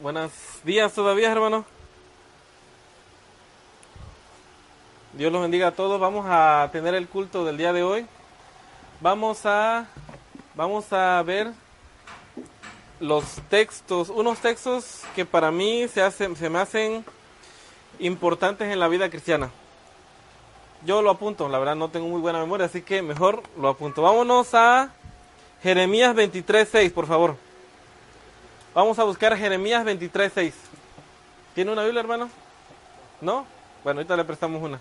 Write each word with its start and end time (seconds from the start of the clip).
Buenos 0.00 0.32
días 0.64 0.94
todavía, 0.94 1.30
hermano. 1.30 1.62
Dios 5.12 5.30
los 5.30 5.42
bendiga 5.42 5.68
a 5.68 5.72
todos. 5.72 6.00
Vamos 6.00 6.24
a 6.26 6.70
tener 6.72 6.94
el 6.94 7.06
culto 7.06 7.44
del 7.44 7.58
día 7.58 7.74
de 7.74 7.82
hoy. 7.82 8.06
Vamos 9.02 9.44
a 9.44 9.86
vamos 10.54 10.90
a 10.94 11.22
ver 11.22 11.52
los 12.98 13.24
textos, 13.50 14.08
unos 14.08 14.38
textos 14.38 15.02
que 15.14 15.26
para 15.26 15.50
mí 15.50 15.86
se 15.86 16.00
hacen 16.00 16.34
se 16.34 16.48
me 16.48 16.60
hacen 16.60 17.04
importantes 17.98 18.72
en 18.72 18.80
la 18.80 18.88
vida 18.88 19.10
cristiana. 19.10 19.50
Yo 20.82 21.02
lo 21.02 21.10
apunto, 21.10 21.46
la 21.50 21.58
verdad 21.58 21.76
no 21.76 21.90
tengo 21.90 22.08
muy 22.08 22.22
buena 22.22 22.40
memoria, 22.40 22.64
así 22.64 22.80
que 22.80 23.02
mejor 23.02 23.42
lo 23.58 23.68
apunto. 23.68 24.00
Vámonos 24.00 24.54
a 24.54 24.94
Jeremías 25.62 26.16
23:6, 26.16 26.90
por 26.90 27.06
favor. 27.06 27.49
Vamos 28.72 29.00
a 29.00 29.04
buscar 29.04 29.36
Jeremías 29.36 29.84
23:6. 29.84 30.52
¿Tiene 31.56 31.72
una 31.72 31.82
Biblia, 31.82 32.00
hermano? 32.00 32.30
¿No? 33.20 33.44
Bueno, 33.82 33.98
ahorita 33.98 34.16
le 34.16 34.24
prestamos 34.24 34.62
una. 34.62 34.78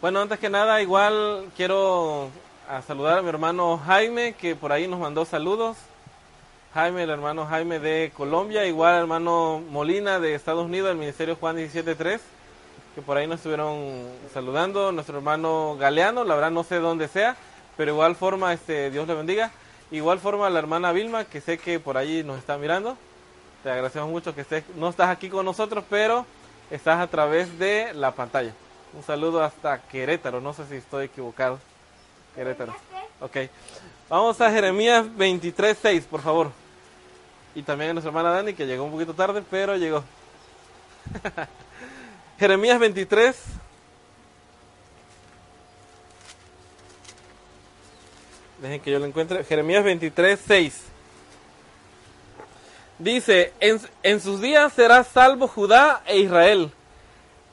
Bueno, 0.00 0.20
antes 0.20 0.40
que 0.40 0.50
nada, 0.50 0.82
igual 0.82 1.46
quiero 1.56 2.28
a 2.68 2.82
saludar 2.82 3.18
a 3.18 3.22
mi 3.22 3.28
hermano 3.28 3.80
Jaime, 3.86 4.32
que 4.34 4.56
por 4.56 4.72
ahí 4.72 4.88
nos 4.88 4.98
mandó 4.98 5.24
saludos. 5.24 5.76
Jaime, 6.74 7.04
el 7.04 7.10
hermano 7.10 7.46
Jaime 7.46 7.78
de 7.78 8.10
Colombia, 8.16 8.66
igual 8.66 8.96
hermano 8.96 9.62
Molina 9.70 10.18
de 10.18 10.34
Estados 10.34 10.64
Unidos, 10.64 10.88
del 10.88 10.98
Ministerio 10.98 11.36
Juan 11.36 11.56
17.3, 11.56 12.18
que 12.96 13.00
por 13.00 13.16
ahí 13.16 13.28
nos 13.28 13.36
estuvieron 13.36 14.08
saludando. 14.32 14.90
Nuestro 14.90 15.18
hermano 15.18 15.76
Galeano, 15.78 16.24
la 16.24 16.34
verdad 16.34 16.50
no 16.50 16.64
sé 16.64 16.80
dónde 16.80 17.06
sea, 17.06 17.36
pero 17.76 17.92
igual 17.92 18.16
forma, 18.16 18.52
este, 18.52 18.90
Dios 18.90 19.06
le 19.06 19.14
bendiga. 19.14 19.50
Igual 19.90 20.18
forma 20.18 20.50
la 20.50 20.58
hermana 20.58 20.92
Vilma, 20.92 21.24
que 21.24 21.40
sé 21.40 21.58
que 21.58 21.78
por 21.78 21.96
ahí 21.96 22.22
nos 22.24 22.38
está 22.38 22.56
mirando. 22.58 22.96
Te 23.62 23.70
agradecemos 23.70 24.10
mucho 24.10 24.34
que 24.34 24.42
estés, 24.42 24.64
no 24.76 24.88
estás 24.88 25.08
aquí 25.08 25.28
con 25.28 25.44
nosotros, 25.44 25.84
pero 25.88 26.26
estás 26.70 27.00
a 27.00 27.06
través 27.06 27.58
de 27.58 27.92
la 27.94 28.12
pantalla. 28.12 28.52
Un 28.92 29.02
saludo 29.02 29.42
hasta 29.42 29.80
Querétaro, 29.82 30.40
no 30.40 30.52
sé 30.52 30.66
si 30.66 30.76
estoy 30.76 31.06
equivocado. 31.06 31.58
Querétaro. 32.34 32.74
Ok. 33.20 33.36
Vamos 34.08 34.40
a 34.40 34.50
Jeremías 34.50 35.06
23.6, 35.06 36.02
por 36.02 36.20
favor. 36.20 36.50
Y 37.54 37.62
también 37.62 37.90
a 37.90 37.94
nuestra 37.94 38.10
hermana 38.10 38.30
Dani, 38.30 38.54
que 38.54 38.66
llegó 38.66 38.84
un 38.84 38.92
poquito 38.92 39.14
tarde, 39.14 39.42
pero 39.48 39.76
llegó. 39.76 40.04
Jeremías 42.38 42.78
23. 42.78 43.36
Dejen 48.64 48.80
que 48.80 48.90
yo 48.90 48.98
lo 48.98 49.04
encuentre. 49.04 49.44
Jeremías 49.44 49.84
23, 49.84 50.40
6. 50.46 50.82
Dice, 52.98 53.52
en, 53.60 53.78
en 54.02 54.20
sus 54.22 54.40
días 54.40 54.72
será 54.72 55.04
salvo 55.04 55.46
Judá 55.48 56.02
e 56.06 56.20
Israel. 56.20 56.72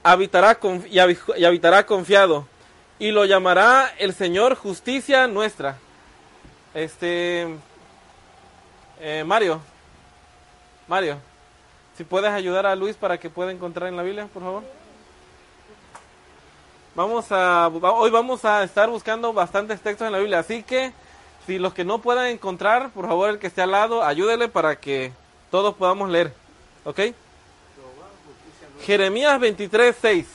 Habitará 0.03 0.55
con, 0.55 0.85
y, 0.89 0.99
habitará 0.99 1.85
confiado. 1.85 2.47
Y 2.97 3.11
lo 3.11 3.25
llamará 3.25 3.93
el 3.97 4.13
Señor 4.13 4.55
justicia 4.55 5.27
nuestra. 5.27 5.77
Este... 6.73 7.57
Eh, 9.01 9.25
Mario. 9.25 9.59
Mario. 10.87 11.17
Si 11.97 12.05
puedes 12.05 12.31
ayudar 12.31 12.65
a 12.65 12.73
Luis 12.73 12.95
para 12.95 13.17
que 13.17 13.29
pueda 13.29 13.51
encontrar 13.51 13.89
en 13.89 13.97
la 13.97 14.03
Biblia, 14.03 14.29
por 14.33 14.43
favor. 14.43 14.63
Vamos 16.95 17.29
a, 17.31 17.67
hoy 17.67 18.11
vamos 18.11 18.45
a 18.45 18.63
estar 18.63 18.89
buscando 18.89 19.33
bastantes 19.33 19.81
textos 19.81 20.05
en 20.05 20.13
la 20.13 20.19
Biblia, 20.19 20.39
así 20.39 20.63
que 20.63 20.93
si 21.45 21.57
los 21.59 21.73
que 21.73 21.83
no 21.83 22.01
puedan 22.01 22.27
encontrar, 22.27 22.91
por 22.91 23.07
favor 23.07 23.29
el 23.29 23.39
que 23.39 23.47
esté 23.47 23.61
al 23.61 23.71
lado, 23.71 24.03
ayúdele 24.03 24.47
para 24.47 24.75
que 24.75 25.11
todos 25.49 25.75
podamos 25.75 26.09
leer. 26.09 26.33
¿Ok? 26.85 26.99
Jeremías 28.85 29.39
23, 29.39 29.95
6. 29.99 30.27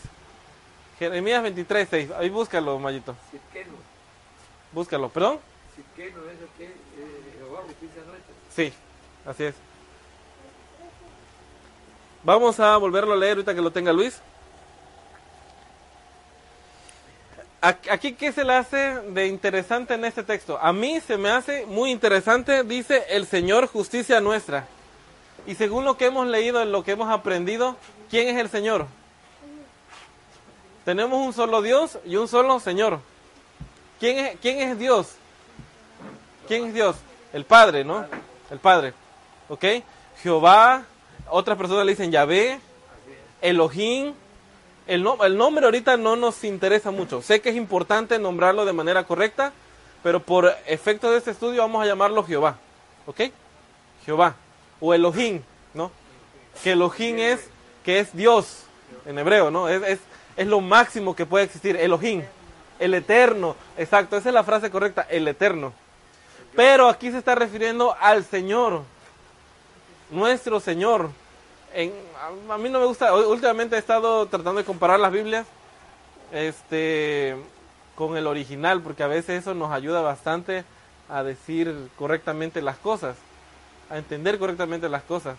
Jeremías 0.98 1.42
23, 1.42 1.88
6. 1.88 2.10
Ahí 2.12 2.28
búscalo, 2.28 2.78
Mayito. 2.78 3.14
Búscalo, 4.72 5.08
perdón. 5.08 5.38
Sí, 8.54 8.72
así 9.26 9.44
es. 9.44 9.54
Vamos 12.22 12.58
a 12.58 12.76
volverlo 12.76 13.12
a 13.12 13.16
leer 13.16 13.32
ahorita 13.34 13.54
que 13.54 13.60
lo 13.60 13.70
tenga 13.70 13.92
Luis. 13.92 14.20
Aquí, 17.66 18.12
¿qué 18.12 18.30
se 18.30 18.44
le 18.44 18.52
hace 18.52 18.76
de 19.08 19.26
interesante 19.26 19.94
en 19.94 20.04
este 20.04 20.22
texto? 20.22 20.56
A 20.62 20.72
mí 20.72 21.00
se 21.00 21.16
me 21.16 21.30
hace 21.30 21.66
muy 21.66 21.90
interesante, 21.90 22.62
dice 22.62 23.02
el 23.08 23.26
Señor 23.26 23.66
justicia 23.66 24.20
nuestra. 24.20 24.68
Y 25.48 25.56
según 25.56 25.84
lo 25.84 25.96
que 25.96 26.06
hemos 26.06 26.28
leído, 26.28 26.64
lo 26.64 26.84
que 26.84 26.92
hemos 26.92 27.10
aprendido, 27.10 27.76
¿quién 28.08 28.28
es 28.28 28.36
el 28.36 28.48
Señor? 28.50 28.86
Tenemos 30.84 31.18
un 31.18 31.32
solo 31.32 31.60
Dios 31.60 31.98
y 32.04 32.14
un 32.14 32.28
solo 32.28 32.60
Señor. 32.60 33.00
¿Quién 33.98 34.18
es, 34.18 34.36
quién 34.40 34.60
es 34.60 34.78
Dios? 34.78 35.16
¿Quién 36.46 36.66
es 36.66 36.74
Dios? 36.74 36.94
El 37.32 37.46
Padre, 37.46 37.82
¿no? 37.82 38.06
El 38.48 38.60
Padre. 38.60 38.94
¿Ok? 39.48 39.64
Jehová, 40.22 40.84
otras 41.28 41.58
personas 41.58 41.84
le 41.84 41.92
dicen 41.92 42.12
Yahvé, 42.12 42.60
Elohim. 43.40 44.14
El, 44.86 45.02
no, 45.02 45.22
el 45.24 45.36
nombre 45.36 45.64
ahorita 45.64 45.96
no 45.96 46.16
nos 46.16 46.44
interesa 46.44 46.90
mucho. 46.90 47.22
Sé 47.22 47.40
que 47.40 47.50
es 47.50 47.56
importante 47.56 48.18
nombrarlo 48.18 48.64
de 48.64 48.72
manera 48.72 49.04
correcta, 49.04 49.52
pero 50.02 50.20
por 50.20 50.54
efecto 50.66 51.10
de 51.10 51.18
este 51.18 51.32
estudio 51.32 51.62
vamos 51.62 51.82
a 51.82 51.86
llamarlo 51.86 52.24
Jehová. 52.24 52.56
¿Ok? 53.06 53.22
Jehová. 54.04 54.36
O 54.80 54.94
Elohim, 54.94 55.42
¿no? 55.74 55.90
Que 56.62 56.72
Elohim 56.72 57.18
es, 57.18 57.48
que 57.84 57.98
es 57.98 58.14
Dios 58.14 58.64
en 59.04 59.18
hebreo, 59.18 59.50
¿no? 59.50 59.68
Es, 59.68 59.82
es, 59.82 59.98
es 60.36 60.46
lo 60.46 60.60
máximo 60.60 61.16
que 61.16 61.26
puede 61.26 61.44
existir. 61.44 61.76
Elohim. 61.76 62.22
El 62.78 62.94
eterno. 62.94 63.56
Exacto, 63.76 64.16
esa 64.16 64.28
es 64.28 64.34
la 64.34 64.44
frase 64.44 64.70
correcta. 64.70 65.06
El 65.08 65.26
eterno. 65.26 65.72
Pero 66.54 66.88
aquí 66.88 67.10
se 67.10 67.18
está 67.18 67.34
refiriendo 67.34 67.94
al 68.00 68.24
Señor, 68.24 68.82
nuestro 70.10 70.60
Señor. 70.60 71.10
En, 71.78 71.92
a, 72.48 72.56
mí 72.56 72.70
no 72.70 72.80
me 72.80 72.86
gusta, 72.86 73.14
últimamente 73.14 73.76
he 73.76 73.78
estado 73.78 74.24
tratando 74.24 74.60
de 74.60 74.64
comparar 74.64 74.98
las 74.98 75.12
Biblias 75.12 75.46
este, 76.32 77.36
con 77.94 78.16
el 78.16 78.26
original, 78.26 78.80
porque 78.80 79.02
a 79.02 79.08
veces 79.08 79.42
eso 79.42 79.52
nos 79.52 79.70
ayuda 79.70 80.00
bastante 80.00 80.64
a 81.10 81.22
decir 81.22 81.90
correctamente 81.98 82.62
las 82.62 82.78
cosas, 82.78 83.18
a 83.90 83.98
entender 83.98 84.38
correctamente 84.38 84.88
las 84.88 85.02
cosas. 85.02 85.36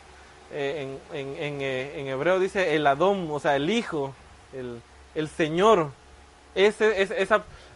Eh, 0.51 0.95
en, 1.11 1.27
en, 1.39 1.61
eh, 1.61 2.01
en, 2.01 2.07
hebreo 2.07 2.39
dice 2.39 2.75
el 2.75 2.85
Adón, 2.85 3.27
o 3.31 3.39
sea, 3.39 3.55
el 3.55 3.71
Hijo, 3.71 4.13
el, 4.53 4.79
el 5.15 5.29
Señor. 5.29 5.89
Ese, 6.53 7.01
ese, 7.01 7.27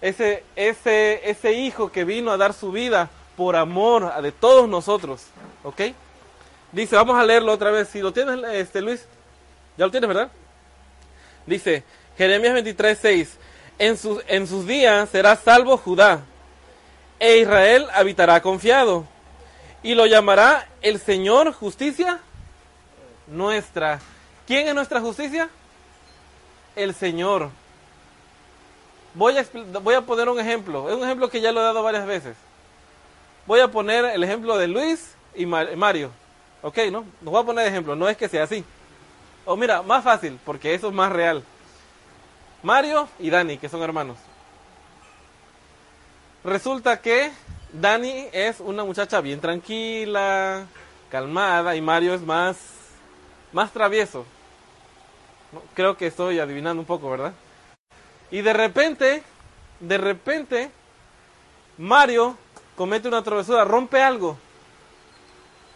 ese, 0.01 0.43
ese, 0.55 1.21
ese 1.27 1.53
Hijo 1.53 1.91
que 1.91 2.05
vino 2.05 2.29
a 2.29 2.37
dar 2.37 2.53
su 2.53 2.71
vida 2.71 3.09
por 3.35 3.55
amor 3.55 4.21
de 4.21 4.31
todos 4.31 4.69
nosotros. 4.69 5.25
¿Ok? 5.63 5.81
Dice, 6.71 6.95
vamos 6.95 7.17
a 7.17 7.23
leerlo 7.23 7.51
otra 7.51 7.71
vez. 7.71 7.89
Si 7.89 7.99
lo 7.99 8.13
tienes, 8.13 8.43
este 8.53 8.81
Luis, 8.81 9.05
ya 9.77 9.85
lo 9.85 9.91
tienes, 9.91 10.07
¿verdad? 10.07 10.31
Dice, 11.45 11.83
Jeremías 12.17 12.53
23, 12.53 12.97
6. 13.01 13.37
En 13.79 13.97
sus, 13.97 14.23
en 14.27 14.47
sus 14.47 14.67
días 14.67 15.09
será 15.09 15.35
salvo 15.35 15.75
Judá, 15.77 16.21
e 17.19 17.37
Israel 17.37 17.87
habitará 17.93 18.41
confiado, 18.41 19.07
y 19.81 19.95
lo 19.95 20.05
llamará 20.05 20.67
el 20.81 20.99
Señor 20.99 21.51
justicia 21.53 22.19
nuestra. 23.27 23.99
¿Quién 24.45 24.67
es 24.67 24.75
nuestra 24.75 25.01
justicia? 25.01 25.49
El 26.75 26.93
Señor. 26.93 27.49
Voy 29.15 29.37
a, 29.37 29.45
voy 29.81 29.95
a 29.95 30.01
poner 30.01 30.29
un 30.29 30.39
ejemplo. 30.39 30.89
Es 30.89 30.95
un 30.95 31.03
ejemplo 31.03 31.29
que 31.29 31.41
ya 31.41 31.51
lo 31.51 31.59
he 31.59 31.63
dado 31.63 31.81
varias 31.81 32.05
veces 32.05 32.35
voy 33.45 33.59
a 33.59 33.69
poner 33.69 34.05
el 34.05 34.23
ejemplo 34.23 34.57
de 34.57 34.67
Luis 34.67 35.15
y 35.35 35.45
Mario. 35.45 36.11
Ok, 36.61 36.77
¿no? 36.91 37.05
Nos 37.21 37.31
voy 37.31 37.41
a 37.41 37.45
poner 37.45 37.67
ejemplo, 37.67 37.95
no 37.95 38.07
es 38.07 38.17
que 38.17 38.29
sea 38.29 38.43
así. 38.43 38.63
O 39.45 39.55
mira, 39.55 39.81
más 39.81 40.03
fácil, 40.03 40.39
porque 40.45 40.73
eso 40.73 40.89
es 40.89 40.93
más 40.93 41.11
real. 41.11 41.43
Mario 42.61 43.07
y 43.19 43.29
Dani, 43.29 43.57
que 43.57 43.69
son 43.69 43.81
hermanos. 43.81 44.17
Resulta 46.43 47.01
que 47.01 47.31
Dani 47.73 48.27
es 48.31 48.59
una 48.59 48.83
muchacha 48.83 49.21
bien 49.21 49.39
tranquila, 49.39 50.67
calmada, 51.09 51.75
y 51.75 51.81
Mario 51.81 52.13
es 52.13 52.21
más, 52.21 52.57
más 53.51 53.71
travieso. 53.71 54.25
Creo 55.73 55.97
que 55.97 56.07
estoy 56.07 56.39
adivinando 56.39 56.79
un 56.79 56.85
poco, 56.85 57.09
¿verdad? 57.09 57.33
Y 58.29 58.41
de 58.41 58.53
repente, 58.53 59.23
de 59.79 59.97
repente, 59.97 60.71
Mario 61.77 62.37
comete 62.75 63.07
una 63.07 63.23
travesura, 63.23 63.65
rompe 63.65 64.01
algo. 64.01 64.37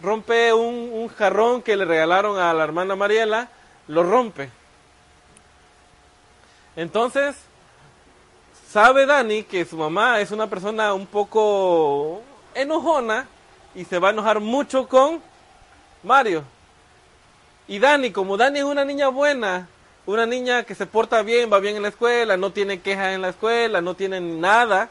Rompe 0.02 0.54
un, 0.54 0.90
un, 0.94 1.08
jarrón 1.08 1.62
que 1.62 1.76
le 1.76 1.86
regalaron 1.86 2.38
a 2.38 2.54
la 2.54 2.64
hermana 2.64 2.96
Mariela, 2.96 3.50
lo 3.88 4.04
rompe. 4.04 4.50
Entonces, 6.76 7.36
sabe 8.70 9.06
Dani 9.06 9.44
que 9.44 9.64
su 9.64 9.78
mamá 9.78 10.20
es 10.20 10.32
una 10.32 10.48
persona 10.48 10.94
un 10.94 11.08
poco 11.08 12.22
enojona 12.54 13.28
y 13.74 13.86
se 13.86 14.00
va 14.00 14.10
a 14.10 14.12
enojar 14.12 14.40
mucho 14.40 14.88
con 14.88 15.22
Mario. 16.04 16.44
Y 17.68 17.80
Dani, 17.80 18.12
como 18.12 18.38
Dani 18.38 18.60
es 18.60 18.66
una 18.66 18.86
niña 18.86 19.08
buena, 19.08 19.68
una 20.06 20.26
niña 20.26 20.64
que 20.64 20.76
se 20.76 20.86
porta 20.86 21.22
bien, 21.24 21.52
va 21.52 21.60
bien 21.60 21.76
en 21.76 21.82
la 21.82 21.90
escuela, 21.90 22.38
no 22.38 22.52
tiene 22.52 22.80
quejas 22.80 23.14
en 23.14 23.22
la 23.22 23.30
escuela, 23.30 23.82
no 23.82 23.96
tiene 23.96 24.22
nada, 24.22 24.90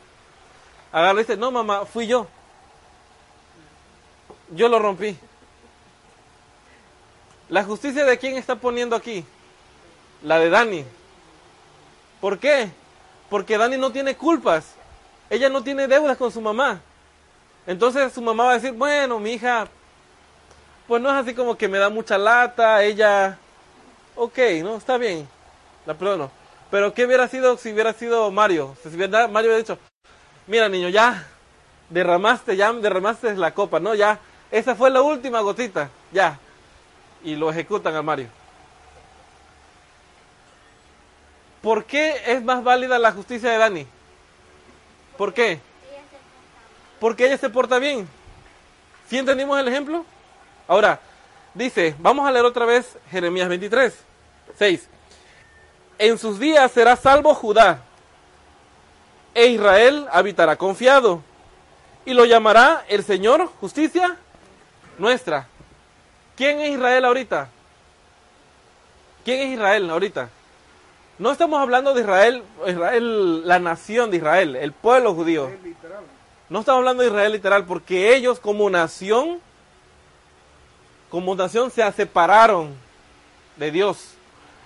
agarra 0.90 1.20
y 1.20 1.22
dice, 1.22 1.36
no 1.36 1.50
mamá, 1.50 1.86
fui 1.86 2.06
yo. 2.06 2.26
Yo 4.50 4.68
lo 4.68 4.78
rompí. 4.78 5.16
¿La 7.48 7.64
justicia 7.64 8.04
de 8.04 8.18
quién 8.18 8.36
está 8.36 8.56
poniendo 8.56 8.96
aquí? 8.96 9.24
La 10.22 10.38
de 10.38 10.50
Dani. 10.50 10.84
¿Por 12.20 12.38
qué? 12.38 12.70
Porque 13.28 13.58
Dani 13.58 13.76
no 13.76 13.92
tiene 13.92 14.16
culpas. 14.16 14.74
Ella 15.30 15.48
no 15.48 15.62
tiene 15.62 15.86
deudas 15.86 16.16
con 16.16 16.32
su 16.32 16.40
mamá. 16.40 16.80
Entonces 17.66 18.12
su 18.12 18.20
mamá 18.20 18.44
va 18.44 18.50
a 18.52 18.54
decir, 18.54 18.72
bueno, 18.72 19.18
mi 19.18 19.32
hija, 19.32 19.68
pues 20.86 21.00
no 21.00 21.08
es 21.08 21.16
así 21.16 21.34
como 21.34 21.56
que 21.56 21.68
me 21.68 21.78
da 21.78 21.88
mucha 21.88 22.18
lata, 22.18 22.82
ella, 22.82 23.38
ok, 24.16 24.38
no, 24.62 24.76
está 24.76 24.98
bien, 24.98 25.26
la 25.86 25.94
perdono. 25.94 26.30
Pero 26.70 26.92
¿qué 26.92 27.06
hubiera 27.06 27.26
sido 27.26 27.56
si 27.56 27.72
hubiera 27.72 27.94
sido 27.94 28.30
Mario? 28.30 28.76
Si 28.82 28.88
hubiera, 28.88 29.28
Mario 29.28 29.50
hubiera 29.50 29.58
dicho, 29.58 29.78
mira 30.46 30.68
niño, 30.68 30.90
ya 30.90 31.26
derramaste, 31.88 32.56
ya 32.56 32.72
derramaste 32.72 33.34
la 33.34 33.54
copa, 33.54 33.80
¿no? 33.80 33.94
Ya, 33.94 34.18
esa 34.54 34.76
fue 34.76 34.88
la 34.88 35.02
última 35.02 35.40
gotita, 35.40 35.90
ya. 36.12 36.38
Y 37.24 37.34
lo 37.34 37.50
ejecutan 37.50 37.96
a 37.96 38.02
Mario. 38.02 38.28
¿Por 41.60 41.84
qué 41.84 42.22
es 42.24 42.40
más 42.40 42.62
válida 42.62 42.96
la 43.00 43.10
justicia 43.10 43.50
de 43.50 43.58
Dani? 43.58 43.86
¿Por 45.18 45.34
qué? 45.34 45.58
Porque 47.00 47.26
ella 47.26 47.36
se 47.36 47.50
porta 47.50 47.80
bien. 47.80 48.08
¿Sí 49.10 49.18
entendimos 49.18 49.58
el 49.58 49.66
ejemplo? 49.66 50.04
Ahora, 50.68 51.00
dice, 51.52 51.96
vamos 51.98 52.24
a 52.24 52.30
leer 52.30 52.44
otra 52.44 52.64
vez 52.64 52.96
Jeremías 53.10 53.48
23, 53.48 53.92
6. 54.56 54.88
En 55.98 56.16
sus 56.16 56.38
días 56.38 56.70
será 56.70 56.94
salvo 56.94 57.34
Judá, 57.34 57.82
e 59.34 59.46
Israel 59.46 60.06
habitará 60.12 60.54
confiado, 60.54 61.24
y 62.04 62.14
lo 62.14 62.24
llamará 62.24 62.84
el 62.86 63.02
Señor 63.02 63.50
justicia 63.58 64.16
nuestra. 64.98 65.48
¿Quién 66.36 66.60
es 66.60 66.70
Israel 66.70 67.04
ahorita? 67.04 67.48
¿Quién 69.24 69.40
es 69.40 69.54
Israel 69.54 69.90
ahorita? 69.90 70.28
No 71.18 71.30
estamos 71.30 71.60
hablando 71.60 71.94
de 71.94 72.00
Israel, 72.00 72.42
Israel, 72.66 73.46
la 73.46 73.58
nación 73.60 74.10
de 74.10 74.16
Israel, 74.16 74.56
el 74.56 74.72
pueblo 74.72 75.14
judío. 75.14 75.50
No 76.48 76.60
estamos 76.60 76.80
hablando 76.80 77.02
de 77.02 77.08
Israel 77.08 77.32
literal, 77.32 77.64
porque 77.64 78.14
ellos 78.14 78.40
como 78.40 78.68
nación, 78.68 79.40
como 81.10 81.34
nación 81.36 81.70
se 81.70 81.90
separaron 81.92 82.74
de 83.56 83.70
Dios. 83.70 84.14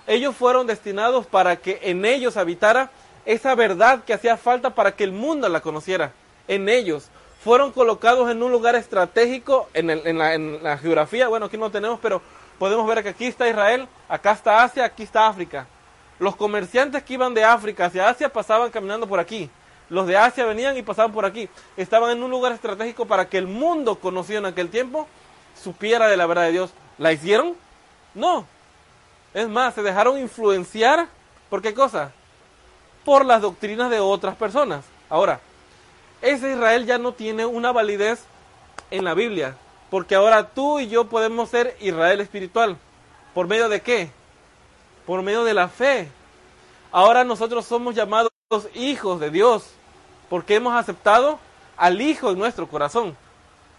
Ellos 0.07 0.35
fueron 0.35 0.65
destinados 0.65 1.27
para 1.27 1.55
que 1.57 1.79
en 1.83 2.03
ellos 2.03 2.35
habitara 2.35 2.89
esa 3.25 3.53
verdad 3.53 4.03
que 4.03 4.13
hacía 4.13 4.37
falta 4.37 4.71
para 4.73 4.95
que 4.95 5.03
el 5.03 5.11
mundo 5.11 5.47
la 5.49 5.61
conociera. 5.61 6.13
En 6.47 6.67
ellos. 6.67 7.09
Fueron 7.43 7.71
colocados 7.71 8.29
en 8.29 8.43
un 8.43 8.51
lugar 8.51 8.75
estratégico 8.75 9.69
en, 9.73 9.89
en, 9.89 10.17
la, 10.17 10.37
la 10.37 10.77
geografía. 10.77 11.27
Bueno, 11.27 11.45
aquí 11.45 11.57
no 11.57 11.71
tenemos, 11.71 11.99
pero 12.01 12.21
podemos 12.57 12.85
ver 12.87 13.01
que 13.01 13.09
aquí 13.09 13.25
está 13.25 13.47
Israel, 13.47 13.87
acá 14.09 14.33
está 14.33 14.63
Asia, 14.63 14.85
aquí 14.85 15.03
está 15.03 15.27
África. 15.27 15.65
Los 16.19 16.35
comerciantes 16.35 17.01
que 17.03 17.13
iban 17.13 17.33
de 17.33 17.45
África 17.45 17.85
hacia 17.85 18.09
Asia 18.09 18.27
pasaban 18.27 18.71
caminando 18.71 19.07
por 19.07 19.19
aquí. 19.19 19.49
Los 19.89 20.05
de 20.05 20.17
Asia 20.17 20.45
venían 20.45 20.77
y 20.77 20.81
pasaban 20.81 21.13
por 21.13 21.25
aquí. 21.25 21.49
Estaban 21.77 22.11
en 22.11 22.21
un 22.21 22.29
lugar 22.29 22.51
estratégico 22.51 23.05
para 23.05 23.29
que 23.29 23.37
el 23.37 23.47
mundo 23.47 23.95
conocido 23.95 24.39
en 24.39 24.45
aquel 24.45 24.69
tiempo 24.69 25.07
supiera 25.61 26.07
de 26.07 26.17
la 26.17 26.25
verdad 26.25 26.43
de 26.43 26.51
Dios. 26.51 26.71
¿La 26.97 27.13
hicieron? 27.13 27.55
No. 28.13 28.45
Es 29.33 29.47
más, 29.47 29.73
se 29.73 29.81
dejaron 29.81 30.19
influenciar. 30.19 31.07
¿Por 31.49 31.61
qué 31.61 31.73
cosa? 31.73 32.11
Por 33.05 33.25
las 33.25 33.41
doctrinas 33.41 33.89
de 33.89 33.99
otras 33.99 34.35
personas. 34.35 34.83
Ahora, 35.09 35.39
ese 36.21 36.51
Israel 36.51 36.85
ya 36.85 36.97
no 36.97 37.13
tiene 37.13 37.45
una 37.45 37.71
validez 37.71 38.23
en 38.91 39.05
la 39.05 39.13
Biblia. 39.13 39.55
Porque 39.89 40.15
ahora 40.15 40.49
tú 40.49 40.79
y 40.79 40.87
yo 40.87 41.05
podemos 41.05 41.49
ser 41.49 41.75
Israel 41.79 42.21
espiritual. 42.21 42.77
¿Por 43.33 43.47
medio 43.47 43.69
de 43.69 43.81
qué? 43.81 44.11
Por 45.05 45.21
medio 45.21 45.43
de 45.43 45.53
la 45.53 45.67
fe. 45.67 46.09
Ahora 46.91 47.23
nosotros 47.23 47.65
somos 47.65 47.95
llamados 47.95 48.31
hijos 48.73 49.19
de 49.19 49.29
Dios 49.29 49.71
porque 50.29 50.55
hemos 50.55 50.73
aceptado 50.73 51.39
al 51.75 52.01
Hijo 52.01 52.31
en 52.31 52.37
nuestro 52.37 52.67
corazón. 52.67 53.17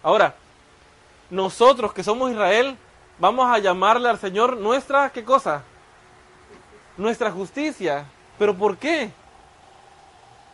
Ahora, 0.02 0.34
nosotros 1.31 1.92
que 1.92 2.02
somos 2.02 2.31
Israel, 2.31 2.76
vamos 3.19 3.46
a 3.46 3.58
llamarle 3.58 4.08
al 4.08 4.19
Señor 4.19 4.56
nuestra, 4.56 5.10
¿qué 5.10 5.25
cosa? 5.25 5.62
Nuestra 6.96 7.31
justicia. 7.31 8.04
¿Pero 8.38 8.54
por 8.54 8.76
qué? 8.78 9.12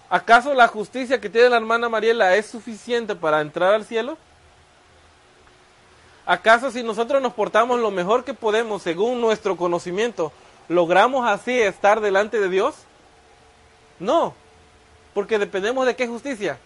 ¿Acaso 0.08 0.54
la 0.54 0.68
justicia 0.68 1.20
que 1.20 1.28
tiene 1.28 1.48
la 1.48 1.56
hermana 1.56 1.88
Mariela 1.88 2.36
es 2.36 2.46
suficiente 2.46 3.16
para 3.16 3.40
entrar 3.40 3.74
al 3.74 3.84
cielo? 3.84 4.16
¿Acaso 6.24 6.70
si 6.70 6.82
nosotros 6.82 7.20
nos 7.20 7.34
portamos 7.34 7.80
lo 7.80 7.90
mejor 7.90 8.24
que 8.24 8.34
podemos 8.34 8.82
según 8.82 9.20
nuestro 9.20 9.56
conocimiento, 9.56 10.32
logramos 10.68 11.28
así 11.28 11.60
estar 11.60 12.00
delante 12.00 12.40
de 12.40 12.48
Dios? 12.48 12.74
No, 13.98 14.34
porque 15.14 15.38
dependemos 15.38 15.86
de 15.86 15.96
qué 15.96 16.06
justicia. 16.06 16.58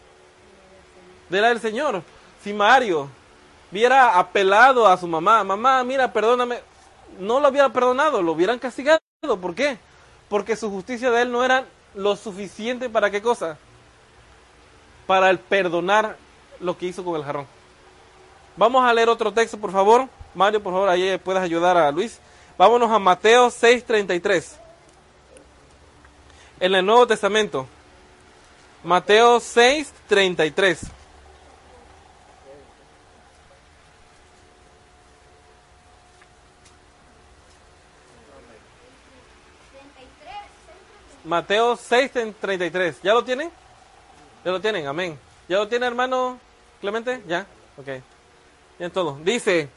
De 1.28 1.40
la 1.40 1.48
del 1.48 1.60
Señor. 1.60 2.02
Si 2.42 2.52
Mario 2.52 3.08
hubiera 3.70 4.18
apelado 4.18 4.86
a 4.86 4.96
su 4.96 5.06
mamá, 5.06 5.44
mamá, 5.44 5.84
mira, 5.84 6.12
perdóname, 6.12 6.60
no 7.18 7.40
lo 7.40 7.48
hubiera 7.48 7.68
perdonado, 7.68 8.22
lo 8.22 8.32
hubieran 8.32 8.58
castigado. 8.58 9.00
¿Por 9.40 9.54
qué? 9.54 9.78
Porque 10.28 10.56
su 10.56 10.70
justicia 10.70 11.10
de 11.10 11.22
él 11.22 11.32
no 11.32 11.44
era 11.44 11.64
lo 11.94 12.16
suficiente 12.16 12.88
para 12.88 13.10
qué 13.10 13.20
cosa? 13.20 13.58
Para 15.06 15.30
el 15.30 15.38
perdonar 15.38 16.16
lo 16.60 16.76
que 16.76 16.86
hizo 16.86 17.04
con 17.04 17.16
el 17.16 17.24
jarrón. 17.24 17.46
Vamos 18.56 18.84
a 18.84 18.92
leer 18.92 19.08
otro 19.08 19.32
texto, 19.32 19.58
por 19.58 19.72
favor. 19.72 20.08
Mario, 20.34 20.62
por 20.62 20.72
favor, 20.72 20.88
ahí 20.88 21.18
puedes 21.18 21.42
ayudar 21.42 21.76
a 21.76 21.90
Luis. 21.90 22.20
Vámonos 22.58 22.90
a 22.90 22.98
Mateo 22.98 23.50
6:33. 23.50 24.58
En 26.60 26.74
el 26.74 26.84
Nuevo 26.84 27.06
Testamento. 27.06 27.66
Mateo 28.84 29.40
6, 29.40 29.92
Mateo 41.24 41.76
6, 41.76 42.10
33. 42.40 43.02
¿Ya 43.02 43.12
lo 43.12 43.24
tienen? 43.24 43.50
¿Ya 44.44 44.50
lo 44.50 44.60
tienen? 44.60 44.86
Amén. 44.86 45.18
¿Ya 45.48 45.58
lo 45.58 45.68
tiene, 45.68 45.86
hermano 45.86 46.38
Clemente? 46.80 47.22
¿Ya? 47.26 47.46
Ok. 47.76 47.88
Bien 48.78 48.90
todo. 48.90 49.18
Dice, 49.22 49.68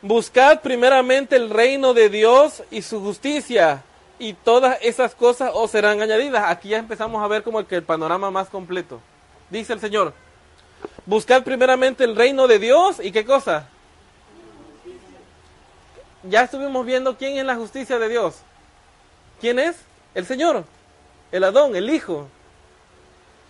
buscad 0.00 0.60
primeramente 0.60 1.36
el 1.36 1.50
reino 1.50 1.92
de 1.92 2.08
Dios 2.08 2.62
y 2.70 2.80
su 2.82 3.00
justicia 3.00 3.82
y 4.18 4.32
todas 4.32 4.78
esas 4.80 5.14
cosas 5.14 5.50
os 5.52 5.70
serán 5.70 6.00
añadidas. 6.00 6.44
Aquí 6.48 6.70
ya 6.70 6.78
empezamos 6.78 7.22
a 7.22 7.28
ver 7.28 7.42
como 7.42 7.60
el, 7.60 7.66
que 7.66 7.76
el 7.76 7.82
panorama 7.82 8.30
más 8.30 8.48
completo. 8.48 9.00
Dice 9.50 9.74
el 9.74 9.80
Señor, 9.80 10.14
buscad 11.04 11.42
primeramente 11.42 12.04
el 12.04 12.16
reino 12.16 12.46
de 12.46 12.58
Dios 12.58 13.00
y 13.02 13.12
qué 13.12 13.26
cosa. 13.26 13.68
Ya 16.22 16.44
estuvimos 16.44 16.86
viendo 16.86 17.18
quién 17.18 17.36
es 17.36 17.44
la 17.44 17.56
justicia 17.56 17.98
de 17.98 18.08
Dios. 18.08 18.36
¿Quién 19.40 19.58
es? 19.58 19.76
El 20.14 20.26
Señor, 20.26 20.64
el 21.30 21.44
Adón, 21.44 21.76
el 21.76 21.90
Hijo. 21.90 22.28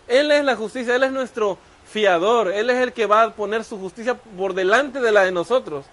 Él 0.09 0.31
es 0.31 0.45
la 0.45 0.57
justicia, 0.57 0.95
Él 0.97 1.03
es 1.03 1.13
nuestro 1.13 1.59
fiador, 1.87 2.53
Él 2.53 2.71
es 2.71 2.77
el 2.77 2.93
que 2.93 3.07
va 3.07 3.23
a 3.23 3.31
poner 3.33 3.65
su 3.65 3.79
justicia 3.79 4.15
por 4.15 4.55
delante 4.55 5.01
de 5.01 5.13
la 5.13 5.25
de 5.25 5.33
nosotros. 5.33 5.85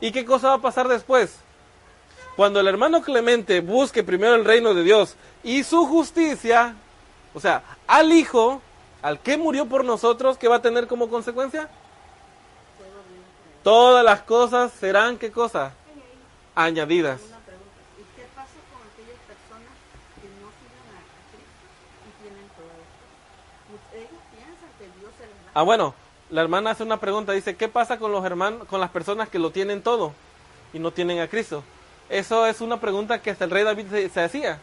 ¿Y 0.00 0.12
qué 0.12 0.24
cosa 0.24 0.48
va 0.48 0.54
a 0.54 0.60
pasar 0.62 0.88
después? 0.88 1.36
Cuando 2.36 2.60
el 2.60 2.66
hermano 2.66 3.02
Clemente 3.02 3.60
busque 3.60 4.02
primero 4.02 4.34
el 4.34 4.44
reino 4.44 4.74
de 4.74 4.82
Dios 4.82 5.16
y 5.44 5.64
su 5.64 5.86
justicia, 5.86 6.74
o 7.34 7.40
sea, 7.40 7.62
al 7.86 8.12
Hijo, 8.12 8.60
al 9.02 9.20
que 9.20 9.36
murió 9.36 9.66
por 9.66 9.84
nosotros, 9.84 10.38
¿qué 10.38 10.48
va 10.48 10.56
a 10.56 10.62
tener 10.62 10.86
como 10.86 11.08
consecuencia? 11.08 11.68
Todas 13.62 14.04
las 14.04 14.22
cosas 14.22 14.72
serán, 14.72 15.18
¿qué 15.18 15.30
cosa? 15.30 15.72
Añadidas. 16.54 17.20
¿Y 17.20 18.04
qué 18.16 18.26
pasa 18.34 18.58
con 18.72 18.82
aquellas 18.90 19.20
personas 19.22 19.70
que 20.18 20.26
no 20.42 20.50
siguen 20.58 20.86
a 20.90 21.02
Cristo 21.30 21.66
y 22.02 22.10
tienen 22.22 22.46
todo 22.58 22.74
esto? 22.82 23.06
Ellos 23.94 24.22
piensan 24.34 24.70
que 24.78 24.86
Dios 24.98 25.12
se 25.18 25.26
les 25.26 25.38
da. 25.41 25.41
Ah, 25.54 25.62
bueno, 25.62 25.94
la 26.30 26.40
hermana 26.40 26.70
hace 26.70 26.82
una 26.82 26.98
pregunta, 26.98 27.32
dice, 27.32 27.56
¿qué 27.56 27.68
pasa 27.68 27.98
con 27.98 28.10
los 28.10 28.24
hermanos, 28.24 28.66
con 28.68 28.80
las 28.80 28.90
personas 28.90 29.28
que 29.28 29.38
lo 29.38 29.50
tienen 29.50 29.82
todo 29.82 30.14
y 30.72 30.78
no 30.78 30.90
tienen 30.90 31.20
a 31.20 31.28
Cristo? 31.28 31.62
Eso 32.08 32.46
es 32.46 32.60
una 32.62 32.80
pregunta 32.80 33.20
que 33.20 33.30
hasta 33.30 33.44
el 33.44 33.50
rey 33.50 33.62
David 33.62 33.86
se, 34.12 34.22
hacía. 34.22 34.58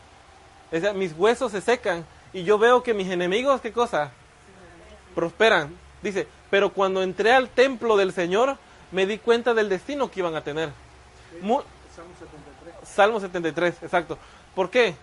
mis 0.95 1.13
huesos 1.15 1.51
se 1.51 1.61
secan 1.61 2.05
y 2.33 2.43
yo 2.43 2.57
veo 2.57 2.81
que 2.81 2.93
mis 2.95 3.09
enemigos, 3.09 3.61
¿qué 3.61 3.71
cosa? 3.71 4.11
Prosperan. 5.13 5.75
Dice, 6.01 6.27
pero 6.49 6.71
cuando 6.71 7.03
entré 7.03 7.33
al 7.33 7.49
templo 7.49 7.97
del 7.97 8.13
Señor, 8.13 8.57
me 8.91 9.05
di 9.05 9.19
cuenta 9.19 9.53
del 9.53 9.69
destino 9.69 10.09
que 10.09 10.21
iban 10.21 10.35
a 10.35 10.41
tener. 10.41 10.69
Salmo 11.41 11.63
73. 12.19 12.89
Salmo 12.89 13.19
73, 13.19 13.83
exacto. 13.83 14.17
¿Por 14.55 14.71
qué? 14.71 14.95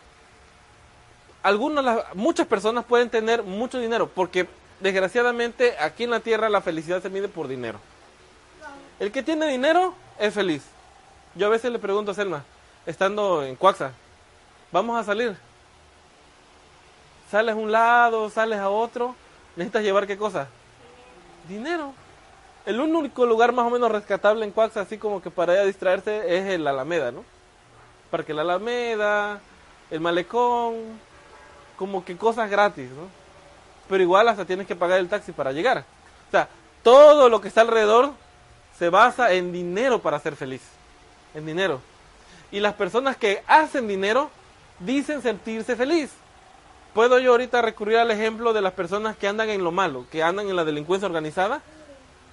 Algunas, 1.45 2.15
muchas 2.15 2.47
personas 2.49 2.85
pueden 2.85 3.09
tener 3.09 3.45
mucho 3.45 3.79
dinero, 3.79 4.11
porque 4.13 4.49
desgraciadamente 4.81 5.77
aquí 5.79 6.05
en 6.05 6.11
la 6.11 6.21
tierra 6.21 6.49
la 6.49 6.61
felicidad 6.61 7.03
se 7.03 7.11
mide 7.11 7.29
por 7.29 7.49
dinero. 7.49 7.79
El 8.99 9.13
que 9.13 9.23
tiene 9.23 9.49
dinero 9.49 9.95
es 10.19 10.33
feliz. 10.33 10.63
Yo 11.35 11.47
a 11.47 11.51
veces 11.51 11.71
le 11.71 11.79
pregunto 11.79 12.13
a 12.13 12.15
Selma, 12.15 12.45
estando 12.87 13.43
en 13.45 13.57
Cuaxa, 13.57 13.93
vamos 14.73 14.99
a 14.99 15.05
salir. 15.05 15.37
Sales 17.31 17.55
a 17.55 17.59
un 17.59 17.71
lado, 17.71 18.31
sales 18.31 18.59
a 18.59 18.71
otro, 18.71 19.15
necesitas 19.55 19.83
llevar 19.83 20.07
qué 20.07 20.17
cosa? 20.17 20.49
Dinero. 21.49 21.93
El 22.65 22.81
único 22.81 23.27
lugar 23.27 23.53
más 23.53 23.67
o 23.67 23.71
menos 23.71 23.91
rescatable 23.93 24.45
en 24.45 24.51
Cuaxa, 24.51 24.81
así 24.81 24.97
como 24.97 25.21
que 25.21 25.31
para 25.31 25.55
ella 25.55 25.65
distraerse, 25.65 26.37
es 26.37 26.47
el 26.47 26.67
Alameda, 26.67 27.13
¿no? 27.13 27.25
Parque 28.11 28.33
la 28.33 28.43
Alameda, 28.43 29.41
el 29.91 30.01
Malecón, 30.01 30.99
como 31.77 32.05
que 32.05 32.17
cosas 32.17 32.51
gratis, 32.51 32.89
¿no? 32.91 33.26
Pero 33.89 34.03
igual 34.03 34.29
hasta 34.29 34.45
tienes 34.45 34.67
que 34.67 34.77
pagar 34.77 34.99
el 34.99 35.09
taxi 35.09 35.33
para 35.33 35.53
llegar. 35.53 35.85
O 36.29 36.31
sea, 36.31 36.49
todo 36.83 37.29
lo 37.29 37.41
que 37.41 37.49
está 37.49 37.61
alrededor 37.61 38.13
se 38.79 38.91
basa 38.91 39.33
en 39.33 39.53
dinero 39.53 40.01
para 40.01 40.19
ser 40.21 40.37
feliz. 40.37 40.63
En 41.35 41.47
dinero. 41.47 41.81
Y 42.51 42.61
las 42.61 42.75
personas 42.75 43.17
que 43.17 43.43
hacen 43.47 43.89
dinero 43.89 44.31
dicen 44.81 45.23
sentirse 45.23 45.77
feliz. 45.77 46.11
Puedo 46.95 47.19
yo 47.19 47.33
ahorita 47.33 47.61
recurrir 47.63 47.99
al 47.99 48.11
ejemplo 48.11 48.53
de 48.53 48.63
las 48.63 48.73
personas 48.73 49.17
que 49.17 49.29
andan 49.29 49.51
en 49.51 49.63
lo 49.63 49.71
malo, 49.71 50.07
que 50.11 50.23
andan 50.23 50.49
en 50.49 50.57
la 50.57 50.65
delincuencia 50.65 51.07
organizada. 51.07 51.61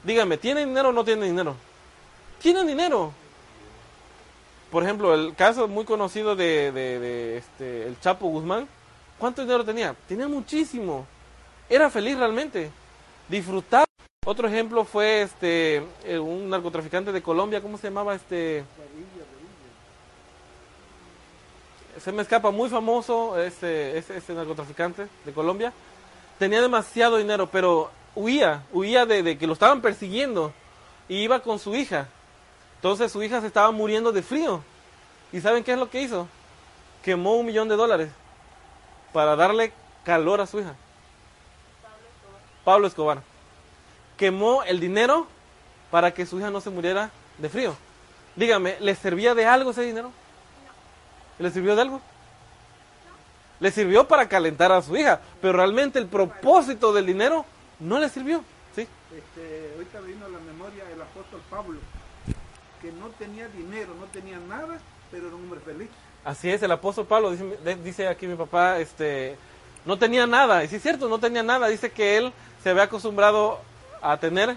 Dígame, 0.04 0.38
¿tienen 0.38 0.70
dinero 0.70 0.90
o 0.90 0.92
no 0.94 1.04
tienen 1.04 1.30
dinero? 1.30 1.56
Tienen 2.42 2.68
dinero. 2.68 3.12
Por 4.72 4.84
ejemplo, 4.84 5.14
el 5.14 5.36
caso 5.36 5.68
muy 5.68 5.86
conocido 5.86 6.36
de, 6.36 6.72
de- 6.72 7.00
de, 7.00 7.38
este, 7.38 7.88
el 7.88 8.00
Chapo 8.00 8.28
Guzmán. 8.28 8.68
¿Cuánto 9.20 9.42
dinero 9.42 9.64
tenía? 9.64 9.96
Tenía 10.08 10.28
muchísimo. 10.28 11.06
Era 11.74 11.89
feliz 11.89 12.15
realmente. 12.15 12.70
Disfrutaba. 13.27 13.86
Otro 14.27 14.48
ejemplo 14.48 14.86
fue 14.86 15.24
este 15.24 15.77
eh, 16.03 16.20
un 16.20 16.48
narcotraficante 16.48 17.12
de 17.12 17.24
Colombia, 17.24 17.62
¿cómo 17.63 17.80
se 17.80 17.88
llamaba 17.88 18.13
este? 18.13 18.63
Se 22.00 22.12
me 22.12 22.22
escapa, 22.22 22.51
muy 22.51 22.70
famoso 22.70 23.42
ese, 23.42 23.98
ese, 23.98 24.18
ese 24.18 24.34
narcotraficante 24.36 25.08
de 25.25 25.34
Colombia. 25.34 25.74
Tenía 26.38 26.62
demasiado 26.62 27.18
dinero, 27.18 27.50
pero 27.50 27.89
huía, 28.13 28.62
huía 28.72 29.08
de, 29.08 29.24
de 29.24 29.39
que 29.39 29.48
lo 29.48 29.53
estaban 29.53 29.82
persiguiendo 29.82 30.53
y 31.10 31.24
iba 31.24 31.39
con 31.39 31.58
su 31.58 31.74
hija. 31.74 32.08
Entonces 32.75 33.12
su 33.12 33.24
hija 33.24 33.42
se 33.42 33.48
estaba 33.48 33.72
muriendo 33.72 34.12
de 34.12 34.22
frío. 34.22 34.62
¿Y 35.32 35.42
saben 35.42 35.63
qué 35.63 35.72
es 35.72 35.80
lo 35.80 35.89
que 35.89 36.03
hizo? 36.03 36.27
Quemó 37.01 37.34
un 37.34 37.48
millón 37.48 37.68
de 37.68 37.77
dólares 37.77 38.12
para 39.12 39.36
darle 39.36 39.74
calor 40.03 40.39
a 40.39 40.46
su 40.46 40.60
hija. 40.60 40.75
Pablo 42.63 42.88
Escobar. 42.88 43.22
Quemó 44.17 44.63
el 44.63 44.79
dinero 44.79 45.27
para 45.91 46.13
que 46.13 46.25
su 46.25 46.39
hija 46.39 46.50
no 46.50 46.62
se 46.62 46.70
muriera 46.70 47.12
de 47.38 47.50
frío. 47.50 47.75
Dígame, 48.36 48.77
¿le 48.79 48.96
servía 48.96 49.36
de 49.36 49.46
algo 49.46 49.72
ese 49.72 49.84
dinero? 49.84 50.12
¿Le 51.39 51.51
sirvió 51.51 51.75
de 51.75 51.82
algo? 51.82 52.01
Le 53.60 53.72
sirvió 53.72 54.08
para 54.08 54.27
calentar 54.27 54.72
a 54.72 54.82
su 54.82 54.96
hija, 54.98 55.22
pero 55.41 55.53
realmente 55.53 56.00
el 56.00 56.08
propósito 56.08 56.93
del 56.93 57.05
dinero 57.05 57.46
no 57.79 58.00
le 58.00 58.10
sirvió. 58.10 58.43
¿sí? 58.75 58.88
Este, 59.15 59.74
ahorita 59.75 60.00
vino 60.01 60.25
a 60.25 60.29
la 60.29 60.39
memoria 60.39 60.84
el 60.91 61.01
apóstol 61.01 61.41
Pablo, 61.50 61.79
que 62.82 62.91
no 62.91 63.10
tenía 63.20 63.48
dinero, 63.50 63.93
no 64.00 64.05
tenía 64.08 64.39
nada, 64.39 64.79
pero 65.12 65.27
era 65.27 65.36
un 65.36 65.43
hombre 65.43 65.60
feliz. 65.60 65.89
Así 66.25 66.50
es, 66.50 66.63
el 66.63 66.72
apóstol 66.72 67.05
Pablo, 67.05 67.32
dice, 67.32 67.75
dice 67.84 68.08
aquí 68.08 68.27
mi 68.27 68.36
papá, 68.36 68.79
este, 68.79 69.38
no 69.86 69.98
tenía 69.98 70.25
nada, 70.25 70.63
y 70.63 70.68
sí 70.68 70.78
es 70.78 70.82
cierto, 70.82 71.10
no 71.10 71.20
tenía 71.20 71.44
nada, 71.44 71.68
dice 71.68 71.92
que 71.92 72.18
él 72.18 72.34
se 72.63 72.70
había 72.70 72.84
acostumbrado 72.84 73.60
a 74.02 74.18
tener, 74.18 74.56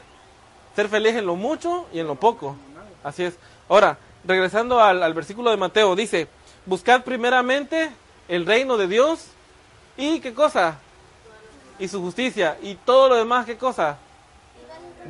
ser 0.74 0.88
feliz 0.88 1.14
en 1.14 1.26
lo 1.26 1.36
mucho 1.36 1.86
y 1.92 1.98
en 1.98 2.06
lo 2.06 2.14
poco. 2.14 2.56
Así 3.02 3.24
es. 3.24 3.36
Ahora, 3.68 3.98
regresando 4.24 4.80
al, 4.80 5.02
al 5.02 5.14
versículo 5.14 5.50
de 5.50 5.56
Mateo, 5.56 5.96
dice, 5.96 6.28
buscad 6.64 7.02
primeramente 7.02 7.90
el 8.28 8.46
reino 8.46 8.76
de 8.76 8.88
Dios 8.88 9.26
y 9.96 10.20
qué 10.20 10.34
cosa, 10.34 10.78
y 11.78 11.88
su 11.88 12.00
justicia, 12.00 12.56
y 12.62 12.74
todo 12.74 13.08
lo 13.08 13.16
demás, 13.16 13.46
qué 13.46 13.56
cosa, 13.56 13.98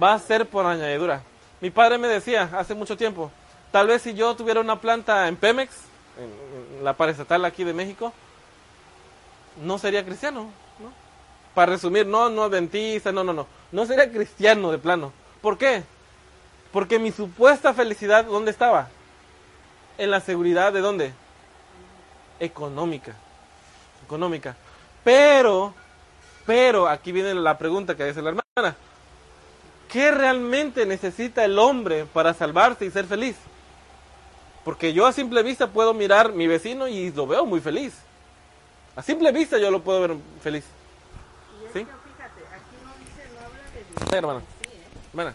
va 0.02 0.14
a 0.14 0.18
ser 0.18 0.46
por 0.46 0.66
añadidura. 0.66 1.22
Mi 1.60 1.70
padre 1.70 1.98
me 1.98 2.08
decía 2.08 2.50
hace 2.56 2.74
mucho 2.74 2.96
tiempo, 2.96 3.30
tal 3.72 3.86
vez 3.86 4.02
si 4.02 4.14
yo 4.14 4.34
tuviera 4.36 4.60
una 4.60 4.80
planta 4.80 5.28
en 5.28 5.36
Pemex, 5.36 5.74
en, 6.18 6.78
en 6.78 6.84
la 6.84 6.94
paraestatal 6.94 7.44
aquí 7.44 7.64
de 7.64 7.72
México, 7.72 8.12
no 9.62 9.78
sería 9.78 10.04
cristiano, 10.04 10.50
¿no? 10.78 10.92
Para 11.54 11.72
resumir, 11.72 12.06
no, 12.06 12.28
no 12.28 12.44
adventista, 12.44 13.12
no, 13.12 13.24
no, 13.24 13.32
no, 13.32 13.46
no 13.72 13.86
sería 13.86 14.10
cristiano 14.10 14.70
de 14.70 14.78
plano. 14.78 15.12
¿Por 15.40 15.58
qué? 15.58 15.82
Porque 16.72 16.98
mi 16.98 17.12
supuesta 17.12 17.72
felicidad, 17.72 18.24
¿dónde 18.24 18.50
estaba? 18.50 18.88
En 19.98 20.10
la 20.10 20.20
seguridad 20.20 20.72
de 20.72 20.80
dónde? 20.80 21.12
Económica. 22.38 23.14
Económica. 24.04 24.56
Pero, 25.02 25.72
pero, 26.44 26.88
aquí 26.88 27.12
viene 27.12 27.34
la 27.34 27.56
pregunta 27.56 27.96
que 27.96 28.04
dice 28.04 28.22
la 28.22 28.30
hermana. 28.30 28.76
¿Qué 29.88 30.10
realmente 30.10 30.84
necesita 30.84 31.44
el 31.44 31.58
hombre 31.58 32.04
para 32.04 32.34
salvarse 32.34 32.84
y 32.84 32.90
ser 32.90 33.06
feliz? 33.06 33.36
Porque 34.64 34.92
yo 34.92 35.06
a 35.06 35.12
simple 35.12 35.42
vista 35.42 35.68
puedo 35.68 35.94
mirar 35.94 36.32
mi 36.32 36.46
vecino 36.48 36.88
y 36.88 37.12
lo 37.12 37.26
veo 37.26 37.46
muy 37.46 37.60
feliz. 37.60 37.94
A 38.96 39.02
simple 39.02 39.30
vista 39.30 39.58
yo 39.58 39.70
lo 39.70 39.82
puedo 39.82 40.00
ver 40.00 40.16
feliz. 40.42 40.64
Y 41.60 41.66
es 41.66 41.72
¿Sí? 41.72 41.78
que 41.80 41.84
fíjate, 41.84 42.40
aquí 42.54 42.76
no 42.82 42.92
dice, 42.98 43.28
no 43.34 43.44
habla 43.44 43.62
de 43.72 43.84
dinero. 43.84 44.10
Sí, 44.10 44.16
hermana. 44.16 44.40
sí, 44.40 44.68
¿eh? 44.68 45.08
Hermana. 45.10 45.34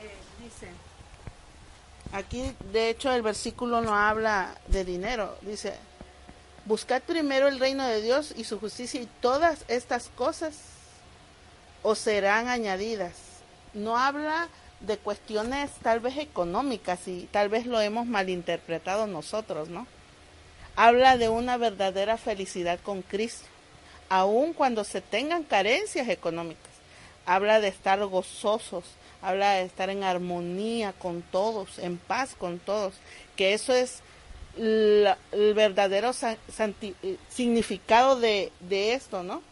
Eh, 0.00 0.16
dice, 0.42 0.68
aquí 2.12 2.52
de 2.72 2.90
hecho 2.90 3.12
el 3.12 3.22
versículo 3.22 3.80
no 3.80 3.94
habla 3.94 4.56
de 4.66 4.84
dinero, 4.84 5.36
dice, 5.42 5.74
buscad 6.64 7.02
primero 7.02 7.46
el 7.46 7.60
reino 7.60 7.86
de 7.86 8.02
Dios 8.02 8.34
y 8.36 8.44
su 8.44 8.58
justicia 8.58 9.00
y 9.00 9.08
todas 9.20 9.64
estas 9.68 10.08
cosas 10.16 10.58
os 11.84 11.98
serán 11.98 12.48
añadidas. 12.48 13.12
No 13.74 13.96
habla 13.96 14.48
de 14.80 14.98
cuestiones 14.98 15.70
tal 15.82 16.00
vez 16.00 16.16
económicas 16.18 17.06
y 17.06 17.28
tal 17.30 17.48
vez 17.48 17.66
lo 17.66 17.80
hemos 17.80 18.06
malinterpretado 18.06 19.06
nosotros, 19.06 19.68
¿no? 19.68 19.86
Habla 20.76 21.16
de 21.16 21.28
una 21.28 21.56
verdadera 21.56 22.16
felicidad 22.16 22.78
con 22.82 23.02
Cristo, 23.02 23.46
aun 24.08 24.52
cuando 24.52 24.84
se 24.84 25.00
tengan 25.00 25.44
carencias 25.44 26.08
económicas. 26.08 26.72
Habla 27.26 27.60
de 27.60 27.68
estar 27.68 28.04
gozosos, 28.06 28.84
habla 29.22 29.52
de 29.52 29.62
estar 29.62 29.88
en 29.88 30.02
armonía 30.02 30.92
con 30.92 31.22
todos, 31.22 31.78
en 31.78 31.96
paz 31.96 32.34
con 32.36 32.58
todos, 32.58 32.94
que 33.36 33.54
eso 33.54 33.72
es 33.72 34.00
la- 34.56 35.16
el 35.32 35.54
verdadero 35.54 36.12
sa- 36.12 36.36
santi- 36.54 36.94
eh, 37.02 37.16
significado 37.28 38.16
de, 38.20 38.52
de 38.60 38.94
esto, 38.94 39.22
¿no? 39.22 39.42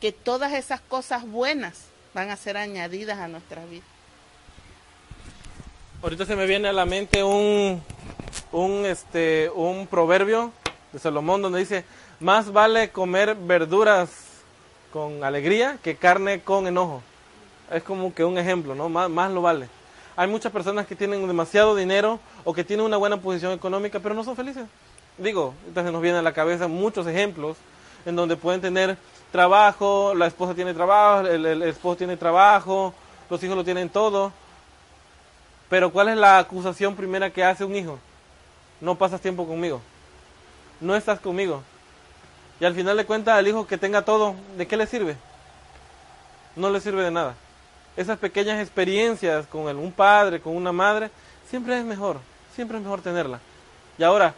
Que 0.00 0.10
todas 0.12 0.52
esas 0.52 0.80
cosas 0.80 1.24
buenas 1.26 1.84
van 2.14 2.30
a 2.30 2.36
ser 2.36 2.56
añadidas 2.56 3.18
a 3.18 3.28
nuestra 3.28 3.64
vida. 3.66 3.84
Ahorita 6.02 6.26
se 6.26 6.34
me 6.34 6.46
viene 6.46 6.68
a 6.68 6.72
la 6.72 6.84
mente 6.84 7.22
un, 7.22 7.80
un, 8.50 8.84
este, 8.86 9.48
un 9.54 9.86
proverbio 9.86 10.52
de 10.92 10.98
Salomón 10.98 11.42
donde 11.42 11.60
dice, 11.60 11.84
más 12.20 12.52
vale 12.52 12.90
comer 12.90 13.34
verduras 13.34 14.10
con 14.92 15.24
alegría 15.24 15.78
que 15.82 15.96
carne 15.96 16.42
con 16.42 16.66
enojo. 16.66 17.02
Es 17.70 17.82
como 17.82 18.14
que 18.14 18.24
un 18.24 18.36
ejemplo, 18.36 18.74
¿no? 18.74 18.88
Más, 18.88 19.08
más 19.08 19.30
lo 19.30 19.42
vale. 19.42 19.68
Hay 20.14 20.28
muchas 20.28 20.52
personas 20.52 20.86
que 20.86 20.94
tienen 20.94 21.26
demasiado 21.26 21.74
dinero 21.74 22.20
o 22.44 22.52
que 22.52 22.64
tienen 22.64 22.84
una 22.84 22.98
buena 22.98 23.16
posición 23.16 23.52
económica, 23.52 23.98
pero 24.00 24.14
no 24.14 24.24
son 24.24 24.36
felices. 24.36 24.66
Digo, 25.16 25.54
se 25.74 25.82
nos 25.82 26.02
vienen 26.02 26.20
a 26.20 26.22
la 26.22 26.32
cabeza 26.32 26.68
muchos 26.68 27.06
ejemplos 27.06 27.56
en 28.04 28.16
donde 28.16 28.36
pueden 28.36 28.60
tener 28.60 28.98
trabajo, 29.30 30.14
la 30.14 30.26
esposa 30.26 30.54
tiene 30.54 30.74
trabajo, 30.74 31.26
el, 31.26 31.46
el 31.46 31.62
esposo 31.62 31.96
tiene 31.96 32.16
trabajo, 32.16 32.92
los 33.30 33.42
hijos 33.42 33.56
lo 33.56 33.64
tienen 33.64 33.88
todo, 33.88 34.32
pero 35.70 35.90
¿cuál 35.90 36.08
es 36.08 36.16
la 36.16 36.38
acusación 36.38 36.94
primera 36.94 37.30
que 37.30 37.42
hace 37.42 37.64
un 37.64 37.74
hijo? 37.74 37.98
No 38.80 38.96
pasas 38.96 39.20
tiempo 39.20 39.46
conmigo. 39.46 39.80
No 40.82 40.96
estás 40.96 41.20
conmigo. 41.20 41.62
Y 42.60 42.64
al 42.64 42.74
final 42.74 42.96
de 42.96 43.06
cuentas, 43.06 43.38
el 43.38 43.46
hijo 43.46 43.66
que 43.68 43.78
tenga 43.78 44.02
todo, 44.02 44.34
¿de 44.56 44.66
qué 44.66 44.76
le 44.76 44.86
sirve? 44.86 45.16
No 46.56 46.70
le 46.70 46.80
sirve 46.80 47.04
de 47.04 47.10
nada. 47.12 47.36
Esas 47.96 48.18
pequeñas 48.18 48.60
experiencias 48.60 49.46
con 49.46 49.64
un 49.78 49.92
padre, 49.92 50.40
con 50.40 50.56
una 50.56 50.72
madre, 50.72 51.10
siempre 51.48 51.78
es 51.78 51.84
mejor. 51.84 52.18
Siempre 52.54 52.78
es 52.78 52.82
mejor 52.82 53.00
tenerla. 53.00 53.38
Y 53.96 54.02
ahora, 54.02 54.34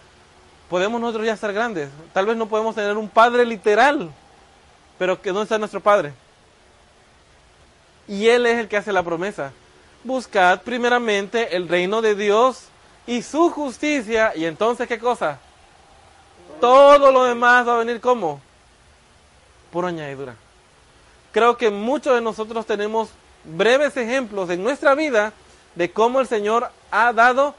podemos 0.69 1.01
nosotros 1.01 1.25
ya 1.25 1.33
estar 1.33 1.53
grandes. 1.53 1.89
Tal 2.13 2.27
vez 2.27 2.37
no 2.37 2.47
podemos 2.47 2.75
tener 2.75 2.97
un 2.99 3.09
padre 3.09 3.47
literal. 3.47 4.11
Pero 4.99 5.21
que 5.21 5.31
¿dónde 5.31 5.45
está 5.45 5.59
nuestro 5.59 5.81
padre? 5.81 6.13
Y 8.07 8.29
Él 8.29 8.45
es 8.45 8.59
el 8.59 8.69
que 8.69 8.77
hace 8.77 8.93
la 8.93 9.03
promesa. 9.03 9.51
Buscad 10.05 10.61
primeramente 10.61 11.57
el 11.57 11.69
reino 11.69 12.03
de 12.03 12.15
Dios 12.15 12.67
y 13.07 13.23
su 13.23 13.51
justicia. 13.51 14.33
Y 14.37 14.45
entonces, 14.45 14.87
¿qué 14.87 14.99
cosa? 14.99 15.39
Todo 16.61 17.11
lo 17.11 17.25
demás 17.25 17.67
va 17.67 17.75
a 17.75 17.79
venir 17.79 18.01
como? 18.01 18.41
Por 19.71 19.85
añadidura. 19.85 20.37
Creo 21.33 21.57
que 21.57 21.71
muchos 21.71 22.15
de 22.15 22.21
nosotros 22.21 22.65
tenemos 22.67 23.11
breves 23.45 23.97
ejemplos 23.97 24.49
en 24.51 24.63
nuestra 24.63 24.95
vida 24.95 25.33
de 25.75 25.91
cómo 25.91 26.21
el 26.21 26.27
Señor 26.27 26.71
ha 26.91 27.13
dado 27.13 27.55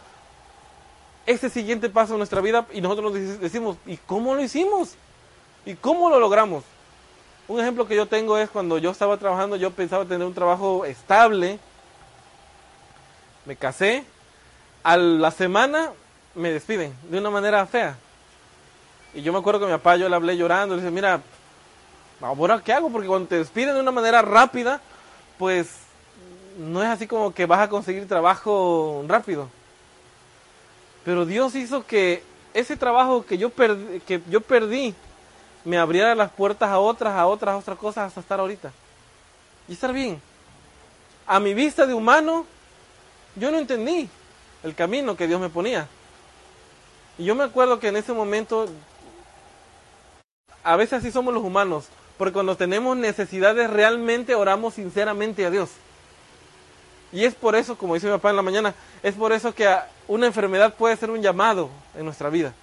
ese 1.26 1.50
siguiente 1.50 1.90
paso 1.90 2.14
en 2.14 2.20
nuestra 2.20 2.42
vida 2.42 2.66
y 2.72 2.82
nosotros 2.82 3.12
nos 3.12 3.40
decimos, 3.40 3.78
¿y 3.86 3.98
cómo 3.98 4.36
lo 4.36 4.42
hicimos? 4.42 4.96
¿Y 5.66 5.76
cómo 5.76 6.10
lo 6.10 6.20
logramos? 6.20 6.64
Un 7.48 7.60
ejemplo 7.60 7.88
que 7.88 7.96
yo 7.96 8.08
tengo 8.08 8.38
es 8.38 8.50
cuando 8.50 8.78
yo 8.78 8.92
estaba 8.92 9.18
trabajando, 9.18 9.56
yo 9.56 9.72
pensaba 9.72 10.06
tener 10.06 10.26
un 10.26 10.34
trabajo 10.34 10.86
estable, 10.86 11.60
me 13.46 13.56
casé, 13.56 14.04
a 14.84 14.98
la 14.98 15.32
semana 15.32 15.92
me 16.34 16.52
despiden 16.52 16.96
de 17.10 17.20
una 17.20 17.30
manera 17.30 17.66
fea. 17.66 17.98
Y 19.16 19.22
yo 19.22 19.32
me 19.32 19.40
acuerdo 19.40 19.62
que 19.62 19.66
mi 19.68 19.72
papá 19.72 19.96
yo 19.96 20.10
le 20.10 20.16
hablé 20.16 20.36
llorando, 20.36 20.76
le 20.76 20.82
dije, 20.82 20.92
mira, 20.92 21.22
ahora 22.22 22.62
qué 22.62 22.74
hago, 22.74 22.90
porque 22.90 23.08
cuando 23.08 23.30
te 23.30 23.38
despiden 23.38 23.74
de 23.74 23.80
una 23.80 23.92
manera 23.92 24.22
rápida, 24.22 24.82
pues 25.40 25.70
no 26.58 26.84
es 26.84 26.90
así 26.90 27.08
como 27.08 27.34
que 27.34 27.46
vas 27.46 27.62
a 27.62 27.70
conseguir 27.70 28.08
trabajo 28.08 29.04
rápido. 29.08 29.50
Pero 31.06 31.26
Dios 31.26 31.56
hizo 31.56 31.86
que 31.86 32.24
ese 32.54 32.76
trabajo 32.76 33.26
que 33.26 33.38
yo, 33.38 33.50
perdí, 33.50 34.00
que 34.02 34.22
yo 34.30 34.42
perdí 34.42 34.94
me 35.64 35.78
abriera 35.78 36.14
las 36.16 36.32
puertas 36.32 36.70
a 36.70 36.80
otras, 36.80 37.14
a 37.14 37.26
otras, 37.26 37.54
a 37.54 37.58
otras 37.58 37.78
cosas 37.78 38.08
hasta 38.08 38.20
estar 38.20 38.40
ahorita. 38.40 38.72
Y 39.68 39.74
estar 39.74 39.94
bien. 39.94 40.22
A 41.26 41.40
mi 41.40 41.54
vista 41.54 41.86
de 41.86 41.94
humano, 41.94 42.46
yo 43.36 43.52
no 43.52 43.58
entendí 43.58 44.10
el 44.64 44.76
camino 44.76 45.16
que 45.16 45.28
Dios 45.28 45.42
me 45.42 45.50
ponía. 45.50 45.88
Y 47.18 47.26
yo 47.26 47.36
me 47.36 47.44
acuerdo 47.44 47.80
que 47.80 47.88
en 47.88 47.98
ese 47.98 48.14
momento, 48.14 48.68
a 50.66 50.76
veces 50.76 50.94
así 51.00 51.12
somos 51.12 51.34
los 51.34 51.44
humanos, 51.44 51.86
porque 52.18 52.34
cuando 52.34 52.58
tenemos 52.58 52.98
necesidades 52.98 53.70
realmente 53.70 54.34
oramos 54.34 54.74
sinceramente 54.74 55.46
a 55.46 55.52
Dios. 55.52 55.70
Y 57.14 57.24
es 57.24 57.36
por 57.36 57.56
eso, 57.56 57.78
como 57.78 57.94
dice 57.94 58.08
mi 58.08 58.14
papá 58.14 58.32
en 58.32 58.36
la 58.36 58.42
mañana, 58.42 58.74
es 59.04 59.14
por 59.14 59.32
eso 59.32 59.54
que 59.54 59.74
una 60.08 60.26
enfermedad 60.26 60.74
puede 60.74 60.98
ser 60.98 61.12
un 61.12 61.22
llamado 61.22 61.70
en 61.96 62.04
nuestra 62.04 62.30
vida. 62.30 62.54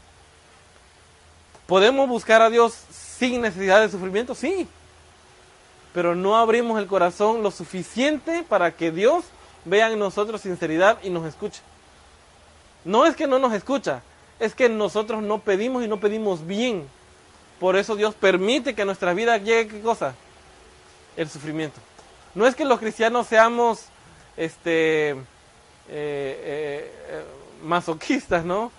¿Podemos 1.66 2.09
buscar 2.09 2.42
a 2.42 2.50
Dios 2.50 2.75
sin 2.90 3.40
necesidad 3.40 3.80
de 3.80 3.88
sufrimiento? 3.88 4.35
Sí. 4.35 4.66
Pero 5.94 6.16
no 6.16 6.37
abrimos 6.37 6.78
el 6.80 6.88
corazón 6.88 7.42
lo 7.42 7.52
suficiente 7.52 8.44
para 8.49 8.73
que 8.73 8.90
Dios 8.90 9.25
vea 9.64 9.90
en 9.90 9.99
nosotros 9.99 10.40
sinceridad 10.40 10.99
y 11.04 11.11
nos 11.11 11.25
escuche. 11.25 11.62
No 12.85 13.06
es 13.06 13.14
que 13.14 13.28
no 13.28 13.38
nos 13.38 13.52
escucha, 13.52 14.02
es 14.40 14.56
que 14.56 14.68
nosotros 14.68 15.23
no 15.23 15.38
pedimos 15.38 15.85
y 15.85 15.88
no 15.88 16.00
pedimos 16.00 16.44
bien. 16.47 16.88
Por 17.62 17.76
eso 17.76 17.95
Dios 17.95 18.16
permite 18.16 18.75
que 18.75 18.85
nuestra 18.85 19.14
vida 19.14 19.38
llegue 19.38 19.69
qué 19.69 19.81
cosa? 19.83 20.16
El 21.16 21.31
sufrimiento. 21.31 21.78
No 22.35 22.45
es 22.45 22.57
que 22.57 22.64
los 22.64 22.81
cristianos 22.81 23.28
seamos 23.28 23.85
este, 24.37 25.11
eh, 25.11 25.14
eh, 25.88 26.92
eh, 27.09 27.25
masoquistas, 27.62 28.45
¿no? 28.45 28.73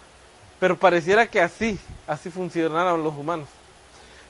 Pero 0.60 0.78
pareciera 0.78 1.28
que 1.28 1.40
así, 1.40 1.80
así 2.06 2.30
funcionaran 2.30 3.02
los 3.02 3.14
humanos. 3.14 3.48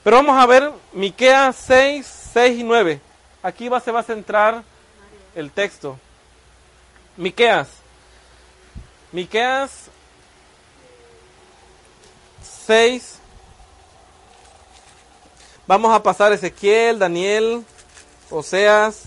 Pero 0.04 0.18
vamos 0.18 0.40
a 0.40 0.46
ver 0.46 0.70
Miqueas 0.92 1.56
6, 1.56 2.30
6 2.34 2.60
y 2.60 2.62
9. 2.62 3.00
Aquí 3.42 3.68
va, 3.68 3.80
se 3.80 3.90
va 3.90 3.98
a 3.98 4.04
centrar 4.04 4.62
el 5.34 5.50
texto. 5.50 5.98
Miqueas. 7.16 7.66
Miqueas 9.10 9.88
6. 12.66 13.18
Vamos 15.66 15.94
a 15.94 16.02
pasar 16.02 16.30
Ezequiel, 16.32 16.98
Daniel, 16.98 17.64
Oseas, 18.30 19.04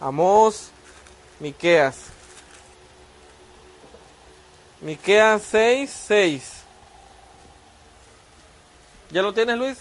Amós, 0.00 0.70
Miqueas. 1.38 2.06
Miqueas 4.80 5.42
6, 5.42 5.90
6. 6.08 6.52
¿Ya 9.10 9.20
lo 9.20 9.34
tienes, 9.34 9.58
Luis? 9.58 9.78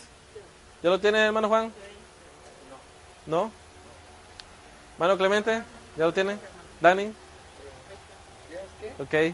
¿Ya 0.83 0.89
lo 0.89 0.99
tienes, 0.99 1.21
hermano 1.21 1.47
Juan? 1.47 1.71
¿No? 3.25 3.49
¿Hermano 4.95 5.17
Clemente? 5.17 5.63
¿Ya 5.95 6.05
lo 6.05 6.13
tiene? 6.13 6.37
¿Dani? 6.81 7.13
Ok. 8.99 9.33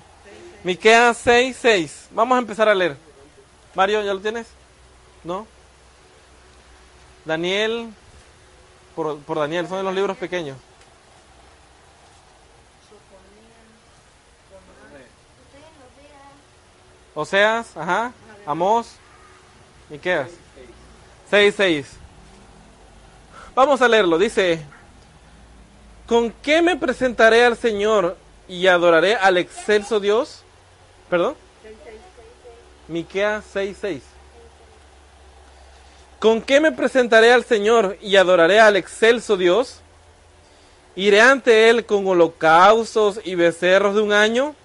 Miqueas 0.63 1.17
6, 1.23 1.57
6. 1.59 2.07
Vamos 2.11 2.35
a 2.35 2.39
empezar 2.39 2.69
a 2.69 2.75
leer. 2.75 2.95
Mario, 3.73 4.03
¿ya 4.03 4.13
lo 4.13 4.19
tienes? 4.19 4.45
¿No? 5.23 5.47
Daniel, 7.27 7.89
por, 8.95 9.37
Daniel, 9.37 9.67
son 9.67 9.79
de 9.79 9.83
los 9.83 9.93
libros 9.93 10.15
pequeños. 10.17 10.57
Oseas, 17.13 17.75
ajá, 17.75 18.13
Amós, 18.45 18.95
Miqueas. 19.89 20.29
6, 21.29 21.53
6. 21.57 21.87
Vamos 23.53 23.81
a 23.81 23.87
leerlo. 23.89 24.17
Dice, 24.17 24.63
¿con 26.07 26.31
qué 26.31 26.61
me 26.61 26.77
presentaré 26.77 27.43
al 27.43 27.57
Señor 27.57 28.15
y 28.47 28.67
adoraré 28.67 29.15
al 29.15 29.37
excelso 29.37 29.99
Dios? 29.99 30.43
¿Perdón? 31.09 31.35
Miqueas 32.87 33.43
6, 33.51 33.77
6. 33.81 34.16
¿Con 36.19 36.41
qué 36.41 36.60
me 36.60 36.71
presentaré 36.71 37.32
al 37.32 37.43
Señor 37.43 37.97
y 38.01 38.15
adoraré 38.15 38.60
al 38.60 38.75
excelso 38.75 39.38
Dios? 39.38 39.82
¿Iré 40.95 41.21
ante 41.21 41.69
Él 41.69 41.86
con 41.86 42.08
holocaustos 42.08 43.21
y 43.23 43.36
becerros 43.36 43.93
de 43.93 44.01
un 44.01 44.12
año? 44.12 44.56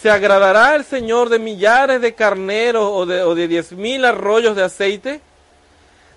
¿Se 0.00 0.08
agradará 0.08 0.76
el 0.76 0.84
Señor 0.86 1.28
de 1.28 1.38
millares 1.38 2.00
de 2.00 2.14
carneros 2.14 2.88
o 2.90 3.04
de, 3.04 3.48
diez 3.48 3.72
mil 3.72 4.02
arroyos 4.06 4.56
de 4.56 4.62
aceite? 4.62 5.20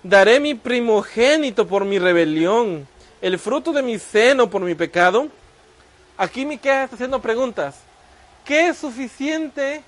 ¿Daré 0.02 0.40
mi 0.40 0.54
primogénito 0.54 1.66
por 1.66 1.84
mi 1.84 1.98
rebelión, 1.98 2.88
el 3.20 3.38
fruto 3.38 3.72
de 3.72 3.82
mi 3.82 3.98
seno 3.98 4.48
por 4.48 4.62
mi 4.62 4.74
pecado? 4.74 5.28
Aquí 6.16 6.46
Miqueas 6.46 6.84
está 6.84 6.94
haciendo 6.94 7.20
preguntas. 7.20 7.80
¿Qué 8.46 8.68
es 8.68 8.78
suficiente 8.78 9.82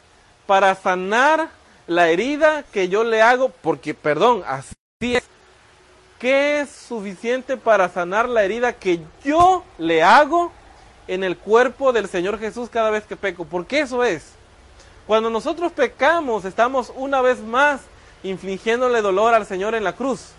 para 0.46 0.74
sanar 0.74 1.48
la 1.86 2.08
herida 2.08 2.62
que 2.64 2.88
yo 2.88 3.04
le 3.04 3.22
hago? 3.22 3.50
Porque, 3.62 3.94
perdón, 3.94 4.42
así 4.46 4.74
es. 5.00 5.24
¿Qué 6.18 6.60
es 6.60 6.70
suficiente 6.70 7.56
para 7.56 7.88
sanar 7.88 8.28
la 8.28 8.44
herida 8.44 8.72
que 8.72 9.00
yo 9.22 9.62
le 9.78 10.02
hago 10.02 10.52
en 11.08 11.24
el 11.24 11.36
cuerpo 11.36 11.92
del 11.92 12.08
Señor 12.08 12.38
Jesús 12.38 12.68
cada 12.70 12.90
vez 12.90 13.04
que 13.04 13.16
peco. 13.16 13.44
Porque 13.44 13.80
eso 13.80 14.04
es. 14.04 14.32
Cuando 15.06 15.30
nosotros 15.30 15.72
pecamos, 15.72 16.44
estamos 16.44 16.92
una 16.96 17.20
vez 17.20 17.40
más 17.40 17.82
infligiéndole 18.22 19.02
dolor 19.02 19.34
al 19.34 19.46
Señor 19.46 19.74
en 19.74 19.84
la 19.84 19.92
cruz. 19.92 20.30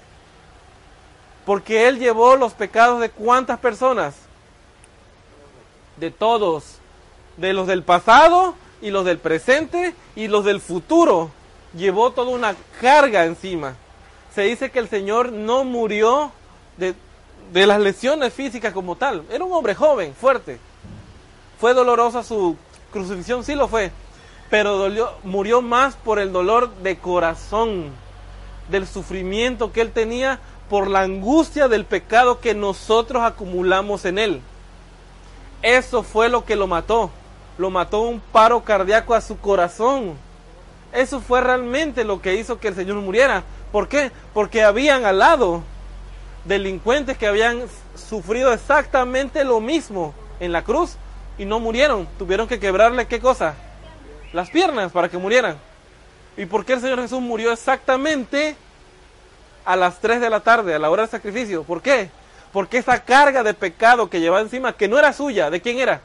Porque 1.45 1.87
Él 1.87 1.99
llevó 1.99 2.35
los 2.35 2.53
pecados 2.53 2.99
de 2.99 3.11
cuántas 3.11 3.59
personas? 3.59 4.15
De 5.97 6.09
todos. 6.09 6.79
De 7.37 7.53
los 7.53 7.67
del 7.67 7.83
pasado 7.83 8.55
y 8.85 8.91
los 8.91 9.03
del 9.03 9.17
presente 9.17 9.95
y 10.15 10.27
los 10.27 10.45
del 10.45 10.61
futuro. 10.61 11.31
Llevó 11.75 12.11
toda 12.11 12.29
una 12.29 12.55
carga 12.79 13.25
encima. 13.25 13.75
Se 14.33 14.43
dice 14.43 14.69
que 14.69 14.77
el 14.77 14.87
Señor 14.87 15.31
no 15.31 15.63
murió 15.63 16.31
de, 16.77 16.93
de 17.51 17.65
las 17.65 17.81
lesiones 17.81 18.31
físicas 18.31 18.73
como 18.73 18.95
tal. 18.95 19.23
Era 19.31 19.43
un 19.43 19.51
hombre 19.53 19.73
joven, 19.73 20.13
fuerte. 20.13 20.59
¿Fue 21.59 21.73
dolorosa 21.73 22.21
su 22.21 22.57
crucifixión? 22.91 23.43
Sí 23.43 23.55
lo 23.55 23.67
fue. 23.67 23.91
Pero 24.51 24.87
murió 25.23 25.63
más 25.63 25.95
por 25.95 26.19
el 26.19 26.31
dolor 26.31 26.71
de 26.75 26.99
corazón, 26.99 27.89
del 28.69 28.85
sufrimiento 28.85 29.71
que 29.71 29.81
él 29.81 29.91
tenía 29.91 30.39
por 30.69 30.91
la 30.91 31.01
angustia 31.01 31.67
del 31.67 31.85
pecado 31.85 32.39
que 32.39 32.53
nosotros 32.53 33.23
acumulamos 33.23 34.05
en 34.05 34.19
él. 34.19 34.41
Eso 35.63 36.03
fue 36.03 36.29
lo 36.29 36.45
que 36.45 36.55
lo 36.55 36.67
mató. 36.67 37.09
Lo 37.57 37.69
mató 37.69 38.01
un 38.01 38.19
paro 38.19 38.63
cardíaco 38.63 39.13
a 39.13 39.21
su 39.21 39.37
corazón. 39.39 40.17
Eso 40.91 41.19
fue 41.19 41.41
realmente 41.41 42.03
lo 42.03 42.21
que 42.21 42.35
hizo 42.35 42.59
que 42.59 42.69
el 42.69 42.75
Señor 42.75 42.95
muriera. 42.97 43.43
¿Por 43.71 43.87
qué? 43.87 44.11
Porque 44.33 44.63
habían 44.63 45.05
al 45.05 45.19
lado 45.19 45.63
delincuentes 46.45 47.17
que 47.17 47.27
habían 47.27 47.63
sufrido 47.95 48.53
exactamente 48.53 49.43
lo 49.43 49.59
mismo 49.59 50.13
en 50.39 50.51
la 50.51 50.63
cruz 50.63 50.97
y 51.37 51.45
no 51.45 51.59
murieron. 51.59 52.07
Tuvieron 52.17 52.47
que 52.47 52.59
quebrarle 52.59 53.07
qué 53.07 53.19
cosa? 53.19 53.55
Las 54.31 54.49
piernas 54.49 54.91
para 54.91 55.09
que 55.09 55.17
murieran. 55.17 55.57
¿Y 56.37 56.45
por 56.45 56.65
qué 56.65 56.73
el 56.73 56.81
Señor 56.81 57.01
Jesús 57.01 57.21
murió 57.21 57.51
exactamente 57.51 58.55
a 59.63 59.75
las 59.75 59.99
3 59.99 60.21
de 60.21 60.29
la 60.29 60.41
tarde, 60.41 60.75
a 60.75 60.79
la 60.79 60.89
hora 60.89 61.03
del 61.03 61.11
sacrificio? 61.11 61.63
¿Por 61.63 61.81
qué? 61.81 62.09
Porque 62.51 62.77
esa 62.77 63.03
carga 63.03 63.43
de 63.43 63.53
pecado 63.53 64.09
que 64.09 64.19
llevaba 64.19 64.41
encima, 64.41 64.73
que 64.73 64.87
no 64.87 64.99
era 64.99 65.13
suya, 65.13 65.49
¿de 65.49 65.61
quién 65.61 65.79
era? 65.79 66.01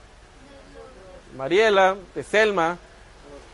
Mariela, 1.36 1.96
de 2.14 2.22
Selma, 2.22 2.78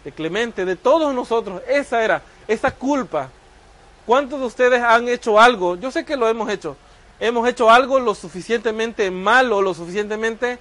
de 0.04 0.12
Clemente, 0.12 0.64
de 0.64 0.76
todos 0.76 1.14
nosotros. 1.14 1.62
Esa 1.68 2.04
era, 2.04 2.22
esa 2.46 2.70
culpa. 2.70 3.30
¿Cuántos 4.06 4.38
de 4.40 4.46
ustedes 4.46 4.82
han 4.82 5.08
hecho 5.08 5.40
algo? 5.40 5.76
Yo 5.76 5.90
sé 5.90 6.04
que 6.04 6.16
lo 6.16 6.28
hemos 6.28 6.48
hecho. 6.48 6.76
Hemos 7.18 7.48
hecho 7.48 7.70
algo 7.70 7.98
lo 7.98 8.14
suficientemente 8.14 9.10
malo, 9.10 9.62
lo 9.62 9.74
suficientemente 9.74 10.58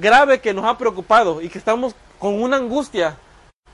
grave 0.00 0.40
que 0.40 0.54
nos 0.54 0.64
ha 0.64 0.78
preocupado 0.78 1.40
y 1.40 1.48
que 1.48 1.58
estamos 1.58 1.94
con 2.18 2.40
una 2.40 2.56
angustia. 2.56 3.16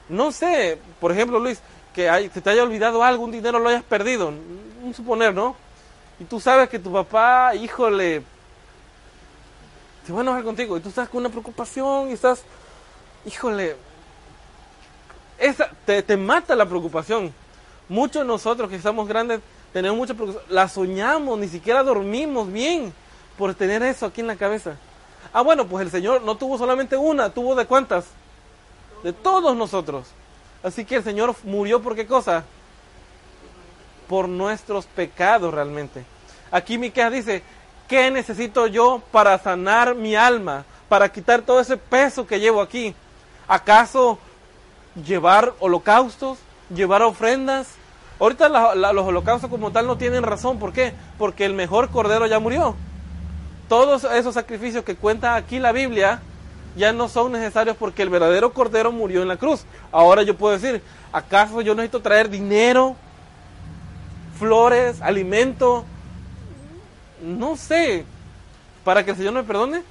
No 0.08 0.32
sé, 0.32 0.78
por 1.00 1.12
ejemplo, 1.12 1.38
Luis, 1.38 1.60
que 1.94 2.08
hay, 2.08 2.30
se 2.30 2.40
te 2.40 2.50
haya 2.50 2.62
olvidado 2.62 3.02
algo, 3.04 3.24
un 3.24 3.32
dinero 3.32 3.58
lo 3.58 3.68
hayas 3.68 3.82
perdido, 3.82 4.28
un 4.28 4.94
suponer, 4.94 5.34
¿no? 5.34 5.56
Y 6.18 6.24
tú 6.24 6.38
sabes 6.38 6.68
que 6.68 6.78
tu 6.78 6.92
papá, 6.92 7.54
híjole, 7.54 8.22
se 10.06 10.12
va 10.12 10.20
a 10.20 10.22
enojar 10.22 10.44
contigo 10.44 10.76
y 10.76 10.80
tú 10.80 10.88
estás 10.88 11.08
con 11.08 11.20
una 11.20 11.28
preocupación 11.28 12.10
y 12.10 12.12
estás, 12.12 12.42
híjole, 13.26 13.76
esa, 15.38 15.70
te, 15.84 16.02
te 16.02 16.16
mata 16.16 16.54
la 16.54 16.66
preocupación. 16.66 17.32
Muchos 17.88 18.22
de 18.22 18.28
nosotros 18.28 18.70
que 18.70 18.76
estamos 18.76 19.08
grandes 19.08 19.40
tenemos 19.72 19.96
mucha 19.96 20.14
preocupación, 20.14 20.54
la 20.54 20.68
soñamos, 20.68 21.38
ni 21.38 21.48
siquiera 21.48 21.82
dormimos 21.82 22.52
bien 22.52 22.92
por 23.36 23.54
tener 23.54 23.82
eso 23.82 24.06
aquí 24.06 24.20
en 24.20 24.26
la 24.26 24.36
cabeza. 24.36 24.76
Ah, 25.32 25.42
bueno, 25.42 25.66
pues 25.66 25.84
el 25.84 25.90
Señor 25.90 26.22
no 26.22 26.36
tuvo 26.36 26.58
solamente 26.58 26.96
una, 26.96 27.30
tuvo 27.30 27.54
de 27.54 27.66
cuántas? 27.66 28.06
De 29.02 29.12
todos 29.12 29.56
nosotros. 29.56 30.08
Así 30.62 30.84
que 30.84 30.96
el 30.96 31.04
Señor 31.04 31.34
murió 31.44 31.80
por 31.80 31.94
qué 31.94 32.06
cosa? 32.06 32.44
Por 34.08 34.28
nuestros 34.28 34.86
pecados 34.86 35.54
realmente. 35.54 36.04
Aquí 36.50 36.78
Miqueas 36.78 37.12
dice, 37.12 37.42
¿qué 37.90 38.10
necesito 38.10 38.66
yo 38.68 39.02
para 39.12 39.36
sanar 39.38 39.94
mi 39.94 40.16
alma? 40.16 40.64
Para 40.88 41.10
quitar 41.12 41.42
todo 41.42 41.60
ese 41.60 41.76
peso 41.76 42.26
que 42.26 42.40
llevo 42.40 42.62
aquí. 42.62 42.94
¿Acaso 43.46 44.18
llevar 45.04 45.52
holocaustos? 45.58 46.38
¿Llevar 46.74 47.02
ofrendas? 47.02 47.68
Ahorita 48.18 48.48
los 48.48 49.06
holocaustos 49.06 49.50
como 49.50 49.72
tal 49.72 49.86
no 49.86 49.98
tienen 49.98 50.22
razón. 50.22 50.58
¿Por 50.58 50.72
qué? 50.72 50.94
Porque 51.18 51.44
el 51.44 51.52
mejor 51.52 51.90
cordero 51.90 52.26
ya 52.26 52.38
murió 52.38 52.76
todos 53.70 54.02
esos 54.02 54.34
sacrificios 54.34 54.82
que 54.82 54.96
cuenta 54.96 55.36
aquí 55.36 55.60
la 55.60 55.70
Biblia 55.70 56.20
ya 56.76 56.92
no 56.92 57.08
son 57.08 57.30
necesarios 57.30 57.76
porque 57.78 58.02
el 58.02 58.08
verdadero 58.08 58.52
cordero 58.52 58.90
murió 58.90 59.22
en 59.22 59.28
la 59.28 59.36
cruz. 59.36 59.64
Ahora 59.92 60.24
yo 60.24 60.36
puedo 60.36 60.58
decir, 60.58 60.82
¿acaso 61.12 61.60
yo 61.60 61.76
necesito 61.76 62.02
traer 62.02 62.28
dinero, 62.28 62.96
flores, 64.40 65.00
alimento? 65.00 65.84
No 67.22 67.56
sé, 67.56 68.04
para 68.84 69.04
que 69.04 69.12
el 69.12 69.16
Señor 69.16 69.34
me 69.34 69.42
perdone. 69.42 69.82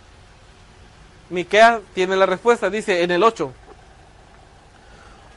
Miqueas 1.29 1.81
tiene 1.93 2.15
la 2.15 2.25
respuesta, 2.25 2.69
dice 2.69 3.03
en 3.03 3.11
el 3.11 3.23
8. 3.23 3.53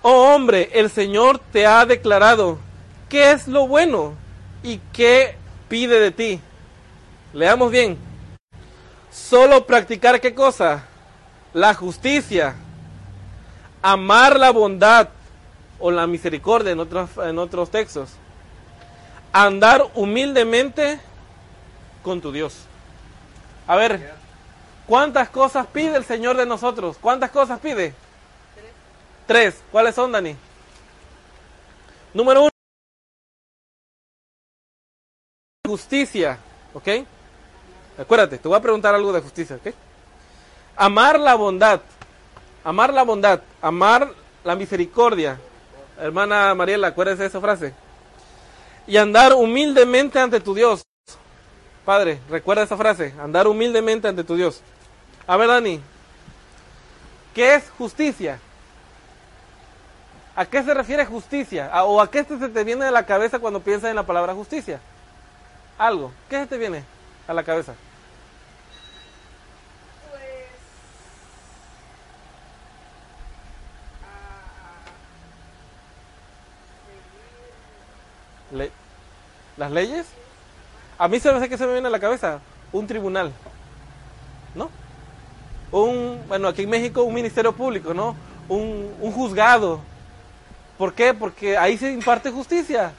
Oh 0.02 0.34
hombre, 0.34 0.70
el 0.74 0.90
Señor 0.90 1.38
te 1.38 1.66
ha 1.66 1.84
declarado 1.86 2.58
qué 3.08 3.32
es 3.32 3.46
lo 3.46 3.66
bueno 3.68 4.14
y 4.62 4.80
qué 4.92 5.36
pide 5.68 6.00
de 6.00 6.10
ti. 6.10 6.40
Leamos 7.34 7.70
bien 7.70 8.12
solo 9.12 9.66
practicar 9.66 10.20
qué 10.20 10.34
cosa? 10.34 10.84
La 11.52 11.74
justicia, 11.74 12.54
amar 13.82 14.38
la 14.38 14.50
bondad 14.50 15.10
o 15.78 15.90
la 15.90 16.06
misericordia 16.06 16.72
en 16.72 16.80
otros, 16.80 17.10
en 17.22 17.38
otros 17.38 17.70
textos, 17.70 18.10
andar 19.32 19.86
humildemente 19.94 20.98
con 22.02 22.20
tu 22.20 22.32
Dios. 22.32 22.54
A 23.66 23.76
ver, 23.76 24.12
¿cuántas 24.86 25.28
cosas 25.30 25.66
pide 25.66 25.96
el 25.96 26.04
Señor 26.04 26.36
de 26.36 26.46
nosotros? 26.46 26.96
¿Cuántas 27.00 27.30
cosas 27.30 27.60
pide? 27.60 27.94
Tres. 29.26 29.62
¿Cuáles 29.70 29.94
son, 29.94 30.12
Dani? 30.12 30.36
Número 32.12 32.42
uno. 32.42 32.50
Justicia, 35.66 36.38
¿ok? 36.74 36.88
Acuérdate, 37.98 38.38
te 38.38 38.48
voy 38.48 38.58
a 38.58 38.62
preguntar 38.62 38.94
algo 38.94 39.12
de 39.12 39.20
justicia, 39.20 39.56
¿ok? 39.56 39.74
Amar 40.76 41.18
la 41.18 41.34
bondad, 41.34 41.80
amar 42.64 42.92
la 42.92 43.04
bondad, 43.04 43.40
amar 43.60 44.12
la 44.44 44.56
misericordia. 44.56 45.38
Hermana 45.98 46.54
Mariela, 46.54 46.88
acuérdese 46.88 47.22
de 47.22 47.28
esa 47.28 47.40
frase. 47.40 47.74
Y 48.86 48.96
andar 48.96 49.34
humildemente 49.34 50.18
ante 50.18 50.40
tu 50.40 50.54
Dios. 50.54 50.82
Padre, 51.84 52.20
recuerda 52.30 52.62
esa 52.62 52.76
frase, 52.76 53.12
andar 53.20 53.48
humildemente 53.48 54.06
ante 54.06 54.22
tu 54.22 54.36
Dios. 54.36 54.60
A 55.26 55.36
ver, 55.36 55.48
Dani, 55.48 55.80
¿qué 57.34 57.56
es 57.56 57.70
justicia? 57.76 58.38
¿A 60.36 60.46
qué 60.46 60.62
se 60.62 60.72
refiere 60.72 61.04
justicia? 61.04 61.70
¿O 61.84 62.00
a 62.00 62.10
qué 62.10 62.24
se 62.24 62.48
te 62.48 62.64
viene 62.64 62.84
de 62.84 62.90
la 62.90 63.04
cabeza 63.04 63.38
cuando 63.38 63.60
piensas 63.60 63.90
en 63.90 63.96
la 63.96 64.06
palabra 64.06 64.32
justicia? 64.32 64.80
Algo. 65.76 66.12
¿Qué 66.30 66.38
se 66.38 66.46
te 66.46 66.58
viene 66.58 66.84
a 67.26 67.34
la 67.34 67.42
cabeza? 67.42 67.74
¿Las 79.56 79.70
leyes? 79.70 80.06
A 81.02 81.08
mí 81.08 81.18
se 81.18 81.32
me 81.32 81.38
hace 81.38 81.48
que 81.48 81.58
se 81.58 81.66
me 81.66 81.72
viene 81.72 81.88
a 81.88 81.90
la 81.90 81.98
cabeza 81.98 82.38
un 82.70 82.86
tribunal, 82.86 83.32
¿no? 84.54 84.70
Un, 85.72 86.22
bueno, 86.28 86.46
aquí 86.46 86.62
en 86.62 86.70
México 86.70 87.02
un 87.02 87.12
ministerio 87.12 87.52
público, 87.52 87.92
¿no? 87.92 88.14
Un, 88.48 88.94
un 89.00 89.10
juzgado. 89.10 89.80
¿Por 90.78 90.94
qué? 90.94 91.12
Porque 91.12 91.58
ahí 91.58 91.76
se 91.76 91.90
imparte 91.90 92.30
justicia, 92.30 92.92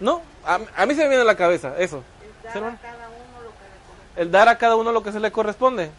¿no? 0.00 0.20
A, 0.44 0.58
mí 0.84 0.94
se 0.94 1.00
me 1.00 1.08
viene 1.08 1.22
a 1.22 1.24
la 1.24 1.34
cabeza 1.34 1.74
eso. 1.78 2.02
El 4.16 4.30
dar 4.30 4.50
a 4.50 4.58
cada 4.58 4.76
uno 4.76 4.92
lo 4.92 5.02
que 5.02 5.10
se 5.10 5.18
le 5.18 5.32
corresponde. 5.32 5.90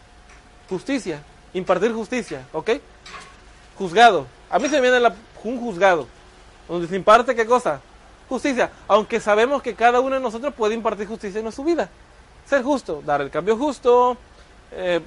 Justicia, 0.68 1.18
impartir 1.54 1.92
justicia, 1.92 2.46
¿ok? 2.52 2.70
Juzgado. 3.76 4.28
A 4.48 4.60
mí 4.60 4.68
se 4.68 4.76
me 4.76 4.82
viene 4.82 5.00
la, 5.00 5.12
un 5.42 5.58
juzgado, 5.58 6.06
donde 6.68 6.86
se 6.86 6.94
imparte 6.94 7.34
qué 7.34 7.46
cosa? 7.46 7.80
Justicia, 8.28 8.70
aunque 8.88 9.20
sabemos 9.20 9.62
que 9.62 9.74
cada 9.74 10.00
uno 10.00 10.16
de 10.16 10.20
nosotros 10.20 10.54
puede 10.54 10.74
impartir 10.74 11.06
justicia 11.06 11.40
en 11.40 11.52
su 11.52 11.64
vida. 11.64 11.88
Ser 12.46 12.62
justo, 12.62 13.02
dar 13.04 13.20
el 13.20 13.30
cambio 13.30 13.56
justo, 13.56 14.16
eh, 14.72 15.00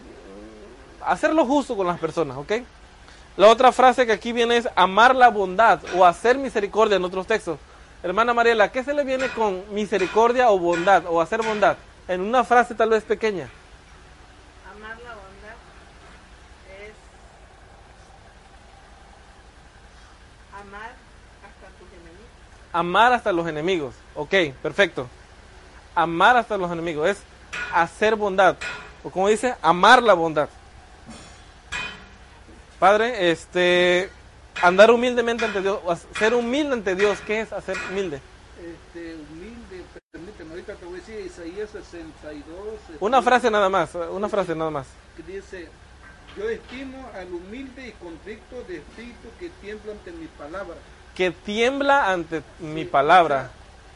hacerlo 1.06 1.46
justo 1.46 1.76
con 1.76 1.88
las 1.88 2.00
personas, 2.00 2.38
¿ok? 2.38 2.54
La 3.38 3.48
otra 3.48 3.72
frase 3.72 4.06
que 4.06 4.12
aquí 4.12 4.34
viene 4.34 4.58
es 4.58 4.68
amar 4.76 5.16
la 5.16 5.30
bondad 5.30 5.80
o 5.96 6.06
hacer 6.06 6.38
misericordia 6.38 6.98
en 6.98 7.06
otros 7.06 7.26
textos. 7.26 7.58
Hermana 8.04 8.34
Mariela, 8.34 8.72
¿qué 8.72 8.84
se 8.84 8.94
le 8.94 9.04
viene 9.04 9.30
con 9.30 9.64
misericordia 9.74 10.50
o 10.50 10.60
bondad 10.60 11.04
o 11.08 11.22
hacer 11.22 11.42
bondad? 11.42 11.78
En 12.08 12.22
una 12.22 12.44
frase 12.44 12.76
tal 12.76 12.90
vez 12.90 13.04
pequeña. 13.04 13.50
Amar 14.74 14.98
la 14.98 15.16
bondad 15.16 15.56
es 16.84 16.94
amar 20.62 20.92
Amar 22.72 23.14
hasta 23.14 23.32
los 23.32 23.48
enemigos. 23.48 23.96
Ok, 24.16 24.34
perfecto. 24.62 25.08
Amar 25.96 26.38
hasta 26.38 26.58
los 26.58 26.72
enemigos 26.72 27.10
es 27.10 27.18
hacer 27.74 28.16
bondad. 28.16 28.56
O 29.04 29.10
como 29.10 29.28
dice, 29.28 29.56
amar 29.62 30.04
la 30.04 30.14
bondad. 30.14 30.50
Padre, 32.78 33.32
este, 33.32 34.10
andar 34.62 34.92
humildemente 34.92 35.46
ante 35.46 35.62
Dios, 35.62 35.80
ser 36.18 36.34
humilde 36.34 36.74
ante 36.74 36.96
Dios, 36.96 37.20
¿qué 37.26 37.42
es 37.42 37.52
hacer 37.52 37.78
humilde? 37.90 38.22
Este, 38.58 39.16
humilde, 39.16 39.84
permíteme, 40.12 40.52
ahorita 40.52 40.76
te 40.76 40.86
voy 40.86 40.96
a 40.96 41.02
decir 41.02 41.26
Isaías 41.26 41.70
62. 41.72 42.46
Una 43.00 43.22
frase 43.22 43.52
nada 43.52 43.68
más, 43.68 43.96
una 43.96 44.30
frase 44.30 44.56
nada 44.56 44.70
más. 44.70 44.88
Que 45.18 45.24
dice, 45.24 45.68
yo 46.38 46.50
estimo 46.50 47.10
al 47.16 47.28
humilde 47.34 47.88
y 47.88 47.92
convicto 47.94 48.64
de 48.68 48.78
espíritu 48.78 49.28
que 49.40 49.50
tiembla 49.62 49.94
ante 49.94 50.12
mi 50.12 50.28
palabra 50.28 50.76
que 51.20 51.32
tiembla 51.32 52.14
ante 52.14 52.44
mi 52.60 52.86
palabra. 52.86 53.50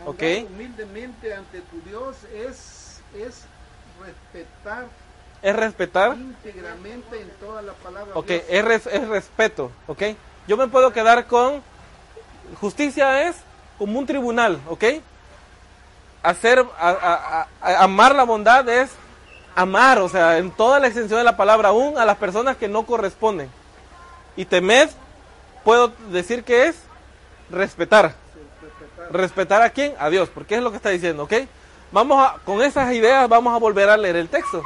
¿Ok? 0.05 0.21
Humildemente 0.49 1.33
ante 1.33 1.61
tu 1.61 1.79
Dios 1.89 2.17
es, 2.35 3.01
es 3.15 3.45
respetar. 4.03 4.87
Es 5.41 5.55
respetar. 5.55 6.17
Íntegramente 6.17 7.21
en 7.21 7.29
toda 7.39 7.61
la 7.61 7.71
palabra. 7.71 8.11
Ok, 8.15 8.29
es, 8.29 8.87
es 8.87 9.07
respeto. 9.07 9.71
¿Ok? 9.87 10.03
Yo 10.49 10.57
me 10.57 10.67
puedo 10.67 10.91
quedar 10.91 11.25
con. 11.25 11.63
Justicia 12.59 13.29
es 13.29 13.37
como 13.77 13.99
un 13.99 14.05
tribunal. 14.05 14.59
¿Ok? 14.67 14.83
Hacer. 16.23 16.65
amar 17.61 18.15
la 18.15 18.23
bondad 18.25 18.67
es 18.67 18.91
amar. 19.55 19.99
O 19.99 20.09
sea, 20.09 20.39
en 20.39 20.51
toda 20.51 20.77
la 20.81 20.87
extensión 20.87 21.19
de 21.19 21.23
la 21.23 21.37
palabra, 21.37 21.69
aún 21.69 21.97
a 21.97 22.03
las 22.03 22.17
personas 22.17 22.57
que 22.57 22.67
no 22.67 22.85
corresponden. 22.85 23.49
Y 24.35 24.43
temed, 24.43 24.89
puedo 25.63 25.93
decir 26.11 26.43
que 26.43 26.67
es 26.67 26.75
respetar. 27.49 28.15
¿Respetar 29.11 29.61
a 29.61 29.69
quién? 29.69 29.93
A 29.99 30.09
Dios, 30.09 30.29
porque 30.29 30.55
es 30.55 30.61
lo 30.61 30.71
que 30.71 30.77
está 30.77 30.89
diciendo, 30.89 31.23
¿ok? 31.23 31.33
Vamos 31.91 32.25
a, 32.25 32.39
con 32.43 32.61
esas 32.61 32.91
ideas 32.93 33.29
vamos 33.29 33.53
a 33.53 33.59
volver 33.59 33.89
a 33.89 33.97
leer 33.97 34.15
el 34.15 34.29
texto. 34.29 34.63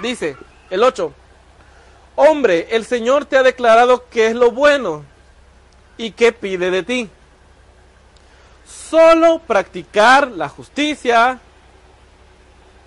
Dice 0.00 0.36
el 0.70 0.82
8. 0.82 1.12
Hombre, 2.16 2.68
el 2.70 2.84
Señor 2.84 3.24
te 3.26 3.36
ha 3.36 3.42
declarado 3.42 4.08
qué 4.08 4.28
es 4.28 4.34
lo 4.34 4.50
bueno 4.50 5.04
y 5.96 6.12
qué 6.12 6.32
pide 6.32 6.70
de 6.70 6.82
ti. 6.82 7.10
Solo 8.66 9.40
practicar 9.40 10.30
la 10.30 10.48
justicia, 10.48 11.38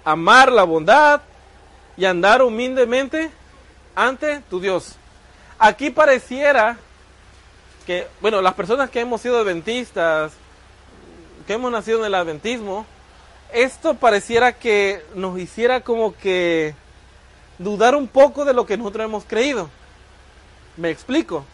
amar 0.03 0.51
la 0.51 0.63
bondad 0.63 1.21
y 1.95 2.05
andar 2.05 2.41
humildemente 2.41 3.29
ante 3.95 4.39
tu 4.49 4.59
Dios. 4.59 4.95
Aquí 5.59 5.89
pareciera 5.91 6.77
que, 7.85 8.07
bueno, 8.21 8.41
las 8.41 8.53
personas 8.53 8.89
que 8.89 8.99
hemos 8.99 9.21
sido 9.21 9.39
adventistas, 9.39 10.33
que 11.45 11.53
hemos 11.53 11.71
nacido 11.71 11.99
en 11.99 12.05
el 12.05 12.15
adventismo, 12.15 12.85
esto 13.51 13.93
pareciera 13.93 14.53
que 14.53 15.05
nos 15.15 15.37
hiciera 15.37 15.81
como 15.81 16.15
que 16.15 16.75
dudar 17.59 17.95
un 17.95 18.07
poco 18.07 18.45
de 18.45 18.53
lo 18.53 18.65
que 18.65 18.77
nosotros 18.77 19.05
hemos 19.05 19.25
creído. 19.25 19.69
Me 20.77 20.89
explico. 20.89 21.45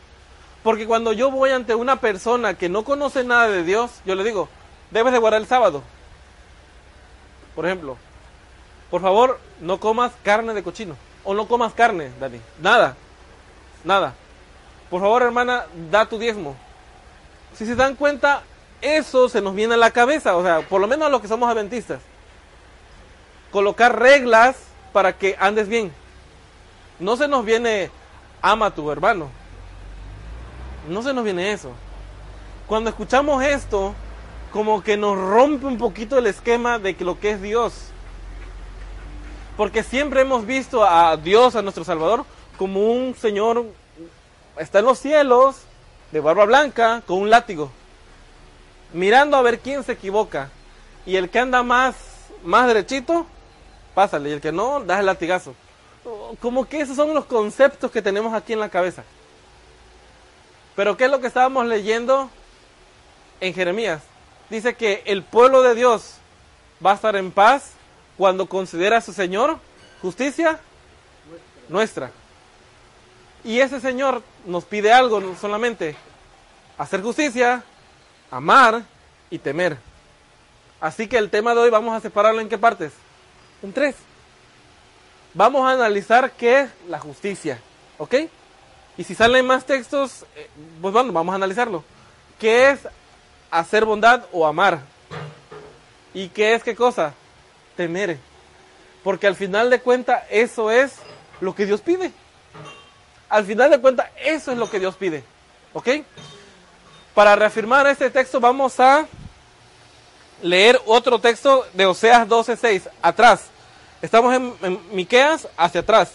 Porque 0.63 0.87
cuando 0.87 1.13
yo 1.13 1.31
voy 1.31 1.51
ante 1.51 1.75
una 1.75 1.97
persona 1.97 2.53
que 2.53 2.69
no 2.69 2.83
conoce 2.83 3.23
nada 3.23 3.49
de 3.49 3.63
Dios, 3.63 3.91
yo 4.05 4.15
le 4.15 4.23
digo, 4.23 4.49
debes 4.91 5.13
de 5.13 5.19
guardar 5.19 5.41
el 5.41 5.47
sábado. 5.47 5.83
Por 7.55 7.65
ejemplo, 7.65 7.97
por 8.89 9.01
favor, 9.01 9.39
no 9.61 9.79
comas 9.79 10.11
carne 10.23 10.53
de 10.53 10.63
cochino. 10.63 10.95
O 11.23 11.33
no 11.33 11.47
comas 11.47 11.73
carne, 11.73 12.11
Dani. 12.19 12.39
Nada. 12.61 12.95
Nada. 13.83 14.15
Por 14.89 15.01
favor, 15.01 15.21
hermana, 15.21 15.65
da 15.91 16.05
tu 16.05 16.17
diezmo. 16.17 16.55
Si 17.53 17.65
se 17.65 17.75
dan 17.75 17.95
cuenta, 17.95 18.43
eso 18.81 19.29
se 19.29 19.41
nos 19.41 19.55
viene 19.55 19.75
a 19.75 19.77
la 19.77 19.91
cabeza. 19.91 20.35
O 20.35 20.43
sea, 20.43 20.61
por 20.61 20.81
lo 20.81 20.87
menos 20.87 21.07
a 21.07 21.09
los 21.09 21.21
que 21.21 21.27
somos 21.27 21.49
adventistas. 21.49 22.01
Colocar 23.51 23.99
reglas 23.99 24.57
para 24.93 25.13
que 25.13 25.35
andes 25.39 25.67
bien. 25.67 25.91
No 26.99 27.15
se 27.17 27.27
nos 27.27 27.45
viene 27.45 27.91
ama 28.41 28.71
tu 28.71 28.91
hermano. 28.91 29.29
No 30.87 31.01
se 31.03 31.13
nos 31.13 31.23
viene 31.23 31.51
eso. 31.51 31.71
Cuando 32.67 32.89
escuchamos 32.89 33.43
esto, 33.43 33.93
como 34.51 34.83
que 34.83 34.97
nos 34.97 35.17
rompe 35.17 35.65
un 35.65 35.77
poquito 35.77 36.17
el 36.17 36.27
esquema 36.27 36.79
de 36.79 36.95
lo 36.99 37.19
que 37.19 37.31
es 37.31 37.41
Dios. 37.41 37.73
Porque 39.57 39.83
siempre 39.83 40.21
hemos 40.21 40.45
visto 40.45 40.83
a 40.83 41.17
Dios, 41.17 41.55
a 41.55 41.61
nuestro 41.61 41.83
Salvador, 41.83 42.25
como 42.57 42.91
un 42.91 43.13
Señor, 43.15 43.65
está 44.59 44.79
en 44.79 44.85
los 44.85 44.99
cielos, 44.99 45.55
de 46.11 46.19
barba 46.19 46.45
blanca, 46.45 47.01
con 47.07 47.19
un 47.19 47.29
látigo, 47.29 47.71
mirando 48.93 49.37
a 49.37 49.41
ver 49.41 49.59
quién 49.59 49.83
se 49.83 49.93
equivoca. 49.93 50.49
Y 51.05 51.15
el 51.15 51.29
que 51.29 51.39
anda 51.39 51.63
más, 51.63 51.95
más 52.43 52.67
derechito, 52.67 53.25
pásale. 53.95 54.29
Y 54.29 54.33
el 54.33 54.41
que 54.41 54.51
no, 54.51 54.81
da 54.81 54.99
el 54.99 55.05
latigazo. 55.05 55.55
Como 56.39 56.67
que 56.67 56.81
esos 56.81 56.95
son 56.95 57.13
los 57.13 57.25
conceptos 57.25 57.89
que 57.89 58.01
tenemos 58.01 58.33
aquí 58.33 58.53
en 58.53 58.59
la 58.59 58.69
cabeza. 58.69 59.03
Pero 60.75 60.97
¿qué 60.97 61.05
es 61.05 61.11
lo 61.11 61.19
que 61.19 61.27
estábamos 61.27 61.65
leyendo 61.65 62.29
en 63.39 63.53
Jeremías? 63.53 64.01
Dice 64.49 64.75
que 64.75 65.03
el 65.05 65.23
pueblo 65.23 65.61
de 65.61 65.75
Dios 65.75 66.15
va 66.85 66.91
a 66.91 66.95
estar 66.95 67.15
en 67.15 67.31
paz 67.31 67.73
cuando 68.17 68.47
considera 68.47 68.97
a 68.97 69.01
su 69.01 69.13
Señor 69.13 69.57
justicia 70.01 70.59
nuestra. 71.69 72.11
Y 73.43 73.59
ese 73.59 73.79
Señor 73.79 74.21
nos 74.45 74.65
pide 74.65 74.91
algo 74.91 75.19
no 75.19 75.35
solamente, 75.35 75.95
hacer 76.77 77.01
justicia, 77.01 77.63
amar 78.31 78.83
y 79.29 79.39
temer. 79.39 79.77
Así 80.81 81.07
que 81.07 81.17
el 81.17 81.29
tema 81.29 81.53
de 81.53 81.61
hoy 81.61 81.69
vamos 81.69 81.95
a 81.95 81.99
separarlo 81.99 82.41
en 82.41 82.49
qué 82.49 82.57
partes? 82.57 82.93
En 83.61 83.73
tres. 83.73 83.95
Vamos 85.33 85.65
a 85.65 85.73
analizar 85.73 86.31
qué 86.31 86.61
es 86.61 86.69
la 86.87 86.99
justicia, 86.99 87.59
¿ok? 87.97 88.15
Y 88.97 89.03
si 89.03 89.15
salen 89.15 89.45
más 89.45 89.65
textos, 89.65 90.25
eh, 90.35 90.49
pues 90.81 90.93
bueno, 90.93 91.13
vamos 91.13 91.31
a 91.33 91.35
analizarlo. 91.35 91.83
¿Qué 92.39 92.71
es 92.71 92.79
hacer 93.51 93.85
bondad 93.85 94.25
o 94.31 94.45
amar? 94.45 94.81
¿Y 96.13 96.29
qué 96.29 96.55
es 96.55 96.63
qué 96.63 96.75
cosa? 96.75 97.13
Temer. 97.77 98.17
Porque 99.03 99.27
al 99.27 99.35
final 99.35 99.69
de 99.69 99.79
cuentas 99.79 100.23
eso 100.29 100.71
es 100.71 100.95
lo 101.39 101.55
que 101.55 101.65
Dios 101.65 101.81
pide. 101.81 102.11
Al 103.29 103.45
final 103.45 103.69
de 103.69 103.79
cuentas 103.79 104.09
eso 104.17 104.51
es 104.51 104.57
lo 104.57 104.69
que 104.69 104.79
Dios 104.79 104.95
pide. 104.95 105.23
¿Ok? 105.73 105.87
Para 107.13 107.35
reafirmar 107.35 107.85
este 107.87 108.09
texto 108.09 108.39
vamos 108.39 108.79
a 108.79 109.05
leer 110.41 110.81
otro 110.85 111.19
texto 111.19 111.65
de 111.73 111.85
Oseas 111.85 112.27
12:6, 112.27 112.89
atrás. 113.01 113.45
Estamos 114.01 114.33
en, 114.33 114.95
Miqueas 114.95 115.47
hacia 115.57 115.81
atrás. 115.81 116.13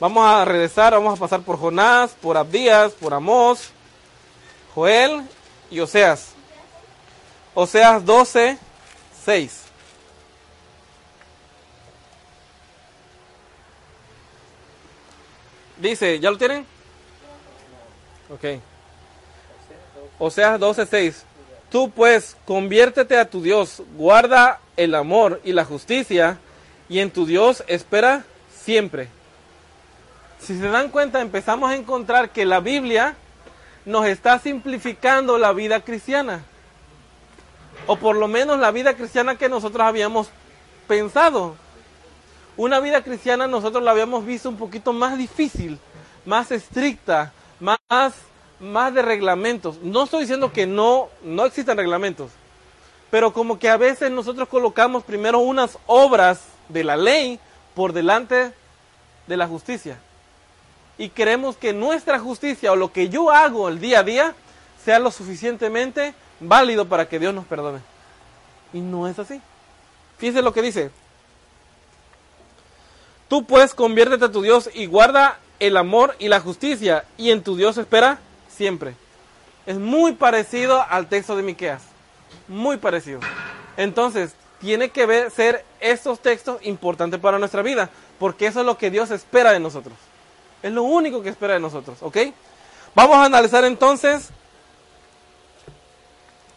Vamos 0.00 0.26
a 0.26 0.44
regresar, 0.44 0.92
vamos 0.92 1.16
a 1.16 1.20
pasar 1.20 1.40
por 1.42 1.58
Jonás, 1.58 2.12
por 2.20 2.36
Abdías, 2.36 2.92
por 2.92 3.14
Amós, 3.14 3.70
Joel 4.74 5.22
y 5.70 5.80
Oseas. 5.80 6.30
Oseas 7.54 8.04
12, 8.04 8.58
6. 9.24 9.63
Dice, 15.78 16.20
¿ya 16.20 16.30
lo 16.30 16.38
tienen? 16.38 16.66
Ok. 18.30 18.60
Oseas 20.18 20.58
12, 20.60 20.86
6. 20.86 21.24
Tú 21.70 21.90
pues 21.90 22.36
conviértete 22.44 23.18
a 23.18 23.28
tu 23.28 23.42
Dios, 23.42 23.82
guarda 23.96 24.60
el 24.76 24.94
amor 24.94 25.40
y 25.44 25.52
la 25.52 25.64
justicia, 25.64 26.38
y 26.88 27.00
en 27.00 27.10
tu 27.10 27.26
Dios 27.26 27.64
espera 27.66 28.24
siempre. 28.54 29.08
Si 30.38 30.58
se 30.58 30.68
dan 30.68 30.90
cuenta, 30.90 31.20
empezamos 31.20 31.70
a 31.70 31.74
encontrar 31.74 32.30
que 32.30 32.44
la 32.44 32.60
Biblia 32.60 33.16
nos 33.84 34.06
está 34.06 34.38
simplificando 34.38 35.38
la 35.38 35.52
vida 35.52 35.80
cristiana. 35.80 36.44
O 37.86 37.96
por 37.96 38.16
lo 38.16 38.28
menos 38.28 38.58
la 38.58 38.70
vida 38.70 38.94
cristiana 38.94 39.36
que 39.36 39.48
nosotros 39.48 39.86
habíamos 39.86 40.28
pensado. 40.86 41.56
Una 42.56 42.80
vida 42.80 43.02
cristiana 43.02 43.46
nosotros 43.46 43.82
la 43.82 43.90
habíamos 43.90 44.24
visto 44.24 44.48
un 44.48 44.56
poquito 44.56 44.92
más 44.92 45.18
difícil, 45.18 45.78
más 46.24 46.50
estricta, 46.50 47.32
más 47.58 47.78
más 48.60 48.94
de 48.94 49.02
reglamentos. 49.02 49.78
No 49.82 50.04
estoy 50.04 50.22
diciendo 50.22 50.52
que 50.52 50.66
no, 50.66 51.08
no 51.22 51.44
existen 51.44 51.76
reglamentos, 51.76 52.30
pero 53.10 53.32
como 53.32 53.58
que 53.58 53.68
a 53.68 53.76
veces 53.76 54.10
nosotros 54.10 54.48
colocamos 54.48 55.04
primero 55.04 55.38
unas 55.38 55.78
obras 55.86 56.42
de 56.68 56.84
la 56.84 56.96
ley 56.96 57.38
por 57.74 57.92
delante 57.92 58.52
de 59.26 59.36
la 59.36 59.46
justicia. 59.46 59.98
Y 60.96 61.08
queremos 61.08 61.56
que 61.56 61.72
nuestra 61.72 62.18
justicia 62.18 62.72
o 62.72 62.76
lo 62.76 62.92
que 62.92 63.08
yo 63.08 63.30
hago 63.30 63.68
el 63.68 63.80
día 63.80 64.00
a 64.00 64.04
día 64.04 64.34
sea 64.84 64.98
lo 64.98 65.10
suficientemente 65.10 66.14
válido 66.40 66.86
para 66.86 67.08
que 67.08 67.18
Dios 67.18 67.34
nos 67.34 67.46
perdone. 67.46 67.80
Y 68.72 68.80
no 68.80 69.08
es 69.08 69.18
así. 69.18 69.40
Fíjese 70.18 70.42
lo 70.42 70.52
que 70.52 70.62
dice. 70.62 70.90
Tú 73.34 73.44
pues 73.44 73.74
conviértete 73.74 74.26
a 74.26 74.30
tu 74.30 74.42
Dios 74.42 74.70
y 74.74 74.86
guarda 74.86 75.40
el 75.58 75.76
amor 75.76 76.14
y 76.20 76.28
la 76.28 76.38
justicia 76.38 77.04
y 77.16 77.32
en 77.32 77.42
tu 77.42 77.56
Dios 77.56 77.76
espera 77.78 78.20
siempre. 78.48 78.94
Es 79.66 79.76
muy 79.76 80.12
parecido 80.12 80.80
al 80.88 81.08
texto 81.08 81.34
de 81.34 81.42
Miqueas. 81.42 81.82
Muy 82.46 82.76
parecido. 82.76 83.18
Entonces, 83.76 84.36
tiene 84.60 84.90
que 84.90 85.04
ver, 85.06 85.32
ser 85.32 85.64
estos 85.80 86.20
textos 86.20 86.64
importantes 86.64 87.18
para 87.18 87.40
nuestra 87.40 87.62
vida, 87.62 87.90
porque 88.20 88.46
eso 88.46 88.60
es 88.60 88.66
lo 88.66 88.78
que 88.78 88.92
Dios 88.92 89.10
espera 89.10 89.50
de 89.50 89.58
nosotros. 89.58 89.96
Es 90.62 90.70
lo 90.70 90.84
único 90.84 91.20
que 91.20 91.30
espera 91.30 91.54
de 91.54 91.60
nosotros, 91.60 91.98
¿ok? 92.02 92.18
Vamos 92.94 93.16
a 93.16 93.24
analizar 93.24 93.64
entonces 93.64 94.28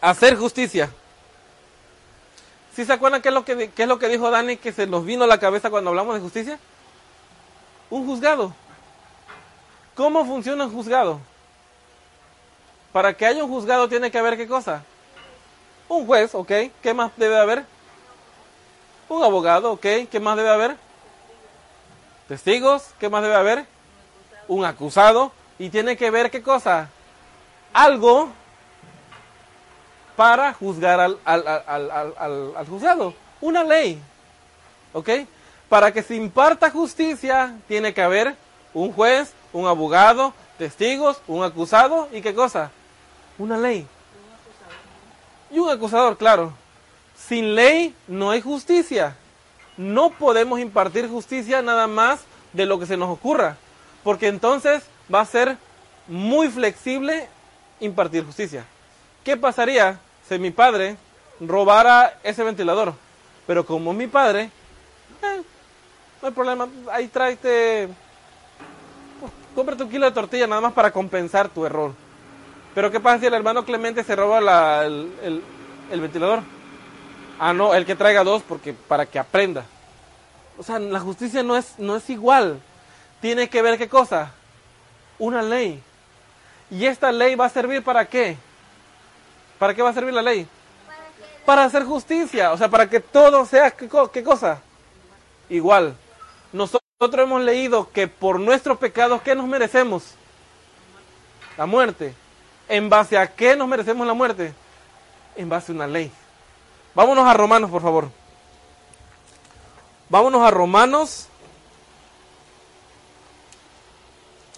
hacer 0.00 0.36
justicia. 0.36 0.90
¿Sí 2.78 2.84
se 2.84 2.92
acuerdan 2.92 3.20
qué 3.20 3.30
es, 3.30 3.34
lo 3.34 3.44
que, 3.44 3.70
qué 3.70 3.82
es 3.82 3.88
lo 3.88 3.98
que 3.98 4.06
dijo 4.06 4.30
Dani 4.30 4.56
que 4.56 4.72
se 4.72 4.86
nos 4.86 5.04
vino 5.04 5.24
a 5.24 5.26
la 5.26 5.40
cabeza 5.40 5.68
cuando 5.68 5.90
hablamos 5.90 6.14
de 6.14 6.20
justicia? 6.20 6.60
Un 7.90 8.06
juzgado. 8.06 8.54
¿Cómo 9.96 10.24
funciona 10.24 10.64
un 10.64 10.72
juzgado? 10.72 11.18
Para 12.92 13.14
que 13.14 13.26
haya 13.26 13.42
un 13.42 13.50
juzgado 13.50 13.88
tiene 13.88 14.12
que 14.12 14.18
haber 14.18 14.36
qué 14.36 14.46
cosa? 14.46 14.84
Un 15.88 16.06
juez, 16.06 16.36
¿ok? 16.36 16.52
¿Qué 16.80 16.94
más 16.94 17.10
debe 17.16 17.36
haber? 17.36 17.64
Un 19.08 19.24
abogado, 19.24 19.72
¿ok? 19.72 19.86
¿Qué 20.08 20.20
más 20.22 20.36
debe 20.36 20.50
haber? 20.50 20.76
Testigos, 22.28 22.90
¿qué 23.00 23.08
más 23.08 23.22
debe 23.22 23.34
haber? 23.34 23.66
Un 24.46 24.64
acusado. 24.64 25.32
Y 25.58 25.70
tiene 25.70 25.96
que 25.96 26.12
ver 26.12 26.30
qué 26.30 26.44
cosa? 26.44 26.90
Algo 27.72 28.28
para 30.18 30.52
juzgar 30.52 30.98
al, 30.98 31.16
al, 31.24 31.46
al, 31.46 32.66
juzgado. 32.68 33.14
Una 33.40 33.62
ley. 33.62 34.02
¿Ok? 34.92 35.10
Para 35.68 35.92
que 35.92 36.02
se 36.02 36.16
imparta 36.16 36.72
justicia, 36.72 37.54
tiene 37.68 37.94
que 37.94 38.02
haber 38.02 38.34
un 38.74 38.92
juez, 38.92 39.32
un 39.52 39.68
abogado, 39.68 40.34
testigos, 40.58 41.20
un 41.28 41.44
acusado 41.44 42.08
y 42.10 42.20
qué 42.20 42.34
cosa? 42.34 42.72
una 43.38 43.56
ley. 43.56 43.86
Y 45.52 45.60
un 45.60 45.70
acusador, 45.70 46.18
claro. 46.18 46.52
sin 47.16 47.54
ley 47.54 47.94
no 48.08 48.30
hay 48.30 48.40
justicia. 48.40 49.14
No 49.76 50.10
podemos 50.10 50.58
impartir 50.58 51.08
justicia 51.08 51.62
nada 51.62 51.86
más 51.86 52.22
de 52.52 52.66
lo 52.66 52.80
que 52.80 52.86
se 52.86 52.96
nos 52.96 53.08
ocurra, 53.08 53.56
porque 54.02 54.26
entonces 54.26 54.82
va 55.14 55.20
a 55.20 55.26
ser 55.26 55.56
muy 56.08 56.48
flexible 56.48 57.28
impartir 57.78 58.26
justicia. 58.26 58.64
¿Qué 59.22 59.36
pasaría 59.36 60.00
si 60.28 60.38
mi 60.38 60.50
padre 60.50 60.96
robara 61.40 62.18
ese 62.22 62.42
ventilador? 62.44 62.94
Pero 63.46 63.64
como 63.64 63.92
mi 63.92 64.06
padre, 64.06 64.50
eh, 65.22 65.42
no 66.20 66.28
hay 66.28 66.34
problema, 66.34 66.68
ahí 66.92 67.08
tráete, 67.08 67.88
cómprate 69.54 69.82
un 69.82 69.90
kilo 69.90 70.06
de 70.06 70.12
tortilla 70.12 70.46
nada 70.46 70.60
más 70.60 70.72
para 70.72 70.90
compensar 70.90 71.48
tu 71.48 71.64
error. 71.64 71.92
Pero 72.74 72.90
¿qué 72.90 73.00
pasa 73.00 73.20
si 73.20 73.26
el 73.26 73.34
hermano 73.34 73.64
Clemente 73.64 74.04
se 74.04 74.14
roba 74.14 74.84
el, 74.84 75.12
el- 75.22 75.42
el 75.90 76.00
ventilador? 76.00 76.40
Ah, 77.38 77.52
no, 77.52 77.74
el 77.74 77.86
que 77.86 77.96
traiga 77.96 78.24
dos 78.24 78.42
porque 78.42 78.72
para 78.72 79.06
que 79.06 79.18
aprenda. 79.18 79.64
O 80.58 80.62
sea, 80.62 80.78
la 80.78 81.00
justicia 81.00 81.42
no 81.42 81.56
es, 81.56 81.78
no 81.78 81.96
es 81.96 82.10
igual. 82.10 82.60
Tiene 83.20 83.48
que 83.48 83.62
ver 83.62 83.78
qué 83.78 83.88
cosa? 83.88 84.32
Una 85.18 85.40
ley. 85.42 85.80
¿Y 86.70 86.84
esta 86.86 87.10
ley 87.12 87.34
va 87.36 87.46
a 87.46 87.50
servir 87.50 87.82
para 87.82 88.04
qué? 88.06 88.36
¿Para 89.58 89.74
qué 89.74 89.82
va 89.82 89.90
a 89.90 89.94
servir 89.94 90.14
la 90.14 90.22
ley? 90.22 90.46
Para 91.44 91.64
hacer 91.64 91.84
justicia, 91.84 92.52
o 92.52 92.58
sea, 92.58 92.68
para 92.68 92.88
que 92.88 93.00
todo 93.00 93.44
sea 93.46 93.70
qué, 93.70 93.88
qué 94.12 94.22
cosa? 94.22 94.60
Igual. 95.48 95.96
Nosotros 96.52 96.82
hemos 97.00 97.42
leído 97.42 97.90
que 97.90 98.06
por 98.06 98.38
nuestros 98.38 98.78
pecados, 98.78 99.22
¿qué 99.22 99.34
nos 99.34 99.46
merecemos? 99.46 100.14
La 101.56 101.66
muerte. 101.66 102.14
¿En 102.68 102.88
base 102.88 103.16
a 103.16 103.34
qué 103.34 103.56
nos 103.56 103.66
merecemos 103.66 104.06
la 104.06 104.14
muerte? 104.14 104.52
En 105.36 105.48
base 105.48 105.72
a 105.72 105.74
una 105.74 105.86
ley. 105.86 106.12
Vámonos 106.94 107.26
a 107.26 107.34
Romanos, 107.34 107.70
por 107.70 107.82
favor. 107.82 108.10
Vámonos 110.08 110.42
a 110.42 110.50
Romanos 110.50 111.28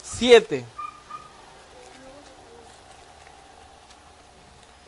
7. 0.02 0.64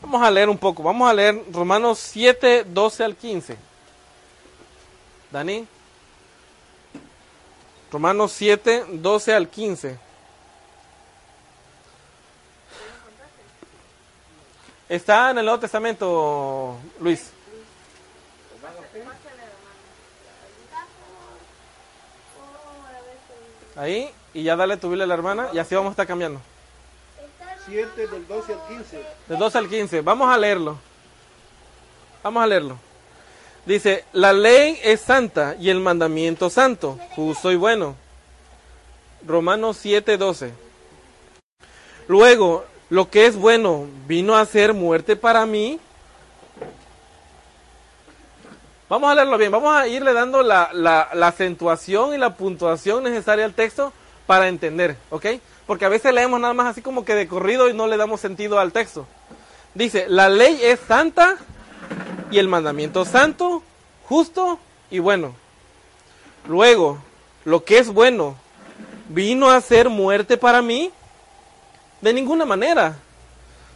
Vamos 0.02 0.22
a 0.22 0.30
leer 0.30 0.48
un 0.48 0.58
poco. 0.58 0.82
Vamos 0.82 1.08
a 1.08 1.14
leer 1.14 1.44
Romanos 1.52 1.98
7, 1.98 2.64
12 2.64 3.04
al 3.04 3.16
15. 3.16 3.56
Dani. 5.30 5.66
Romanos 7.90 8.32
7, 8.32 8.86
12 8.88 9.34
al 9.34 9.48
15. 9.48 9.98
Está 14.88 15.30
en 15.30 15.38
el 15.38 15.44
Nuevo 15.44 15.60
Testamento, 15.60 16.76
Luis. 17.00 17.30
Ahí, 23.76 24.12
y 24.34 24.42
ya 24.42 24.54
dale 24.54 24.76
tu 24.76 24.88
Biblia 24.88 25.04
a 25.04 25.06
la 25.06 25.14
hermana, 25.14 25.48
y 25.52 25.58
así 25.58 25.74
vamos 25.74 25.90
a 25.90 25.92
estar 25.92 26.06
cambiando. 26.06 26.42
7 27.66 28.06
del 28.08 28.26
12 28.26 28.52
al 28.52 28.58
15. 28.68 29.02
Del 29.28 29.38
12 29.38 29.58
al 29.58 29.68
15. 29.68 30.00
Vamos 30.00 30.32
a 30.32 30.36
leerlo. 30.38 30.78
Vamos 32.22 32.42
a 32.42 32.46
leerlo. 32.46 32.78
Dice, 33.66 34.04
la 34.12 34.32
ley 34.32 34.78
es 34.82 35.00
santa 35.00 35.54
y 35.58 35.70
el 35.70 35.78
mandamiento 35.80 36.50
santo, 36.50 36.98
justo 37.14 37.52
y 37.52 37.56
bueno. 37.56 37.94
Romanos 39.24 39.76
7, 39.80 40.16
12. 40.16 40.52
Luego, 42.08 42.64
lo 42.90 43.08
que 43.08 43.26
es 43.26 43.36
bueno 43.36 43.86
vino 44.06 44.36
a 44.36 44.44
ser 44.46 44.74
muerte 44.74 45.14
para 45.14 45.46
mí. 45.46 45.78
Vamos 48.88 49.10
a 49.10 49.14
leerlo 49.14 49.38
bien, 49.38 49.50
vamos 49.52 49.74
a 49.74 49.86
irle 49.88 50.12
dando 50.12 50.42
la, 50.42 50.68
la- 50.72 51.08
la 51.14 51.28
acentuación 51.28 52.14
y 52.14 52.18
la 52.18 52.34
puntuación 52.36 53.04
necesaria 53.04 53.44
al 53.46 53.54
texto 53.54 53.92
para 54.26 54.48
entender, 54.48 54.96
¿ok? 55.10 55.26
Porque 55.66 55.84
a 55.84 55.88
veces 55.88 56.12
leemos 56.12 56.40
nada 56.40 56.54
más 56.54 56.66
así 56.66 56.82
como 56.82 57.04
que 57.04 57.14
de 57.14 57.28
corrido 57.28 57.68
y 57.68 57.74
no 57.74 57.86
le 57.86 57.96
damos 57.96 58.20
sentido 58.20 58.58
al 58.58 58.72
texto. 58.72 59.06
Dice, 59.74 60.06
la 60.08 60.28
ley 60.28 60.58
es 60.62 60.80
santa 60.80 61.36
y 62.30 62.38
el 62.38 62.48
mandamiento 62.48 63.04
santo, 63.04 63.62
justo 64.04 64.58
y 64.90 64.98
bueno. 64.98 65.34
Luego, 66.46 66.98
lo 67.44 67.64
que 67.64 67.78
es 67.78 67.88
bueno 67.88 68.36
vino 69.08 69.50
a 69.50 69.60
ser 69.60 69.88
muerte 69.88 70.36
para 70.36 70.62
mí 70.62 70.90
de 72.00 72.12
ninguna 72.12 72.44
manera, 72.44 72.96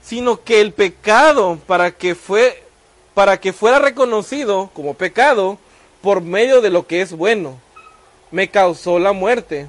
sino 0.02 0.42
que 0.42 0.60
el 0.60 0.72
pecado 0.72 1.58
para 1.66 1.92
que 1.92 2.14
fue 2.14 2.62
para 3.14 3.40
que 3.40 3.54
fuera 3.54 3.78
reconocido 3.78 4.70
como 4.74 4.92
pecado 4.92 5.58
por 6.02 6.20
medio 6.20 6.60
de 6.60 6.68
lo 6.68 6.86
que 6.86 7.00
es 7.00 7.12
bueno, 7.12 7.58
me 8.30 8.50
causó 8.50 8.98
la 8.98 9.12
muerte, 9.12 9.68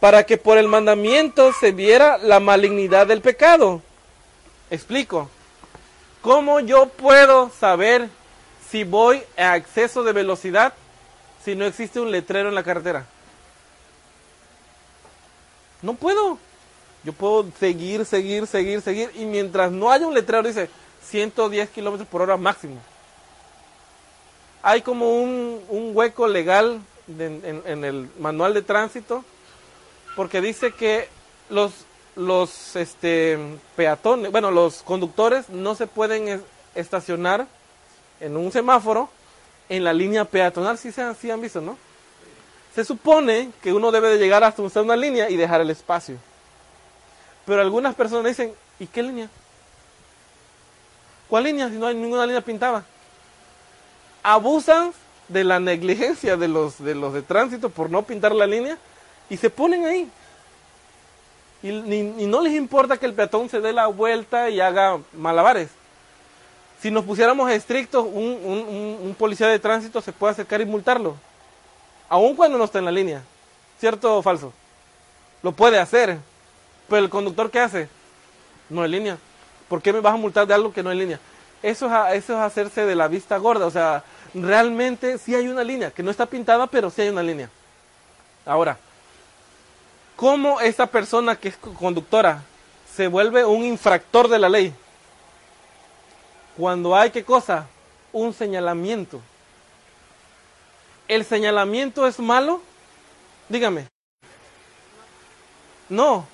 para 0.00 0.24
que 0.24 0.38
por 0.38 0.56
el 0.58 0.66
mandamiento 0.68 1.52
se 1.52 1.72
viera 1.72 2.18
la 2.18 2.40
malignidad 2.40 3.06
del 3.06 3.20
pecado. 3.20 3.82
Explico. 4.70 5.28
¿Cómo 6.22 6.60
yo 6.60 6.86
puedo 6.86 7.50
saber 7.58 8.08
si 8.70 8.84
voy 8.84 9.22
a 9.36 9.56
exceso 9.56 10.02
de 10.02 10.12
velocidad 10.12 10.72
si 11.44 11.54
no 11.54 11.64
existe 11.64 12.00
un 12.00 12.10
letrero 12.10 12.48
en 12.48 12.54
la 12.54 12.62
carretera? 12.62 13.06
No 15.82 15.94
puedo. 15.94 16.38
Yo 17.04 17.12
puedo 17.14 17.46
seguir, 17.58 18.04
seguir, 18.04 18.46
seguir, 18.46 18.82
seguir. 18.82 19.10
Y 19.14 19.24
mientras 19.24 19.70
no 19.72 19.90
haya 19.90 20.06
un 20.06 20.14
letrero, 20.14 20.42
dice 20.46 20.68
110 21.08 21.70
kilómetros 21.70 22.08
por 22.08 22.20
hora 22.22 22.36
máximo. 22.36 22.76
Hay 24.62 24.82
como 24.82 25.08
un, 25.22 25.62
un 25.70 25.96
hueco 25.96 26.28
legal 26.28 26.80
de- 27.06 27.26
en, 27.26 27.62
en 27.64 27.84
el 27.84 28.10
manual 28.18 28.52
de 28.52 28.60
tránsito. 28.60 29.24
Porque 30.16 30.40
dice 30.40 30.72
que 30.72 31.08
los, 31.48 31.72
los 32.16 32.76
este, 32.76 33.38
peatones, 33.76 34.30
bueno, 34.32 34.50
los 34.50 34.82
conductores 34.82 35.48
no 35.48 35.74
se 35.74 35.86
pueden 35.86 36.28
es- 36.28 36.40
estacionar 36.74 37.46
en 38.20 38.36
un 38.36 38.52
semáforo 38.52 39.08
en 39.68 39.84
la 39.84 39.92
línea 39.92 40.24
peatonal. 40.24 40.78
Si 40.78 40.92
se 40.92 41.14
sí 41.14 41.30
han 41.30 41.40
visto, 41.40 41.60
¿no? 41.60 41.76
Se 42.74 42.84
supone 42.84 43.50
que 43.62 43.72
uno 43.72 43.90
debe 43.90 44.08
de 44.10 44.18
llegar 44.18 44.44
hasta 44.44 44.62
una 44.80 44.96
línea 44.96 45.28
y 45.30 45.36
dejar 45.36 45.60
el 45.60 45.70
espacio. 45.70 46.16
Pero 47.46 47.60
algunas 47.62 47.94
personas 47.94 48.26
dicen, 48.26 48.52
¿y 48.78 48.86
qué 48.86 49.02
línea? 49.02 49.28
¿Cuál 51.28 51.44
línea 51.44 51.68
si 51.68 51.76
no 51.76 51.86
hay 51.86 51.94
ninguna 51.94 52.26
línea 52.26 52.40
pintada? 52.40 52.84
Abusan 54.22 54.92
de 55.28 55.44
la 55.44 55.60
negligencia 55.60 56.36
de 56.36 56.48
los 56.48 56.82
de 56.82 56.94
los 56.94 57.14
de 57.14 57.22
tránsito 57.22 57.70
por 57.70 57.88
no 57.88 58.02
pintar 58.02 58.34
la 58.34 58.46
línea 58.46 58.76
y 59.30 59.36
se 59.38 59.48
ponen 59.48 59.86
ahí. 59.86 60.10
Y, 61.62 61.68
ni- 61.72 62.22
y 62.24 62.26
no 62.26 62.40
les 62.42 62.52
importa 62.54 62.96
que 62.96 63.06
el 63.06 63.14
peatón 63.14 63.48
se 63.48 63.60
dé 63.60 63.72
la 63.72 63.86
vuelta 63.86 64.50
y 64.50 64.60
haga 64.60 64.98
malabares. 65.12 65.68
Si 66.82 66.90
nos 66.90 67.04
pusiéramos 67.04 67.50
estrictos, 67.50 68.04
un, 68.06 68.38
un- 68.42 68.98
un- 69.02 69.14
policía 69.14 69.46
de 69.48 69.58
tránsito 69.58 70.00
se 70.00 70.12
puede 70.12 70.32
acercar 70.32 70.60
y 70.60 70.64
multarlo. 70.66 71.16
Aun 72.08 72.34
cuando 72.34 72.56
no 72.58 72.64
está 72.64 72.78
en 72.78 72.86
la 72.86 72.90
línea. 72.90 73.22
¿Cierto 73.78 74.16
o 74.18 74.22
falso? 74.22 74.52
Lo 75.42 75.52
puede 75.52 75.78
hacer. 75.78 76.18
Pero 76.88 77.02
el 77.04 77.10
conductor, 77.10 77.50
¿qué 77.50 77.60
hace? 77.60 77.88
No 78.70 78.84
en 78.84 78.90
línea. 78.90 79.18
¿Por 79.68 79.80
qué 79.82 79.92
me 79.92 80.00
vas 80.00 80.14
a 80.14 80.16
multar 80.16 80.46
de 80.46 80.54
algo 80.54 80.72
que 80.72 80.82
no 80.82 80.90
en 80.90 80.98
línea? 80.98 81.20
Eso 81.62 81.86
es, 81.86 82.14
eso 82.24 82.32
es 82.32 82.38
hacerse 82.40 82.86
de 82.86 82.94
la 82.94 83.06
vista 83.08 83.36
gorda. 83.36 83.66
O 83.66 83.70
sea, 83.70 84.02
realmente 84.32 85.18
sí 85.18 85.34
hay 85.34 85.48
una 85.48 85.62
línea, 85.62 85.90
que 85.90 86.02
no 86.02 86.10
está 86.10 86.24
pintada, 86.26 86.66
pero 86.66 86.88
sí 86.90 87.02
hay 87.02 87.10
una 87.10 87.22
línea. 87.22 87.50
Ahora, 88.46 88.78
¿cómo 90.20 90.60
esa 90.60 90.86
persona 90.86 91.34
que 91.34 91.48
es 91.48 91.56
co- 91.56 91.72
conductora 91.72 92.42
se 92.94 93.08
vuelve 93.08 93.42
un 93.46 93.64
infractor 93.64 94.28
de 94.28 94.38
la 94.38 94.50
ley? 94.50 94.74
Cuando 96.58 96.94
hay, 96.94 97.10
¿qué 97.10 97.24
cosa? 97.24 97.66
Un 98.12 98.34
señalamiento. 98.34 99.22
¿El 101.08 101.24
señalamiento 101.24 102.06
es 102.06 102.18
malo? 102.18 102.60
Dígame. 103.48 103.86
No. 105.88 106.26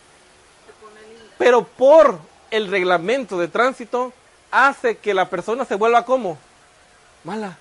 Pero 1.39 1.63
por 1.65 2.19
el 2.51 2.69
reglamento 2.69 3.39
de 3.39 3.47
tránsito 3.47 4.13
hace 4.51 4.99
que 4.99 5.15
la 5.15 5.31
persona 5.31 5.65
se 5.65 5.77
vuelva 5.77 6.05
como 6.05 6.39
mala. 7.23 7.57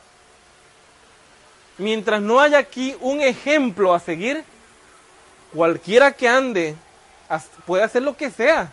Mientras 1.77 2.19
no 2.19 2.39
haya 2.39 2.57
aquí 2.57 2.97
un 2.99 3.21
ejemplo 3.21 3.93
a 3.93 3.99
seguir, 3.99 4.43
cualquiera 5.55 6.11
que 6.11 6.27
ande 6.27 6.75
puede 7.65 7.83
hacer 7.83 8.03
lo 8.03 8.15
que 8.17 8.29
sea. 8.29 8.71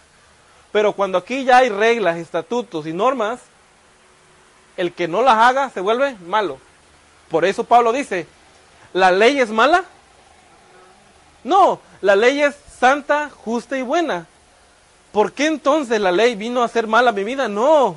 Pero 0.72 0.92
cuando 0.92 1.18
aquí 1.18 1.44
ya 1.44 1.58
hay 1.58 1.68
reglas, 1.68 2.16
estatutos 2.16 2.86
y 2.86 2.92
normas, 2.92 3.40
el 4.76 4.92
que 4.92 5.06
no 5.06 5.22
las 5.22 5.36
haga 5.36 5.70
se 5.70 5.80
vuelve 5.80 6.16
malo. 6.26 6.58
Por 7.30 7.44
eso 7.44 7.64
Pablo 7.64 7.92
dice, 7.92 8.26
¿la 8.92 9.12
ley 9.12 9.38
es 9.38 9.50
mala? 9.50 9.84
No, 11.44 11.80
la 12.00 12.16
ley 12.16 12.42
es 12.42 12.56
santa, 12.80 13.30
justa 13.30 13.78
y 13.78 13.82
buena. 13.82 14.26
¿Por 15.12 15.32
qué 15.32 15.46
entonces 15.46 16.00
la 16.00 16.10
ley 16.10 16.34
vino 16.34 16.62
a 16.62 16.68
ser 16.68 16.86
mala 16.86 17.12
mi 17.12 17.22
vida? 17.22 17.48
No, 17.48 17.96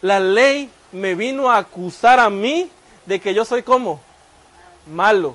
la 0.00 0.20
ley 0.20 0.70
me 0.92 1.14
vino 1.14 1.50
a 1.50 1.58
acusar 1.58 2.20
a 2.20 2.30
mí 2.30 2.70
de 3.04 3.20
que 3.20 3.34
yo 3.34 3.44
soy 3.44 3.62
como 3.62 4.00
malo. 4.86 5.34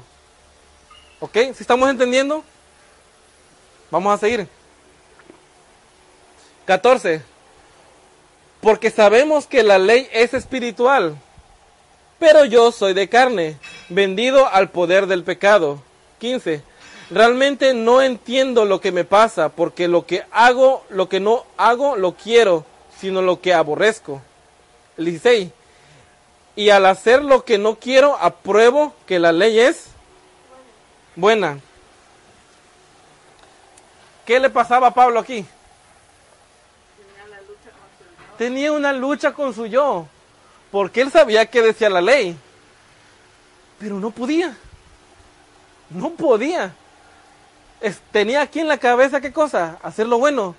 ¿Ok? 1.20 1.34
¿Si 1.34 1.64
estamos 1.64 1.90
entendiendo? 1.90 2.44
Vamos 3.92 4.14
a 4.14 4.18
seguir. 4.18 4.48
14. 6.66 7.22
Porque 8.62 8.90
sabemos 8.90 9.48
que 9.48 9.64
la 9.64 9.78
ley 9.78 10.08
es 10.14 10.34
espiritual, 10.34 11.18
pero 12.20 12.46
yo 12.46 12.72
soy 12.72 12.94
de 12.94 13.10
carne, 13.10 13.58
vendido 13.90 14.48
al 14.48 14.70
poder 14.70 15.08
del 15.08 15.24
pecado. 15.24 15.82
15. 16.20 16.64
Realmente 17.10 17.74
no 17.74 18.02
entiendo 18.02 18.64
lo 18.64 18.80
que 18.80 18.92
me 18.92 19.04
pasa, 19.04 19.50
porque 19.50 19.88
lo 19.88 20.06
que 20.06 20.24
hago, 20.32 20.86
lo 20.90 21.10
que 21.10 21.20
no 21.20 21.46
hago, 21.58 21.98
lo 21.98 22.16
quiero, 22.16 22.66
sino 23.00 23.22
lo 23.22 23.42
que 23.42 23.54
aborrezco. 23.54 24.22
16. 24.98 25.50
Y 26.56 26.70
al 26.70 26.86
hacer 26.86 27.24
lo 27.24 27.44
que 27.44 27.58
no 27.58 27.76
quiero, 27.76 28.16
apruebo 28.18 28.94
que 29.08 29.20
la 29.20 29.32
ley 29.32 29.60
es 29.60 29.88
buena. 31.16 31.60
¿Qué 34.32 34.40
le 34.40 34.50
pasaba 34.50 34.88
a 34.88 34.94
Pablo 34.94 35.20
aquí? 35.20 35.46
Tenía 38.38 38.72
una 38.72 38.94
lucha 38.94 39.34
con 39.34 39.54
su 39.54 39.66
yo, 39.66 40.08
porque 40.72 41.02
él 41.02 41.12
sabía 41.12 41.48
que 41.48 41.62
decía 41.62 41.90
la 41.90 42.00
ley, 42.00 42.38
pero 43.78 44.00
no 44.00 44.10
podía. 44.10 44.56
No 45.90 46.12
podía. 46.12 46.74
tenía 48.14 48.40
aquí 48.40 48.62
en 48.62 48.70
la 48.70 48.78
cabeza 48.78 49.20
qué 49.20 49.34
cosa, 49.34 49.78
hacer 49.84 50.08
lo 50.08 50.18
bueno. 50.18 50.56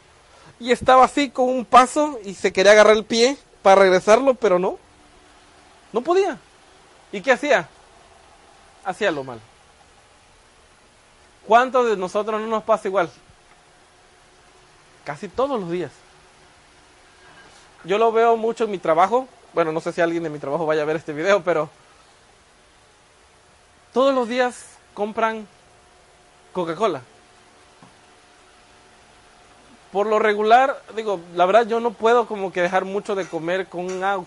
Y 0.60 0.70
estaba 0.70 1.06
así 1.06 1.30
con 1.30 1.48
un 1.48 1.64
paso 1.64 2.18
y 2.26 2.34
se 2.34 2.52
quería 2.52 2.72
agarrar 2.72 2.94
el 2.94 3.06
pie 3.06 3.38
para 3.62 3.80
regresarlo, 3.80 4.34
pero 4.34 4.58
no. 4.58 4.78
No 5.94 6.02
podía. 6.02 6.36
¿Y 7.10 7.22
qué 7.22 7.32
hacía? 7.32 7.70
Hacía 8.84 9.10
lo 9.10 9.24
malo. 9.24 9.40
¿Cuántos 11.46 11.88
de 11.88 11.96
nosotros 11.96 12.38
no 12.38 12.46
nos 12.48 12.64
pasa 12.64 12.88
igual? 12.88 13.10
Casi 15.04 15.28
todos 15.28 15.60
los 15.60 15.70
días. 15.70 15.90
Yo 17.84 17.98
lo 17.98 18.12
veo 18.12 18.36
mucho 18.36 18.64
en 18.64 18.70
mi 18.70 18.78
trabajo. 18.78 19.26
Bueno, 19.52 19.72
no 19.72 19.80
sé 19.80 19.92
si 19.92 20.00
alguien 20.00 20.22
de 20.22 20.30
mi 20.30 20.38
trabajo 20.38 20.66
vaya 20.66 20.82
a 20.82 20.86
ver 20.86 20.96
este 20.96 21.12
video, 21.12 21.42
pero 21.42 21.68
todos 23.92 24.14
los 24.14 24.28
días 24.28 24.66
compran 24.94 25.46
Coca-Cola. 26.52 27.02
Por 29.90 30.06
lo 30.06 30.18
regular, 30.18 30.80
digo, 30.96 31.20
la 31.34 31.44
verdad 31.44 31.66
yo 31.66 31.80
no 31.80 31.92
puedo 31.92 32.26
como 32.26 32.50
que 32.50 32.62
dejar 32.62 32.86
mucho 32.86 33.14
de 33.14 33.26
comer 33.26 33.66
con 33.66 34.02
agua, 34.02 34.24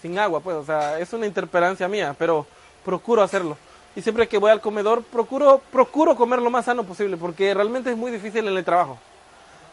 sin 0.00 0.18
agua, 0.18 0.40
pues, 0.40 0.56
o 0.56 0.64
sea, 0.64 0.98
es 0.98 1.12
una 1.12 1.26
interpelancia 1.26 1.86
mía, 1.86 2.16
pero 2.18 2.46
procuro 2.82 3.22
hacerlo. 3.22 3.58
Y 3.94 4.00
siempre 4.00 4.26
que 4.26 4.38
voy 4.38 4.50
al 4.50 4.62
comedor, 4.62 5.02
procuro, 5.02 5.60
procuro 5.70 6.16
comer 6.16 6.40
lo 6.40 6.48
más 6.48 6.64
sano 6.64 6.84
posible, 6.84 7.18
porque 7.18 7.52
realmente 7.52 7.90
es 7.90 7.96
muy 7.96 8.10
difícil 8.10 8.48
en 8.48 8.56
el 8.56 8.64
trabajo. 8.64 8.98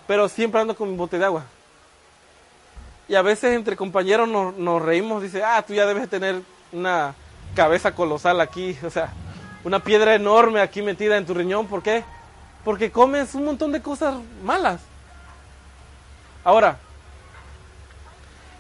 Pero 0.08 0.30
siempre 0.30 0.62
ando 0.62 0.76
con 0.76 0.90
mi 0.90 0.98
bote 0.98 1.18
de 1.18 1.26
agua. 1.26 1.46
Y 3.08 3.16
a 3.16 3.22
veces 3.22 3.54
entre 3.54 3.76
compañeros 3.76 4.28
nos, 4.28 4.82
reímos, 4.82 5.22
dice, 5.22 5.44
ah, 5.44 5.64
tú 5.66 5.74
ya 5.74 5.86
debes 5.86 6.10
tener 6.10 6.42
una 6.72 7.14
cabeza 7.56 7.94
colosal 7.94 8.42
aquí, 8.42 8.78
o 8.84 8.90
sea, 8.90 9.14
una 9.64 9.80
piedra 9.80 10.16
enorme 10.16 10.60
aquí 10.60 10.82
metida 10.82 11.18
en 11.18 11.26
tu 11.26 11.34
riñón, 11.34 11.68
¿por 11.68 11.84
qué? 11.84 12.04
Porque 12.64 12.92
comes 12.92 13.36
un 13.36 13.46
montón 13.46 13.72
de 13.72 13.82
cosas 13.82 14.16
malas. 14.44 14.82
Ahora, 16.44 16.78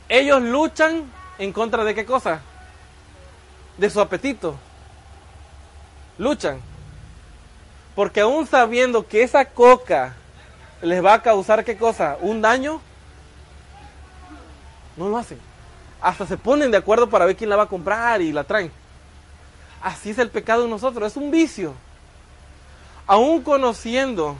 ellos 0.07 0.41
luchan 0.41 1.11
en 1.39 1.51
contra 1.51 1.83
de 1.83 1.95
qué 1.95 2.05
cosa? 2.05 2.41
De 3.77 3.89
su 3.89 3.99
apetito. 3.99 4.55
Luchan. 6.19 6.59
Porque 7.95 8.21
aún 8.21 8.45
sabiendo 8.45 9.07
que 9.07 9.23
esa 9.23 9.45
coca 9.45 10.15
les 10.81 11.03
va 11.03 11.15
a 11.15 11.21
causar 11.21 11.63
qué 11.63 11.77
cosa? 11.77 12.17
Un 12.21 12.41
daño, 12.41 12.81
no 14.97 15.09
lo 15.09 15.17
hacen. 15.17 15.39
Hasta 16.01 16.25
se 16.25 16.37
ponen 16.37 16.71
de 16.71 16.77
acuerdo 16.77 17.09
para 17.09 17.25
ver 17.25 17.35
quién 17.35 17.49
la 17.49 17.55
va 17.55 17.63
a 17.63 17.69
comprar 17.69 18.21
y 18.21 18.31
la 18.31 18.43
traen. 18.43 18.71
Así 19.81 20.09
es 20.09 20.19
el 20.19 20.29
pecado 20.29 20.63
de 20.63 20.69
nosotros, 20.69 21.11
es 21.11 21.17
un 21.17 21.31
vicio. 21.31 21.73
Aún 23.07 23.41
conociendo 23.41 24.35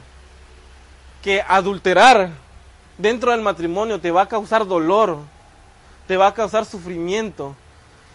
que 1.22 1.42
adulterar 1.46 2.30
dentro 2.98 3.30
del 3.30 3.42
matrimonio 3.42 4.00
te 4.00 4.10
va 4.10 4.22
a 4.22 4.28
causar 4.28 4.66
dolor, 4.66 5.18
te 6.06 6.16
va 6.16 6.28
a 6.28 6.34
causar 6.34 6.64
sufrimiento 6.64 7.54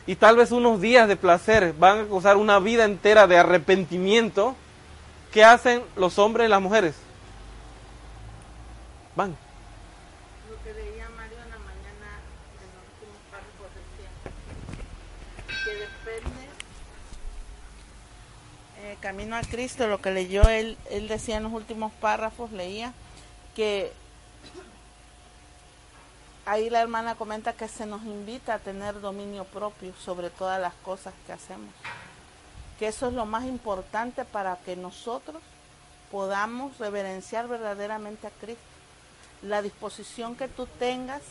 y 0.07 0.15
tal 0.15 0.35
vez 0.35 0.51
unos 0.51 0.81
días 0.81 1.07
de 1.07 1.15
placer 1.15 1.73
van 1.77 1.99
a 1.99 2.05
causar 2.05 2.37
una 2.37 2.59
vida 2.59 2.85
entera 2.85 3.27
de 3.27 3.37
arrepentimiento, 3.37 4.55
¿qué 5.31 5.43
hacen 5.43 5.83
los 5.95 6.17
hombres 6.19 6.47
y 6.47 6.49
las 6.49 6.61
mujeres? 6.61 6.95
Van 9.15 9.35
Camino 19.01 19.35
a 19.35 19.41
Cristo, 19.41 19.87
lo 19.87 19.99
que 19.99 20.11
leyó 20.11 20.43
él, 20.43 20.77
él 20.91 21.07
decía 21.07 21.37
en 21.37 21.43
los 21.43 21.53
últimos 21.53 21.91
párrafos, 21.93 22.51
leía 22.51 22.93
que 23.55 23.91
ahí 26.45 26.69
la 26.69 26.81
hermana 26.81 27.15
comenta 27.15 27.53
que 27.53 27.67
se 27.67 27.87
nos 27.87 28.03
invita 28.03 28.53
a 28.53 28.59
tener 28.59 29.01
dominio 29.01 29.43
propio 29.45 29.93
sobre 29.95 30.29
todas 30.29 30.61
las 30.61 30.73
cosas 30.75 31.13
que 31.25 31.33
hacemos. 31.33 31.73
Que 32.77 32.87
eso 32.89 33.07
es 33.07 33.13
lo 33.13 33.25
más 33.25 33.45
importante 33.45 34.23
para 34.23 34.55
que 34.57 34.75
nosotros 34.75 35.41
podamos 36.11 36.77
reverenciar 36.77 37.47
verdaderamente 37.47 38.27
a 38.27 38.31
Cristo. 38.39 38.70
La 39.41 39.61
disposición 39.61 40.35
que 40.35 40.47
tú 40.47 40.67
tengas 40.79 41.21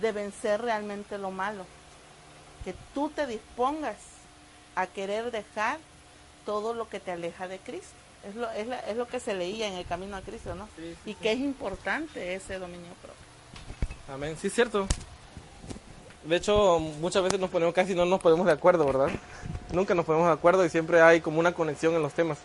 de 0.00 0.12
vencer 0.12 0.60
realmente 0.60 1.18
lo 1.18 1.30
malo. 1.30 1.64
Que 2.64 2.74
tú 2.94 3.10
te 3.10 3.26
dispongas 3.26 3.96
a 4.74 4.86
querer 4.86 5.30
dejar 5.30 5.78
todo 6.44 6.74
lo 6.74 6.88
que 6.88 7.00
te 7.00 7.12
aleja 7.12 7.48
de 7.48 7.58
Cristo. 7.58 7.94
Es 8.26 8.34
lo, 8.34 8.50
es, 8.50 8.68
es 8.88 8.96
lo 8.96 9.06
que 9.08 9.20
se 9.20 9.34
leía 9.34 9.66
en 9.66 9.74
el 9.74 9.84
camino 9.84 10.16
a 10.16 10.20
Cristo, 10.20 10.54
¿no? 10.54 10.68
y 11.04 11.14
que 11.14 11.32
es 11.32 11.40
importante 11.40 12.34
ese 12.34 12.58
dominio 12.58 12.92
propio. 13.02 13.20
Amén, 14.12 14.36
sí 14.40 14.46
es 14.46 14.54
cierto. 14.54 14.86
De 16.24 16.36
hecho, 16.36 16.78
muchas 16.78 17.22
veces 17.24 17.40
nos 17.40 17.50
ponemos 17.50 17.74
casi 17.74 17.94
no 17.96 18.04
nos 18.04 18.20
ponemos 18.20 18.46
de 18.46 18.52
acuerdo, 18.52 18.84
¿verdad? 18.86 19.10
Nunca 19.72 19.94
nos 19.94 20.04
ponemos 20.04 20.28
de 20.28 20.34
acuerdo 20.34 20.64
y 20.64 20.70
siempre 20.70 21.00
hay 21.00 21.20
como 21.20 21.40
una 21.40 21.52
conexión 21.52 21.94
en 21.94 22.02
los 22.02 22.12
temas. 22.12 22.38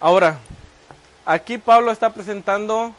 Ahora, 0.00 0.38
aquí 1.26 1.58
Pablo 1.58 1.90
está 1.90 2.14
presentando 2.14 2.94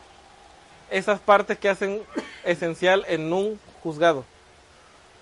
esas 0.91 1.19
partes 1.19 1.57
que 1.57 1.69
hacen 1.69 2.03
esencial 2.43 3.03
en 3.07 3.33
un 3.33 3.59
juzgado. 3.81 4.23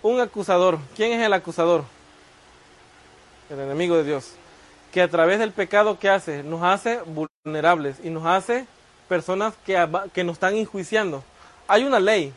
Un 0.02 0.20
acusador. 0.20 0.78
¿Quién 0.96 1.14
es 1.14 1.26
el 1.26 1.34
acusador? 1.34 1.86
el 3.50 3.60
enemigo 3.60 3.96
de 3.98 4.04
Dios, 4.04 4.32
que 4.92 5.02
a 5.02 5.08
través 5.08 5.40
del 5.40 5.52
pecado 5.52 6.00
que 6.00 6.10
hace, 6.10 6.44
nos 6.44 6.64
hace 6.64 7.00
vulnerables 7.02 7.98
y 8.04 8.10
nos 8.10 8.26
hace 8.26 8.66
personas 9.08 9.54
que, 9.66 9.88
que 10.14 10.24
nos 10.24 10.34
están 10.34 10.56
enjuiciando. 10.56 11.24
Hay 11.68 11.84
una 11.84 12.00
ley 12.00 12.34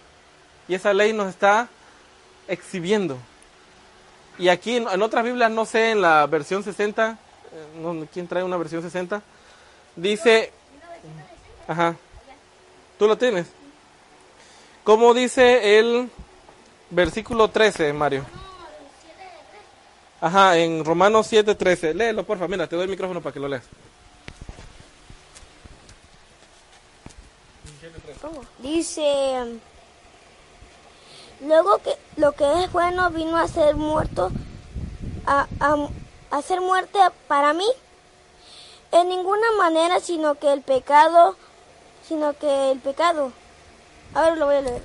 y 0.67 0.75
esa 0.75 0.93
ley 0.93 1.13
nos 1.13 1.29
está 1.29 1.69
exhibiendo. 2.47 3.17
Y 4.39 4.49
aquí 4.49 4.77
en, 4.77 5.03
otras 5.03 5.25
Biblias, 5.25 5.51
no 5.51 5.65
sé, 5.65 5.93
en 5.93 6.03
la 6.03 6.27
versión 6.27 6.63
60, 6.63 7.19
eh, 7.53 8.07
¿quién 8.13 8.29
trae 8.29 8.45
una 8.45 8.57
versión 8.57 8.83
60? 8.83 9.23
Dice, 9.97 10.53
ajá, 11.69 11.95
tú 12.99 13.07
lo 13.07 13.17
tienes. 13.17 13.47
¿Cómo 14.83 15.15
dice 15.15 15.79
el 15.79 16.11
versículo 16.91 17.49
13, 17.49 17.93
Mario? 17.93 18.25
Ajá, 20.21 20.57
en 20.57 20.85
Romanos 20.85 21.31
7:13. 21.31 21.95
Léelo, 21.95 22.25
porfa. 22.25 22.49
Mira, 22.49 22.67
te 22.67 22.75
doy 22.75 22.85
el 22.85 22.91
micrófono 22.91 23.21
para 23.21 23.33
que 23.33 23.41
lo 23.41 23.49
leas. 23.49 23.65
Dice, 28.59 29.61
luego 31.41 31.79
que 31.79 31.95
lo 32.17 32.33
que 32.33 32.65
es 32.65 32.73
bueno 32.73 33.11
vino 33.11 33.37
a 33.37 33.47
ser 33.47 33.77
muerto, 33.77 34.33
a, 35.25 35.47
a, 36.31 36.43
ser 36.43 36.61
muerte 36.61 36.99
para 37.29 37.53
mí, 37.53 37.67
en 38.91 39.09
ninguna 39.09 39.53
manera 39.57 40.01
sino 40.01 40.35
que 40.35 40.53
el 40.53 40.63
pecado, 40.63 41.37
sino 42.09 42.33
que 42.33 42.73
el 42.73 42.81
pecado. 42.81 43.33
A 44.15 44.23
ver, 44.23 44.39
lo 44.39 44.47
voy 44.47 44.57
a 44.57 44.61
leer. 44.63 44.83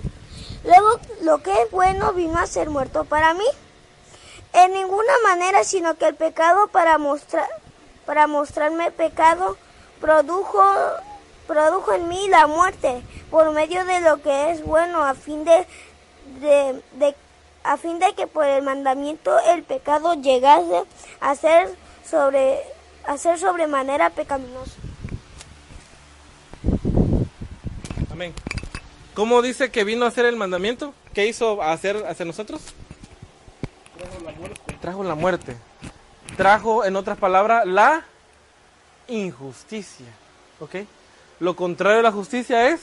Luego 0.66 1.00
lo 1.22 1.42
que 1.42 1.52
es 1.62 1.72
bueno 1.72 2.14
vino 2.14 2.38
a 2.38 2.46
ser 2.46 2.70
muerto 2.70 3.06
para 3.06 3.34
mí 3.34 3.46
en 4.54 4.74
ninguna 4.74 5.14
manera, 5.24 5.64
sino 5.64 5.96
que 5.96 6.08
el 6.08 6.16
pecado 6.16 6.68
para 6.68 6.98
mostrar 6.98 7.48
para 8.06 8.28
mostrarme 8.28 8.92
pecado 8.92 9.58
produjo 10.02 10.62
produjo 11.48 11.94
en 11.94 12.08
mí 12.08 12.28
la 12.28 12.48
muerte 12.48 13.02
por 13.32 13.52
medio 13.52 13.86
de 13.86 14.02
lo 14.02 14.22
que 14.22 14.52
es 14.52 14.64
bueno 14.64 15.04
a 15.04 15.14
fin 15.14 15.46
de, 15.46 15.66
de, 16.42 17.16
a 17.64 17.78
fin 17.78 18.00
de 18.00 18.14
que 18.14 18.28
por 18.28 18.46
el 18.46 18.64
mandamiento 18.64 19.38
el 19.48 19.64
pecado 19.64 20.16
llegase 20.16 20.84
a 21.22 21.36
ser 21.36 21.74
sobre 22.10 22.62
a 23.06 23.18
ser 23.18 23.40
sobremanera 23.40 24.10
pecaminoso. 24.10 24.83
Amén. 28.14 28.32
¿Cómo 29.16 29.42
dice 29.42 29.72
que 29.72 29.84
vino 29.84 30.06
a 30.06 30.10
hacer 30.10 30.26
el 30.26 30.36
mandamiento? 30.36 30.94
¿Qué 31.16 31.26
hizo 31.26 31.64
hacer 31.64 32.06
hacia 32.08 32.26
nosotros? 32.26 32.62
Trajo 34.82 35.04
la 35.04 35.16
muerte. 35.16 35.58
Trajo, 36.38 36.86
en 36.86 36.96
otras 36.96 37.18
palabras, 37.18 37.66
la 37.66 38.06
injusticia. 39.08 40.06
¿Ok? 40.60 40.76
Lo 41.40 41.56
contrario 41.56 41.98
de 41.98 42.04
la 42.04 42.12
justicia 42.12 42.70
es 42.70 42.82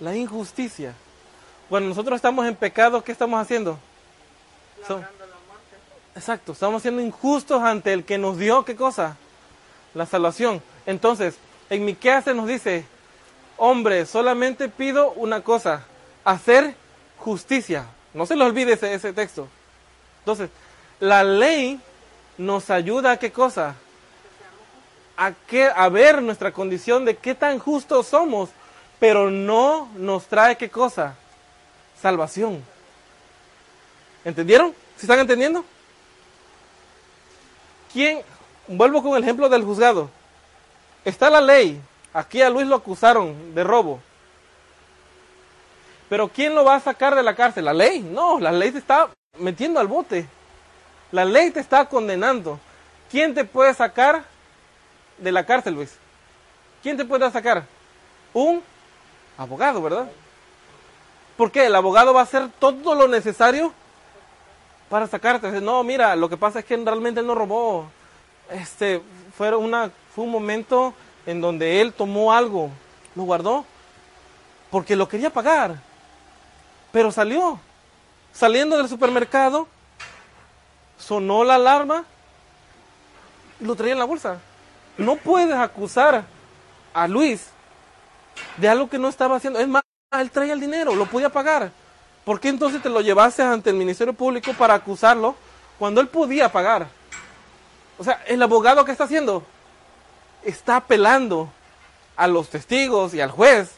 la 0.00 0.16
injusticia. 0.16 0.94
Cuando 1.68 1.90
nosotros 1.90 2.16
estamos 2.16 2.46
en 2.46 2.56
pecado, 2.56 3.04
¿qué 3.04 3.12
estamos 3.12 3.38
haciendo? 3.38 3.78
So- 4.86 5.04
Exacto, 6.14 6.52
estamos 6.52 6.80
siendo 6.80 7.02
injustos 7.02 7.62
ante 7.62 7.92
el 7.92 8.04
que 8.04 8.16
nos 8.16 8.38
dio, 8.38 8.64
¿qué 8.64 8.74
cosa? 8.74 9.16
La 9.94 10.06
salvación. 10.06 10.62
Entonces, 10.86 11.36
en 11.68 11.84
Miqueas 11.84 12.24
se 12.24 12.32
nos 12.34 12.48
dice, 12.48 12.84
hombre, 13.58 14.06
solamente 14.06 14.68
pido 14.68 15.12
una 15.12 15.42
cosa, 15.42 15.84
hacer 16.24 16.74
justicia. 17.18 17.86
No 18.14 18.24
se 18.24 18.36
le 18.36 18.44
olvide 18.44 18.72
ese, 18.72 19.12
texto. 19.12 19.48
Entonces, 20.20 20.50
la 21.00 21.22
ley 21.22 21.80
nos 22.38 22.70
ayuda 22.70 23.12
a 23.12 23.16
qué 23.18 23.30
cosa? 23.30 23.74
A, 25.16 25.32
que, 25.32 25.64
a 25.64 25.88
ver 25.88 26.22
nuestra 26.22 26.52
condición 26.52 27.04
de 27.04 27.16
qué 27.16 27.34
tan 27.34 27.58
justos 27.58 28.06
somos, 28.06 28.50
pero 28.98 29.30
no 29.30 29.88
nos 29.96 30.26
trae 30.26 30.56
qué 30.56 30.70
cosa? 30.70 31.16
Salvación. 32.00 32.64
¿Entendieron? 34.24 34.74
¿Se 34.96 35.02
están 35.02 35.18
entendiendo? 35.18 35.64
¿Quién? 37.92 38.22
Vuelvo 38.66 39.02
con 39.02 39.16
el 39.16 39.22
ejemplo 39.22 39.48
del 39.48 39.64
juzgado. 39.64 40.10
Está 41.04 41.30
la 41.30 41.40
ley. 41.40 41.80
Aquí 42.12 42.42
a 42.42 42.50
Luis 42.50 42.66
lo 42.66 42.76
acusaron 42.76 43.54
de 43.54 43.64
robo. 43.64 44.00
Pero 46.08 46.28
¿quién 46.28 46.54
lo 46.54 46.64
va 46.64 46.76
a 46.76 46.80
sacar 46.80 47.14
de 47.14 47.22
la 47.22 47.34
cárcel? 47.34 47.66
¿La 47.66 47.74
ley? 47.74 48.00
No, 48.00 48.40
la 48.40 48.50
ley 48.50 48.70
te 48.70 48.78
está 48.78 49.10
metiendo 49.38 49.78
al 49.78 49.86
bote. 49.86 50.26
La 51.12 51.24
ley 51.24 51.50
te 51.50 51.60
está 51.60 51.84
condenando. 51.86 52.58
¿Quién 53.10 53.34
te 53.34 53.44
puede 53.44 53.74
sacar 53.74 54.24
de 55.18 55.32
la 55.32 55.44
cárcel, 55.44 55.74
Luis? 55.74 55.96
¿Quién 56.82 56.96
te 56.96 57.04
puede 57.04 57.30
sacar? 57.30 57.64
Un 58.32 58.62
abogado, 59.36 59.82
¿verdad? 59.82 60.08
¿Por 61.36 61.50
qué? 61.50 61.66
El 61.66 61.74
abogado 61.74 62.14
va 62.14 62.20
a 62.20 62.24
hacer 62.24 62.48
todo 62.58 62.94
lo 62.94 63.06
necesario 63.06 63.72
para 64.88 65.06
sacarte. 65.06 65.48
No, 65.60 65.82
mira, 65.84 66.16
lo 66.16 66.28
que 66.28 66.36
pasa 66.36 66.60
es 66.60 66.64
que 66.64 66.76
realmente 66.76 67.20
él 67.20 67.26
no 67.26 67.34
robó. 67.34 67.88
Este 68.50 69.02
fue, 69.36 69.54
una, 69.54 69.90
fue 70.14 70.24
un 70.24 70.30
momento 70.30 70.94
en 71.28 71.42
donde 71.42 71.82
él 71.82 71.92
tomó 71.92 72.32
algo, 72.32 72.70
lo 73.14 73.24
guardó, 73.24 73.66
porque 74.70 74.96
lo 74.96 75.06
quería 75.06 75.28
pagar. 75.28 75.78
Pero 76.90 77.12
salió. 77.12 77.60
Saliendo 78.32 78.78
del 78.78 78.88
supermercado, 78.88 79.68
sonó 80.96 81.44
la 81.44 81.56
alarma 81.56 82.06
y 83.60 83.64
lo 83.66 83.76
traía 83.76 83.92
en 83.92 83.98
la 83.98 84.06
bolsa. 84.06 84.38
No 84.96 85.16
puedes 85.16 85.54
acusar 85.54 86.24
a 86.94 87.06
Luis 87.06 87.50
de 88.56 88.70
algo 88.70 88.88
que 88.88 88.98
no 88.98 89.08
estaba 89.08 89.36
haciendo. 89.36 89.58
Es 89.58 89.68
más, 89.68 89.82
él 90.18 90.30
traía 90.30 90.54
el 90.54 90.60
dinero, 90.60 90.94
lo 90.94 91.04
podía 91.04 91.28
pagar. 91.28 91.70
¿Por 92.24 92.40
qué 92.40 92.48
entonces 92.48 92.80
te 92.80 92.88
lo 92.88 93.02
llevaste 93.02 93.42
ante 93.42 93.68
el 93.68 93.76
Ministerio 93.76 94.14
Público 94.14 94.54
para 94.54 94.72
acusarlo 94.72 95.36
cuando 95.78 96.00
él 96.00 96.08
podía 96.08 96.50
pagar? 96.50 96.86
O 97.98 98.04
sea, 98.04 98.22
el 98.26 98.42
abogado 98.42 98.82
que 98.86 98.92
está 98.92 99.04
haciendo 99.04 99.44
está 100.44 100.76
apelando 100.76 101.50
a 102.16 102.26
los 102.26 102.48
testigos 102.48 103.14
y 103.14 103.20
al 103.20 103.30
juez 103.30 103.70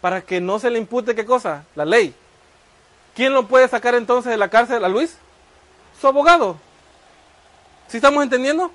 para 0.00 0.20
que 0.22 0.40
no 0.40 0.58
se 0.58 0.70
le 0.70 0.78
impute 0.78 1.14
qué 1.14 1.24
cosa, 1.24 1.64
la 1.74 1.84
ley. 1.84 2.14
¿Quién 3.14 3.32
lo 3.32 3.46
puede 3.46 3.68
sacar 3.68 3.94
entonces 3.94 4.30
de 4.30 4.36
la 4.36 4.48
cárcel 4.48 4.84
a 4.84 4.88
Luis? 4.88 5.16
Su 6.00 6.08
abogado. 6.08 6.56
¿Sí 7.88 7.98
estamos 7.98 8.22
entendiendo? 8.22 8.70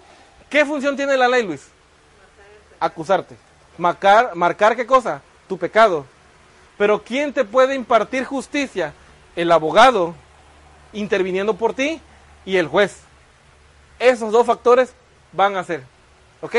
¿Qué 0.50 0.66
función 0.66 0.96
tiene 0.96 1.18
la 1.18 1.28
ley, 1.28 1.44
Luis? 1.44 1.68
Acusarte. 2.80 3.36
Marcar, 3.78 4.36
marcar 4.36 4.76
qué 4.76 4.86
cosa? 4.86 5.22
Tu 5.48 5.58
pecado. 5.58 6.06
Pero 6.78 7.04
¿quién 7.04 7.34
te 7.34 7.44
puede 7.44 7.76
impartir 7.76 8.24
justicia? 8.24 8.94
El 9.36 9.52
abogado 9.52 10.16
interviniendo 10.94 11.56
por 11.56 11.74
ti 11.74 12.02
y 12.46 12.58
el 12.58 12.68
juez. 12.68 13.02
Esos 14.00 14.32
dos 14.32 14.46
factores 14.46 14.94
van 15.34 15.58
a 15.58 15.64
ser. 15.64 15.84
¿Ok? 16.42 16.56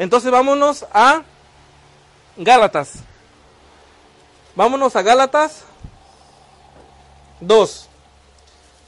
Entonces 0.00 0.30
vámonos 0.30 0.86
a 0.94 1.22
Gálatas. 2.34 2.94
Vámonos 4.56 4.96
a 4.96 5.02
Gálatas 5.02 5.64
2. 7.40 7.86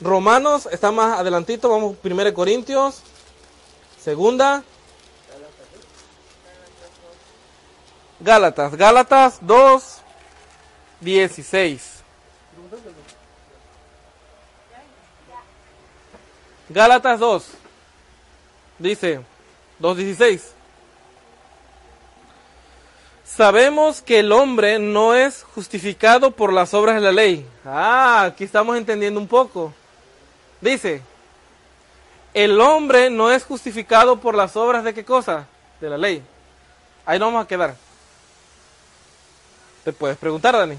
Romanos 0.00 0.66
está 0.72 0.90
más 0.90 1.18
adelantito, 1.18 1.68
vamos 1.68 1.96
1 2.02 2.32
Corintios, 2.32 3.02
segunda. 4.00 4.64
Gálatas, 8.18 8.74
Gálatas 8.74 9.36
2, 9.42 9.98
16. 10.98 12.02
Gálatas 16.70 17.20
2, 17.20 17.44
dice 18.78 19.20
2.16. 19.78 20.61
Sabemos 23.36 24.02
que 24.02 24.18
el 24.18 24.30
hombre 24.30 24.78
no 24.78 25.14
es 25.14 25.42
justificado 25.54 26.32
por 26.32 26.52
las 26.52 26.74
obras 26.74 26.96
de 26.96 27.00
la 27.00 27.12
ley. 27.12 27.46
Ah, 27.64 28.24
aquí 28.24 28.44
estamos 28.44 28.76
entendiendo 28.76 29.18
un 29.18 29.26
poco. 29.26 29.72
Dice, 30.60 31.00
el 32.34 32.60
hombre 32.60 33.08
no 33.08 33.30
es 33.30 33.42
justificado 33.42 34.20
por 34.20 34.34
las 34.34 34.54
obras 34.54 34.84
de 34.84 34.92
qué 34.92 35.02
cosa? 35.02 35.46
De 35.80 35.88
la 35.88 35.96
ley. 35.96 36.22
Ahí 37.06 37.18
no 37.18 37.24
vamos 37.24 37.44
a 37.46 37.48
quedar. 37.48 37.74
Te 39.82 39.94
puedes 39.94 40.18
preguntar, 40.18 40.54
Dani. 40.54 40.76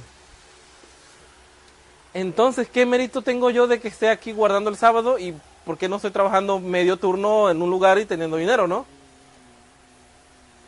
Entonces, 2.13 2.67
¿qué 2.69 2.85
mérito 2.85 3.23
tengo 3.23 3.49
yo 3.49 3.65
de 3.65 3.79
que 3.79 3.87
esté 3.87 4.09
aquí 4.09 4.31
guardando 4.31 4.69
el 4.69 4.77
sábado 4.77 5.17
y 5.17 5.33
por 5.65 5.79
qué 5.79 5.89
no 5.89 5.95
estoy 5.95 6.11
trabajando 6.11 6.59
medio 6.59 6.97
turno 6.97 7.49
en 7.49 7.63
un 7.63 7.71
lugar 7.71 7.97
y 7.97 8.05
teniendo 8.05 8.37
dinero, 8.37 8.67
no? 8.67 8.85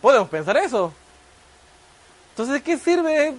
Podemos 0.01 0.27
pensar 0.29 0.57
eso. 0.57 0.91
Entonces, 2.35 2.55
¿de 2.55 2.63
qué 2.63 2.77
sirve? 2.77 3.33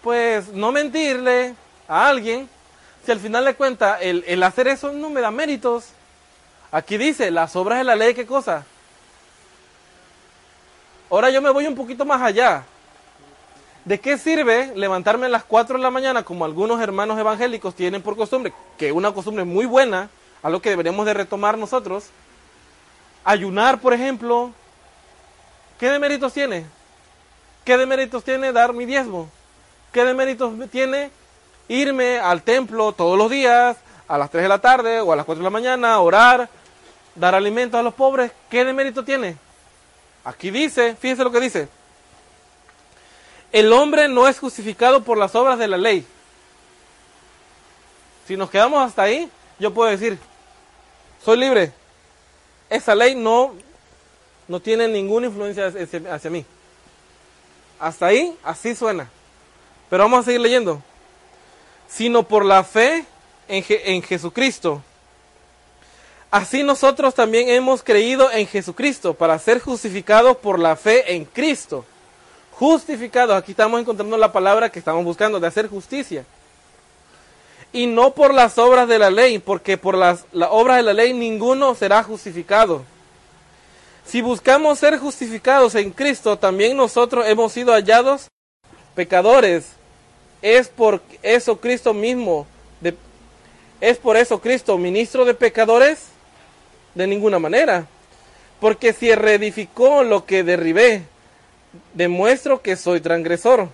Pues 0.00 0.48
no 0.48 0.72
mentirle 0.72 1.54
a 1.86 2.08
alguien 2.08 2.48
si 3.04 3.12
al 3.12 3.20
final 3.20 3.44
de 3.44 3.54
cuentas 3.54 3.98
el, 4.00 4.24
el 4.26 4.42
hacer 4.42 4.68
eso 4.68 4.90
no 4.90 5.10
me 5.10 5.20
da 5.20 5.30
méritos. 5.30 5.88
Aquí 6.72 6.96
dice, 6.96 7.30
las 7.30 7.54
obras 7.54 7.76
de 7.76 7.84
la 7.84 7.94
ley, 7.94 8.14
¿qué 8.14 8.24
cosa? 8.24 8.64
Ahora 11.10 11.28
yo 11.28 11.42
me 11.42 11.50
voy 11.50 11.66
un 11.66 11.74
poquito 11.74 12.06
más 12.06 12.22
allá. 12.22 12.64
¿De 13.84 14.00
qué 14.00 14.16
sirve 14.16 14.72
levantarme 14.74 15.26
a 15.26 15.28
las 15.28 15.44
4 15.44 15.76
de 15.76 15.82
la 15.82 15.90
mañana 15.90 16.22
como 16.22 16.46
algunos 16.46 16.80
hermanos 16.80 17.18
evangélicos 17.18 17.74
tienen 17.74 18.00
por 18.00 18.16
costumbre, 18.16 18.54
que 18.78 18.86
es 18.86 18.94
una 18.94 19.12
costumbre 19.12 19.44
muy 19.44 19.66
buena, 19.66 20.08
algo 20.42 20.62
que 20.62 20.70
deberíamos 20.70 21.04
de 21.04 21.12
retomar 21.12 21.58
nosotros? 21.58 22.06
Ayunar, 23.24 23.78
por 23.78 23.92
ejemplo, 23.92 24.52
¿qué 25.78 25.90
de 25.90 25.98
méritos 25.98 26.32
tiene? 26.32 26.64
¿Qué 27.66 27.76
de 27.76 27.84
méritos 27.84 28.22
tiene 28.22 28.52
dar 28.52 28.72
mi 28.72 28.86
diezmo? 28.86 29.28
¿Qué 29.92 30.04
de 30.04 30.14
méritos 30.14 30.54
tiene 30.70 31.10
irme 31.66 32.20
al 32.20 32.44
templo 32.44 32.92
todos 32.92 33.18
los 33.18 33.28
días, 33.28 33.76
a 34.06 34.16
las 34.16 34.30
3 34.30 34.44
de 34.44 34.48
la 34.48 34.60
tarde 34.60 35.00
o 35.00 35.12
a 35.12 35.16
las 35.16 35.26
4 35.26 35.40
de 35.40 35.44
la 35.44 35.50
mañana, 35.50 35.98
orar, 35.98 36.48
dar 37.16 37.34
alimentos 37.34 37.80
a 37.80 37.82
los 37.82 37.92
pobres? 37.92 38.30
¿Qué 38.48 38.64
de 38.64 38.72
mérito 38.72 39.04
tiene? 39.04 39.36
Aquí 40.24 40.52
dice, 40.52 40.94
fíjense 40.94 41.24
lo 41.24 41.32
que 41.32 41.40
dice. 41.40 41.68
El 43.50 43.72
hombre 43.72 44.06
no 44.06 44.28
es 44.28 44.38
justificado 44.38 45.02
por 45.02 45.18
las 45.18 45.34
obras 45.34 45.58
de 45.58 45.66
la 45.66 45.76
ley. 45.76 46.06
Si 48.28 48.36
nos 48.36 48.48
quedamos 48.48 48.86
hasta 48.86 49.02
ahí, 49.02 49.28
yo 49.58 49.74
puedo 49.74 49.90
decir, 49.90 50.20
soy 51.24 51.36
libre. 51.36 51.72
Esa 52.70 52.94
ley 52.94 53.16
no, 53.16 53.56
no 54.46 54.60
tiene 54.60 54.86
ninguna 54.86 55.26
influencia 55.26 55.66
hacia, 55.66 56.14
hacia 56.14 56.30
mí. 56.30 56.46
Hasta 57.78 58.06
ahí, 58.06 58.36
así 58.42 58.74
suena. 58.74 59.08
Pero 59.90 60.04
vamos 60.04 60.20
a 60.20 60.22
seguir 60.24 60.40
leyendo. 60.40 60.82
Sino 61.88 62.22
por 62.22 62.44
la 62.44 62.64
fe 62.64 63.04
en, 63.48 63.62
Je- 63.62 63.80
en 63.84 64.02
Jesucristo. 64.02 64.82
Así 66.30 66.62
nosotros 66.62 67.14
también 67.14 67.48
hemos 67.48 67.82
creído 67.82 68.30
en 68.32 68.46
Jesucristo 68.46 69.14
para 69.14 69.38
ser 69.38 69.60
justificados 69.60 70.36
por 70.38 70.58
la 70.58 70.74
fe 70.76 71.14
en 71.14 71.24
Cristo. 71.24 71.84
Justificados, 72.52 73.36
aquí 73.36 73.52
estamos 73.52 73.80
encontrando 73.80 74.16
la 74.16 74.32
palabra 74.32 74.70
que 74.70 74.78
estamos 74.78 75.04
buscando, 75.04 75.38
de 75.38 75.46
hacer 75.46 75.68
justicia. 75.68 76.24
y 77.72 77.86
no 77.86 78.12
por 78.14 78.32
las 78.32 78.56
obras 78.58 78.88
de 78.88 78.98
la 78.98 79.10
ley, 79.10 79.38
porque 79.38 79.76
por 79.76 79.96
las, 79.98 80.24
las 80.32 80.48
obras 80.50 80.78
de 80.78 80.82
la 80.82 80.94
ley 80.94 81.12
ninguno 81.12 81.74
será 81.74 82.02
justificado. 82.02 82.84
Si 84.06 84.22
buscamos 84.22 84.78
ser 84.78 84.98
justificados 84.98 85.74
en 85.74 85.90
Cristo, 85.90 86.38
también 86.38 86.76
nosotros 86.76 87.26
hemos 87.26 87.52
sido 87.52 87.72
hallados 87.72 88.28
pecadores. 88.94 89.72
Es 90.40 90.68
por 90.68 91.02
eso 91.22 91.60
Cristo 91.60 91.92
mismo, 91.92 92.46
es 93.80 93.98
por 93.98 94.16
eso 94.16 94.40
Cristo 94.40 94.78
ministro 94.78 95.24
de 95.24 95.34
pecadores, 95.34 96.06
de 96.94 97.06
ninguna 97.06 97.40
manera. 97.40 97.86
Porque 98.60 98.92
si 98.92 99.12
reedificó 99.12 100.04
lo 100.04 100.24
que 100.24 100.44
derribé, 100.44 101.02
demuestro 101.92 102.62
que 102.62 102.76
soy 102.76 103.00
transgresor. 103.00 103.68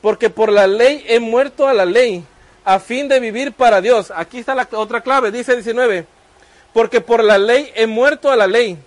Porque 0.00 0.30
por 0.30 0.50
la 0.50 0.66
ley 0.66 1.04
he 1.06 1.20
muerto 1.20 1.68
a 1.68 1.74
la 1.74 1.84
ley, 1.84 2.24
a 2.64 2.80
fin 2.80 3.06
de 3.06 3.20
vivir 3.20 3.52
para 3.52 3.82
Dios. 3.82 4.10
Aquí 4.16 4.38
está 4.38 4.54
la 4.54 4.66
otra 4.72 5.02
clave, 5.02 5.30
dice 5.30 5.54
19. 5.54 6.06
Porque 6.72 7.00
por 7.02 7.22
la 7.22 7.38
ley 7.38 7.70
he 7.74 7.86
muerto 7.86 8.30
a 8.30 8.36
la 8.36 8.46
ley, 8.46 8.78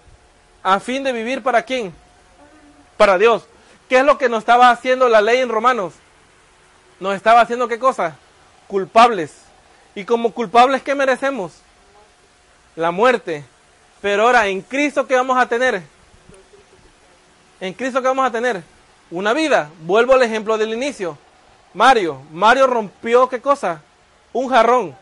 a 0.73 0.79
fin 0.79 1.03
de 1.03 1.11
vivir 1.11 1.41
para 1.41 1.63
quién? 1.63 1.91
Para 2.95 3.17
Dios. 3.17 3.43
¿Qué 3.87 3.97
es 3.97 4.05
lo 4.05 4.19
que 4.19 4.29
nos 4.29 4.39
estaba 4.39 4.69
haciendo 4.69 5.09
la 5.09 5.19
ley 5.19 5.39
en 5.39 5.49
Romanos? 5.49 5.93
Nos 6.99 7.15
estaba 7.15 7.41
haciendo 7.41 7.67
qué 7.67 7.79
cosa? 7.79 8.15
Culpables. 8.67 9.33
Y 9.95 10.05
como 10.05 10.31
culpables, 10.31 10.83
¿qué 10.83 10.93
merecemos? 10.93 11.53
La 12.75 12.91
muerte. 12.91 13.43
Pero 13.99 14.23
ahora, 14.23 14.45
en 14.47 14.61
Cristo, 14.61 15.07
¿qué 15.07 15.15
vamos 15.15 15.39
a 15.39 15.47
tener? 15.47 15.81
En 17.59 17.73
Cristo, 17.73 17.99
¿qué 17.99 18.07
vamos 18.07 18.27
a 18.27 18.31
tener? 18.31 18.61
Una 19.09 19.33
vida. 19.33 19.71
Vuelvo 19.81 20.13
al 20.13 20.21
ejemplo 20.21 20.55
del 20.59 20.73
inicio. 20.73 21.17
Mario. 21.73 22.21
Mario 22.31 22.67
rompió 22.67 23.27
qué 23.27 23.41
cosa? 23.41 23.81
Un 24.33 24.49
jarrón. 24.49 24.95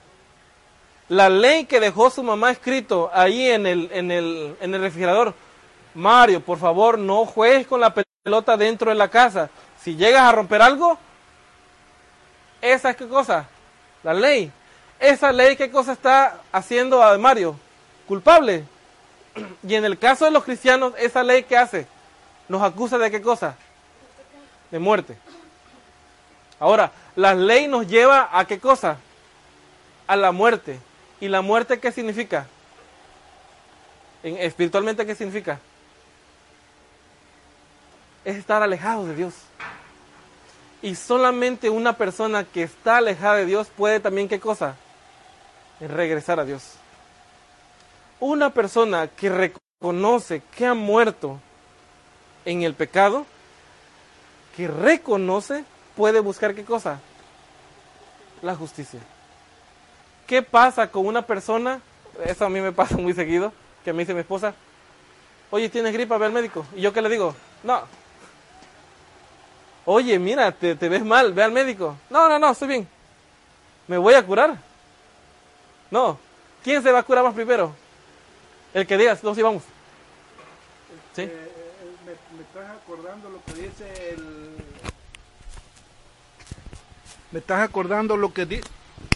La 1.09 1.28
ley 1.28 1.65
que 1.65 1.82
dejó 1.82 2.09
su 2.09 2.24
mamá 2.24 2.51
escrito 2.51 3.11
ahí 3.13 3.49
en 3.49 3.68
el, 3.68 3.89
en 3.91 4.11
el, 4.11 4.55
en 4.61 4.74
el 4.74 4.82
refrigerador. 4.82 5.34
Mario, 5.98 6.41
por 6.41 6.60
favor, 6.60 7.00
no 7.00 7.26
juegues 7.26 7.66
con 7.66 7.82
la 7.82 7.91
pelota 7.91 8.56
dentro 8.56 8.91
de 8.91 8.95
la 8.95 9.10
casa. 9.10 9.50
Si 9.82 9.95
llegas 9.95 10.22
a 10.22 10.32
romper 10.32 10.62
algo, 10.62 10.95
esa 12.62 12.91
es 12.91 12.95
qué 12.95 13.08
cosa? 13.08 13.50
La 14.04 14.14
ley. 14.14 14.52
Esa 15.00 15.32
ley, 15.32 15.56
¿qué 15.56 15.72
cosa 15.72 15.93
está 15.93 16.39
haciendo 16.52 17.02
a 17.02 17.18
Mario? 17.18 17.56
Culpable. 18.08 18.64
Y 19.68 19.74
en 19.74 19.86
el 19.86 19.98
caso 19.98 20.26
de 20.26 20.32
los 20.32 20.43
cristianos, 20.43 20.93
esa 21.00 21.24
ley, 21.24 21.43
¿qué 21.43 21.58
hace? 21.58 21.88
Nos 22.48 22.62
acusa 22.62 23.00
de 23.00 23.10
qué 23.10 23.20
cosa? 23.20 23.56
De 24.70 24.78
muerte. 24.78 25.18
Ahora, 26.60 26.91
la 27.16 27.34
ley 27.34 27.68
nos 27.68 27.88
lleva 27.88 28.30
a 28.32 28.45
qué 28.45 28.60
cosa? 28.60 28.98
A 30.06 30.16
la 30.16 30.32
muerte. 30.32 30.80
¿Y 31.20 31.28
la 31.28 31.41
muerte 31.41 31.80
qué 31.80 31.91
significa? 31.91 32.45
En, 34.22 34.38
espiritualmente, 34.38 35.04
¿qué 35.04 35.16
significa? 35.16 35.60
Es 38.28 38.36
estar 38.36 38.61
alejado 38.61 39.05
de 39.05 39.15
Dios. 39.15 39.34
Y 40.82 40.95
solamente 40.95 41.69
una 41.69 41.93
persona 41.93 42.43
que 42.43 42.63
está 42.63 42.97
alejada 42.97 43.36
de 43.36 43.45
Dios 43.45 43.69
puede 43.78 44.01
también, 44.01 44.28
¿qué 44.28 44.38
cosa? 44.38 44.75
Regresar 45.80 46.38
a 46.38 46.43
Dios. 46.43 46.73
Una 48.19 48.49
persona 48.49 49.07
que 49.07 49.30
reconoce 49.30 50.41
que 50.57 50.65
ha 50.65 50.73
muerto 50.73 51.39
en 52.43 52.63
el 52.63 52.73
pecado, 52.73 53.25
que 54.57 54.67
reconoce, 54.67 55.63
puede 55.95 56.19
buscar 56.19 56.53
qué 56.53 56.65
cosa? 56.65 56.99
La 58.41 58.55
justicia. 58.55 58.99
¿Qué 60.28 60.41
pasa 60.41 60.91
con 60.91 61.05
una 61.05 61.21
persona? 61.21 61.80
Eso 62.25 62.43
a 62.43 62.49
mí 62.49 62.59
me 62.59 62.73
pasa 62.73 62.97
muy 62.97 63.13
seguido, 63.13 63.53
que 63.86 63.93
me 63.93 63.99
dice 63.99 64.13
mi 64.13 64.19
esposa, 64.19 64.53
oye, 65.49 65.69
¿tienes 65.69 65.93
gripa? 65.93 66.17
Ve 66.17 66.25
al 66.25 66.34
médico. 66.34 66.65
¿Y 66.75 66.82
yo 66.82 66.91
qué 66.91 67.01
le 67.01 67.07
digo? 67.07 67.34
No. 67.63 68.07
Oye, 69.90 70.20
mira, 70.20 70.52
te, 70.52 70.76
te 70.76 70.90
ves 70.90 71.04
mal, 71.06 71.32
ve 71.32 71.44
al 71.44 71.54
médico. 71.54 71.96
No, 72.10 72.28
no, 72.28 72.38
no, 72.38 72.52
estoy 72.52 72.68
bien. 72.68 72.88
¿Me 73.88 73.98
voy 73.98 74.16
a 74.16 74.26
curar? 74.26 74.58
No. 75.90 76.20
¿Quién 76.62 76.84
se 76.84 76.92
va 76.92 77.00
a 77.00 77.04
curar 77.04 77.24
más 77.24 77.34
primero? 77.34 77.74
El 78.74 78.86
que 78.86 78.98
digas, 78.98 79.24
no, 79.24 79.34
sí, 79.34 79.42
vamos. 79.42 79.64
¿Sí? 81.16 81.22
Eh, 81.22 81.32
eh, 81.32 81.96
me, 82.06 82.12
me 82.38 82.44
estás 82.44 82.70
acordando 82.70 83.30
lo 83.30 83.42
que 83.46 83.54
dice 83.62 84.10
el... 84.10 84.58
Me 87.32 87.40
estás 87.40 87.62
acordando 87.62 88.18
lo 88.18 88.34
que, 88.34 88.46
di- 88.46 88.62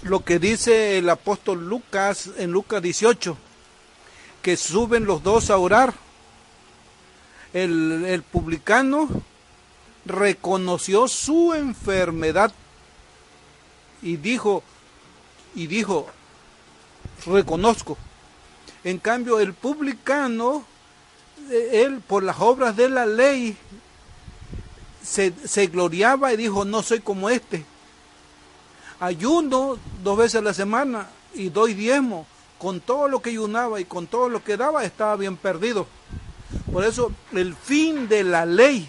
lo 0.03 0.23
que 0.23 0.39
dice 0.39 0.97
el 0.97 1.09
apóstol 1.09 1.67
Lucas 1.67 2.29
en 2.37 2.51
Lucas 2.51 2.81
18, 2.81 3.35
que 4.41 4.55
suben 4.55 5.03
los 5.03 5.21
dos 5.21 5.49
a 5.49 5.57
orar. 5.57 5.93
El, 7.53 8.05
el 8.05 8.23
publicano 8.23 9.09
reconoció 10.05 11.07
su 11.07 11.53
enfermedad 11.53 12.51
y 14.01 14.17
dijo, 14.17 14.63
y 15.55 15.67
dijo, 15.67 16.07
reconozco. 17.25 17.97
En 18.83 18.97
cambio, 18.97 19.39
el 19.39 19.53
publicano, 19.53 20.65
eh, 21.49 21.83
él 21.85 22.01
por 22.01 22.23
las 22.23 22.39
obras 22.39 22.75
de 22.75 22.89
la 22.89 23.05
ley, 23.05 23.55
se, 25.03 25.33
se 25.45 25.67
gloriaba 25.67 26.33
y 26.33 26.37
dijo, 26.37 26.65
no 26.65 26.81
soy 26.81 26.99
como 26.99 27.29
este. 27.29 27.65
Ayuno 28.99 29.77
dos 30.03 30.17
veces 30.17 30.35
a 30.35 30.43
la 30.43 30.53
semana 30.53 31.09
y 31.33 31.49
doy 31.49 31.73
diezmo. 31.73 32.25
Con 32.57 32.79
todo 32.79 33.07
lo 33.07 33.21
que 33.21 33.31
ayunaba 33.31 33.79
y 33.79 33.85
con 33.85 34.05
todo 34.05 34.29
lo 34.29 34.43
que 34.43 34.57
daba, 34.57 34.83
estaba 34.83 35.15
bien 35.15 35.35
perdido. 35.35 35.87
Por 36.71 36.85
eso, 36.85 37.11
el 37.33 37.55
fin 37.55 38.07
de 38.07 38.23
la 38.23 38.45
ley, 38.45 38.87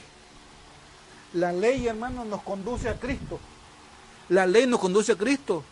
la 1.34 1.52
ley, 1.52 1.86
hermano, 1.86 2.24
nos 2.24 2.42
conduce 2.42 2.88
a 2.88 2.98
Cristo. 2.98 3.38
La 4.28 4.46
ley 4.46 4.66
nos 4.66 4.80
conduce 4.80 5.12
a 5.12 5.16
Cristo. 5.16 5.64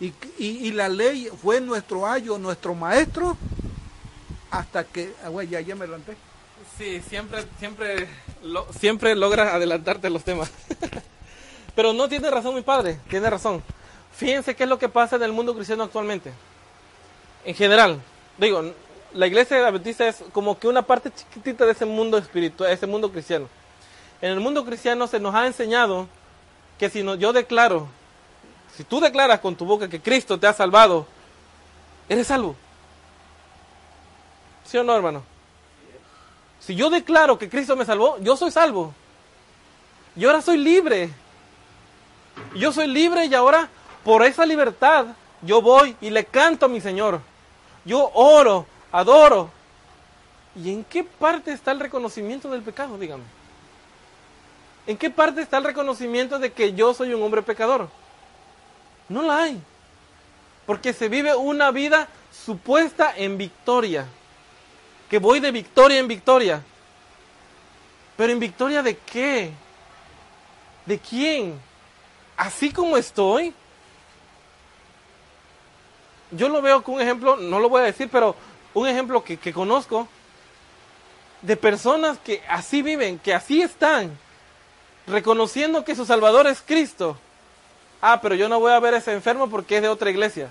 Y, 0.00 0.06
y- 0.38 0.66
y 0.68 0.72
la 0.72 0.88
ley 0.88 1.28
fue 1.42 1.60
nuestro 1.60 2.06
ayo, 2.06 2.38
nuestro 2.38 2.74
maestro, 2.74 3.36
hasta 4.50 4.84
que, 4.84 5.14
ah, 5.24 5.28
güey, 5.28 5.48
ya, 5.48 5.60
ya 5.60 5.74
me 5.74 5.86
levanté. 5.86 6.16
Sí, 6.78 7.00
siempre, 7.08 7.44
siempre, 7.58 8.08
lo- 8.42 8.66
siempre 8.78 9.14
logras 9.14 9.52
adelantarte 9.54 10.10
los 10.10 10.22
temas. 10.24 10.50
Pero 11.74 11.92
no 11.92 12.08
tiene 12.08 12.30
razón 12.30 12.54
mi 12.54 12.62
padre, 12.62 12.98
tiene 13.08 13.28
razón. 13.30 13.62
Fíjense 14.14 14.54
qué 14.54 14.64
es 14.64 14.68
lo 14.68 14.78
que 14.78 14.88
pasa 14.88 15.16
en 15.16 15.22
el 15.22 15.32
mundo 15.32 15.54
cristiano 15.54 15.84
actualmente. 15.84 16.32
En 17.44 17.54
general, 17.54 18.00
digo, 18.38 18.72
la 19.14 19.26
iglesia 19.26 19.66
adventista 19.66 20.06
es 20.08 20.22
como 20.32 20.58
que 20.58 20.68
una 20.68 20.82
parte 20.82 21.10
chiquitita 21.14 21.64
de 21.66 21.72
ese 21.72 21.84
mundo 21.84 22.18
espiritual, 22.18 22.70
ese 22.70 22.86
mundo 22.86 23.10
cristiano. 23.12 23.48
En 24.20 24.32
el 24.32 24.40
mundo 24.40 24.64
cristiano 24.64 25.06
se 25.06 25.20
nos 25.20 25.34
ha 25.34 25.46
enseñado 25.46 26.08
que 26.78 26.90
si 26.90 27.02
no, 27.02 27.14
yo 27.14 27.32
declaro, 27.32 27.88
si 28.76 28.84
tú 28.84 29.00
declaras 29.00 29.40
con 29.40 29.56
tu 29.56 29.64
boca 29.64 29.88
que 29.88 30.00
Cristo 30.00 30.38
te 30.38 30.46
ha 30.46 30.52
salvado, 30.52 31.06
eres 32.08 32.26
salvo. 32.26 32.56
¿Sí 34.64 34.76
o 34.78 34.84
no, 34.84 34.94
hermano? 34.94 35.22
Si 36.60 36.74
yo 36.74 36.90
declaro 36.90 37.38
que 37.38 37.48
Cristo 37.48 37.76
me 37.76 37.84
salvó, 37.84 38.18
yo 38.20 38.36
soy 38.36 38.50
salvo. 38.50 38.92
Y 40.16 40.24
ahora 40.24 40.42
soy 40.42 40.56
libre. 40.56 41.10
Yo 42.54 42.72
soy 42.72 42.86
libre 42.86 43.26
y 43.26 43.34
ahora 43.34 43.68
por 44.04 44.24
esa 44.24 44.44
libertad 44.44 45.06
yo 45.42 45.62
voy 45.62 45.96
y 46.00 46.10
le 46.10 46.24
canto 46.24 46.66
a 46.66 46.68
mi 46.68 46.80
Señor. 46.80 47.20
Yo 47.84 48.10
oro, 48.14 48.66
adoro. 48.90 49.50
¿Y 50.56 50.72
en 50.72 50.84
qué 50.84 51.04
parte 51.04 51.52
está 51.52 51.70
el 51.72 51.80
reconocimiento 51.80 52.50
del 52.50 52.62
pecado, 52.62 52.98
dígame? 52.98 53.24
¿En 54.86 54.96
qué 54.96 55.10
parte 55.10 55.42
está 55.42 55.58
el 55.58 55.64
reconocimiento 55.64 56.38
de 56.38 56.52
que 56.52 56.74
yo 56.74 56.94
soy 56.94 57.12
un 57.12 57.22
hombre 57.22 57.42
pecador? 57.42 57.88
No 59.08 59.22
la 59.22 59.42
hay. 59.42 59.60
Porque 60.64 60.92
se 60.92 61.08
vive 61.08 61.34
una 61.34 61.70
vida 61.70 62.08
supuesta 62.32 63.12
en 63.16 63.38
victoria 63.38 64.06
que 65.08 65.18
voy 65.18 65.40
de 65.40 65.50
victoria 65.50 65.98
en 65.98 66.08
victoria. 66.08 66.62
Pero 68.16 68.32
en 68.32 68.40
victoria 68.40 68.82
de 68.82 68.96
qué? 68.96 69.52
¿De 70.84 70.98
quién? 70.98 71.60
Así 72.36 72.72
como 72.72 72.96
estoy. 72.96 73.54
Yo 76.30 76.48
lo 76.48 76.60
veo 76.60 76.82
con 76.82 76.96
un 76.96 77.00
ejemplo, 77.00 77.36
no 77.36 77.60
lo 77.60 77.68
voy 77.68 77.82
a 77.82 77.84
decir, 77.84 78.08
pero 78.10 78.34
un 78.74 78.88
ejemplo 78.88 79.22
que, 79.22 79.36
que 79.36 79.52
conozco 79.52 80.08
de 81.40 81.56
personas 81.56 82.18
que 82.18 82.42
así 82.48 82.82
viven, 82.82 83.18
que 83.18 83.32
así 83.32 83.62
están, 83.62 84.18
reconociendo 85.06 85.84
que 85.84 85.94
su 85.94 86.04
Salvador 86.04 86.46
es 86.46 86.62
Cristo. 86.62 87.16
Ah, 88.00 88.20
pero 88.20 88.34
yo 88.34 88.48
no 88.48 88.60
voy 88.60 88.72
a 88.72 88.80
ver 88.80 88.94
a 88.94 88.98
ese 88.98 89.12
enfermo 89.12 89.48
porque 89.48 89.76
es 89.76 89.82
de 89.82 89.88
otra 89.88 90.10
iglesia. 90.10 90.50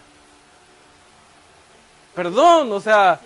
Perdón, 2.16 2.72
o 2.72 2.80
sea, 2.80 3.20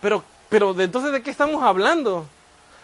pero, 0.00 0.22
pero 0.48 0.72
¿de 0.72 0.84
entonces 0.84 1.12
de 1.12 1.22
qué 1.22 1.30
estamos 1.30 1.62
hablando? 1.62 2.26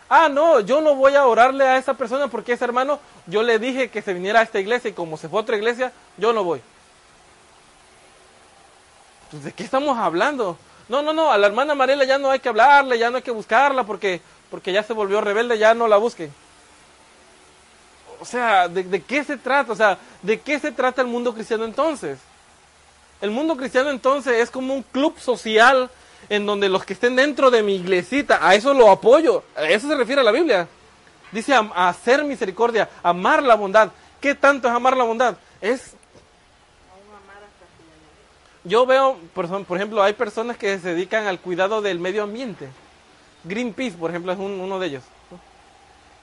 Ah, 0.09 0.29
no, 0.29 0.61
yo 0.61 0.81
no 0.81 0.95
voy 0.95 1.14
a 1.14 1.25
orarle 1.25 1.66
a 1.66 1.79
esa 1.79 1.95
persona 1.95 2.29
porque 2.29 2.53
ese 2.53 2.64
hermano, 2.64 2.99
yo 3.27 3.43
le 3.43 3.59
dije 3.59 3.89
que 3.89 4.03
se 4.03 4.12
viniera 4.12 4.41
a 4.41 4.43
esta 4.43 4.61
iglesia 4.61 4.91
y 4.91 4.93
como 4.93 5.16
se 5.16 5.29
fue 5.29 5.39
a 5.39 5.43
otra 5.43 5.57
iglesia, 5.57 5.93
yo 6.18 6.33
no 6.33 6.45
voy. 6.45 6.61
pues, 9.31 9.45
¿de 9.45 9.53
qué 9.53 9.62
estamos 9.62 9.97
hablando? 9.97 10.59
No, 10.89 11.01
no, 11.01 11.12
no, 11.12 11.33
a 11.33 11.39
la 11.39 11.47
hermana 11.47 11.75
Mariela 11.75 12.05
ya 12.05 12.18
no 12.18 12.31
hay 12.31 12.41
que 12.41 12.49
hablarle, 12.49 12.99
ya 12.99 13.09
no 13.09 13.16
hay 13.16 13.23
que 13.23 13.31
buscarla 13.31 13.85
porque, 13.85 14.20
porque 14.51 14.73
ya 14.73 14.83
se 14.83 14.93
volvió 14.93 15.20
rebelde, 15.20 15.57
ya 15.57 15.73
no 15.73 15.89
la 15.89 15.97
busquen. 15.97 16.31
O 18.23 18.25
sea, 18.25 18.68
¿de, 18.68 18.85
¿de 18.85 19.03
qué 19.03 19.25
se 19.25 19.37
trata? 19.37 19.73
O 19.73 19.75
sea, 19.75 19.99
¿de 20.23 20.41
qué 20.41 20.61
se 20.61 20.70
trata 20.70 21.03
el 21.03 21.09
mundo 21.09 21.35
cristiano 21.35 21.64
entonces? 21.64 22.20
El 23.20 23.33
mundo 23.33 23.57
cristiano 23.57 23.91
entonces 23.91 24.35
es 24.41 24.49
como 24.49 24.75
un 24.75 24.85
club 24.85 25.18
social 25.18 25.91
en 26.29 26.47
donde 26.47 26.68
los 26.68 26.85
que 26.85 26.93
estén 26.93 27.16
dentro 27.16 27.51
de 27.51 27.64
mi 27.64 27.75
iglesita, 27.75 28.39
a 28.47 28.55
eso 28.55 28.73
lo 28.75 28.91
apoyo, 28.93 29.43
a 29.57 29.64
eso 29.64 29.89
se 29.89 29.97
refiere 29.97 30.20
a 30.20 30.25
la 30.25 30.31
Biblia. 30.31 30.68
Dice 31.33 31.53
hacer 31.75 32.23
misericordia, 32.25 32.89
amar 33.03 33.43
la 33.43 33.57
bondad. 33.57 33.91
¿Qué 34.20 34.37
tanto 34.37 34.68
es 34.68 34.75
amar 34.75 34.97
la 34.97 35.03
bondad? 35.03 35.37
Es 35.61 35.95
yo 38.64 38.87
veo, 38.87 39.16
por, 39.35 39.64
por 39.64 39.77
ejemplo, 39.77 40.01
hay 40.01 40.12
personas 40.12 40.57
que 40.57 40.79
se 40.79 40.91
dedican 40.95 41.27
al 41.27 41.41
cuidado 41.41 41.83
del 41.83 41.99
medio 41.99 42.23
ambiente. 42.23 42.68
Greenpeace, 43.43 43.97
por 43.97 44.11
ejemplo, 44.11 44.31
es 44.31 44.39
un- 44.39 44.61
uno 44.61 44.79
de 44.79 44.87
ellos. 44.87 45.03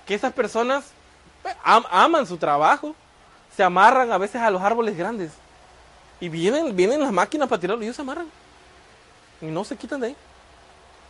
Que 0.07 0.15
esas 0.15 0.31
personas 0.31 0.85
am- 1.63 1.85
aman 1.89 2.25
su 2.25 2.37
trabajo, 2.37 2.95
se 3.55 3.63
amarran 3.63 4.11
a 4.11 4.17
veces 4.17 4.41
a 4.41 4.51
los 4.51 4.61
árboles 4.61 4.97
grandes. 4.97 5.31
Y 6.19 6.29
vienen, 6.29 6.75
vienen 6.75 7.01
las 7.01 7.11
máquinas 7.11 7.47
para 7.47 7.61
tirarlo 7.61 7.81
y 7.81 7.85
ellos 7.85 7.95
se 7.95 8.01
amarran. 8.01 8.27
Y 9.41 9.45
no 9.45 9.63
se 9.63 9.75
quitan 9.75 10.01
de 10.01 10.07
ahí. 10.07 10.15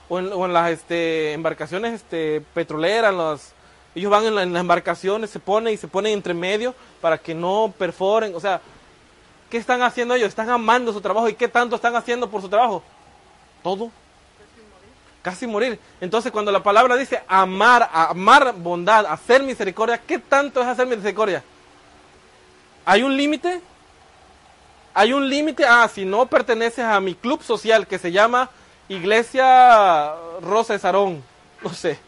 O 0.07 0.19
en, 0.19 0.53
las 0.53 0.71
este, 0.71 1.33
embarcaciones 1.33 1.93
este, 1.93 2.41
petroleras, 2.53 3.13
los, 3.13 3.51
ellos 3.93 4.11
van 4.11 4.25
en 4.25 4.35
las 4.35 4.61
embarcaciones, 4.61 5.29
se 5.29 5.39
ponen 5.39 5.73
y 5.73 5.77
se 5.77 5.87
ponen 5.87 6.13
entre 6.13 6.33
medio 6.33 6.73
para 7.01 7.17
que 7.17 7.35
no 7.35 7.73
perforen. 7.77 8.35
O 8.35 8.39
sea, 8.39 8.61
¿Qué 9.49 9.57
están 9.57 9.81
haciendo 9.81 10.13
ellos? 10.13 10.29
Están 10.29 10.49
amando 10.49 10.93
su 10.93 11.01
trabajo. 11.01 11.27
¿Y 11.27 11.33
qué 11.33 11.47
tanto 11.47 11.75
están 11.75 11.95
haciendo 11.95 12.29
por 12.29 12.41
su 12.41 12.49
trabajo? 12.49 12.83
Todo. 13.63 13.89
Casi 15.21 15.45
morir. 15.47 15.79
Entonces, 15.99 16.31
cuando 16.31 16.51
la 16.51 16.63
palabra 16.63 16.95
dice 16.95 17.21
amar, 17.27 17.89
amar 17.91 18.53
bondad, 18.55 19.05
hacer 19.05 19.43
misericordia, 19.43 19.97
¿qué 19.97 20.17
tanto 20.17 20.61
es 20.61 20.67
hacer 20.67 20.87
misericordia? 20.87 21.43
¿Hay 22.85 23.03
un 23.03 23.15
límite? 23.15 23.61
¿Hay 24.93 25.13
un 25.13 25.29
límite? 25.29 25.65
Ah, 25.65 25.89
si 25.93 26.05
no 26.05 26.25
perteneces 26.25 26.85
a 26.85 26.99
mi 26.99 27.15
club 27.15 27.43
social 27.43 27.85
que 27.85 27.99
se 27.99 28.11
llama 28.11 28.49
Iglesia 28.87 30.13
Rosa 30.41 30.73
de 30.73 30.79
Sarón, 30.79 31.23
no 31.61 31.73
sé, 31.73 31.99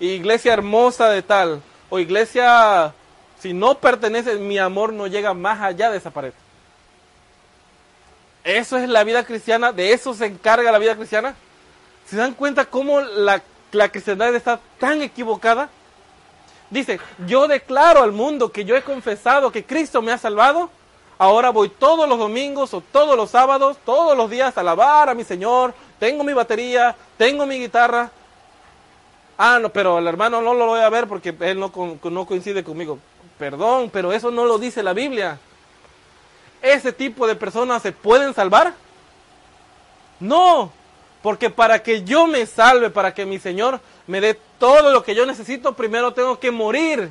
Iglesia 0.00 0.52
Hermosa 0.52 1.10
de 1.10 1.22
tal, 1.22 1.62
o 1.88 1.98
Iglesia, 1.98 2.92
si 3.38 3.52
no 3.52 3.78
perteneces, 3.78 4.40
mi 4.40 4.58
amor 4.58 4.92
no 4.92 5.06
llega 5.06 5.34
más 5.34 5.60
allá 5.60 5.90
de 5.90 5.98
esa 5.98 6.10
pared. 6.10 6.32
Eso 8.42 8.78
es 8.78 8.88
la 8.88 9.04
vida 9.04 9.24
cristiana, 9.24 9.72
de 9.72 9.92
eso 9.92 10.14
se 10.14 10.26
encarga 10.26 10.72
la 10.72 10.78
vida 10.78 10.96
cristiana. 10.96 11.34
¿Se 12.08 12.16
dan 12.16 12.34
cuenta 12.34 12.64
cómo 12.64 13.00
la, 13.00 13.42
la 13.72 13.84
está 13.86 14.60
tan 14.78 15.02
equivocada? 15.02 15.68
Dice, 16.70 17.00
yo 17.26 17.46
declaro 17.46 18.02
al 18.02 18.12
mundo 18.12 18.50
que 18.50 18.64
yo 18.64 18.76
he 18.76 18.82
confesado 18.82 19.52
que 19.52 19.64
Cristo 19.64 20.02
me 20.02 20.12
ha 20.12 20.18
salvado. 20.18 20.70
Ahora 21.18 21.50
voy 21.50 21.68
todos 21.68 22.08
los 22.08 22.18
domingos 22.18 22.74
o 22.74 22.80
todos 22.80 23.16
los 23.16 23.30
sábados, 23.30 23.78
todos 23.84 24.16
los 24.16 24.30
días 24.30 24.56
a 24.56 24.60
alabar 24.60 25.08
a 25.08 25.14
mi 25.14 25.24
Señor. 25.24 25.74
Tengo 25.98 26.24
mi 26.24 26.32
batería, 26.32 26.94
tengo 27.16 27.46
mi 27.46 27.58
guitarra. 27.58 28.10
Ah, 29.38 29.58
no, 29.60 29.68
pero 29.70 29.98
el 29.98 30.06
hermano 30.06 30.40
no 30.40 30.54
lo 30.54 30.66
voy 30.66 30.80
a 30.80 30.88
ver 30.88 31.06
porque 31.06 31.34
él 31.40 31.58
no, 31.58 31.72
no 32.02 32.26
coincide 32.26 32.64
conmigo. 32.64 32.98
Perdón, 33.38 33.90
pero 33.92 34.12
eso 34.12 34.30
no 34.30 34.44
lo 34.44 34.58
dice 34.58 34.82
la 34.82 34.92
Biblia. 34.92 35.38
¿Ese 36.62 36.92
tipo 36.92 37.26
de 37.26 37.34
personas 37.36 37.82
se 37.82 37.92
pueden 37.92 38.34
salvar? 38.34 38.74
No, 40.18 40.72
porque 41.26 41.50
para 41.50 41.82
que 41.82 42.04
yo 42.04 42.28
me 42.28 42.46
salve, 42.46 42.88
para 42.88 43.12
que 43.12 43.26
mi 43.26 43.40
Señor 43.40 43.80
me 44.06 44.20
dé 44.20 44.38
todo 44.60 44.92
lo 44.92 45.02
que 45.02 45.12
yo 45.12 45.26
necesito, 45.26 45.72
primero 45.72 46.12
tengo 46.12 46.38
que 46.38 46.52
morir. 46.52 47.08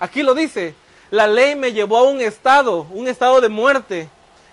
Aquí 0.00 0.24
lo 0.24 0.34
dice, 0.34 0.74
la 1.12 1.28
ley 1.28 1.54
me 1.54 1.72
llevó 1.72 1.98
a 1.98 2.02
un 2.02 2.20
estado, 2.20 2.88
un 2.90 3.06
estado 3.06 3.40
de 3.40 3.48
muerte. 3.48 4.08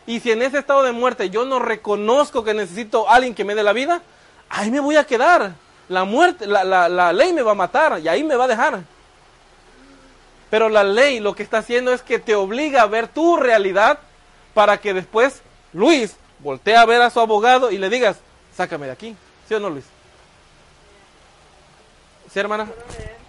Y 0.05 0.19
si 0.19 0.29
en 0.29 0.43
ese 0.43 0.59
estado 0.59 0.83
de 0.83 0.91
muerte 0.91 1.31
yo 1.31 1.43
no 1.43 1.57
reconozco 1.57 2.43
que 2.43 2.53
necesito 2.53 3.09
a 3.09 3.15
alguien 3.15 3.33
que 3.33 3.43
me 3.43 3.55
dé 3.55 3.63
la 3.63 3.73
vida, 3.73 4.03
ahí 4.47 4.69
me 4.69 4.79
voy 4.79 4.95
a 4.95 5.05
quedar. 5.05 5.53
La 5.89 6.03
muerte, 6.03 6.45
la, 6.45 6.63
la- 6.63 6.87
la 6.87 7.11
ley 7.13 7.33
me 7.33 7.41
va 7.41 7.53
a 7.53 7.55
matar 7.55 7.99
y 7.99 8.07
ahí 8.09 8.23
me 8.23 8.35
va 8.35 8.43
a 8.43 8.47
dejar. 8.47 8.81
Pero 10.51 10.69
la 10.69 10.83
ley 10.83 11.19
lo 11.19 11.33
que 11.33 11.41
está 11.41 11.57
haciendo 11.57 11.93
es 11.93 12.03
que 12.03 12.19
te 12.19 12.35
obliga 12.35 12.83
a 12.83 12.85
ver 12.85 13.07
tu 13.07 13.37
realidad 13.37 13.97
para 14.53 14.77
que 14.77 14.93
después 14.93 15.41
Luis 15.73 16.15
voltee 16.37 16.75
a 16.75 16.85
ver 16.85 17.01
a 17.01 17.09
su 17.09 17.19
abogado 17.19 17.71
y 17.71 17.79
le 17.79 17.89
digas, 17.89 18.17
sácame 18.55 18.85
de 18.85 18.91
aquí. 18.91 19.15
¿Sí 19.47 19.53
o 19.53 19.59
no, 19.59 19.69
Luis? 19.69 19.85
¿Sí, 22.31 22.39
hermana? 22.39 22.67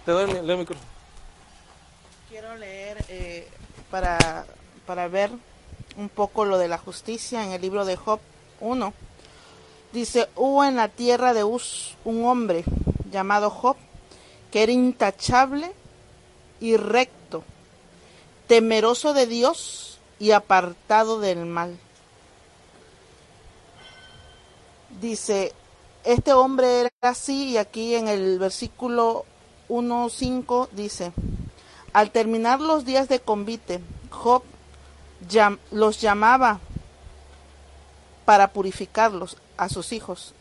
Te 0.05 0.11
doy 0.11 0.27
mi, 0.27 0.45
leo 0.45 0.57
mi 0.57 0.65
curso. 0.65 0.83
Quiero 2.29 2.55
leer 2.55 3.03
eh, 3.09 3.47
para, 3.91 4.45
para 4.85 5.07
ver 5.07 5.31
un 5.97 6.09
poco 6.09 6.45
lo 6.45 6.57
de 6.57 6.67
la 6.67 6.77
justicia 6.77 7.43
en 7.43 7.51
el 7.51 7.61
libro 7.61 7.85
de 7.85 7.95
Job 7.95 8.19
1. 8.59 8.93
Dice, 9.91 10.27
hubo 10.35 10.63
en 10.63 10.75
la 10.75 10.87
tierra 10.87 11.33
de 11.33 11.43
Uz 11.43 11.95
un 12.03 12.25
hombre 12.25 12.63
llamado 13.11 13.49
Job, 13.49 13.77
que 14.51 14.63
era 14.63 14.71
intachable 14.71 15.71
y 16.59 16.77
recto, 16.77 17.43
temeroso 18.47 19.13
de 19.13 19.27
Dios 19.27 19.99
y 20.19 20.31
apartado 20.31 21.19
del 21.19 21.45
mal. 21.45 21.77
Dice, 25.01 25.53
este 26.03 26.33
hombre 26.33 26.81
era 26.81 26.91
así 27.01 27.49
y 27.49 27.57
aquí 27.57 27.95
en 27.95 28.07
el 28.07 28.39
versículo 28.39 29.25
1.5 29.69 30.69
dice, 30.71 31.13
al 31.93 32.11
terminar 32.11 32.59
los 32.59 32.85
días 32.85 33.07
de 33.07 33.19
convite, 33.19 33.81
Job 34.09 34.43
los 35.71 36.01
llamaba 36.01 36.59
para 38.25 38.49
purificarlos 38.53 39.37
a 39.57 39.69
sus 39.69 39.93
hijos. 39.93 40.33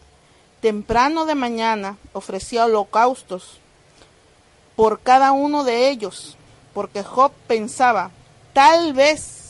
Temprano 0.61 1.25
de 1.27 1.35
mañana 1.35 1.97
ofrecía 2.13 2.67
holocaustos 2.67 3.59
por 4.77 5.01
cada 5.01 5.33
uno 5.33 5.65
de 5.65 5.91
ellos, 5.91 6.37
porque 6.73 7.03
Job 7.03 7.33
pensaba, 7.47 8.11
tal 8.53 8.93
vez 8.93 9.42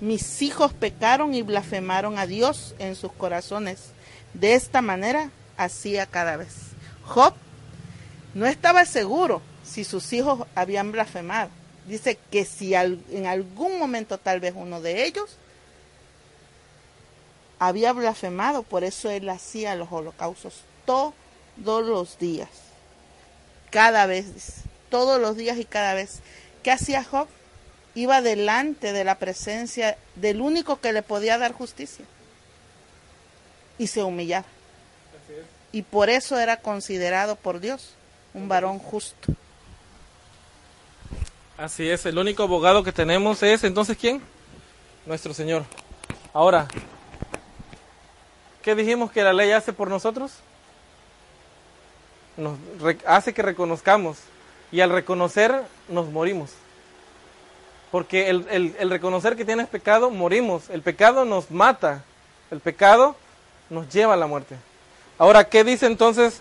mis 0.00 0.42
hijos 0.42 0.72
pecaron 0.72 1.34
y 1.34 1.42
blasfemaron 1.42 2.18
a 2.18 2.26
Dios 2.26 2.74
en 2.78 2.94
sus 2.94 3.12
corazones. 3.12 3.90
De 4.34 4.54
esta 4.54 4.82
manera 4.82 5.30
hacía 5.56 6.06
cada 6.06 6.36
vez. 6.36 6.54
Job 7.04 7.34
no 8.34 8.46
estaba 8.46 8.84
seguro 8.84 9.42
si 9.64 9.84
sus 9.84 10.12
hijos 10.12 10.46
habían 10.54 10.92
blasfemado. 10.92 11.50
Dice 11.86 12.18
que 12.30 12.44
si 12.44 12.74
en 12.74 13.26
algún 13.26 13.78
momento 13.78 14.18
tal 14.18 14.40
vez 14.40 14.52
uno 14.54 14.80
de 14.80 15.04
ellos 15.04 15.36
había 17.58 17.92
blasfemado, 17.92 18.62
por 18.62 18.84
eso 18.84 19.10
él 19.10 19.28
hacía 19.28 19.74
los 19.74 19.90
holocaustos 19.90 20.62
todos 20.84 21.14
los 21.64 22.18
días. 22.18 22.50
Cada 23.70 24.06
vez, 24.06 24.62
todos 24.90 25.20
los 25.20 25.36
días 25.36 25.58
y 25.58 25.64
cada 25.64 25.94
vez. 25.94 26.20
¿Qué 26.62 26.70
hacía 26.70 27.02
Job? 27.02 27.26
Iba 27.98 28.22
delante 28.22 28.92
de 28.92 29.02
la 29.02 29.18
presencia 29.18 29.98
del 30.14 30.40
único 30.40 30.80
que 30.80 30.92
le 30.92 31.02
podía 31.02 31.36
dar 31.36 31.50
justicia. 31.50 32.04
Y 33.76 33.88
se 33.88 34.04
humillaba. 34.04 34.46
Y 35.72 35.82
por 35.82 36.08
eso 36.08 36.38
era 36.38 36.58
considerado 36.58 37.34
por 37.34 37.58
Dios 37.58 37.94
un 38.34 38.48
varón 38.48 38.78
justo. 38.78 39.32
Así 41.56 41.90
es, 41.90 42.06
el 42.06 42.18
único 42.18 42.44
abogado 42.44 42.84
que 42.84 42.92
tenemos 42.92 43.42
es 43.42 43.64
entonces 43.64 43.96
¿quién? 43.96 44.22
Nuestro 45.04 45.34
Señor. 45.34 45.64
Ahora, 46.32 46.68
¿qué 48.62 48.76
dijimos 48.76 49.10
que 49.10 49.24
la 49.24 49.32
ley 49.32 49.50
hace 49.50 49.72
por 49.72 49.88
nosotros? 49.88 50.34
Nos 52.36 52.56
hace 53.04 53.34
que 53.34 53.42
reconozcamos 53.42 54.18
y 54.70 54.82
al 54.82 54.90
reconocer 54.90 55.64
nos 55.88 56.08
morimos. 56.10 56.52
Porque 57.90 58.28
el, 58.28 58.46
el- 58.50 58.76
el 58.78 58.90
reconocer 58.90 59.36
que 59.36 59.44
tienes 59.44 59.68
pecado, 59.68 60.10
morimos. 60.10 60.68
El 60.70 60.82
pecado 60.82 61.24
nos 61.24 61.50
mata. 61.50 62.04
El 62.50 62.60
pecado 62.60 63.16
nos 63.70 63.88
lleva 63.88 64.14
a 64.14 64.16
la 64.16 64.26
muerte. 64.26 64.56
Ahora, 65.18 65.44
¿qué 65.48 65.64
dice 65.64 65.86
entonces 65.86 66.40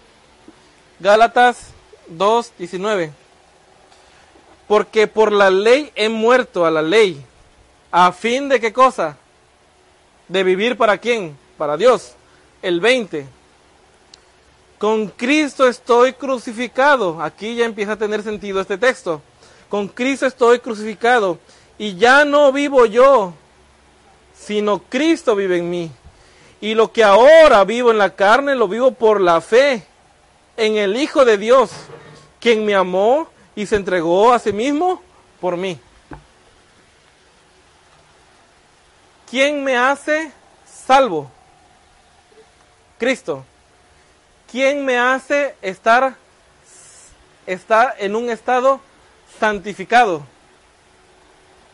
Gálatas 1.00 1.70
2, 2.08 2.54
19? 2.58 3.12
Porque 4.68 5.08
por 5.08 5.32
la 5.32 5.50
ley 5.50 5.92
he 5.96 6.10
muerto 6.10 6.66
a 6.66 6.72
la 6.72 6.82
ley. 6.82 7.24
¿A 7.92 8.12
fin 8.12 8.50
de 8.50 8.60
qué 8.60 8.74
cosa? 8.74 9.18
De 10.28 10.44
vivir 10.44 10.78
para 10.78 10.98
quién? 10.98 11.38
Para 11.58 11.78
Dios. 11.78 12.14
El 12.62 12.82
20. 12.82 13.26
Con 14.78 15.08
Cristo 15.08 15.68
estoy 15.68 16.14
crucificado. 16.14 17.22
Aquí 17.22 17.56
ya 17.56 17.66
empieza 17.66 17.94
a 17.94 17.98
tener 17.98 18.22
sentido 18.24 18.60
este 18.62 18.78
texto. 18.78 19.22
Con 19.70 19.88
Cristo 19.88 20.26
estoy 20.26 20.60
crucificado. 20.60 21.40
Y 21.78 21.96
ya 21.96 22.26
no 22.26 22.52
vivo 22.52 22.86
yo, 22.86 23.34
sino 24.36 24.80
Cristo 24.80 25.36
vive 25.36 25.58
en 25.58 25.70
mí. 25.70 25.92
Y 26.60 26.74
lo 26.74 26.92
que 26.92 27.04
ahora 27.04 27.64
vivo 27.64 27.92
en 27.92 27.98
la 27.98 28.16
carne 28.16 28.56
lo 28.56 28.68
vivo 28.68 28.92
por 28.92 29.22
la 29.22 29.42
fe 29.42 29.86
en 30.56 30.78
el 30.78 30.98
Hijo 30.98 31.24
de 31.24 31.38
Dios, 31.38 31.70
quien 32.40 32.66
me 32.66 32.74
amó 32.74 33.28
y 33.56 33.66
se 33.68 33.76
entregó 33.76 34.34
a 34.34 34.40
sí 34.40 34.52
mismo 34.52 35.02
por 35.40 35.56
mí. 35.56 35.80
¿Quién 39.30 39.64
me 39.64 39.78
hace 39.78 40.32
salvo? 40.66 41.30
Cristo. 42.98 43.46
¿Quién 44.50 44.86
me 44.86 44.98
hace 44.98 45.56
estar, 45.62 46.16
estar 47.46 47.96
en 48.00 48.16
un 48.16 48.30
estado 48.30 48.80
santificado? 49.40 50.24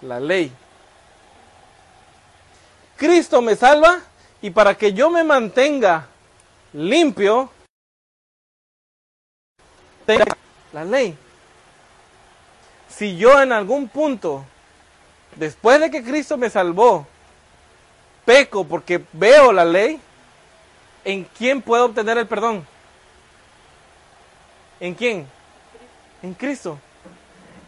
La 0.02 0.20
ley. 0.20 0.52
Cristo 2.98 3.42
me 3.42 3.56
salva 3.56 4.02
y 4.42 4.50
para 4.50 4.76
que 4.76 4.94
yo 4.94 5.10
me 5.10 5.24
mantenga 5.24 6.08
limpio, 6.74 7.50
la 10.74 10.84
ley. 10.84 11.18
Si 12.90 13.18
yo 13.18 13.42
en 13.42 13.52
algún 13.52 13.88
punto, 13.88 14.46
después 15.36 15.80
de 15.80 15.90
que 15.90 16.04
Cristo 16.04 16.38
me 16.38 16.50
salvó, 16.50 17.08
peco 18.26 18.66
porque 18.66 19.04
veo 19.14 19.52
la 19.52 19.66
ley, 19.66 20.00
¿en 21.04 21.24
quién 21.38 21.62
puedo 21.62 21.86
obtener 21.86 22.18
el 22.18 22.28
perdón? 22.28 22.66
¿En 24.80 24.94
quién? 24.94 25.28
En 26.22 26.34
Cristo. 26.34 26.78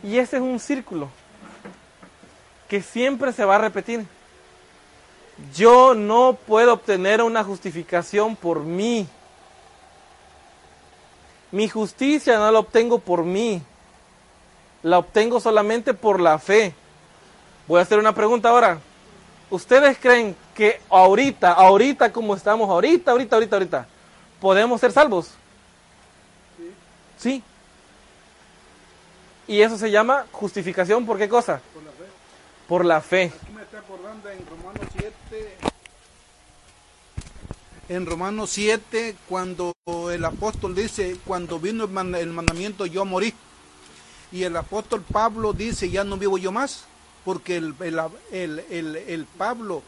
Y 0.05 0.19
ese 0.19 0.35
es 0.37 0.43
un 0.43 0.59
círculo 0.59 1.09
que 2.69 2.83
siempre 2.83 3.33
se 3.33 3.43
va 3.43 3.55
a 3.55 3.59
repetir. 3.59 4.05
Yo 5.55 5.95
no 5.95 6.37
puedo 6.45 6.73
obtener 6.73 7.23
una 7.23 7.43
justificación 7.43 8.35
por 8.35 8.59
mí. 8.59 9.07
Mi 11.51 11.67
justicia 11.67 12.37
no 12.37 12.51
la 12.51 12.59
obtengo 12.59 12.99
por 12.99 13.23
mí. 13.23 13.63
La 14.83 14.99
obtengo 14.99 15.39
solamente 15.39 15.95
por 15.95 16.19
la 16.19 16.37
fe. 16.37 16.75
Voy 17.67 17.79
a 17.79 17.81
hacer 17.81 17.97
una 17.97 18.13
pregunta 18.13 18.49
ahora. 18.49 18.77
¿Ustedes 19.49 19.97
creen 19.97 20.35
que 20.53 20.81
ahorita, 20.87 21.51
ahorita 21.51 22.13
como 22.13 22.35
estamos, 22.35 22.69
ahorita, 22.69 23.09
ahorita, 23.09 23.35
ahorita, 23.37 23.55
ahorita, 23.55 23.87
podemos 24.39 24.79
ser 24.79 24.91
salvos? 24.91 25.31
Sí. 27.17 27.41
Y 29.47 29.61
eso 29.61 29.77
se 29.77 29.91
llama 29.91 30.25
justificación, 30.31 31.05
¿por 31.05 31.17
qué 31.17 31.29
cosa? 31.29 31.61
Por 31.73 31.83
la 31.83 31.91
fe. 31.91 32.05
Por 32.67 32.85
la 32.85 33.01
fe. 33.01 33.23
Aquí 33.41 33.53
me 33.53 33.61
está 33.61 33.79
acordando 33.79 34.29
en 34.29 34.39
Romanos 34.47 34.87
7. 34.97 35.57
En 37.87 38.05
Romanos 38.07 38.49
7, 38.49 39.15
cuando 39.29 39.75
el 40.11 40.25
apóstol 40.25 40.73
dice, 40.73 41.17
cuando 41.25 41.59
vino 41.59 41.83
el, 41.83 41.91
man- 41.91 42.15
el 42.15 42.31
mandamiento, 42.31 42.87
yo 42.87 43.05
morí. 43.05 43.33
Y 44.31 44.41
el 44.43 44.57
apóstol 44.57 45.03
Pablo 45.03 45.53
dice, 45.53 45.91
ya 45.91 46.03
no 46.03 46.17
vivo 46.17 46.39
yo 46.39 46.51
más, 46.51 46.85
porque 47.23 47.57
el, 47.57 47.75
el, 47.81 47.99
el, 48.31 48.59
el- 48.71 48.95
el 48.95 49.25
Pablo, 49.25 49.83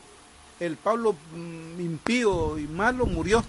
el 0.59 0.77
Pablo 0.77 1.15
mm, 1.33 1.81
impío 1.81 2.59
y 2.59 2.67
malo 2.67 3.07
murió, 3.07 3.43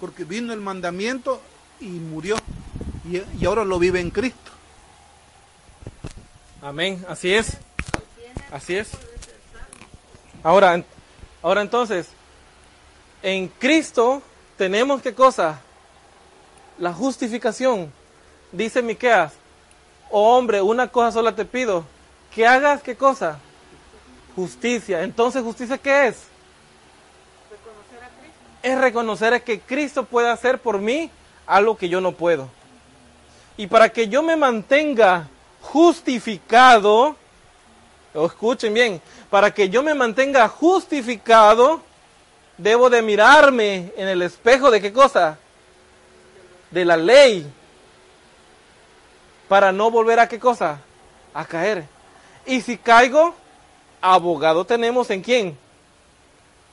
porque 0.00 0.24
vino 0.24 0.52
el 0.52 0.60
mandamiento 0.60 1.40
y 1.80 1.86
murió. 1.86 2.36
Y, 3.08 3.22
y 3.40 3.46
ahora 3.46 3.64
lo 3.64 3.78
vive 3.78 4.00
en 4.00 4.10
Cristo. 4.10 4.50
Amén, 6.62 7.04
así 7.08 7.32
es. 7.32 7.58
Así 8.50 8.76
es. 8.76 8.90
Ahora, 10.42 10.82
ahora 11.42 11.60
entonces, 11.60 12.08
en 13.22 13.48
Cristo 13.48 14.22
tenemos 14.56 15.02
qué 15.02 15.14
cosa? 15.14 15.60
La 16.78 16.92
justificación. 16.92 17.92
Dice 18.52 18.80
Miqueas, 18.82 19.34
oh 20.10 20.36
hombre, 20.36 20.62
una 20.62 20.88
cosa 20.88 21.12
sola 21.12 21.34
te 21.34 21.44
pido, 21.44 21.84
que 22.34 22.46
hagas 22.46 22.82
qué 22.82 22.96
cosa? 22.96 23.38
Justicia. 24.34 25.02
Entonces, 25.02 25.42
¿justicia 25.42 25.78
qué 25.78 26.08
es? 26.08 26.16
Es 28.62 28.78
reconocer 28.78 29.42
que 29.42 29.60
Cristo 29.60 30.04
puede 30.04 30.30
hacer 30.30 30.58
por 30.58 30.78
mí 30.78 31.10
algo 31.46 31.76
que 31.76 31.88
yo 31.88 32.00
no 32.00 32.12
puedo. 32.12 32.48
Y 33.56 33.66
para 33.66 33.88
que 33.90 34.08
yo 34.08 34.22
me 34.22 34.36
mantenga 34.36 35.28
justificado, 35.66 37.16
escuchen 38.14 38.72
bien, 38.72 39.00
para 39.28 39.52
que 39.52 39.68
yo 39.68 39.82
me 39.82 39.94
mantenga 39.94 40.48
justificado, 40.48 41.82
debo 42.56 42.88
de 42.88 43.02
mirarme 43.02 43.92
en 43.96 44.08
el 44.08 44.22
espejo 44.22 44.70
de 44.70 44.80
qué 44.80 44.92
cosa? 44.92 45.38
De 46.70 46.84
la 46.84 46.96
ley. 46.96 47.52
Para 49.48 49.72
no 49.72 49.90
volver 49.90 50.18
a 50.20 50.28
qué 50.28 50.38
cosa? 50.38 50.80
A 51.34 51.44
caer. 51.44 51.84
Y 52.46 52.60
si 52.60 52.78
caigo, 52.78 53.34
abogado 54.00 54.64
tenemos 54.64 55.10
en 55.10 55.20
quién? 55.20 55.58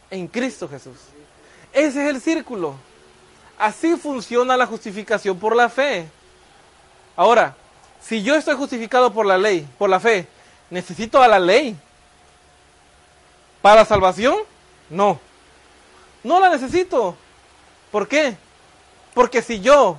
En 0.10 0.28
Cristo 0.28 0.70
Jesús. 0.70 0.98
Ese 1.74 2.04
es 2.04 2.10
el 2.10 2.22
círculo. 2.22 2.76
Así 3.58 3.96
funciona 3.98 4.56
la 4.56 4.66
justificación 4.66 5.38
por 5.40 5.56
la 5.56 5.70
fe. 5.70 6.08
Ahora, 7.16 7.56
si 8.04 8.22
yo 8.22 8.36
estoy 8.36 8.56
justificado 8.56 9.14
por 9.14 9.26
la 9.26 9.38
ley, 9.38 9.68
por 9.78 9.90
la 9.90 10.00
fe, 10.00 10.28
¿necesito 10.70 11.22
a 11.22 11.28
la 11.28 11.40
ley? 11.40 11.76
¿Para 13.62 13.86
salvación? 13.86 14.36
No. 14.90 15.20
No 16.22 16.40
la 16.40 16.50
necesito. 16.50 17.16
¿Por 17.92 18.08
qué? 18.08 18.36
Porque 19.14 19.42
si 19.42 19.62
yo 19.62 19.98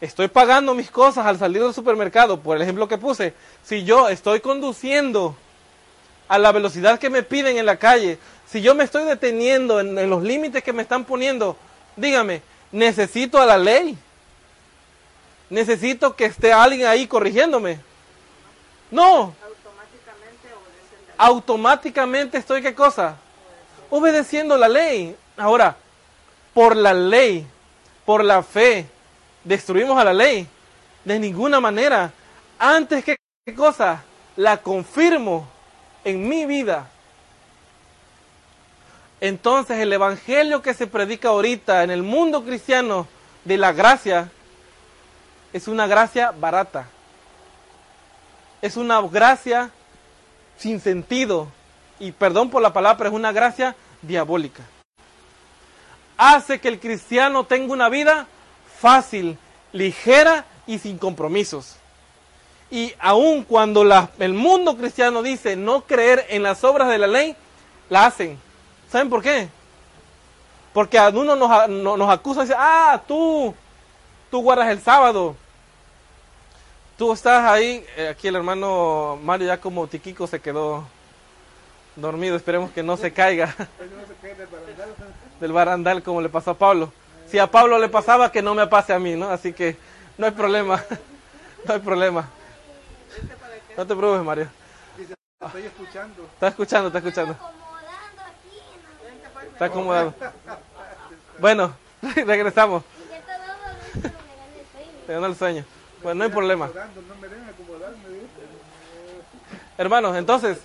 estoy 0.00 0.28
pagando 0.28 0.74
mis 0.74 0.90
cosas 0.90 1.26
al 1.26 1.38
salir 1.38 1.62
del 1.62 1.72
supermercado, 1.72 2.40
por 2.40 2.56
el 2.56 2.62
ejemplo 2.62 2.88
que 2.88 2.98
puse, 2.98 3.34
si 3.62 3.84
yo 3.84 4.08
estoy 4.08 4.40
conduciendo 4.40 5.36
a 6.26 6.38
la 6.38 6.50
velocidad 6.50 6.98
que 6.98 7.10
me 7.10 7.22
piden 7.22 7.56
en 7.56 7.66
la 7.66 7.76
calle, 7.76 8.18
si 8.46 8.62
yo 8.62 8.74
me 8.74 8.82
estoy 8.82 9.04
deteniendo 9.04 9.78
en, 9.78 9.96
en 9.96 10.10
los 10.10 10.22
límites 10.24 10.64
que 10.64 10.72
me 10.72 10.82
están 10.82 11.04
poniendo, 11.04 11.56
dígame, 11.96 12.42
¿necesito 12.72 13.40
a 13.40 13.46
la 13.46 13.58
ley? 13.58 13.96
Necesito 15.54 16.16
que 16.16 16.26
esté 16.26 16.52
alguien 16.52 16.86
ahí 16.86 17.06
corrigiéndome. 17.06 17.78
No. 18.90 19.34
Automáticamente 21.16 22.38
estoy 22.38 22.60
qué 22.60 22.74
cosa? 22.74 23.16
Obedeciendo 23.88 24.56
la 24.56 24.68
ley. 24.68 25.16
Ahora, 25.36 25.76
por 26.52 26.76
la 26.76 26.92
ley, 26.92 27.46
por 28.04 28.24
la 28.24 28.42
fe, 28.42 28.86
destruimos 29.44 29.96
a 29.96 30.04
la 30.04 30.12
ley. 30.12 30.46
De 31.04 31.18
ninguna 31.18 31.60
manera. 31.60 32.10
Antes 32.58 33.04
que 33.04 33.16
qué 33.46 33.54
cosa? 33.54 34.02
La 34.36 34.56
confirmo 34.56 35.46
en 36.02 36.28
mi 36.28 36.46
vida. 36.46 36.90
Entonces 39.20 39.78
el 39.78 39.92
evangelio 39.92 40.62
que 40.62 40.74
se 40.74 40.88
predica 40.88 41.28
ahorita 41.28 41.84
en 41.84 41.90
el 41.90 42.02
mundo 42.02 42.44
cristiano 42.44 43.06
de 43.44 43.56
la 43.56 43.72
gracia 43.72 44.30
es 45.54 45.68
una 45.68 45.86
gracia 45.86 46.32
barata. 46.32 46.86
Es 48.60 48.76
una 48.76 49.00
gracia 49.00 49.70
sin 50.58 50.80
sentido. 50.80 51.48
Y 51.98 52.12
perdón 52.12 52.50
por 52.50 52.60
la 52.60 52.72
palabra, 52.72 53.08
es 53.08 53.14
una 53.14 53.32
gracia 53.32 53.76
diabólica. 54.02 54.64
Hace 56.16 56.60
que 56.60 56.68
el 56.68 56.80
cristiano 56.80 57.44
tenga 57.44 57.72
una 57.72 57.88
vida 57.88 58.26
fácil, 58.80 59.38
ligera 59.72 60.44
y 60.66 60.78
sin 60.78 60.98
compromisos. 60.98 61.76
Y 62.70 62.92
aun 62.98 63.44
cuando 63.44 63.82
el 64.18 64.32
mundo 64.34 64.76
cristiano 64.76 65.22
dice 65.22 65.54
no 65.54 65.82
creer 65.82 66.26
en 66.30 66.42
las 66.42 66.64
obras 66.64 66.88
de 66.88 66.98
la 66.98 67.06
ley, 67.06 67.36
la 67.88 68.06
hacen. 68.06 68.38
¿Saben 68.90 69.08
por 69.08 69.22
qué? 69.22 69.48
Porque 70.72 70.98
a 70.98 71.08
uno 71.10 71.36
nos, 71.36 71.50
a- 71.50 71.68
no- 71.68 71.96
nos 71.96 72.10
acusa 72.10 72.40
y 72.40 72.44
dice, 72.44 72.56
ah, 72.58 73.00
tú, 73.06 73.54
tú 74.30 74.42
guardas 74.42 74.68
el 74.68 74.80
sábado, 74.80 75.36
Tú 76.96 77.12
estás 77.12 77.44
ahí, 77.50 77.84
eh, 77.96 78.08
aquí 78.08 78.28
el 78.28 78.36
hermano 78.36 79.18
Mario 79.22 79.48
ya 79.48 79.60
como 79.60 79.86
tiquico 79.88 80.26
se 80.26 80.40
quedó 80.40 80.84
dormido, 81.96 82.36
esperemos 82.36 82.70
que 82.70 82.82
no 82.84 82.96
se 82.96 83.12
caiga 83.12 83.54
del 85.40 85.52
barandal 85.52 86.02
como 86.02 86.20
le 86.22 86.28
pasó 86.28 86.52
a 86.52 86.58
Pablo. 86.58 86.92
Si 87.28 87.38
a 87.38 87.48
Pablo 87.50 87.78
le 87.78 87.88
pasaba, 87.88 88.30
que 88.30 88.42
no 88.42 88.54
me 88.54 88.66
pase 88.68 88.92
a 88.92 88.98
mí, 89.00 89.14
¿no? 89.16 89.28
Así 89.30 89.52
que 89.52 89.76
no 90.18 90.26
hay 90.26 90.32
problema, 90.32 90.82
no 91.66 91.74
hay 91.74 91.80
problema. 91.80 92.28
No 93.76 93.86
te 93.86 93.96
preocupes, 93.96 94.24
Mario. 94.24 94.48
Estoy 95.40 95.62
escuchando. 95.66 96.22
Está 96.34 96.48
escuchando, 96.48 96.86
está 96.88 96.98
escuchando. 96.98 97.32
acomodando 97.32 98.22
aquí 98.22 99.08
en 99.10 99.34
la- 99.34 99.42
Está 99.52 99.64
acomodado. 99.64 100.14
Bueno, 101.40 101.74
regresamos. 102.14 102.84
Ya 103.10 103.16
está 103.18 103.32
dando 103.38 103.52
luz, 103.72 104.02
pero 104.02 104.12
me 104.14 104.36
gana 104.36 104.56
el 104.56 104.66
sueño. 104.72 105.06
Te 105.06 105.12
ganó 105.12 105.26
el 105.26 105.36
sueño. 105.36 105.64
Bueno, 106.04 106.18
no 106.18 106.24
hay 106.24 106.30
problema. 106.30 106.70
Hermanos, 109.78 110.16
entonces, 110.16 110.58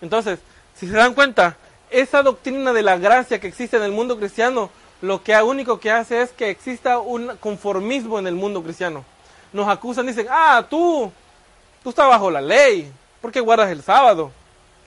entonces, 0.00 0.38
Si 0.74 0.88
se 0.88 0.94
dan 0.94 1.14
cuenta, 1.14 1.56
esa 1.90 2.22
doctrina 2.22 2.72
de 2.72 2.82
la 2.82 2.96
gracia 2.96 3.38
que 3.38 3.46
existe 3.46 3.76
en 3.76 3.82
el 3.82 3.92
mundo 3.92 4.16
cristiano, 4.16 4.70
lo 5.00 5.22
que 5.22 5.34
único 5.42 5.78
que 5.78 5.90
hace 5.90 6.22
es 6.22 6.30
que 6.30 6.48
exista 6.48 6.98
un 6.98 7.36
conformismo 7.36 8.18
en 8.18 8.26
el 8.26 8.34
mundo 8.34 8.62
cristiano. 8.62 9.04
Nos 9.52 9.68
acusan, 9.68 10.06
dicen, 10.06 10.26
ah, 10.30 10.64
tú, 10.70 11.12
tú 11.82 11.90
estás 11.90 12.08
bajo 12.08 12.30
la 12.30 12.40
ley, 12.40 12.90
¿por 13.20 13.30
qué 13.30 13.40
guardas 13.40 13.70
el 13.70 13.82
sábado? 13.82 14.32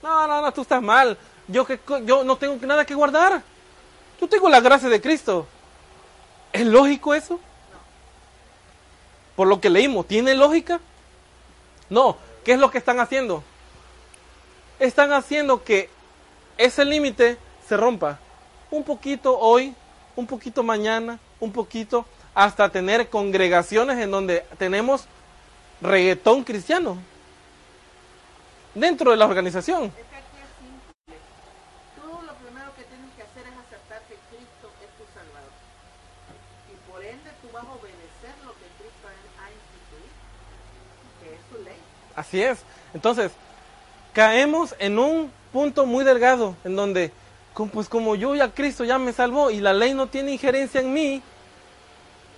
No, 0.01 0.26
no, 0.26 0.41
no, 0.41 0.51
tú 0.51 0.61
estás 0.61 0.82
mal. 0.82 1.17
Yo, 1.47 1.65
que, 1.65 1.80
yo 2.03 2.23
no 2.23 2.36
tengo 2.38 2.57
nada 2.65 2.86
que 2.86 2.95
guardar. 2.95 3.43
Yo 4.19 4.28
tengo 4.28 4.49
la 4.49 4.61
gracia 4.61 4.89
de 4.89 5.01
Cristo. 5.01 5.45
¿Es 6.51 6.65
lógico 6.65 7.13
eso? 7.13 7.39
Por 9.36 9.47
lo 9.47 9.59
que 9.59 9.69
leímos, 9.69 10.07
¿tiene 10.07 10.33
lógica? 10.33 10.79
No. 11.89 12.17
¿Qué 12.43 12.53
es 12.53 12.59
lo 12.59 12.69
que 12.69 12.77
están 12.77 12.99
haciendo? 12.99 13.43
Están 14.79 15.11
haciendo 15.13 15.63
que 15.63 15.89
ese 16.57 16.86
límite 16.86 17.38
se 17.67 17.75
rompa. 17.75 18.19
Un 18.71 18.83
poquito 18.83 19.38
hoy, 19.38 19.73
un 20.15 20.27
poquito 20.27 20.63
mañana, 20.63 21.19
un 21.39 21.51
poquito, 21.51 22.05
hasta 22.33 22.69
tener 22.69 23.09
congregaciones 23.09 23.97
en 23.97 24.11
donde 24.11 24.45
tenemos 24.57 25.05
reggaetón 25.81 26.43
cristiano 26.43 26.97
dentro 28.73 29.11
de 29.11 29.17
la 29.17 29.25
organización. 29.25 29.86
Es 29.86 29.91
que 29.93 30.15
aquí 30.15 30.38
es 30.43 30.51
simple. 30.59 31.15
Tú 31.95 32.07
lo 32.25 32.33
primero 32.36 32.75
que 32.75 32.83
tienes 32.83 33.11
que 33.15 33.23
hacer 33.23 33.47
es 33.47 33.57
aceptar 33.57 34.01
que 34.07 34.15
Cristo 34.29 34.69
es 34.83 34.91
tu 34.99 35.05
Salvador. 35.15 35.51
Y 36.69 36.91
por 36.91 37.03
ende 37.03 37.31
tú 37.41 37.47
vas 37.53 37.63
a 37.63 37.71
obedecer 37.71 38.36
lo 38.45 38.51
que 38.53 38.67
Cristo 38.77 39.07
ha 39.07 39.47
instituido, 39.49 40.13
que 41.23 41.33
es 41.33 41.41
su 41.49 41.63
ley. 41.63 41.79
Así 42.28 42.41
es. 42.41 42.59
Entonces, 42.93 43.32
caemos 44.13 44.76
en 44.80 44.99
un 44.99 45.32
punto 45.51 45.86
muy 45.86 46.03
delgado, 46.03 46.55
en 46.63 46.76
donde, 46.76 47.11
pues 47.71 47.88
como 47.89 48.15
yo 48.15 48.36
ya 48.36 48.51
Cristo 48.51 48.84
ya 48.84 48.97
me 48.97 49.13
salvó 49.13 49.51
y 49.51 49.59
la 49.59 49.73
ley 49.73 49.93
no 49.93 50.07
tiene 50.07 50.32
injerencia 50.34 50.82
en 50.82 50.93
mí, 50.93 51.21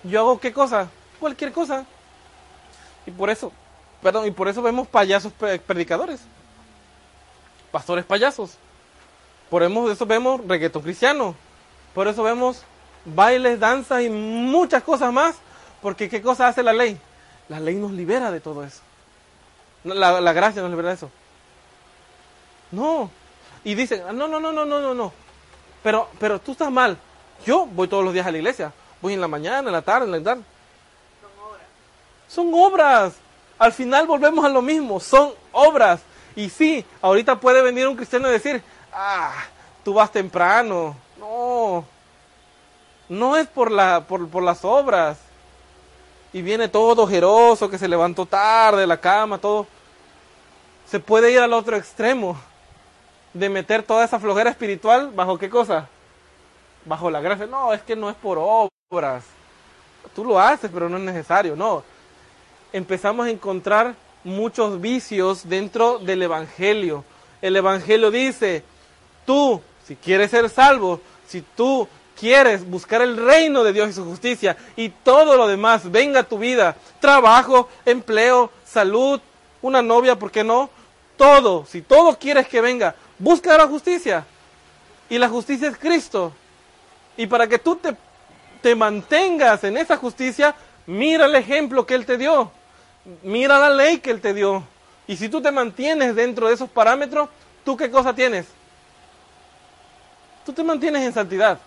yo 0.04 0.20
hago 0.20 0.38
qué 0.40 0.52
cosa? 0.52 0.88
Cualquier 1.18 1.52
cosa. 1.52 1.84
Y 3.06 3.10
por 3.10 3.30
eso, 3.30 3.52
perdón, 4.02 4.26
y 4.26 4.30
por 4.30 4.48
eso 4.48 4.62
vemos 4.62 4.86
payasos 4.86 5.32
pre- 5.32 5.58
predicadores. 5.58 6.20
Pastores 7.72 8.04
payasos. 8.04 8.56
Por 9.50 9.62
eso 9.62 10.06
vemos 10.06 10.46
reggaetón 10.46 10.82
cristiano. 10.82 11.34
Por 11.94 12.06
eso 12.06 12.22
vemos 12.22 12.62
bailes, 13.04 13.58
danzas 13.58 14.02
y 14.02 14.10
muchas 14.10 14.82
cosas 14.82 15.12
más. 15.12 15.36
Porque 15.80 16.08
¿qué 16.08 16.20
cosa 16.22 16.48
hace 16.48 16.62
la 16.62 16.72
ley? 16.72 16.98
La 17.48 17.58
ley 17.58 17.74
nos 17.74 17.92
libera 17.92 18.30
de 18.30 18.40
todo 18.40 18.62
eso. 18.62 18.80
No, 19.84 19.94
La, 19.94 20.20
la 20.20 20.32
gracia 20.32 20.60
nos 20.62 20.70
libera 20.70 20.88
de 20.90 20.94
eso. 20.94 21.10
No. 22.70 23.10
Y 23.64 23.74
dicen, 23.74 24.02
"Ah, 24.08 24.12
no, 24.12 24.28
no, 24.28 24.38
no, 24.40 24.52
no, 24.52 24.64
no, 24.64 24.80
no, 24.80 24.94
no. 24.94 25.12
Pero, 25.82 26.08
pero 26.18 26.38
tú 26.40 26.52
estás 26.52 26.70
mal. 26.70 26.96
Yo 27.46 27.66
voy 27.66 27.88
todos 27.88 28.04
los 28.04 28.12
días 28.12 28.26
a 28.26 28.30
la 28.30 28.38
iglesia. 28.38 28.72
Voy 29.00 29.14
en 29.14 29.20
la 29.20 29.28
mañana, 29.28 29.68
en 29.68 29.72
la 29.72 29.82
tarde, 29.82 30.06
en 30.06 30.12
la 30.12 30.22
tarde. 30.22 30.42
Son 32.28 32.50
obras. 32.52 33.14
Al 33.58 33.72
final 33.72 34.06
volvemos 34.06 34.44
a 34.44 34.48
lo 34.48 34.60
mismo. 34.62 35.00
Son 35.00 35.32
obras. 35.52 36.00
Y 36.36 36.50
sí, 36.50 36.84
ahorita 37.00 37.40
puede 37.40 37.62
venir 37.62 37.88
un 37.88 37.96
cristiano 37.96 38.28
y 38.28 38.32
decir, 38.32 38.62
ah, 38.92 39.32
tú 39.84 39.94
vas 39.94 40.10
temprano. 40.12 40.96
No. 41.18 41.84
No 43.08 43.36
es 43.36 43.46
por, 43.48 43.70
la, 43.70 44.04
por, 44.06 44.28
por 44.28 44.42
las 44.42 44.64
obras. 44.64 45.18
Y 46.32 46.42
viene 46.42 46.68
todo 46.68 47.02
ojeroso, 47.02 47.70
que 47.70 47.78
se 47.78 47.88
levantó 47.88 48.26
tarde 48.26 48.82
de 48.82 48.86
la 48.86 49.00
cama, 49.00 49.38
todo. 49.38 49.66
Se 50.86 51.00
puede 51.00 51.32
ir 51.32 51.38
al 51.38 51.52
otro 51.52 51.76
extremo. 51.76 52.38
De 53.32 53.48
meter 53.48 53.82
toda 53.82 54.04
esa 54.04 54.18
flojera 54.18 54.50
espiritual 54.50 55.10
bajo 55.14 55.38
qué 55.38 55.50
cosa? 55.50 55.88
Bajo 56.84 57.10
la 57.10 57.20
gracia. 57.20 57.46
No, 57.46 57.72
es 57.72 57.82
que 57.82 57.94
no 57.94 58.10
es 58.10 58.16
por 58.16 58.38
obras. 58.38 59.24
Tú 60.14 60.24
lo 60.24 60.40
haces, 60.40 60.70
pero 60.72 60.88
no 60.88 60.96
es 60.96 61.02
necesario. 61.02 61.54
No. 61.54 61.82
Empezamos 62.72 63.26
a 63.26 63.30
encontrar 63.30 63.94
muchos 64.24 64.80
vicios 64.80 65.48
dentro 65.48 65.98
del 65.98 66.22
Evangelio. 66.22 67.04
El 67.40 67.56
Evangelio 67.56 68.10
dice, 68.10 68.64
tú, 69.24 69.62
si 69.86 69.96
quieres 69.96 70.30
ser 70.30 70.50
salvo, 70.50 71.00
si 71.26 71.42
tú 71.42 71.88
quieres 72.18 72.68
buscar 72.68 73.02
el 73.02 73.16
reino 73.16 73.62
de 73.62 73.72
Dios 73.72 73.90
y 73.90 73.92
su 73.92 74.04
justicia 74.04 74.56
y 74.76 74.88
todo 74.88 75.36
lo 75.36 75.46
demás 75.46 75.90
venga 75.90 76.20
a 76.20 76.24
tu 76.24 76.38
vida, 76.38 76.76
trabajo, 77.00 77.68
empleo, 77.84 78.50
salud, 78.64 79.20
una 79.62 79.82
novia, 79.82 80.18
¿por 80.18 80.30
qué 80.30 80.42
no? 80.42 80.70
Todo, 81.16 81.64
si 81.66 81.82
todo 81.82 82.18
quieres 82.18 82.48
que 82.48 82.60
venga, 82.60 82.94
busca 83.18 83.56
la 83.56 83.66
justicia. 83.66 84.24
Y 85.10 85.18
la 85.18 85.28
justicia 85.28 85.68
es 85.68 85.76
Cristo. 85.76 86.32
Y 87.16 87.26
para 87.26 87.46
que 87.46 87.58
tú 87.58 87.76
te, 87.76 87.96
te 88.62 88.74
mantengas 88.74 89.64
en 89.64 89.76
esa 89.76 89.96
justicia, 89.96 90.54
mira 90.86 91.26
el 91.26 91.34
ejemplo 91.34 91.86
que 91.86 91.94
Él 91.94 92.06
te 92.06 92.18
dio. 92.18 92.52
Mira 93.22 93.58
la 93.58 93.70
ley 93.70 93.98
que 93.98 94.10
Él 94.10 94.20
te 94.20 94.34
dio. 94.34 94.62
Y 95.06 95.16
si 95.16 95.28
tú 95.28 95.40
te 95.40 95.50
mantienes 95.50 96.14
dentro 96.14 96.48
de 96.48 96.54
esos 96.54 96.68
parámetros, 96.68 97.28
¿tú 97.64 97.76
qué 97.76 97.90
cosa 97.90 98.14
tienes? 98.14 98.46
Tú 100.44 100.52
te 100.52 100.62
mantienes 100.62 101.02
en 101.02 101.12
santidad. 101.12 101.58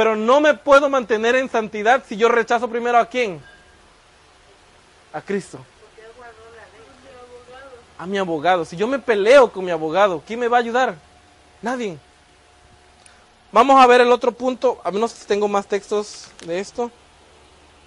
Pero 0.00 0.16
no 0.16 0.40
me 0.40 0.54
puedo 0.54 0.88
mantener 0.88 1.36
en 1.36 1.50
santidad 1.50 2.02
si 2.08 2.16
yo 2.16 2.30
rechazo 2.30 2.70
primero 2.70 2.96
a 2.96 3.04
quién? 3.04 3.38
A 5.12 5.20
Cristo. 5.20 5.58
A 7.98 8.06
mi 8.06 8.16
abogado. 8.16 8.64
Si 8.64 8.78
yo 8.78 8.86
me 8.86 8.98
peleo 8.98 9.52
con 9.52 9.62
mi 9.62 9.70
abogado, 9.70 10.22
¿quién 10.26 10.40
me 10.40 10.48
va 10.48 10.56
a 10.56 10.60
ayudar? 10.60 10.94
Nadie. 11.60 11.98
Vamos 13.52 13.78
a 13.78 13.86
ver 13.86 14.00
el 14.00 14.10
otro 14.10 14.32
punto. 14.32 14.80
A 14.84 14.90
menos 14.90 15.12
si 15.12 15.26
tengo 15.26 15.48
más 15.48 15.66
textos 15.66 16.30
de 16.46 16.60
esto. 16.60 16.90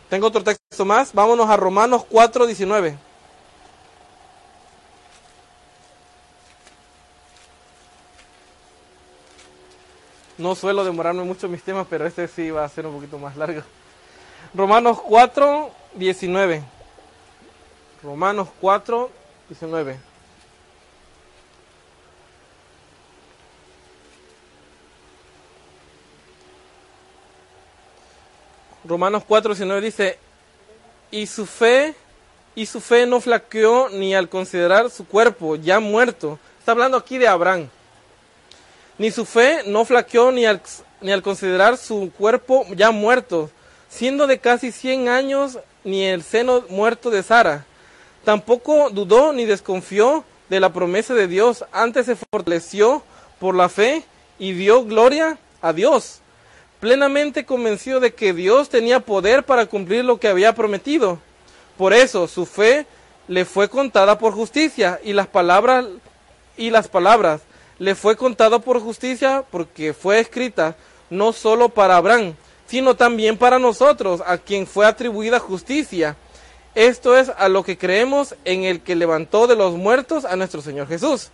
Tengo 0.07 0.27
otro 0.27 0.43
texto 0.43 0.85
más. 0.85 1.13
Vámonos 1.13 1.49
a 1.49 1.57
Romanos 1.57 2.05
4, 2.07 2.45
19. 2.45 2.95
No 10.37 10.55
suelo 10.55 10.83
demorarme 10.83 11.23
mucho 11.23 11.47
mis 11.47 11.61
temas, 11.61 11.85
pero 11.89 12.07
este 12.07 12.27
sí 12.27 12.49
va 12.49 12.63
a 12.63 12.69
ser 12.69 12.87
un 12.87 12.95
poquito 12.95 13.19
más 13.19 13.37
largo. 13.37 13.61
Romanos 14.53 14.99
4, 15.01 15.71
19. 15.95 16.63
Romanos 18.01 18.49
4, 18.59 19.09
19. 19.49 20.13
Romanos 28.85 29.23
4, 29.25 29.53
19 29.53 29.81
dice, 29.81 30.19
y 31.09 31.27
su 31.27 31.45
fe, 31.45 31.95
y 32.53 32.65
su 32.65 32.81
fe 32.81 33.05
no 33.05 33.21
flaqueó 33.21 33.89
ni 33.89 34.13
al 34.13 34.27
considerar 34.27 34.89
su 34.89 35.07
cuerpo 35.07 35.55
ya 35.55 35.79
muerto. 35.79 36.37
Está 36.59 36.73
hablando 36.73 36.97
aquí 36.97 37.17
de 37.17 37.27
Abraham. 37.27 37.69
Ni 38.97 39.11
su 39.11 39.25
fe 39.25 39.63
no 39.65 39.85
flaqueó 39.85 40.31
ni 40.31 40.45
al, 40.45 40.61
ni 41.01 41.11
al 41.11 41.23
considerar 41.23 41.77
su 41.77 42.11
cuerpo 42.17 42.65
ya 42.75 42.91
muerto, 42.91 43.49
siendo 43.89 44.27
de 44.27 44.39
casi 44.39 44.71
100 44.71 45.07
años 45.07 45.59
ni 45.83 46.05
el 46.05 46.23
seno 46.23 46.63
muerto 46.69 47.09
de 47.09 47.23
Sara. 47.23 47.65
Tampoco 48.23 48.89
dudó 48.89 49.33
ni 49.33 49.45
desconfió 49.45 50.23
de 50.49 50.59
la 50.59 50.71
promesa 50.71 51.13
de 51.13 51.27
Dios, 51.27 51.65
antes 51.71 52.05
se 52.05 52.15
fortaleció 52.15 53.03
por 53.39 53.55
la 53.55 53.69
fe 53.69 54.03
y 54.39 54.53
dio 54.53 54.85
gloria 54.85 55.37
a 55.61 55.73
Dios, 55.73 56.19
plenamente 56.79 57.45
convencido 57.45 57.99
de 57.99 58.13
que 58.13 58.33
Dios 58.33 58.69
tenía 58.69 58.99
poder 58.99 59.43
para 59.43 59.65
cumplir 59.65 60.05
lo 60.05 60.19
que 60.19 60.27
había 60.27 60.53
prometido. 60.53 61.19
Por 61.77 61.93
eso 61.93 62.27
su 62.27 62.45
fe 62.45 62.85
le 63.27 63.45
fue 63.45 63.69
contada 63.69 64.19
por 64.19 64.33
justicia 64.33 64.99
y 65.03 65.13
las 65.13 65.27
palabras 65.27 65.85
y 66.55 66.69
las 66.69 66.87
palabras 66.87 67.41
le 67.79 67.95
fue 67.95 68.15
contado 68.15 68.59
por 68.61 68.79
justicia 68.79 69.43
porque 69.49 69.93
fue 69.93 70.19
escrita 70.19 70.75
no 71.09 71.33
solo 71.33 71.69
para 71.69 71.97
Abraham, 71.97 72.35
sino 72.67 72.95
también 72.95 73.37
para 73.37 73.59
nosotros, 73.59 74.21
a 74.25 74.37
quien 74.37 74.65
fue 74.65 74.85
atribuida 74.85 75.39
justicia. 75.39 76.15
Esto 76.75 77.15
es 77.15 77.29
a 77.29 77.49
lo 77.49 77.63
que 77.63 77.77
creemos 77.77 78.35
en 78.45 78.63
el 78.63 78.81
que 78.81 78.95
levantó 78.95 79.45
de 79.45 79.55
los 79.55 79.75
muertos 79.75 80.25
a 80.25 80.35
nuestro 80.35 80.61
Señor 80.61 80.87
Jesús, 80.87 81.29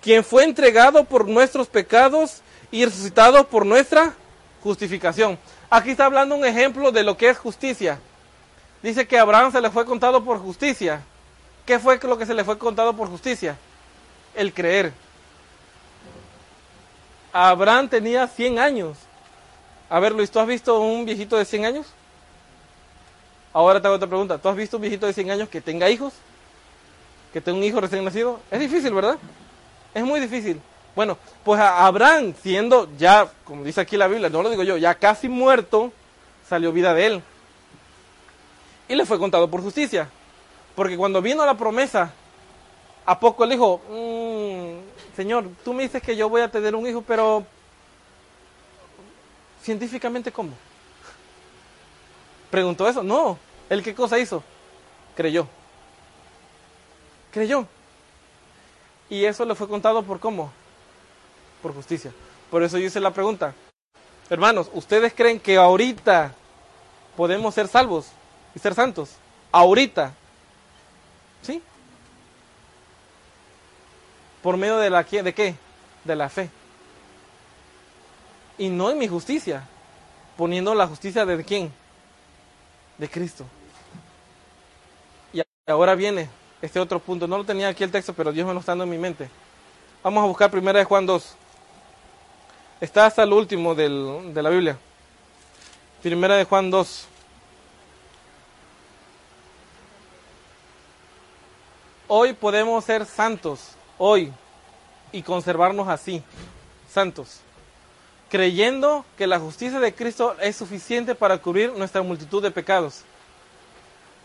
quien 0.00 0.24
fue 0.24 0.44
entregado 0.44 1.04
por 1.04 1.28
nuestros 1.28 1.66
pecados 1.66 2.40
y 2.70 2.84
resucitado 2.84 3.46
por 3.48 3.66
nuestra 3.66 4.14
justificación. 4.62 5.38
Aquí 5.68 5.90
está 5.90 6.06
hablando 6.06 6.36
un 6.36 6.44
ejemplo 6.44 6.90
de 6.90 7.02
lo 7.02 7.16
que 7.16 7.28
es 7.28 7.38
justicia. 7.38 7.98
Dice 8.82 9.06
que 9.06 9.18
a 9.18 9.22
Abraham 9.22 9.52
se 9.52 9.60
le 9.60 9.70
fue 9.70 9.84
contado 9.84 10.24
por 10.24 10.38
justicia. 10.38 11.02
¿Qué 11.66 11.78
fue 11.78 11.98
lo 12.02 12.18
que 12.18 12.26
se 12.26 12.34
le 12.34 12.44
fue 12.44 12.58
contado 12.58 12.96
por 12.96 13.08
justicia? 13.08 13.56
El 14.34 14.52
creer. 14.52 14.92
Abraham 17.32 17.88
tenía 17.88 18.26
100 18.26 18.58
años. 18.58 18.98
A 19.88 20.00
ver, 20.00 20.12
Luis, 20.12 20.30
¿tú 20.30 20.38
has 20.38 20.46
visto 20.46 20.80
un 20.80 21.04
viejito 21.04 21.36
de 21.36 21.44
100 21.44 21.64
años? 21.64 21.86
Ahora 23.52 23.80
te 23.80 23.86
hago 23.86 23.96
otra 23.96 24.08
pregunta. 24.08 24.38
¿Tú 24.38 24.48
has 24.48 24.56
visto 24.56 24.76
un 24.76 24.82
viejito 24.82 25.06
de 25.06 25.12
100 25.12 25.30
años 25.30 25.48
que 25.48 25.60
tenga 25.60 25.90
hijos? 25.90 26.14
¿Que 27.32 27.40
tenga 27.40 27.58
un 27.58 27.64
hijo 27.64 27.80
recién 27.80 28.04
nacido? 28.04 28.40
Es 28.50 28.60
difícil, 28.60 28.92
¿verdad? 28.92 29.18
Es 29.94 30.04
muy 30.04 30.20
difícil. 30.20 30.60
Bueno, 30.94 31.16
pues 31.44 31.60
a 31.60 31.86
Abraham, 31.86 32.34
siendo 32.42 32.88
ya, 32.98 33.30
como 33.44 33.64
dice 33.64 33.80
aquí 33.80 33.96
la 33.96 34.08
Biblia, 34.08 34.28
no 34.28 34.42
lo 34.42 34.50
digo 34.50 34.62
yo, 34.62 34.76
ya 34.76 34.94
casi 34.94 35.28
muerto, 35.28 35.90
salió 36.48 36.72
vida 36.72 36.92
de 36.92 37.06
él. 37.06 37.22
Y 38.88 38.94
le 38.94 39.06
fue 39.06 39.18
contado 39.18 39.48
por 39.48 39.62
justicia. 39.62 40.08
Porque 40.74 40.96
cuando 40.96 41.22
vino 41.22 41.44
la 41.46 41.54
promesa, 41.54 42.12
a 43.06 43.18
poco 43.18 43.44
él 43.44 43.50
dijo, 43.50 43.80
"Mm, 43.90 44.81
Señor, 45.16 45.48
tú 45.64 45.74
me 45.74 45.82
dices 45.82 46.02
que 46.02 46.16
yo 46.16 46.28
voy 46.28 46.40
a 46.40 46.50
tener 46.50 46.74
un 46.74 46.86
hijo, 46.86 47.02
pero 47.02 47.44
científicamente 49.62 50.32
cómo? 50.32 50.52
Preguntó 52.50 52.88
eso. 52.88 53.02
No, 53.02 53.38
él 53.68 53.82
qué 53.82 53.94
cosa 53.94 54.18
hizo? 54.18 54.42
Creyó. 55.14 55.46
Creyó. 57.30 57.66
Y 59.08 59.24
eso 59.24 59.44
le 59.44 59.54
fue 59.54 59.68
contado 59.68 60.02
por 60.02 60.20
cómo? 60.20 60.50
Por 61.60 61.74
justicia. 61.74 62.12
Por 62.50 62.62
eso 62.62 62.78
yo 62.78 62.86
hice 62.86 63.00
la 63.00 63.10
pregunta. 63.10 63.54
Hermanos, 64.30 64.70
¿ustedes 64.72 65.12
creen 65.14 65.38
que 65.38 65.56
ahorita 65.56 66.34
podemos 67.16 67.54
ser 67.54 67.68
salvos 67.68 68.08
y 68.54 68.58
ser 68.58 68.74
santos? 68.74 69.16
Ahorita. 69.50 70.14
¿Sí? 71.42 71.62
¿Por 74.42 74.56
medio 74.56 74.78
de 74.78 74.90
la? 74.90 75.02
¿De 75.04 75.34
qué? 75.34 75.54
De 76.04 76.16
la 76.16 76.28
fe. 76.28 76.50
Y 78.58 78.68
no 78.68 78.90
en 78.90 78.98
mi 78.98 79.08
justicia. 79.08 79.68
Poniendo 80.36 80.74
la 80.74 80.86
justicia 80.86 81.24
de 81.24 81.44
quién? 81.44 81.72
De 82.98 83.08
Cristo. 83.08 83.44
Y 85.32 85.42
ahora 85.66 85.94
viene 85.94 86.28
este 86.60 86.80
otro 86.80 86.98
punto. 86.98 87.26
No 87.26 87.38
lo 87.38 87.44
tenía 87.44 87.68
aquí 87.68 87.84
el 87.84 87.90
texto, 87.90 88.12
pero 88.12 88.32
Dios 88.32 88.46
me 88.46 88.52
lo 88.54 88.60
está 88.60 88.72
dando 88.72 88.84
en 88.84 88.90
mi 88.90 88.98
mente. 88.98 89.28
Vamos 90.02 90.24
a 90.24 90.26
buscar 90.26 90.50
primera 90.50 90.78
de 90.78 90.84
Juan 90.84 91.06
2. 91.06 91.36
Está 92.80 93.06
hasta 93.06 93.22
el 93.22 93.32
último 93.32 93.74
del- 93.76 94.34
de 94.34 94.42
la 94.42 94.50
Biblia. 94.50 94.76
Primera 96.02 96.34
de 96.34 96.44
Juan 96.44 96.68
2. 96.70 97.06
Hoy 102.08 102.32
podemos 102.32 102.84
ser 102.84 103.06
santos, 103.06 103.70
hoy, 104.04 104.32
y 105.12 105.22
conservarnos 105.22 105.86
así, 105.86 106.24
santos, 106.90 107.38
creyendo 108.28 109.04
que 109.16 109.28
la 109.28 109.38
justicia 109.38 109.78
de 109.78 109.94
Cristo 109.94 110.34
es 110.40 110.56
suficiente 110.56 111.14
para 111.14 111.38
cubrir 111.38 111.72
nuestra 111.74 112.02
multitud 112.02 112.42
de 112.42 112.50
pecados. 112.50 113.02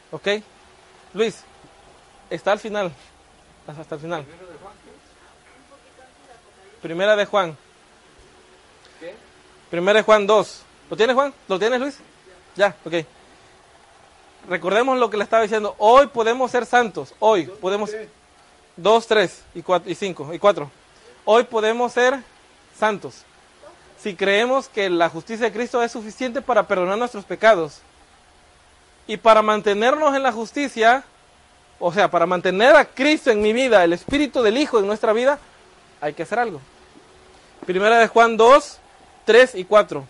¿Ok? 0.09 0.27
Luis, 1.13 1.43
está 2.31 2.53
al 2.53 2.59
final, 2.59 2.91
hasta 3.67 3.93
el 3.93 4.01
final. 4.01 4.25
Primera 6.81 7.15
de 7.15 7.25
Juan. 7.25 7.55
Primera 9.69 9.99
de 9.99 10.03
Juan 10.03 10.25
2. 10.25 10.61
¿Lo 10.89 10.97
tienes, 10.97 11.15
Juan? 11.15 11.31
¿Lo 11.47 11.59
tienes, 11.59 11.79
Luis? 11.79 11.99
Ya, 12.55 12.75
ok. 12.83 12.93
Recordemos 14.49 14.97
lo 14.97 15.07
que 15.11 15.17
le 15.17 15.23
estaba 15.23 15.43
diciendo. 15.43 15.75
Hoy 15.77 16.07
podemos 16.07 16.49
ser 16.49 16.65
santos. 16.65 17.13
Hoy 17.19 17.45
podemos. 17.45 17.91
Dos, 18.77 19.07
tres 19.07 19.41
y 19.55 19.63
cuatro 19.63 19.91
y 19.91 19.95
cinco 19.95 20.31
y 20.31 20.37
cuatro. 20.37 20.69
Hoy 21.25 21.43
podemos 21.45 21.91
ser 21.93 22.19
santos. 22.77 23.23
Si 23.99 24.15
creemos 24.15 24.69
que 24.69 24.87
la 24.87 25.09
justicia 25.09 25.47
de 25.47 25.51
Cristo 25.51 25.81
es 25.81 25.91
suficiente 25.91 26.43
para 26.43 26.67
perdonar 26.67 26.95
nuestros 26.99 27.25
pecados. 27.25 27.79
Y 29.07 29.17
para 29.17 29.41
mantenernos 29.41 30.15
en 30.15 30.21
la 30.21 30.31
justicia, 30.31 31.03
o 31.79 31.91
sea, 31.91 32.11
para 32.11 32.27
mantener 32.27 32.75
a 32.75 32.85
Cristo 32.85 33.31
en 33.31 33.41
mi 33.41 33.51
vida, 33.51 33.83
el 33.83 33.93
Espíritu 33.93 34.43
del 34.43 34.57
Hijo 34.57 34.77
en 34.77 34.85
nuestra 34.85 35.11
vida, 35.11 35.39
hay 35.99 36.13
que 36.13 36.23
hacer 36.23 36.37
algo. 36.37 36.61
Primera 37.65 37.97
de 37.97 38.07
Juan 38.07 38.37
2, 38.37 38.77
3 39.25 39.55
y 39.55 39.65
4. 39.65 40.05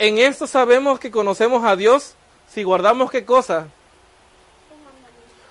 En 0.00 0.18
esto 0.18 0.48
sabemos 0.48 0.98
que 0.98 1.12
conocemos 1.12 1.64
a 1.64 1.76
Dios 1.76 2.14
si 2.52 2.64
guardamos 2.64 3.12
qué 3.12 3.24
cosa? 3.24 3.68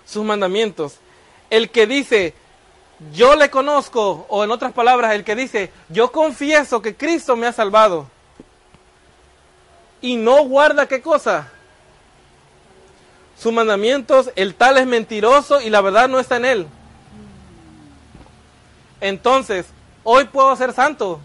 Sus 0.05 0.25
mandamientos. 0.25 0.99
El 1.49 1.69
que 1.69 1.87
dice, 1.87 2.33
yo 3.13 3.35
le 3.35 3.49
conozco, 3.49 4.25
o 4.29 4.43
en 4.43 4.51
otras 4.51 4.73
palabras, 4.73 5.13
el 5.13 5.23
que 5.23 5.35
dice, 5.35 5.71
yo 5.89 6.11
confieso 6.11 6.81
que 6.81 6.95
Cristo 6.95 7.35
me 7.35 7.47
ha 7.47 7.53
salvado. 7.53 8.07
Y 10.01 10.15
no 10.15 10.43
guarda 10.43 10.87
qué 10.87 11.01
cosa? 11.01 11.51
Sus 13.37 13.51
mandamientos, 13.51 14.31
el 14.35 14.55
tal 14.55 14.77
es 14.77 14.85
mentiroso 14.85 15.61
y 15.61 15.69
la 15.69 15.81
verdad 15.81 16.07
no 16.07 16.19
está 16.19 16.37
en 16.37 16.45
él. 16.45 16.67
Entonces, 19.01 19.65
hoy 20.03 20.25
puedo 20.25 20.55
ser 20.55 20.73
santo. 20.73 21.19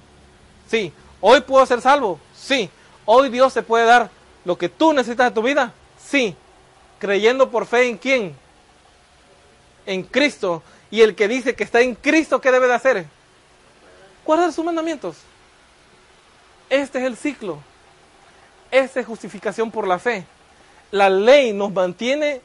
Sí. 0.68 0.92
Hoy 1.20 1.40
puedo 1.42 1.64
ser 1.66 1.80
salvo. 1.80 2.18
Sí. 2.34 2.68
Hoy 3.04 3.28
Dios 3.28 3.52
se 3.52 3.62
puede 3.62 3.84
dar 3.84 4.10
lo 4.44 4.58
que 4.58 4.68
tú 4.68 4.92
necesitas 4.92 5.30
de 5.30 5.34
tu 5.34 5.42
vida. 5.42 5.72
Sí. 6.04 6.34
Creyendo 6.98 7.50
por 7.50 7.66
fe 7.66 7.88
en 7.88 7.96
quién? 7.96 8.36
En 9.91 10.05
Cristo. 10.05 10.62
Y 10.88 11.01
el 11.01 11.16
que 11.16 11.26
dice 11.26 11.57
que 11.57 11.64
está 11.64 11.80
en 11.80 11.97
Cristo, 11.97 12.41
¿qué 12.41 12.53
debe 12.53 12.68
de 12.68 12.74
hacer? 12.74 13.07
Guardar 14.24 14.53
sus 14.53 14.64
mandamientos. 14.64 15.16
Este 16.68 17.01
es 17.01 17.05
el 17.07 17.16
ciclo. 17.16 17.59
Esta 18.70 19.01
es 19.01 19.07
justificación 19.07 19.68
por 19.68 19.88
la 19.88 19.99
fe. 19.99 20.24
La 20.93 21.11
ley 21.11 21.53
nos 21.53 21.72
mantiene, 21.72 22.41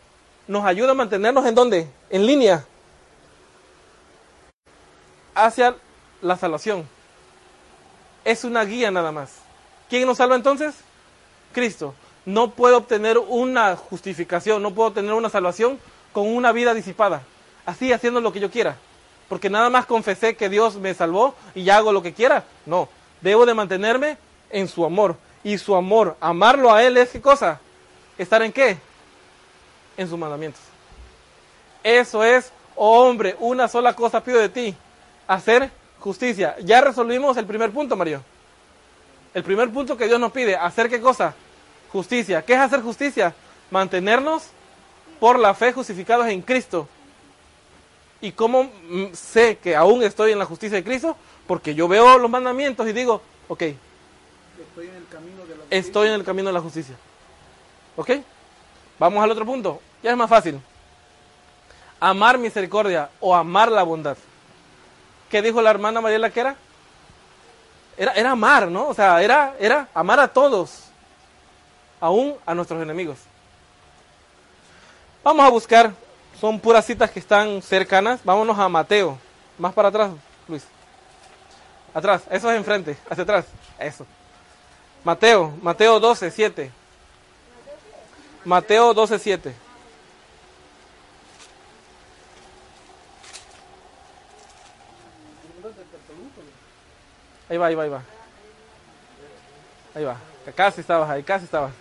nos 0.47 0.65
ayuda 0.65 0.91
a 0.91 0.95
mantenernos 0.95 1.45
en 1.45 1.53
dónde? 1.53 1.87
En 2.09 2.25
línea. 2.25 2.65
Hacia 5.35 5.75
la 6.23 6.37
salvación. 6.37 6.89
Es 8.23 8.43
una 8.43 8.65
guía 8.65 8.89
nada 8.89 9.11
más. 9.11 9.35
¿Quién 9.87 10.07
nos 10.07 10.17
salva 10.17 10.35
entonces? 10.35 10.73
Cristo. 11.53 11.93
No 12.25 12.49
puedo 12.49 12.77
obtener 12.77 13.19
una 13.19 13.75
justificación, 13.75 14.63
no 14.63 14.73
puedo 14.73 14.89
obtener 14.89 15.13
una 15.13 15.29
salvación 15.29 15.77
con 16.11 16.25
una 16.35 16.51
vida 16.51 16.73
disipada. 16.73 17.21
Así 17.65 17.91
haciendo 17.91 18.21
lo 18.21 18.31
que 18.31 18.39
yo 18.39 18.51
quiera. 18.51 18.77
Porque 19.27 19.49
nada 19.49 19.69
más 19.69 19.85
confesé 19.85 20.35
que 20.35 20.49
Dios 20.49 20.75
me 20.75 20.93
salvó 20.93 21.35
y 21.55 21.63
ya 21.63 21.77
hago 21.77 21.91
lo 21.91 22.03
que 22.03 22.13
quiera. 22.13 22.43
No. 22.65 22.89
Debo 23.21 23.45
de 23.45 23.53
mantenerme 23.53 24.17
en 24.49 24.67
su 24.67 24.85
amor. 24.85 25.15
Y 25.43 25.57
su 25.57 25.75
amor, 25.75 26.17
amarlo 26.19 26.73
a 26.73 26.83
Él 26.83 26.97
es 26.97 27.09
qué 27.09 27.21
cosa? 27.21 27.59
¿Estar 28.17 28.41
en 28.41 28.51
qué? 28.51 28.77
En 29.97 30.07
sus 30.07 30.17
mandamientos. 30.17 30.61
Eso 31.83 32.23
es, 32.23 32.51
oh 32.75 33.07
hombre, 33.07 33.35
una 33.39 33.67
sola 33.67 33.93
cosa 33.93 34.23
pido 34.23 34.39
de 34.39 34.49
ti. 34.49 34.75
Hacer 35.27 35.69
justicia. 35.99 36.55
Ya 36.61 36.81
resolvimos 36.81 37.37
el 37.37 37.45
primer 37.45 37.71
punto, 37.71 37.95
Mario. 37.95 38.23
El 39.33 39.43
primer 39.43 39.69
punto 39.69 39.97
que 39.97 40.07
Dios 40.07 40.19
nos 40.19 40.31
pide, 40.31 40.55
hacer 40.55 40.89
qué 40.89 41.01
cosa? 41.01 41.35
Justicia. 41.91 42.43
¿Qué 42.43 42.53
es 42.53 42.59
hacer 42.59 42.81
justicia? 42.81 43.35
Mantenernos 43.69 44.47
por 45.19 45.37
la 45.37 45.53
fe 45.53 45.73
justificados 45.73 46.27
en 46.27 46.41
Cristo. 46.41 46.87
¿Y 48.25 48.31
cómo 48.31 48.63
mm, 48.63 49.13
sé 49.13 49.59
que 49.59 49.75
aún 49.75 50.01
estoy 50.01 50.31
en 50.31 50.39
la 50.39 50.45
justicia 50.45 50.77
de 50.77 50.83
Cristo? 50.83 51.15
Porque 51.45 51.75
yo 51.75 51.87
veo 51.87 52.17
los 52.17 52.29
mandamientos 52.29 52.87
y 52.87 52.91
digo, 52.91 53.21
ok, 53.47 53.61
Estoy 54.57 54.87
en 54.87 54.95
el 54.95 55.07
camino 55.07 55.45
de 55.45 55.55
la 55.55 55.63
estoy 55.69 56.07
en 56.07 56.13
el 56.15 56.23
camino 56.23 56.49
de 56.49 56.53
la 56.53 56.61
justicia. 56.61 56.95
¿Ok? 57.95 58.11
Vamos 58.97 59.23
al 59.23 59.29
otro 59.29 59.45
punto. 59.45 59.79
Ya 60.01 60.09
es 60.09 60.17
más 60.17 60.29
fácil. 60.29 60.59
Amar 61.99 62.39
misericordia 62.39 63.09
o 63.19 63.35
amar 63.35 63.71
la 63.71 63.83
bondad. 63.83 64.17
¿Qué 65.29 65.43
dijo 65.43 65.61
la 65.61 65.69
hermana 65.69 66.01
Mariela 66.01 66.31
que 66.31 66.39
era? 66.39 66.55
Era, 67.95 68.13
era 68.13 68.31
amar, 68.31 68.69
¿no? 68.69 68.87
O 68.87 68.93
sea, 68.95 69.21
era, 69.21 69.55
era 69.59 69.87
amar 69.93 70.19
a 70.19 70.27
todos, 70.27 70.85
aún 71.99 72.35
a 72.45 72.55
nuestros 72.55 72.81
enemigos. 72.81 73.19
Vamos 75.23 75.45
a 75.45 75.49
buscar, 75.49 75.93
son 76.45 76.59
puras 76.59 76.85
citas 76.85 77.09
que 77.09 77.17
están 77.17 77.59
cercanas. 77.63 78.23
Vámonos 78.23 78.59
a 78.59 78.69
Mateo. 78.69 79.17
Más 79.57 79.73
para 79.73 79.87
atrás, 79.87 80.11
Luis. 80.47 80.63
Atrás, 81.91 82.21
eso 82.29 82.51
es 82.51 82.57
enfrente, 82.57 82.95
hacia 83.09 83.23
atrás. 83.23 83.47
Eso. 83.79 84.05
Mateo, 85.03 85.51
Mateo 85.59 85.99
12, 85.99 86.29
7. 86.29 86.71
Mateo 88.43 88.93
12, 88.93 89.17
7. 89.17 89.55
Ahí 97.49 97.57
va, 97.57 97.65
ahí 97.65 97.75
va, 97.75 97.83
ahí 97.83 97.89
va. 97.89 98.01
Ahí 99.95 100.03
va. 100.03 100.17
Casi 100.55 100.81
estabas 100.81 101.09
ahí, 101.09 101.23
casi 101.23 101.45
estabas. 101.45 101.71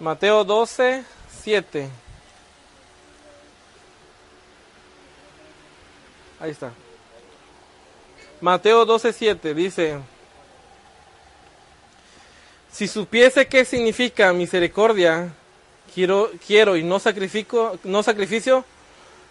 Mateo 0.00 0.44
12, 0.44 1.04
7. 1.42 1.88
Ahí 6.38 6.50
está. 6.50 6.72
Mateo 8.40 8.84
12, 8.84 9.12
7 9.12 9.54
dice, 9.54 9.98
si 12.70 12.86
supiese 12.86 13.48
qué 13.48 13.64
significa 13.64 14.32
misericordia 14.32 15.32
quiero, 15.92 16.30
quiero 16.46 16.76
y 16.76 16.84
no 16.84 17.00
sacrifico, 17.00 17.76
no 17.82 18.04
sacrificio, 18.04 18.64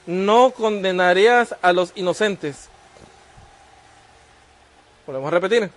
no 0.06 0.52
condenarías 0.52 1.56
a 1.62 1.72
los 1.72 1.94
inocentes. 1.96 2.68
Podemos 5.06 5.32
repetir. 5.32 5.72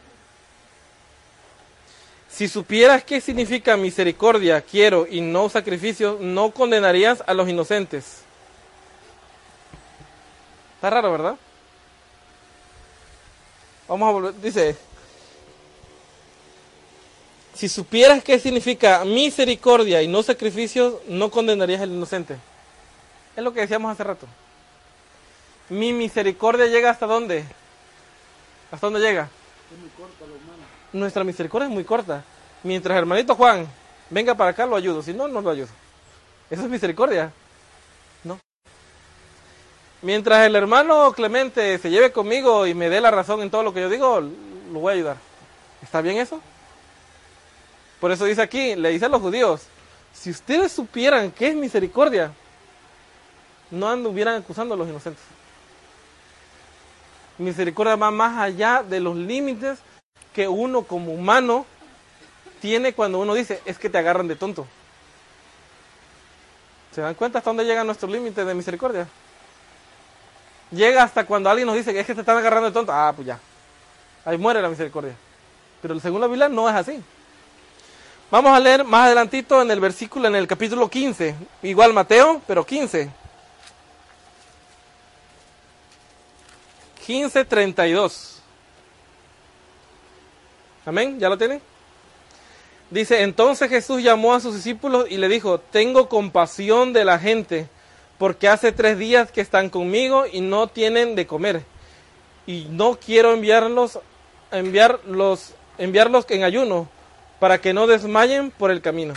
Si 2.31 2.49
supieras 2.49 3.05
qué 3.05 3.21
significa 3.21 3.77
misericordia, 3.77 4.63
quiero 4.63 5.07
y 5.07 5.21
no 5.21 5.49
sacrificio, 5.49 6.19
no 6.21 6.53
condenarías 6.53 7.23
a 7.27 7.35
los 7.35 7.49
inocentes. 7.49 8.23
Está 10.77 10.91
raro, 10.91 11.13
¿verdad? 11.13 11.37
Vamos 13.89 14.09
a 14.09 14.13
volver. 14.13 14.35
Dice, 14.41 14.77
si 17.55 17.69
supieras 17.69 18.25
qué 18.25 18.39
significa 18.39 19.05
misericordia 19.05 20.01
y 20.01 20.09
no 20.09 20.23
sacrificio, 20.23 21.03
no 21.09 21.31
condenarías 21.31 21.83
al 21.83 21.91
inocente. 21.91 22.37
Es 23.37 23.45
lo 23.45 23.53
que 23.53 23.61
decíamos 23.61 23.93
hace 23.93 24.05
rato. 24.05 24.27
Mi 25.69 25.93
misericordia 25.93 26.67
llega 26.67 26.91
hasta 26.91 27.07
dónde? 27.07 27.45
¿Hasta 28.71 28.87
dónde 28.87 29.01
llega? 29.01 29.29
Nuestra 30.93 31.25
misericordia 31.25 31.69
es 31.69 31.75
muy 31.75 31.85
corta. 31.85 32.25
Mientras 32.63 32.97
hermanito 32.99 33.35
Juan 33.35 33.67
venga 34.11 34.35
para 34.35 34.51
acá, 34.51 34.67
lo 34.67 34.77
ayudo. 34.77 35.03
Si 35.03 35.13
no, 35.13 35.29
no 35.29 35.41
lo 35.41 35.51
ayudo. 35.51 35.69
Eso 36.51 36.63
es 36.63 36.69
misericordia. 36.69 37.33
No. 38.25 38.39
Mientras 40.03 40.47
el 40.47 40.57
hermano 40.57 41.13
Clemente 41.13 41.79
se 41.79 41.91
lleve 41.91 42.13
conmigo 42.13 42.67
y 42.67 42.75
me 42.75 42.89
dé 42.89 43.01
la 43.01 43.11
razón 43.11 43.41
en 43.41 43.51
todo 43.51 43.63
lo 43.63 43.73
que 43.73 43.81
yo 43.81 43.89
digo, 43.89 44.21
lo 44.21 44.79
voy 44.81 44.91
a 44.93 44.97
ayudar. 44.97 45.17
¿Está 45.83 46.01
bien 46.01 46.17
eso? 46.19 46.41
Por 48.01 48.11
eso 48.11 48.25
dice 48.25 48.43
aquí, 48.43 48.75
le 48.75 48.91
dice 48.91 49.05
a 49.05 49.09
los 49.09 49.21
judíos, 49.21 49.63
si 50.13 50.31
ustedes 50.31 50.73
supieran 50.73 51.31
qué 51.31 51.49
es 51.49 51.55
misericordia, 51.55 52.33
no 53.71 53.89
anduvieran 53.89 54.37
acusando 54.37 54.75
a 54.75 54.77
los 54.77 54.89
inocentes. 54.89 55.23
Misericordia 57.39 57.97
va 57.97 58.11
más 58.11 58.39
allá 58.39 58.83
de 58.83 59.01
los 59.01 59.17
límites 59.17 59.79
que 60.35 60.49
uno 60.49 60.83
como 60.83 61.13
humano 61.13 61.67
tiene 62.61 62.93
cuando 62.93 63.19
uno 63.19 63.35
dice, 63.35 63.61
es 63.65 63.79
que 63.79 63.91
te 63.91 63.99
agarran 63.99 64.29
de 64.29 64.37
tonto. 64.37 64.67
¿Se 66.95 67.01
dan 67.01 67.15
cuenta 67.15 67.39
hasta 67.39 67.51
dónde 67.51 67.65
llega 67.65 67.85
nuestro 67.85 68.09
límite 68.09 68.45
de 68.45 68.55
misericordia? 68.55 69.09
Llega 70.71 71.03
hasta 71.03 71.25
cuando 71.25 71.51
alguien 71.51 71.67
nos 71.67 71.77
dice, 71.77 71.99
es 71.99 72.07
que 72.07 72.15
te 72.15 72.21
están 72.21 72.37
agarrando 72.37 72.67
de 72.67 72.73
tonto. 72.73 72.93
Ah, 72.93 73.13
pues 73.15 73.27
ya. 73.27 73.39
Ahí 74.25 74.37
muere 74.37 74.61
la 74.61 74.69
misericordia. 74.69 75.15
Pero 75.83 75.99
según 75.99 76.21
la 76.21 76.27
Biblia 76.27 76.49
no 76.49 76.69
es 76.69 76.75
así. 76.75 77.03
Vamos 78.31 78.53
a 78.55 78.61
leer 78.61 78.85
más 78.85 79.07
adelantito 79.07 79.61
en 79.63 79.71
el 79.71 79.81
versículo, 79.81 80.29
en 80.29 80.37
el 80.37 80.47
capítulo 80.47 80.89
15. 80.89 81.35
Igual 81.63 81.93
Mateo, 81.93 82.41
pero 82.47 82.65
15. 82.65 83.11
15.32. 87.07 88.40
Amén, 90.87 91.19
¿ya 91.19 91.29
lo 91.29 91.37
tienen? 91.37 91.61
Dice, 92.91 93.23
entonces 93.23 93.71
Jesús 93.71 94.03
llamó 94.03 94.35
a 94.35 94.41
sus 94.41 94.55
discípulos 94.55 95.07
y 95.09 95.17
le 95.17 95.29
dijo, 95.29 95.61
tengo 95.61 96.09
compasión 96.09 96.93
de 96.93 97.05
la 97.05 97.19
gente, 97.19 97.69
porque 98.19 98.49
hace 98.49 98.73
tres 98.73 98.99
días 98.99 99.31
que 99.31 99.41
están 99.41 99.71
conmigo 99.71 100.25
y 100.31 100.41
no 100.41 100.67
tienen 100.67 101.15
de 101.15 101.27
comer. 101.27 101.63
Y 102.47 102.67
no 102.71 102.99
quiero 102.99 103.33
enviarlos, 103.33 104.01
enviarlos, 104.51 105.55
enviarlos 105.79 106.27
en 106.31 106.43
ayuno, 106.43 106.89
para 107.39 107.59
que 107.59 107.73
no 107.73 107.87
desmayen 107.87 108.51
por 108.51 108.73
el 108.73 108.83
camino. 108.83 109.15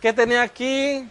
¿Qué 0.00 0.12
tenía 0.12 0.42
aquí? 0.42 1.08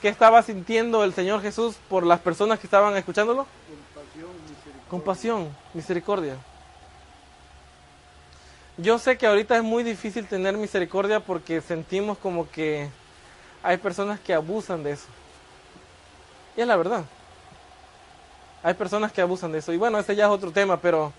¿Qué 0.00 0.08
estaba 0.08 0.42
sintiendo 0.42 1.04
el 1.04 1.12
Señor 1.12 1.42
Jesús 1.42 1.76
por 1.88 2.06
las 2.06 2.20
personas 2.20 2.58
que 2.58 2.66
estaban 2.66 2.96
escuchándolo? 2.96 3.46
Compasión, 4.88 5.54
misericordia. 5.74 6.36
Yo 8.78 8.98
sé 8.98 9.16
que 9.16 9.26
ahorita 9.26 9.56
es 9.56 9.62
muy 9.62 9.82
difícil 9.82 10.26
tener 10.26 10.56
misericordia 10.56 11.20
porque 11.20 11.60
sentimos 11.60 12.18
como 12.18 12.50
que 12.50 12.88
hay 13.62 13.78
personas 13.78 14.20
que 14.20 14.34
abusan 14.34 14.82
de 14.82 14.92
eso. 14.92 15.06
Y 16.56 16.60
es 16.60 16.66
la 16.66 16.76
verdad. 16.76 17.04
Hay 18.62 18.74
personas 18.74 19.12
que 19.12 19.20
abusan 19.20 19.52
de 19.52 19.58
eso. 19.58 19.72
Y 19.72 19.76
bueno, 19.76 19.98
ese 19.98 20.14
ya 20.14 20.26
es 20.26 20.30
otro 20.30 20.50
tema, 20.50 20.76
pero, 20.78 21.12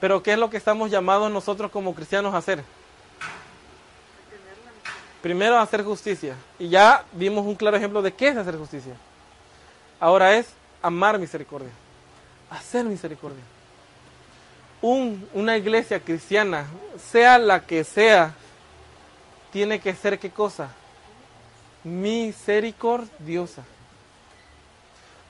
pero 0.00 0.22
¿qué 0.22 0.32
es 0.32 0.38
lo 0.38 0.50
que 0.50 0.56
estamos 0.56 0.90
llamados 0.90 1.30
nosotros 1.30 1.70
como 1.70 1.94
cristianos 1.94 2.34
a 2.34 2.38
hacer? 2.38 2.62
Primero, 5.22 5.58
hacer 5.58 5.82
justicia. 5.84 6.34
Y 6.58 6.68
ya 6.68 7.04
vimos 7.12 7.46
un 7.46 7.54
claro 7.54 7.76
ejemplo 7.76 8.02
de 8.02 8.12
qué 8.12 8.28
es 8.28 8.36
hacer 8.36 8.56
justicia. 8.56 8.94
Ahora 10.00 10.36
es 10.36 10.48
amar 10.82 11.18
misericordia 11.18 11.70
hacer 12.54 12.84
misericordia. 12.84 13.42
Un, 14.86 15.26
una 15.32 15.56
iglesia 15.56 15.98
cristiana, 15.98 16.66
sea 17.10 17.38
la 17.38 17.60
que 17.64 17.84
sea, 17.84 18.34
tiene 19.50 19.80
que 19.80 19.94
ser 19.94 20.18
qué 20.18 20.28
cosa? 20.28 20.68
Misericordiosa. 21.84 23.62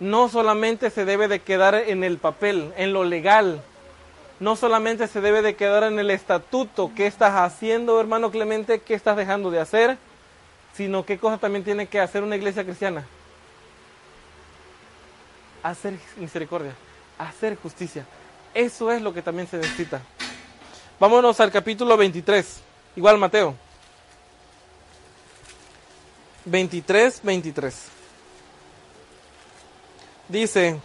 No 0.00 0.28
solamente 0.28 0.90
se 0.90 1.04
debe 1.04 1.28
de 1.28 1.38
quedar 1.38 1.76
en 1.76 2.02
el 2.02 2.18
papel, 2.18 2.72
en 2.76 2.92
lo 2.92 3.04
legal. 3.04 3.62
No 4.40 4.56
solamente 4.56 5.06
se 5.06 5.20
debe 5.20 5.40
de 5.40 5.54
quedar 5.54 5.84
en 5.84 6.00
el 6.00 6.10
estatuto. 6.10 6.90
¿Qué 6.96 7.06
estás 7.06 7.34
haciendo, 7.34 8.00
hermano 8.00 8.32
Clemente? 8.32 8.80
¿Qué 8.80 8.94
estás 8.94 9.16
dejando 9.16 9.52
de 9.52 9.60
hacer? 9.60 9.98
Sino 10.72 11.06
qué 11.06 11.16
cosa 11.16 11.38
también 11.38 11.62
tiene 11.62 11.86
que 11.86 12.00
hacer 12.00 12.24
una 12.24 12.34
iglesia 12.34 12.64
cristiana. 12.64 13.06
Hacer 15.62 15.94
misericordia 16.16 16.74
hacer 17.18 17.56
justicia. 17.56 18.04
Eso 18.54 18.90
es 18.92 19.02
lo 19.02 19.12
que 19.12 19.20
también 19.20 19.48
se 19.48 19.58
necesita. 19.58 20.00
Vámonos 21.00 21.40
al 21.40 21.50
capítulo 21.50 21.96
23, 21.96 22.60
igual 22.96 23.18
Mateo. 23.18 23.54
23, 26.44 27.20
23. 27.22 27.74
Dice, 30.28 30.80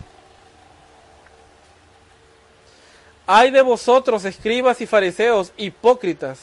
hay 3.28 3.52
de 3.52 3.62
vosotros, 3.62 4.26
escribas 4.26 4.82
y 4.82 4.88
fariseos, 4.88 5.54
hipócritas, 5.56 6.40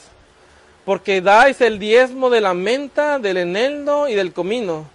porque 0.85 1.19
dais 1.19 1.59
el 1.59 1.77
diezmo 1.77 2.29
de 2.29 2.41
la 2.41 2.53
menta, 2.53 3.19
del 3.19 3.37
eneldo 3.37 4.07
y 4.07 4.15
del 4.15 4.31
comino, 4.31 4.87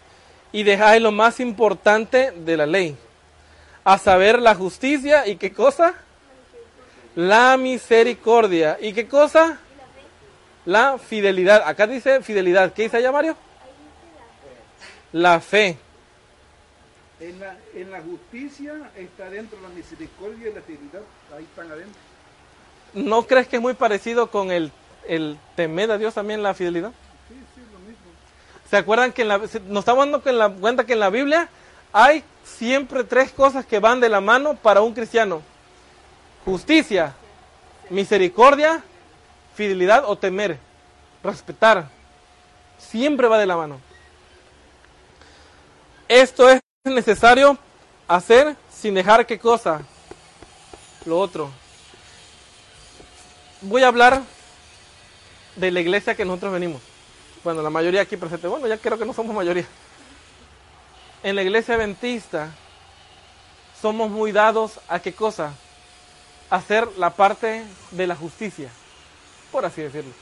y 0.50 0.62
dejáis 0.62 1.02
lo 1.02 1.12
más 1.12 1.40
importante 1.40 2.30
de 2.30 2.56
la 2.56 2.66
ley 2.66 2.96
a 3.84 3.98
saber 3.98 4.40
la 4.40 4.54
justicia 4.54 5.26
y 5.26 5.36
qué 5.36 5.52
cosa? 5.52 5.94
La 7.14 7.56
misericordia. 7.56 8.78
¿Y 8.80 8.92
qué 8.92 9.06
cosa? 9.06 9.58
La 10.64 10.98
fidelidad. 10.98 11.62
Acá 11.66 11.86
dice 11.86 12.22
fidelidad. 12.22 12.72
¿Qué 12.72 12.84
dice 12.84 12.96
allá, 12.96 13.12
Mario? 13.12 13.36
La 15.12 15.40
fe. 15.40 15.76
En 17.20 17.38
la, 17.38 17.56
en 17.74 17.90
la 17.90 18.00
justicia 18.00 18.74
está 18.96 19.30
dentro 19.30 19.60
la 19.60 19.68
misericordia 19.68 20.50
y 20.50 20.54
la 20.54 20.60
fidelidad. 20.62 21.02
Ahí 21.36 21.44
están 21.44 21.70
adentro. 21.70 22.00
¿No 22.94 23.26
crees 23.26 23.46
que 23.46 23.56
es 23.56 23.62
muy 23.62 23.74
parecido 23.74 24.30
con 24.30 24.50
el, 24.50 24.72
el 25.06 25.38
temer 25.54 25.90
a 25.90 25.98
Dios 25.98 26.14
también 26.14 26.42
la 26.42 26.54
fidelidad? 26.54 26.92
Sí, 27.28 27.34
sí, 27.54 27.60
lo 27.72 27.78
mismo. 27.80 28.04
¿Se 28.68 28.76
acuerdan 28.76 29.12
que 29.12 29.22
en 29.22 29.28
la, 29.28 29.38
nos 29.38 29.80
estamos 29.80 30.10
dando 30.10 30.22
cuenta 30.60 30.84
que 30.84 30.94
en 30.94 31.00
la 31.00 31.10
Biblia 31.10 31.48
hay 31.92 32.24
siempre 32.44 33.04
tres 33.04 33.32
cosas 33.32 33.66
que 33.66 33.78
van 33.78 34.00
de 34.00 34.08
la 34.08 34.20
mano 34.20 34.54
para 34.56 34.80
un 34.80 34.94
cristiano. 34.94 35.42
Justicia, 36.44 37.14
misericordia, 37.90 38.82
fidelidad 39.54 40.04
o 40.06 40.16
temer, 40.16 40.58
respetar. 41.22 41.88
Siempre 42.78 43.28
va 43.28 43.38
de 43.38 43.46
la 43.46 43.56
mano. 43.56 43.80
Esto 46.08 46.50
es 46.50 46.60
necesario 46.84 47.56
hacer 48.08 48.56
sin 48.70 48.94
dejar 48.94 49.26
qué 49.26 49.38
cosa. 49.38 49.82
Lo 51.04 51.18
otro. 51.18 51.50
Voy 53.60 53.82
a 53.82 53.88
hablar 53.88 54.22
de 55.56 55.70
la 55.70 55.80
iglesia 55.80 56.14
que 56.14 56.24
nosotros 56.24 56.52
venimos. 56.52 56.82
Bueno, 57.44 57.62
la 57.62 57.70
mayoría 57.70 58.02
aquí 58.02 58.16
presente. 58.16 58.48
Bueno, 58.48 58.66
ya 58.66 58.78
creo 58.78 58.98
que 58.98 59.04
no 59.04 59.12
somos 59.12 59.34
mayoría 59.34 59.66
en 61.22 61.36
la 61.36 61.42
iglesia 61.42 61.74
adventista 61.74 62.50
somos 63.80 64.10
muy 64.10 64.32
dados 64.32 64.80
a 64.88 65.00
qué 65.00 65.12
cosa? 65.12 65.54
Hacer 66.52 66.86
la 66.98 67.08
parte 67.08 67.64
de 67.92 68.06
la 68.06 68.14
justicia, 68.14 68.68
por 69.50 69.64
así 69.64 69.80
decirlo. 69.80 70.12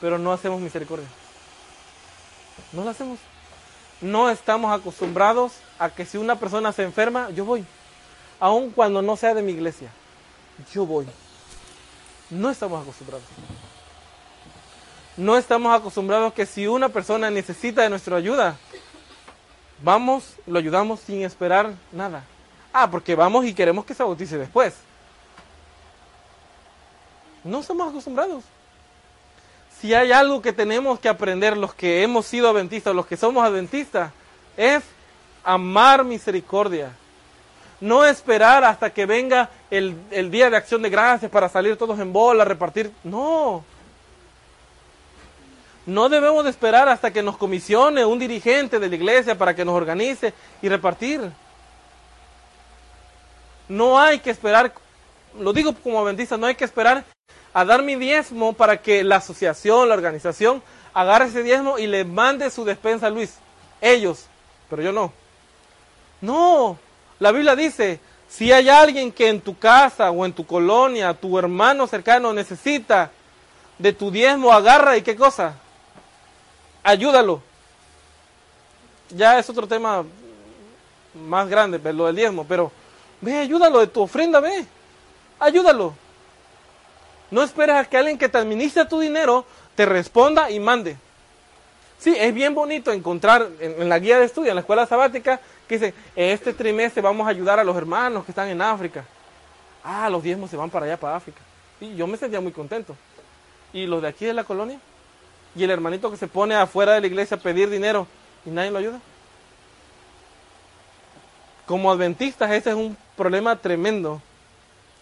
Pero 0.00 0.18
no 0.18 0.32
hacemos 0.32 0.60
misericordia. 0.60 1.08
No 2.72 2.84
lo 2.84 2.90
hacemos. 2.90 3.18
No 4.00 4.30
estamos 4.30 4.72
acostumbrados 4.72 5.54
a 5.80 5.90
que 5.90 6.06
si 6.06 6.16
una 6.16 6.36
persona 6.36 6.70
se 6.70 6.84
enferma, 6.84 7.30
yo 7.30 7.44
voy. 7.44 7.66
Aun 8.38 8.70
cuando 8.70 9.02
no 9.02 9.16
sea 9.16 9.34
de 9.34 9.42
mi 9.42 9.50
iglesia, 9.50 9.90
yo 10.72 10.86
voy. 10.86 11.06
No 12.30 12.50
estamos 12.50 12.80
acostumbrados. 12.80 13.26
no 15.16 15.36
estamos 15.36 15.76
acostumbrados 15.76 16.32
que 16.34 16.46
si 16.46 16.68
una 16.68 16.88
persona 16.88 17.30
necesita 17.30 17.82
de 17.82 17.90
nuestra 17.90 18.16
ayuda, 18.16 18.56
vamos, 19.82 20.36
lo 20.46 20.60
ayudamos 20.60 21.00
sin 21.00 21.22
esperar 21.22 21.74
nada. 21.90 22.24
Ah, 22.72 22.90
porque 22.90 23.14
vamos 23.14 23.44
y 23.44 23.54
queremos 23.54 23.84
que 23.84 23.94
se 23.94 24.02
bautice 24.02 24.38
después. 24.38 24.74
No 27.42 27.60
estamos 27.60 27.88
acostumbrados. 27.88 28.44
Si 29.80 29.94
hay 29.94 30.12
algo 30.12 30.42
que 30.42 30.52
tenemos 30.52 31.00
que 31.00 31.08
aprender 31.08 31.56
los 31.56 31.74
que 31.74 32.02
hemos 32.02 32.26
sido 32.26 32.50
adventistas, 32.50 32.94
los 32.94 33.06
que 33.06 33.16
somos 33.16 33.42
adventistas, 33.44 34.12
es 34.56 34.82
amar 35.42 36.04
misericordia. 36.04 36.92
No 37.80 38.04
esperar 38.04 38.62
hasta 38.62 38.90
que 38.90 39.06
venga 39.06 39.48
el, 39.70 39.96
el 40.10 40.30
día 40.30 40.50
de 40.50 40.56
acción 40.58 40.82
de 40.82 40.90
gracias 40.90 41.30
para 41.30 41.48
salir 41.48 41.78
todos 41.78 41.98
en 41.98 42.12
bola, 42.12 42.44
repartir. 42.44 42.92
No. 43.02 43.64
No 45.86 46.10
debemos 46.10 46.44
de 46.44 46.50
esperar 46.50 46.90
hasta 46.90 47.10
que 47.10 47.22
nos 47.22 47.38
comisione 47.38 48.04
un 48.04 48.18
dirigente 48.18 48.78
de 48.78 48.88
la 48.88 48.94
iglesia 48.94 49.38
para 49.38 49.56
que 49.56 49.64
nos 49.64 49.74
organice 49.74 50.34
y 50.60 50.68
repartir. 50.68 51.32
No 53.70 54.00
hay 54.00 54.18
que 54.18 54.30
esperar, 54.30 54.72
lo 55.38 55.52
digo 55.52 55.72
como 55.76 56.00
adventista, 56.00 56.36
no 56.36 56.48
hay 56.48 56.56
que 56.56 56.64
esperar 56.64 57.04
a 57.54 57.64
dar 57.64 57.84
mi 57.84 57.94
diezmo 57.94 58.52
para 58.52 58.82
que 58.82 59.04
la 59.04 59.16
asociación, 59.16 59.88
la 59.88 59.94
organización, 59.94 60.60
agarre 60.92 61.26
ese 61.26 61.44
diezmo 61.44 61.78
y 61.78 61.86
le 61.86 62.04
mande 62.04 62.50
su 62.50 62.64
despensa 62.64 63.06
a 63.06 63.10
Luis. 63.10 63.36
Ellos, 63.80 64.26
pero 64.68 64.82
yo 64.82 64.90
no. 64.90 65.12
No, 66.20 66.80
la 67.20 67.30
Biblia 67.30 67.54
dice, 67.54 68.00
si 68.28 68.50
hay 68.50 68.68
alguien 68.68 69.12
que 69.12 69.28
en 69.28 69.40
tu 69.40 69.56
casa 69.56 70.10
o 70.10 70.26
en 70.26 70.32
tu 70.32 70.44
colonia, 70.44 71.14
tu 71.14 71.38
hermano 71.38 71.86
cercano 71.86 72.32
necesita 72.32 73.12
de 73.78 73.92
tu 73.92 74.10
diezmo, 74.10 74.52
agarra 74.52 74.96
y 74.96 75.02
qué 75.02 75.14
cosa, 75.14 75.54
ayúdalo. 76.82 77.40
Ya 79.10 79.38
es 79.38 79.48
otro 79.48 79.68
tema 79.68 80.04
más 81.14 81.48
grande, 81.48 81.78
lo 81.92 82.06
del 82.06 82.16
diezmo, 82.16 82.44
pero 82.48 82.72
ve, 83.20 83.38
ayúdalo 83.38 83.80
de 83.80 83.86
tu 83.86 84.02
ofrenda, 84.02 84.40
ve, 84.40 84.66
ayúdalo. 85.38 85.94
No 87.30 87.42
esperes 87.42 87.76
a 87.76 87.84
que 87.84 87.96
alguien 87.96 88.18
que 88.18 88.28
te 88.28 88.38
administra 88.38 88.88
tu 88.88 89.00
dinero 89.00 89.44
te 89.74 89.86
responda 89.86 90.50
y 90.50 90.58
mande. 90.58 90.96
Sí, 91.98 92.14
es 92.18 92.32
bien 92.32 92.54
bonito 92.54 92.92
encontrar 92.92 93.46
en, 93.60 93.88
la 93.88 93.98
guía 93.98 94.18
de 94.18 94.24
estudio, 94.24 94.50
en 94.50 94.54
la 94.54 94.62
escuela 94.62 94.86
sabática, 94.86 95.38
que 95.68 95.74
dice, 95.78 95.94
este 96.16 96.54
trimestre 96.54 97.02
vamos 97.02 97.26
a 97.26 97.30
ayudar 97.30 97.60
a 97.60 97.64
los 97.64 97.76
hermanos 97.76 98.24
que 98.24 98.32
están 98.32 98.48
en 98.48 98.62
África. 98.62 99.04
Ah, 99.84 100.08
los 100.08 100.22
diezmos 100.22 100.50
se 100.50 100.56
van 100.56 100.70
para 100.70 100.86
allá, 100.86 100.96
para 100.96 101.16
África. 101.16 101.40
Y 101.80 101.94
yo 101.94 102.06
me 102.06 102.16
sentía 102.16 102.40
muy 102.40 102.52
contento. 102.52 102.96
¿Y 103.72 103.86
los 103.86 104.00
de 104.02 104.08
aquí 104.08 104.24
de 104.24 104.32
la 104.32 104.44
colonia? 104.44 104.80
¿Y 105.54 105.62
el 105.62 105.70
hermanito 105.70 106.10
que 106.10 106.16
se 106.16 106.26
pone 106.26 106.54
afuera 106.54 106.92
de 106.94 107.00
la 107.02 107.06
iglesia 107.06 107.36
a 107.36 107.40
pedir 107.40 107.68
dinero 107.68 108.06
y 108.46 108.50
nadie 108.50 108.70
lo 108.70 108.78
ayuda? 108.78 109.00
Como 111.66 111.92
adventistas, 111.92 112.50
ese 112.50 112.70
es 112.70 112.76
un 112.76 112.96
problema 113.20 113.54
tremendo, 113.54 114.22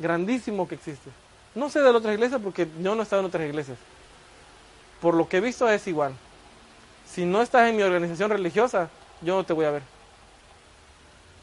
grandísimo 0.01 0.67
que 0.67 0.75
existe. 0.75 1.09
No 1.55 1.71
sé 1.71 1.79
de 1.79 1.85
las 1.85 1.95
otras 1.95 2.15
iglesias 2.15 2.41
porque 2.43 2.67
yo 2.83 2.97
no 2.97 3.03
he 3.03 3.05
estado 3.05 3.21
en 3.21 3.27
otras 3.27 3.47
iglesias. 3.47 3.79
Por 5.01 5.15
lo 5.15 5.29
que 5.29 5.37
he 5.37 5.41
visto 5.41 5.69
es 5.69 5.87
igual. 5.87 6.15
Si 7.09 7.25
no 7.25 7.41
estás 7.43 7.69
en 7.69 7.77
mi 7.77 7.83
organización 7.85 8.29
religiosa, 8.31 8.91
yo 9.23 9.37
no 9.37 9.45
te 9.45 9.53
voy 9.53 9.67
a 9.67 9.71
ver. 9.71 9.83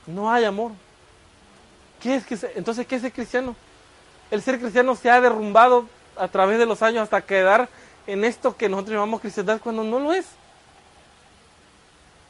No 0.06 0.30
hay 0.30 0.44
amor. 0.44 0.74
¿Qué 2.02 2.16
es 2.16 2.26
que 2.26 2.38
entonces 2.56 2.86
qué 2.86 2.96
es 2.98 3.04
ser 3.04 3.14
cristiano? 3.14 3.56
El 4.30 4.42
ser 4.42 4.60
cristiano 4.60 4.98
se 4.98 5.10
ha 5.10 5.22
derrumbado 5.22 5.88
a 6.18 6.28
través 6.28 6.60
de 6.60 6.66
los 6.66 6.82
años 6.82 7.04
hasta 7.04 7.22
quedar 7.22 7.70
en 8.06 8.26
esto 8.26 8.58
que 8.58 8.68
nosotros 8.68 8.96
llamamos 8.96 9.22
cristiandad 9.22 9.62
cuando 9.64 9.82
no 9.82 9.98
lo 9.98 10.12
es. 10.12 10.26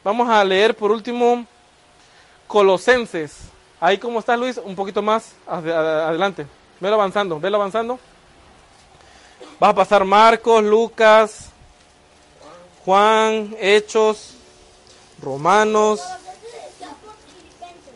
Vamos 0.04 0.30
a 0.30 0.44
leer 0.44 0.76
por 0.76 0.92
último 0.92 1.48
Colosenses. 2.46 3.55
Ahí 3.80 3.98
como 3.98 4.20
está 4.20 4.38
Luis, 4.38 4.58
un 4.58 4.76
poquito 4.76 5.02
más 5.02 5.34
adelante. 5.46 6.48
Velo 6.80 6.96
avanzando, 6.96 7.40
velo 7.40 7.58
avanzando. 7.58 8.00
Vas 9.60 9.70
a 9.70 9.76
pasar 9.76 10.06
Marcos, 10.06 10.64
Lucas, 10.64 11.48
Juan, 12.84 13.56
Hechos, 13.60 14.36
Romanos. 15.22 16.02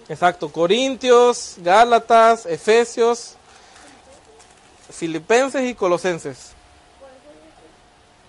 Exacto, 0.07 0.51
Corintios, 0.51 1.56
Gálatas, 1.57 2.45
Efesios, 2.45 3.35
Filipenses 4.89 5.69
y 5.69 5.76
Colosenses. 5.76 6.53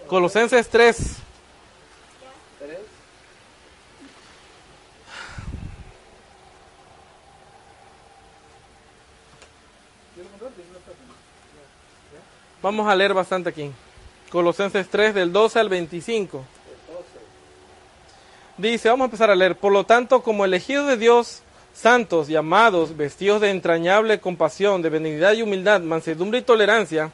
Colosenses 0.07 0.69
3. 0.69 1.17
Vamos 12.71 12.87
a 12.87 12.95
leer 12.95 13.13
bastante 13.13 13.49
aquí. 13.49 13.69
Colosenses 14.31 14.89
3 14.89 15.13
del 15.13 15.33
12 15.33 15.59
al 15.59 15.69
25. 15.69 16.45
Dice, 18.59 18.89
vamos 18.89 19.03
a 19.03 19.07
empezar 19.07 19.29
a 19.29 19.35
leer. 19.35 19.57
Por 19.57 19.73
lo 19.73 19.83
tanto, 19.83 20.23
como 20.23 20.45
elegidos 20.45 20.87
de 20.87 20.97
Dios, 20.97 21.43
santos 21.75 22.31
y 22.31 22.37
amados, 22.37 22.97
vestidos 22.97 23.41
de 23.41 23.51
entrañable 23.51 24.21
compasión, 24.21 24.83
de 24.83 24.89
benignidad 24.89 25.33
y 25.33 25.43
humildad, 25.43 25.81
mansedumbre 25.81 26.39
y 26.39 26.43
tolerancia, 26.43 27.11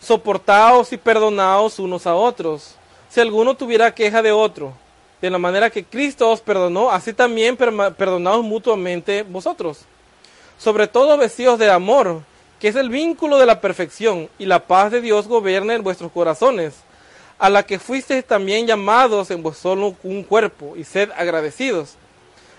soportaos 0.00 0.92
y 0.92 0.96
perdonaos 0.96 1.80
unos 1.80 2.06
a 2.06 2.14
otros. 2.14 2.76
Si 3.10 3.20
alguno 3.20 3.56
tuviera 3.56 3.96
queja 3.96 4.22
de 4.22 4.30
otro, 4.30 4.74
de 5.20 5.28
la 5.28 5.38
manera 5.38 5.70
que 5.70 5.82
Cristo 5.82 6.30
os 6.30 6.40
perdonó, 6.40 6.92
así 6.92 7.12
también 7.12 7.56
perdonaos 7.56 8.44
mutuamente 8.44 9.24
vosotros. 9.24 9.80
Sobre 10.56 10.86
todo 10.86 11.18
vestidos 11.18 11.58
de 11.58 11.68
amor, 11.68 12.22
que 12.60 12.68
es 12.68 12.76
el 12.76 12.88
vínculo 12.88 13.38
de 13.38 13.46
la 13.46 13.60
perfección, 13.60 14.28
y 14.38 14.46
la 14.46 14.66
paz 14.66 14.92
de 14.92 15.00
Dios 15.00 15.28
gobierne 15.28 15.74
en 15.74 15.82
vuestros 15.82 16.12
corazones, 16.12 16.74
a 17.38 17.50
la 17.50 17.64
que 17.64 17.78
fuisteis 17.78 18.24
también 18.24 18.66
llamados 18.66 19.30
en 19.30 19.42
vuestro 19.42 19.96
un 20.02 20.22
cuerpo, 20.22 20.74
y 20.76 20.84
sed 20.84 21.10
agradecidos. 21.16 21.96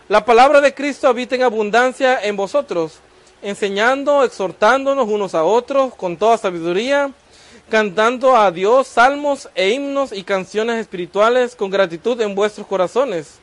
La 0.08 0.24
palabra 0.24 0.62
de 0.62 0.74
Cristo 0.74 1.08
habita 1.08 1.36
en 1.36 1.44
abundancia 1.44 2.24
en 2.24 2.36
vosotros, 2.36 3.00
enseñando, 3.42 4.24
exhortándonos 4.24 5.08
unos 5.08 5.34
a 5.34 5.44
otros 5.44 5.96
con 5.96 6.18
toda 6.18 6.38
sabiduría, 6.38 7.12
cantando 7.70 8.36
a 8.36 8.52
Dios 8.52 8.88
salmos 8.88 9.50
e 9.56 9.70
himnos 9.70 10.12
y 10.12 10.24
canciones 10.24 10.80
espirituales 10.80 11.56
con 11.56 11.72
gratitud 11.72 12.20
en 12.22 12.36
vuestros 12.36 12.68
corazones. 12.68 13.40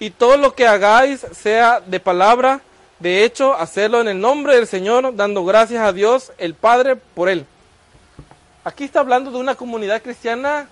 Y 0.00 0.10
todo 0.10 0.36
lo 0.36 0.54
que 0.54 0.66
hagáis 0.66 1.24
sea 1.32 1.80
de 1.80 2.00
palabra, 2.00 2.60
de 3.04 3.22
hecho, 3.22 3.52
hacerlo 3.52 4.00
en 4.00 4.08
el 4.08 4.18
nombre 4.18 4.54
del 4.54 4.66
Señor, 4.66 5.14
dando 5.14 5.44
gracias 5.44 5.82
a 5.82 5.92
Dios 5.92 6.32
el 6.38 6.54
Padre 6.54 6.96
por 6.96 7.28
él. 7.28 7.44
Aquí 8.64 8.84
está 8.84 9.00
hablando 9.00 9.30
de 9.30 9.36
una 9.36 9.56
comunidad 9.56 10.00
cristiana 10.00 10.70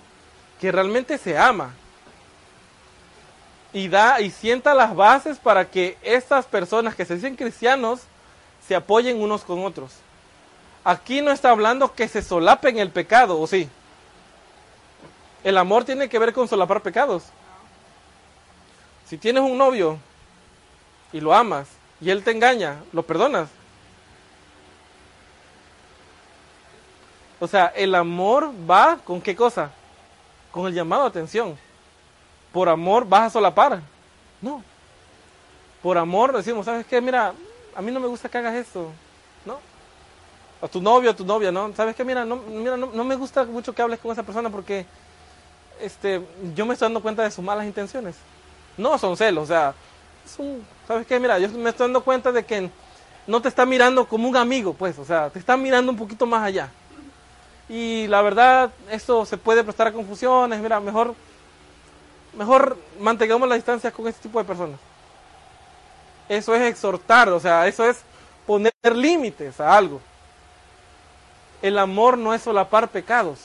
que 0.59 0.71
realmente 0.71 1.19
se 1.19 1.37
ama 1.37 1.75
y 3.71 3.87
da 3.87 4.19
y 4.19 4.31
sienta 4.31 4.73
las 4.73 4.95
bases 4.95 5.37
para 5.37 5.69
que 5.69 5.95
estas 6.01 6.47
personas 6.47 6.95
que 6.95 7.05
se 7.05 7.13
dicen 7.13 7.35
cristianos 7.35 7.99
se 8.67 8.73
apoyen 8.73 9.21
unos 9.21 9.43
con 9.43 9.63
otros. 9.63 9.91
Aquí 10.83 11.21
no 11.21 11.29
está 11.29 11.51
hablando 11.51 11.93
que 11.93 12.07
se 12.07 12.23
solapen 12.23 12.79
el 12.79 12.89
pecado, 12.89 13.39
¿o 13.39 13.45
sí? 13.45 13.69
El 15.43 15.55
amor 15.59 15.85
tiene 15.85 16.09
que 16.09 16.17
ver 16.17 16.33
con 16.33 16.47
solapar 16.47 16.81
pecados. 16.81 17.25
Si 19.05 19.19
tienes 19.19 19.43
un 19.43 19.55
novio 19.55 19.99
y 21.11 21.21
lo 21.21 21.31
amas 21.31 21.67
y 22.03 22.09
él 22.09 22.23
te 22.23 22.31
engaña, 22.31 22.83
¿lo 22.91 23.03
perdonas? 23.03 23.49
O 27.39 27.47
sea, 27.47 27.67
el 27.75 27.95
amor 27.95 28.51
va 28.69 28.97
con 28.97 29.21
qué 29.21 29.35
cosa? 29.35 29.71
Con 30.51 30.67
el 30.67 30.73
llamado 30.73 31.03
a 31.03 31.07
atención. 31.07 31.57
Por 32.51 32.67
amor 32.67 33.07
vas 33.07 33.27
a 33.27 33.29
solapar. 33.29 33.81
No. 34.41 34.61
Por 35.81 35.97
amor 35.97 36.35
decimos, 36.35 36.65
¿sabes 36.65 36.85
qué? 36.85 36.99
Mira, 36.99 37.33
a 37.73 37.81
mí 37.81 37.91
no 37.91 37.99
me 38.01 38.07
gusta 38.07 38.27
que 38.29 38.37
hagas 38.37 38.55
esto. 38.55 38.91
¿No? 39.45 39.59
A 40.61 40.67
tu 40.67 40.81
novio, 40.81 41.11
a 41.11 41.15
tu 41.15 41.25
novia, 41.25 41.51
¿no? 41.51 41.73
¿Sabes 41.73 41.95
qué? 41.95 42.03
Mira, 42.03 42.25
no, 42.25 42.35
mira, 42.35 42.75
no, 42.75 43.03
me 43.03 43.15
gusta 43.15 43.45
mucho 43.45 43.73
que 43.73 43.81
hables 43.81 43.99
con 43.99 44.11
esa 44.11 44.23
persona 44.23 44.49
porque 44.49 44.85
este, 45.79 46.21
yo 46.53 46.65
me 46.65 46.73
estoy 46.73 46.87
dando 46.87 47.01
cuenta 47.01 47.23
de 47.23 47.31
sus 47.31 47.43
malas 47.43 47.65
intenciones. 47.65 48.15
No 48.77 48.97
son 48.97 49.15
celos, 49.15 49.43
o 49.43 49.47
sea, 49.47 49.73
¿sabes 50.87 51.07
qué? 51.07 51.19
Mira, 51.19 51.39
yo 51.39 51.49
me 51.49 51.69
estoy 51.69 51.85
dando 51.85 52.03
cuenta 52.03 52.31
de 52.31 52.43
que 52.43 52.69
no 53.27 53.41
te 53.41 53.47
está 53.47 53.65
mirando 53.65 54.07
como 54.07 54.27
un 54.27 54.35
amigo, 54.35 54.73
pues, 54.73 54.97
o 54.99 55.05
sea, 55.05 55.29
te 55.29 55.39
está 55.39 55.55
mirando 55.57 55.91
un 55.91 55.97
poquito 55.97 56.25
más 56.25 56.43
allá. 56.43 56.69
Y 57.69 58.07
la 58.07 58.21
verdad, 58.21 58.71
esto 58.91 59.25
se 59.25 59.37
puede 59.37 59.63
prestar 59.63 59.87
a 59.87 59.93
confusiones, 59.93 60.59
mira, 60.59 60.79
mejor, 60.79 61.15
mejor 62.37 62.77
mantengamos 62.99 63.47
la 63.47 63.55
distancia 63.55 63.91
con 63.91 64.07
este 64.07 64.23
tipo 64.23 64.39
de 64.39 64.45
personas. 64.45 64.79
Eso 66.27 66.53
es 66.55 66.61
exhortar, 66.63 67.29
o 67.29 67.39
sea, 67.39 67.67
eso 67.67 67.85
es 67.85 68.01
poner 68.45 68.73
límites 68.93 69.59
a 69.59 69.75
algo. 69.75 70.01
El 71.61 71.77
amor 71.77 72.17
no 72.17 72.33
es 72.33 72.41
solapar 72.41 72.89
pecados. 72.89 73.39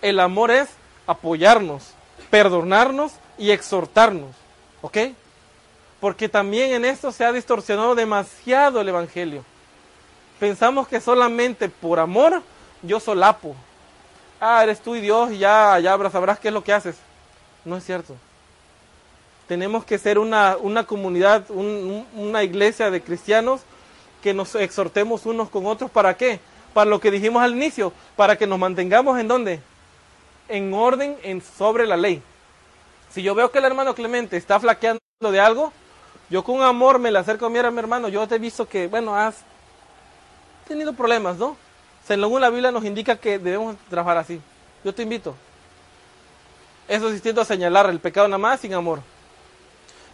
el 0.00 0.20
amor 0.20 0.50
es 0.50 0.68
apoyarnos, 1.06 1.92
perdonarnos 2.30 3.12
y 3.38 3.50
exhortarnos. 3.50 4.34
¿Ok? 4.82 4.98
Porque 6.04 6.28
también 6.28 6.72
en 6.72 6.84
esto 6.84 7.10
se 7.12 7.24
ha 7.24 7.32
distorsionado 7.32 7.94
demasiado 7.94 8.78
el 8.78 8.90
Evangelio. 8.90 9.42
Pensamos 10.38 10.86
que 10.86 11.00
solamente 11.00 11.70
por 11.70 11.98
amor 11.98 12.42
yo 12.82 13.00
solapo. 13.00 13.56
Ah, 14.38 14.62
eres 14.62 14.80
tú 14.80 14.96
y 14.96 15.00
Dios 15.00 15.32
y 15.32 15.38
ya, 15.38 15.78
ya 15.78 15.96
sabrás 16.10 16.38
qué 16.38 16.48
es 16.48 16.52
lo 16.52 16.62
que 16.62 16.74
haces. 16.74 16.96
No 17.64 17.78
es 17.78 17.86
cierto. 17.86 18.16
Tenemos 19.48 19.86
que 19.86 19.96
ser 19.96 20.18
una, 20.18 20.58
una 20.58 20.84
comunidad, 20.84 21.50
una 21.50 22.42
iglesia 22.42 22.90
de 22.90 23.00
cristianos 23.00 23.62
que 24.22 24.34
nos 24.34 24.54
exhortemos 24.56 25.24
unos 25.24 25.48
con 25.48 25.64
otros. 25.64 25.90
¿Para 25.90 26.18
qué? 26.18 26.38
Para 26.74 26.90
lo 26.90 27.00
que 27.00 27.10
dijimos 27.10 27.42
al 27.42 27.52
inicio, 27.52 27.94
para 28.14 28.36
que 28.36 28.46
nos 28.46 28.58
mantengamos 28.58 29.18
en 29.18 29.28
dónde? 29.28 29.62
En 30.50 30.74
orden 30.74 31.16
en, 31.22 31.40
sobre 31.40 31.86
la 31.86 31.96
ley. 31.96 32.20
Si 33.10 33.22
yo 33.22 33.34
veo 33.34 33.50
que 33.50 33.56
el 33.56 33.64
hermano 33.64 33.94
Clemente 33.94 34.36
está 34.36 34.60
flaqueando 34.60 35.00
de 35.22 35.40
algo, 35.40 35.72
yo 36.30 36.42
con 36.42 36.62
amor 36.62 36.98
me 36.98 37.10
le 37.10 37.18
acerco 37.18 37.46
a 37.46 37.50
mi 37.50 37.58
hermano, 37.58 38.08
yo 38.08 38.26
te 38.26 38.36
he 38.36 38.38
visto 38.38 38.66
que, 38.66 38.86
bueno, 38.86 39.14
has 39.14 39.36
tenido 40.66 40.92
problemas, 40.92 41.36
¿no? 41.36 41.56
Según 42.06 42.40
la 42.40 42.50
Biblia 42.50 42.70
nos 42.70 42.84
indica 42.84 43.16
que 43.16 43.38
debemos 43.38 43.76
trabajar 43.88 44.18
así. 44.18 44.40
Yo 44.84 44.94
te 44.94 45.02
invito. 45.02 45.34
Eso 46.86 47.06
es 47.06 47.14
distinto 47.14 47.40
a 47.40 47.44
señalar 47.44 47.88
el 47.88 47.98
pecado 47.98 48.28
nada 48.28 48.38
más 48.38 48.60
sin 48.60 48.74
amor. 48.74 49.00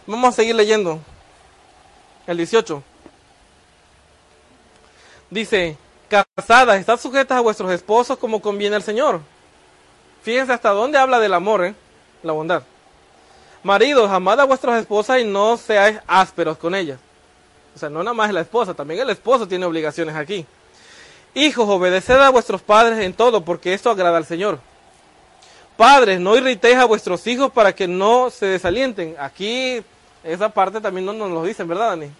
Vamos 0.07 0.29
a 0.29 0.35
seguir 0.35 0.55
leyendo. 0.55 0.99
El 2.27 2.37
18. 2.37 2.81
Dice, 5.29 5.77
casadas, 6.07 6.79
estad 6.79 6.99
sujetas 6.99 7.37
a 7.37 7.41
vuestros 7.41 7.71
esposos 7.71 8.17
como 8.17 8.41
conviene 8.41 8.75
al 8.75 8.83
Señor. 8.83 9.21
Fíjense 10.23 10.53
hasta 10.53 10.69
dónde 10.69 10.97
habla 10.97 11.19
del 11.19 11.33
amor, 11.33 11.65
¿eh? 11.65 11.75
la 12.23 12.33
bondad. 12.33 12.63
Maridos, 13.63 14.09
amad 14.09 14.39
a 14.39 14.45
vuestras 14.45 14.79
esposas 14.79 15.19
y 15.19 15.23
no 15.23 15.55
seáis 15.55 15.99
ásperos 16.07 16.57
con 16.57 16.73
ellas. 16.73 16.99
O 17.75 17.79
sea, 17.79 17.89
no 17.89 17.99
nada 18.03 18.13
más 18.13 18.33
la 18.33 18.41
esposa, 18.41 18.73
también 18.73 18.99
el 18.99 19.09
esposo 19.11 19.47
tiene 19.47 19.65
obligaciones 19.65 20.15
aquí. 20.15 20.45
Hijos, 21.33 21.69
obedeced 21.69 22.19
a 22.19 22.29
vuestros 22.29 22.61
padres 22.61 22.99
en 22.99 23.13
todo, 23.13 23.45
porque 23.45 23.73
esto 23.73 23.89
agrada 23.89 24.17
al 24.17 24.25
Señor. 24.25 24.59
Padres, 25.77 26.19
no 26.19 26.35
irritéis 26.35 26.75
a 26.77 26.85
vuestros 26.85 27.25
hijos 27.27 27.51
para 27.51 27.73
que 27.73 27.87
no 27.87 28.29
se 28.29 28.47
desalienten. 28.47 29.15
Aquí, 29.19 29.81
esa 30.23 30.49
parte 30.49 30.81
también 30.81 31.05
no 31.05 31.13
nos 31.13 31.29
lo 31.29 31.43
dicen, 31.43 31.67
¿verdad, 31.67 31.89
Dani? 31.89 32.11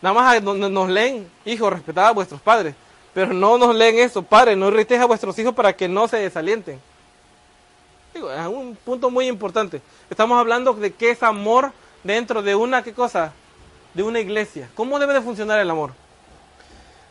Nada 0.00 0.14
más 0.14 0.42
nos 0.42 0.88
leen, 0.88 1.28
hijos, 1.44 1.72
respetad 1.72 2.06
a 2.06 2.12
vuestros 2.12 2.40
padres. 2.40 2.74
Pero 3.12 3.32
no 3.32 3.56
nos 3.56 3.74
leen 3.74 3.98
eso, 3.98 4.22
padres, 4.22 4.56
no 4.56 4.68
irritéis 4.68 5.00
a 5.00 5.06
vuestros 5.06 5.38
hijos 5.38 5.54
para 5.54 5.74
que 5.74 5.88
no 5.88 6.06
se 6.06 6.18
desalienten. 6.18 6.78
Es 8.16 8.46
un 8.46 8.76
punto 8.76 9.10
muy 9.10 9.26
importante. 9.26 9.82
Estamos 10.08 10.38
hablando 10.40 10.72
de 10.72 10.92
qué 10.92 11.10
es 11.10 11.22
amor 11.22 11.72
dentro 12.02 12.42
de 12.42 12.54
una, 12.54 12.82
¿qué 12.82 12.94
cosa? 12.94 13.34
De 13.92 14.02
una 14.02 14.20
iglesia. 14.20 14.70
¿Cómo 14.74 14.98
debe 14.98 15.12
de 15.12 15.20
funcionar 15.20 15.60
el 15.60 15.68
amor? 15.68 15.92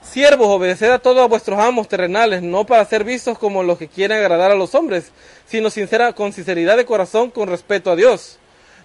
Siervos, 0.01 0.47
obedeced 0.47 0.89
a 0.89 0.97
todos 0.97 1.29
vuestros 1.29 1.59
amos 1.59 1.87
terrenales, 1.87 2.41
no 2.41 2.65
para 2.65 2.85
ser 2.85 3.03
vistos 3.03 3.37
como 3.37 3.61
los 3.61 3.77
que 3.77 3.87
quieren 3.87 4.17
agradar 4.17 4.49
a 4.49 4.55
los 4.55 4.73
hombres, 4.73 5.11
sino 5.45 5.69
sincera, 5.69 6.13
con 6.13 6.33
sinceridad 6.33 6.75
de 6.75 6.85
corazón, 6.85 7.29
con 7.29 7.49
respeto 7.49 7.91
a 7.91 7.95
Dios. 7.95 8.39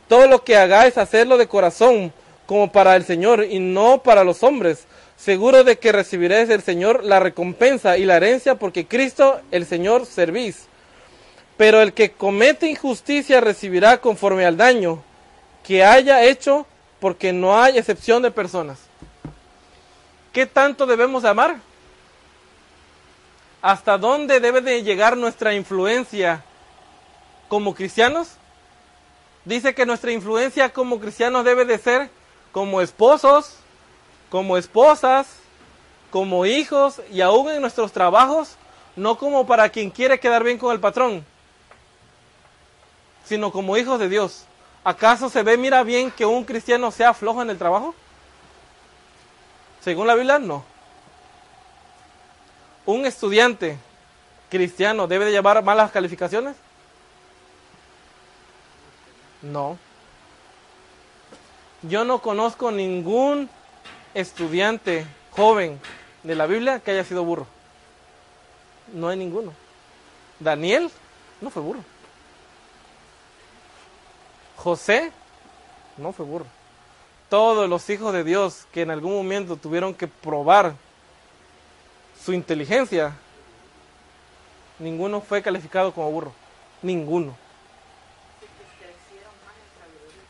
Todo 0.07 0.27
lo 0.27 0.45
que 0.45 0.57
hagáis, 0.57 0.99
hacerlo 0.99 1.39
de 1.39 1.49
corazón, 1.49 2.13
como 2.45 2.71
para 2.71 2.97
el 2.97 3.05
Señor, 3.05 3.45
y 3.45 3.61
no 3.61 4.03
para 4.03 4.25
los 4.25 4.43
hombres, 4.43 4.85
seguro 5.17 5.65
de 5.65 5.79
que 5.79 5.93
recibiréis 5.93 6.49
del 6.49 6.63
Señor 6.63 7.03
la 7.03 7.19
recompensa 7.19 7.97
y 7.97 8.05
la 8.05 8.17
herencia, 8.17 8.57
porque 8.57 8.87
Cristo, 8.87 9.41
el 9.51 9.65
Señor, 9.65 10.05
servís. 10.05 10.70
Pero 11.61 11.83
el 11.83 11.93
que 11.93 12.13
comete 12.13 12.71
injusticia 12.71 13.39
recibirá 13.39 14.01
conforme 14.01 14.47
al 14.47 14.57
daño 14.57 15.03
que 15.63 15.85
haya 15.85 16.25
hecho, 16.25 16.65
porque 17.01 17.35
no 17.35 17.61
hay 17.61 17.77
excepción 17.77 18.23
de 18.23 18.31
personas. 18.31 18.79
¿Qué 20.33 20.47
tanto 20.47 20.87
debemos 20.87 21.27
amar? 21.27 21.59
¿Hasta 23.61 23.99
dónde 23.99 24.41
debe 24.41 24.63
de 24.63 24.83
llegar 24.83 25.19
nuestra 25.19 25.53
influencia 25.53 26.43
como 27.49 27.75
cristianos? 27.75 28.31
Dice 29.45 29.75
que 29.75 29.85
nuestra 29.85 30.13
influencia 30.13 30.71
como 30.71 30.99
cristianos 30.99 31.45
debe 31.45 31.67
de 31.67 31.77
ser 31.77 32.09
como 32.53 32.81
esposos, 32.81 33.57
como 34.31 34.57
esposas, 34.57 35.27
como 36.11 36.47
hijos 36.47 37.03
y 37.13 37.21
aún 37.21 37.51
en 37.51 37.61
nuestros 37.61 37.93
trabajos, 37.93 38.57
no 38.97 39.19
como 39.19 39.47
para 39.47 39.69
quien 39.69 39.91
quiere 39.91 40.19
quedar 40.19 40.43
bien 40.43 40.57
con 40.57 40.73
el 40.73 40.81
patrón, 40.81 41.23
sino 43.25 43.53
como 43.53 43.77
hijos 43.77 43.99
de 43.99 44.09
Dios. 44.09 44.45
¿Acaso 44.83 45.29
se 45.29 45.43
ve, 45.43 45.57
mira 45.57 45.83
bien, 45.83 46.11
que 46.11 46.25
un 46.25 46.45
cristiano 46.45 46.91
sea 46.91 47.13
flojo 47.15 47.43
en 47.43 47.51
el 47.51 47.59
trabajo? 47.59 47.95
Según 49.81 50.07
la 50.07 50.15
Biblia, 50.15 50.39
no. 50.39 50.65
¿Un 52.87 53.07
estudiante 53.07 53.79
cristiano 54.49 55.07
debe 55.07 55.27
de 55.27 55.33
llevar 55.33 55.63
malas 55.63 55.91
calificaciones? 55.91 56.57
No. 59.43 59.79
Yo 61.83 62.05
no 62.05 62.21
conozco 62.21 62.71
ningún 62.71 63.49
estudiante 64.13 65.07
joven 65.31 65.81
de 66.23 66.35
la 66.35 66.47
Biblia 66.47 66.81
que 66.81 66.91
haya 66.91 67.05
sido 67.05 67.25
burro. 67.25 67.47
No 68.93 69.09
hay 69.09 69.17
ninguno. 69.17 69.53
Daniel 70.39 70.91
no 71.41 71.51
fue 71.51 71.63
burro. 71.63 71.85
José 74.63 75.13
no 75.97 76.13
fue 76.13 76.25
burro 76.25 76.47
todos 77.31 77.69
los 77.69 77.89
hijos 77.89 78.13
de 78.13 78.25
Dios 78.25 78.67
que 78.73 78.83
en 78.83 78.91
algún 78.91 79.15
momento 79.15 79.57
tuvieron 79.57 79.95
que 79.95 80.09
probar 80.09 80.75
su 82.23 82.33
inteligencia, 82.35 83.17
ninguno 84.81 85.23
fue 85.23 85.41
calificado 85.41 85.93
como 85.93 86.11
burro. 86.11 86.33
Ninguno. 86.83 87.35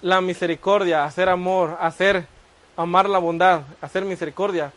La 0.03 0.21
misericordia, 0.21 1.05
hacer 1.05 1.29
amor, 1.29 1.79
hacer 1.81 2.27
amar 2.77 3.09
la 3.09 3.19
bondad, 3.19 3.63
hacer 3.81 4.05
misericordia, 4.05 4.73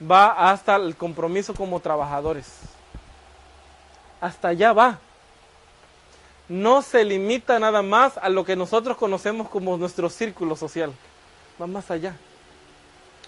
va 0.00 0.50
hasta 0.50 0.76
el 0.76 0.96
compromiso 0.96 1.54
como 1.54 1.80
trabajadores. 1.80 2.60
Hasta 4.20 4.48
allá 4.48 4.72
va. 4.72 4.98
No 6.48 6.82
se 6.82 7.04
limita 7.04 7.58
nada 7.58 7.82
más 7.82 8.18
a 8.18 8.28
lo 8.28 8.44
que 8.44 8.56
nosotros 8.56 8.96
conocemos 8.96 9.48
como 9.48 9.76
nuestro 9.76 10.10
círculo 10.10 10.56
social 10.56 10.92
va 11.60 11.66
más 11.66 11.90
allá. 11.90 12.16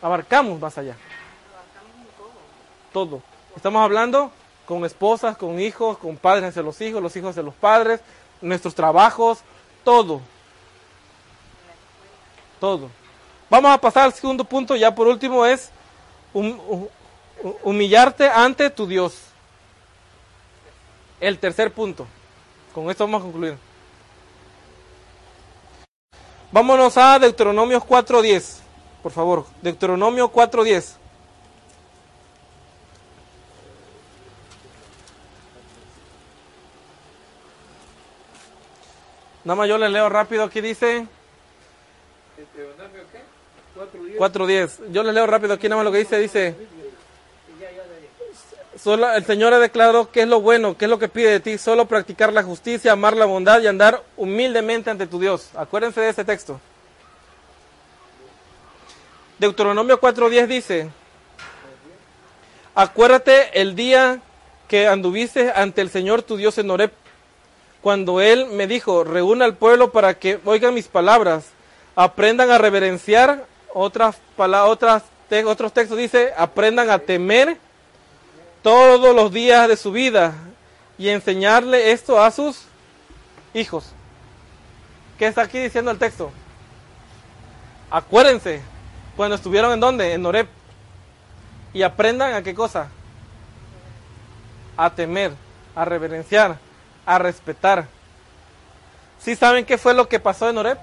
Abarcamos 0.02 0.60
más 0.60 0.76
allá. 0.78 0.96
Todo. 2.92 3.22
Estamos 3.54 3.82
hablando 3.82 4.30
con 4.66 4.84
esposas, 4.84 5.36
con 5.36 5.60
hijos, 5.60 5.98
con 5.98 6.16
padres 6.16 6.50
hacia 6.50 6.62
los 6.62 6.80
hijos, 6.80 7.02
los 7.02 7.14
hijos 7.16 7.30
hacia 7.30 7.42
los 7.42 7.54
padres, 7.54 8.00
nuestros 8.40 8.74
trabajos, 8.74 9.40
todo. 9.84 10.20
Todo. 12.60 12.90
Vamos 13.48 13.70
a 13.70 13.78
pasar 13.78 14.04
al 14.04 14.12
segundo 14.12 14.44
punto, 14.44 14.74
ya 14.74 14.94
por 14.94 15.06
último 15.06 15.46
es 15.46 15.70
humillarte 17.62 18.28
ante 18.28 18.70
tu 18.70 18.86
Dios. 18.86 19.14
El 21.20 21.38
tercer 21.38 21.72
punto. 21.72 22.06
Con 22.76 22.90
esto 22.90 23.04
vamos 23.04 23.22
a 23.22 23.24
concluir. 23.24 23.56
Vámonos 26.52 26.94
a 26.98 27.18
Deuteronomio 27.18 27.80
4.10, 27.80 28.58
por 29.02 29.12
favor. 29.12 29.46
Deuteronomio 29.62 30.30
4.10. 30.30 30.96
Nada 39.44 39.56
más 39.56 39.68
yo 39.70 39.78
le 39.78 39.88
leo 39.88 40.10
rápido, 40.10 40.44
aquí 40.44 40.60
dice... 40.60 41.06
4.10. 44.18 44.92
Yo 44.92 45.02
le 45.02 45.14
leo 45.14 45.26
rápido 45.26 45.54
aquí, 45.54 45.66
nada 45.66 45.76
más 45.76 45.86
lo 45.86 45.92
que 45.92 46.00
dice, 46.00 46.18
dice... 46.18 46.54
El 48.94 49.24
Señor 49.24 49.52
ha 49.52 49.58
declarado 49.58 50.12
qué 50.12 50.22
es 50.22 50.28
lo 50.28 50.40
bueno, 50.40 50.76
qué 50.76 50.84
es 50.84 50.90
lo 50.90 51.00
que 51.00 51.08
pide 51.08 51.30
de 51.30 51.40
ti, 51.40 51.58
solo 51.58 51.86
practicar 51.86 52.32
la 52.32 52.44
justicia, 52.44 52.92
amar 52.92 53.16
la 53.16 53.24
bondad 53.24 53.60
y 53.60 53.66
andar 53.66 54.04
humildemente 54.16 54.90
ante 54.90 55.08
tu 55.08 55.18
Dios. 55.18 55.50
Acuérdense 55.56 56.00
de 56.00 56.10
ese 56.10 56.24
texto. 56.24 56.60
Deuteronomio 59.38 60.00
4.10 60.00 60.46
dice, 60.46 60.88
acuérdate 62.76 63.60
el 63.60 63.74
día 63.74 64.20
que 64.68 64.86
anduviste 64.86 65.52
ante 65.54 65.80
el 65.80 65.90
Señor 65.90 66.22
tu 66.22 66.36
Dios 66.36 66.56
en 66.58 66.70
Oreb, 66.70 66.92
cuando 67.82 68.20
Él 68.20 68.46
me 68.46 68.68
dijo, 68.68 69.02
reúna 69.02 69.44
al 69.46 69.56
pueblo 69.56 69.90
para 69.90 70.14
que 70.14 70.38
oigan 70.44 70.74
mis 70.74 70.86
palabras, 70.86 71.46
aprendan 71.96 72.50
a 72.50 72.58
reverenciar, 72.58 73.46
otras, 73.74 74.16
otras 74.36 75.02
otros 75.44 75.72
textos 75.72 75.98
dice, 75.98 76.32
aprendan 76.36 76.88
a 76.88 77.00
temer 77.00 77.58
todos 78.66 79.14
los 79.14 79.30
días 79.30 79.68
de 79.68 79.76
su 79.76 79.92
vida 79.92 80.34
y 80.98 81.10
enseñarle 81.10 81.92
esto 81.92 82.20
a 82.20 82.32
sus 82.32 82.62
hijos. 83.54 83.92
¿Qué 85.16 85.28
está 85.28 85.42
aquí 85.42 85.60
diciendo 85.60 85.92
el 85.92 85.98
texto? 85.98 86.32
Acuérdense, 87.88 88.60
cuando 89.14 89.36
estuvieron 89.36 89.72
en 89.72 89.78
dónde? 89.78 90.12
En 90.12 90.26
Oreb. 90.26 90.48
Y 91.72 91.84
aprendan 91.84 92.34
a 92.34 92.42
qué 92.42 92.56
cosa? 92.56 92.88
A 94.76 94.90
temer, 94.90 95.30
a 95.76 95.84
reverenciar, 95.84 96.58
a 97.06 97.18
respetar. 97.20 97.86
¿Sí 99.20 99.36
saben 99.36 99.64
qué 99.64 99.78
fue 99.78 99.94
lo 99.94 100.08
que 100.08 100.18
pasó 100.18 100.50
en 100.50 100.58
Oreb? 100.58 100.78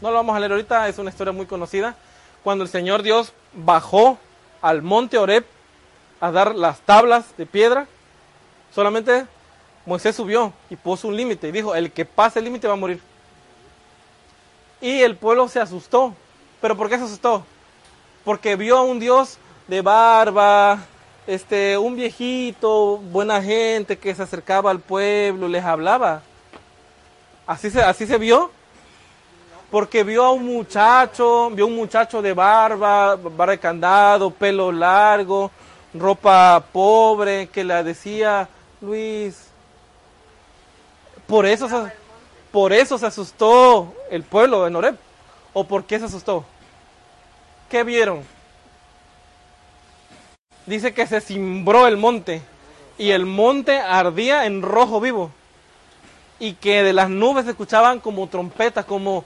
No 0.00 0.10
lo 0.10 0.16
vamos 0.16 0.34
a 0.34 0.40
leer 0.40 0.52
ahorita, 0.52 0.88
es 0.88 0.96
una 0.96 1.10
historia 1.10 1.34
muy 1.34 1.44
conocida. 1.44 1.96
Cuando 2.42 2.64
el 2.64 2.70
Señor 2.70 3.02
Dios 3.02 3.34
bajó 3.52 4.18
al 4.62 4.80
monte 4.80 5.18
Oreb 5.18 5.44
a 6.24 6.32
dar 6.32 6.54
las 6.54 6.80
tablas 6.80 7.36
de 7.36 7.44
piedra, 7.44 7.86
solamente 8.74 9.26
Moisés 9.84 10.16
subió 10.16 10.54
y 10.70 10.76
puso 10.76 11.08
un 11.08 11.16
límite 11.16 11.48
y 11.48 11.52
dijo, 11.52 11.74
el 11.74 11.92
que 11.92 12.06
pase 12.06 12.38
el 12.38 12.46
límite 12.46 12.66
va 12.66 12.72
a 12.72 12.78
morir. 12.78 13.02
Y 14.80 15.02
el 15.02 15.16
pueblo 15.16 15.48
se 15.48 15.60
asustó. 15.60 16.14
¿Pero 16.62 16.78
por 16.78 16.88
qué 16.88 16.96
se 16.96 17.04
asustó? 17.04 17.44
Porque 18.24 18.56
vio 18.56 18.78
a 18.78 18.82
un 18.82 18.98
Dios 18.98 19.36
de 19.68 19.82
barba, 19.82 20.78
este, 21.26 21.76
un 21.76 21.94
viejito, 21.94 22.96
buena 22.96 23.42
gente 23.42 23.98
que 23.98 24.14
se 24.14 24.22
acercaba 24.22 24.70
al 24.70 24.80
pueblo, 24.80 25.46
les 25.46 25.62
hablaba. 25.62 26.22
Así 27.46 27.70
se, 27.70 27.82
así 27.82 28.06
se 28.06 28.16
vio. 28.16 28.50
Porque 29.70 30.04
vio 30.04 30.24
a 30.24 30.32
un 30.32 30.46
muchacho, 30.46 31.50
vio 31.50 31.66
a 31.66 31.68
un 31.68 31.76
muchacho 31.76 32.22
de 32.22 32.32
barba, 32.32 33.16
barba 33.16 33.52
de 33.52 33.58
candado, 33.58 34.30
pelo 34.30 34.72
largo, 34.72 35.50
ropa 35.94 36.64
pobre, 36.72 37.46
que 37.46 37.64
le 37.64 37.82
decía, 37.82 38.48
Luis, 38.80 39.48
por 41.26 41.46
eso 41.46 41.68
se, 41.68 41.92
por 42.50 42.72
eso 42.72 42.98
se 42.98 43.06
asustó 43.06 43.94
el 44.10 44.24
pueblo 44.24 44.64
de 44.64 44.70
Noreb. 44.70 44.96
¿O 45.52 45.64
por 45.64 45.84
qué 45.84 46.00
se 46.00 46.06
asustó? 46.06 46.44
¿Qué 47.70 47.84
vieron? 47.84 48.22
Dice 50.66 50.92
que 50.92 51.06
se 51.06 51.20
cimbró 51.20 51.86
el 51.86 51.96
monte 51.96 52.42
y 52.98 53.10
el 53.10 53.24
monte 53.24 53.78
ardía 53.78 54.46
en 54.46 54.62
rojo 54.62 55.00
vivo 55.00 55.30
y 56.40 56.54
que 56.54 56.82
de 56.82 56.92
las 56.92 57.08
nubes 57.08 57.44
se 57.44 57.52
escuchaban 57.52 58.00
como 58.00 58.26
trompetas, 58.26 58.84
como 58.84 59.24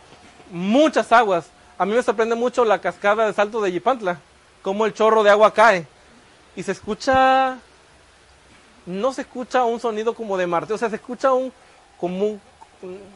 muchas 0.51 1.11
aguas. 1.13 1.49
A 1.79 1.87
mí 1.87 1.95
me 1.95 2.03
sorprende 2.03 2.35
mucho 2.35 2.65
la 2.65 2.81
cascada 2.81 3.27
de 3.27 3.33
Salto 3.33 3.63
de 3.63 3.73
Yipantla, 3.73 4.19
como 4.63 4.85
el 4.85 4.93
chorro 4.93 5.23
de 5.23 5.31
agua 5.31 5.55
cae 5.55 5.87
y 6.59 6.65
se 6.65 6.73
escucha, 6.73 7.57
no 8.85 9.13
se 9.13 9.21
escucha 9.21 9.63
un 9.63 9.79
sonido 9.79 10.13
como 10.13 10.37
de 10.37 10.49
Marte, 10.49 10.73
o 10.73 10.79
sea, 10.79 10.91
se 10.91 10.97
escucha 10.97 11.33
un, 11.33 11.53
como 12.01 12.41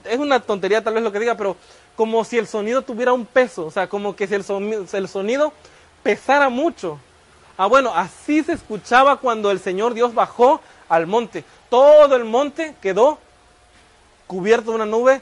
es 0.04 0.16
una 0.16 0.38
tontería 0.38 0.84
tal 0.84 0.94
vez 0.94 1.02
lo 1.02 1.10
que 1.10 1.18
diga, 1.18 1.36
pero 1.36 1.56
como 1.96 2.24
si 2.24 2.38
el 2.38 2.46
sonido 2.46 2.82
tuviera 2.82 3.12
un 3.12 3.26
peso, 3.26 3.66
o 3.66 3.70
sea, 3.72 3.88
como 3.88 4.14
que 4.14 4.28
si 4.28 4.36
el 4.36 4.44
el 4.92 5.08
sonido 5.08 5.52
pesara 6.04 6.50
mucho. 6.50 7.00
Ah, 7.58 7.66
bueno, 7.66 7.92
así 7.92 8.44
se 8.44 8.52
escuchaba 8.52 9.16
cuando 9.16 9.50
el 9.50 9.58
Señor 9.58 9.94
Dios 9.94 10.14
bajó 10.14 10.60
al 10.88 11.08
monte. 11.08 11.42
Todo 11.68 12.14
el 12.14 12.24
monte 12.24 12.76
quedó 12.80 13.18
cubierto 14.28 14.70
de 14.70 14.76
una 14.76 14.86
nube 14.86 15.20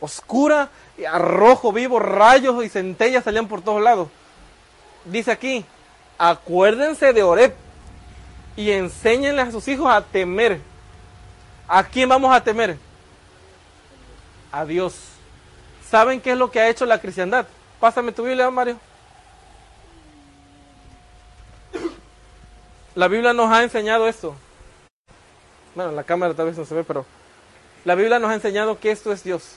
oscura, 0.00 0.68
y 0.98 1.06
a 1.06 1.16
rojo 1.16 1.72
vivo, 1.72 2.00
rayos 2.00 2.62
y 2.62 2.68
centellas 2.68 3.24
salían 3.24 3.48
por 3.48 3.62
todos 3.62 3.80
lados. 3.80 4.08
Dice 5.06 5.30
aquí, 5.30 5.64
acuérdense 6.18 7.12
de 7.12 7.22
Oreb 7.22 7.54
y 8.56 8.70
enséñenle 8.70 9.42
a 9.42 9.50
sus 9.50 9.66
hijos 9.68 9.90
a 9.90 10.00
temer. 10.00 10.60
¿A 11.68 11.82
quién 11.84 12.08
vamos 12.08 12.34
a 12.34 12.42
temer? 12.42 12.78
a 14.56 14.64
Dios. 14.64 14.94
¿Saben 15.88 16.20
qué 16.20 16.32
es 16.32 16.38
lo 16.38 16.50
que 16.50 16.60
ha 16.60 16.68
hecho 16.68 16.86
la 16.86 17.00
cristiandad? 17.00 17.46
Pásame 17.78 18.10
tu 18.12 18.24
Biblia, 18.24 18.50
Mario. 18.50 18.78
La 22.94 23.08
Biblia 23.08 23.34
nos 23.34 23.52
ha 23.52 23.62
enseñado 23.62 24.08
esto. 24.08 24.34
Bueno, 25.74 25.92
la 25.92 26.04
cámara 26.04 26.32
tal 26.32 26.46
vez 26.46 26.56
no 26.56 26.64
se 26.64 26.74
ve, 26.74 26.84
pero 26.84 27.04
la 27.84 27.94
Biblia 27.94 28.18
nos 28.18 28.30
ha 28.30 28.34
enseñado 28.34 28.80
que 28.80 28.90
esto 28.90 29.12
es 29.12 29.22
Dios. 29.22 29.56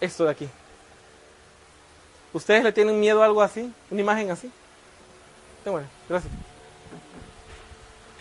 Esto 0.00 0.24
de 0.24 0.30
aquí. 0.30 0.48
¿Ustedes 2.32 2.64
le 2.64 2.72
tienen 2.72 2.98
miedo 2.98 3.22
a 3.22 3.26
algo 3.26 3.42
así? 3.42 3.72
¿Una 3.90 4.00
imagen 4.00 4.30
así? 4.30 4.50
Bueno, 5.64 5.86
gracias. 6.08 6.32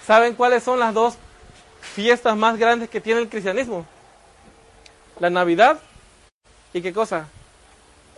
¿Saben 0.06 0.36
cuáles 0.36 0.64
son 0.64 0.80
las 0.80 0.94
dos 0.94 1.16
fiestas 1.82 2.36
más 2.36 2.58
grandes 2.58 2.90
que 2.90 3.02
tiene 3.02 3.22
el 3.22 3.30
cristianismo? 3.30 3.86
la 5.22 5.30
Navidad 5.30 5.80
y 6.74 6.82
qué 6.82 6.92
cosa? 6.92 7.28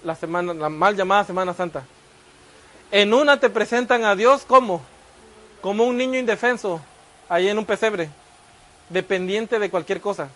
La 0.06 0.16
semana, 0.16 0.54
la 0.54 0.70
mal 0.70 0.96
llamada 0.96 1.26
Semana 1.26 1.54
Santa. 1.54 1.84
En 2.92 3.14
una 3.14 3.40
te 3.42 3.50
presentan 3.50 4.06
a 4.06 4.16
Dios 4.16 4.46
como, 4.48 4.82
como 5.62 5.84
un 5.84 5.98
niño 5.98 6.18
indefenso, 6.18 6.80
ahí 7.28 7.50
en 7.50 7.58
un 7.58 7.66
pesebre, 7.66 8.10
dependiente 8.88 9.60
de 9.60 9.70
cualquier 9.70 10.00
cosa. 10.00 10.30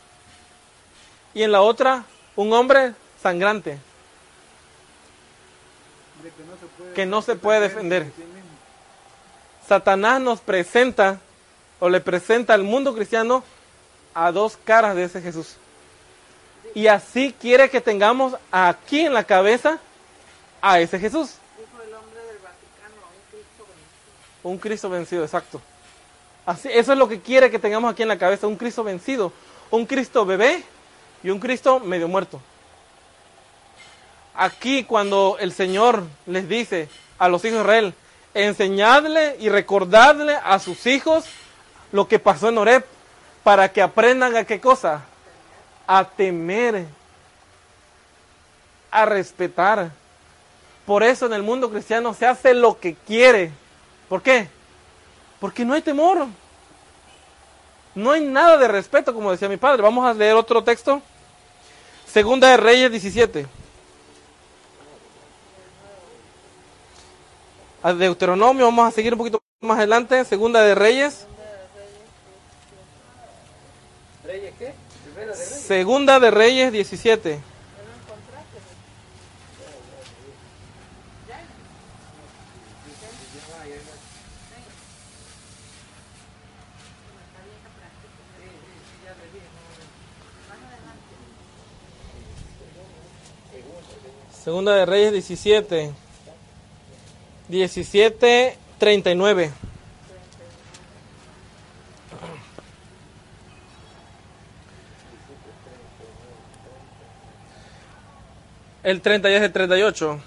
Y 1.33 1.43
en 1.43 1.53
la 1.53 1.61
otra, 1.61 2.03
un 2.35 2.51
hombre 2.51 2.93
sangrante, 3.21 3.79
que 6.95 7.05
no 7.05 7.21
se 7.21 7.35
puede 7.35 7.61
defender. 7.61 8.11
Satanás 9.67 10.21
nos 10.21 10.39
presenta, 10.39 11.19
o 11.79 11.89
le 11.89 11.99
presenta 11.99 12.53
al 12.53 12.63
mundo 12.63 12.95
cristiano, 12.95 13.43
a 14.13 14.31
dos 14.31 14.57
caras 14.63 14.95
de 14.95 15.03
ese 15.03 15.21
Jesús. 15.21 15.57
Y 16.73 16.87
así 16.87 17.35
quiere 17.39 17.69
que 17.69 17.81
tengamos 17.81 18.35
aquí 18.51 19.01
en 19.01 19.13
la 19.13 19.23
cabeza 19.23 19.79
a 20.61 20.79
ese 20.79 20.99
Jesús. 20.99 21.35
Dijo 21.57 21.83
el 21.83 21.93
hombre 21.93 22.21
del 22.21 22.37
Vaticano, 22.37 23.03
un 23.13 23.29
Cristo 23.29 23.65
vencido. 23.65 24.49
Un 24.51 24.57
Cristo 24.57 24.89
vencido, 24.89 25.23
exacto. 25.23 25.61
Así, 26.45 26.69
eso 26.71 26.93
es 26.93 26.97
lo 26.97 27.09
que 27.09 27.19
quiere 27.19 27.51
que 27.51 27.59
tengamos 27.59 27.91
aquí 27.91 28.03
en 28.03 28.07
la 28.07 28.17
cabeza, 28.17 28.47
un 28.47 28.55
Cristo 28.55 28.83
vencido, 28.83 29.33
un 29.69 29.85
Cristo 29.85 30.25
bebé 30.25 30.63
y 31.21 31.29
un 31.29 31.39
Cristo 31.39 31.79
medio 31.79 32.07
muerto. 32.07 32.39
Aquí 34.39 34.83
cuando 34.83 35.37
el 35.39 35.51
Señor 35.51 36.03
les 36.27 36.47
dice 36.47 36.89
a 37.17 37.27
los 37.27 37.43
hijos 37.43 37.57
de 37.57 37.63
Israel, 37.63 37.93
enseñadle 38.35 39.35
y 39.39 39.49
recordadle 39.49 40.35
a 40.35 40.59
sus 40.59 40.85
hijos 40.85 41.25
lo 41.91 42.07
que 42.07 42.19
pasó 42.19 42.49
en 42.49 42.59
Oreb 42.59 42.85
para 43.43 43.73
que 43.73 43.81
aprendan 43.81 44.37
a 44.37 44.43
qué 44.43 44.61
cosa, 44.61 45.01
a 45.87 46.05
temer, 46.05 46.85
a 48.91 49.05
respetar. 49.05 49.89
Por 50.85 51.01
eso 51.01 51.25
en 51.25 51.33
el 51.33 51.41
mundo 51.41 51.71
cristiano 51.71 52.13
se 52.13 52.27
hace 52.27 52.53
lo 52.53 52.79
que 52.79 52.93
quiere. 52.93 53.51
¿Por 54.07 54.21
qué? 54.21 54.49
Porque 55.39 55.65
no 55.65 55.73
hay 55.73 55.81
temor. 55.81 56.27
No 57.95 58.11
hay 58.11 58.21
nada 58.21 58.57
de 58.57 58.67
respeto, 58.67 59.15
como 59.15 59.31
decía 59.31 59.49
mi 59.49 59.57
padre. 59.57 59.81
Vamos 59.81 60.05
a 60.05 60.13
leer 60.13 60.35
otro 60.35 60.63
texto. 60.63 61.01
Segunda 62.05 62.51
de 62.51 62.57
Reyes 62.57 62.91
17. 62.91 63.56
A 67.87 67.93
Deuteronomio, 67.93 68.65
vamos 68.65 68.85
a 68.85 68.91
seguir 68.91 69.13
un 69.13 69.17
poquito 69.17 69.41
más 69.61 69.77
adelante. 69.77 70.25
Segunda 70.25 70.61
de 70.61 70.75
Reyes. 70.75 71.25
¿Reyes 74.25 74.53
qué? 74.59 74.73
Primera 75.05 75.31
de 75.31 75.45
Reyes. 75.45 75.61
Segunda 75.61 76.19
de 76.19 76.31
Reyes 76.31 76.73
17. 76.73 77.39
Segunda 94.43 94.75
de 94.75 94.85
Reyes 94.85 95.13
17. 95.13 96.06
17, 97.49 98.57
39. 98.77 99.51
El 108.83 109.01
30 109.01 109.29
ya 109.29 109.37
es 109.37 109.43
el 109.43 109.51
38. 109.51 110.19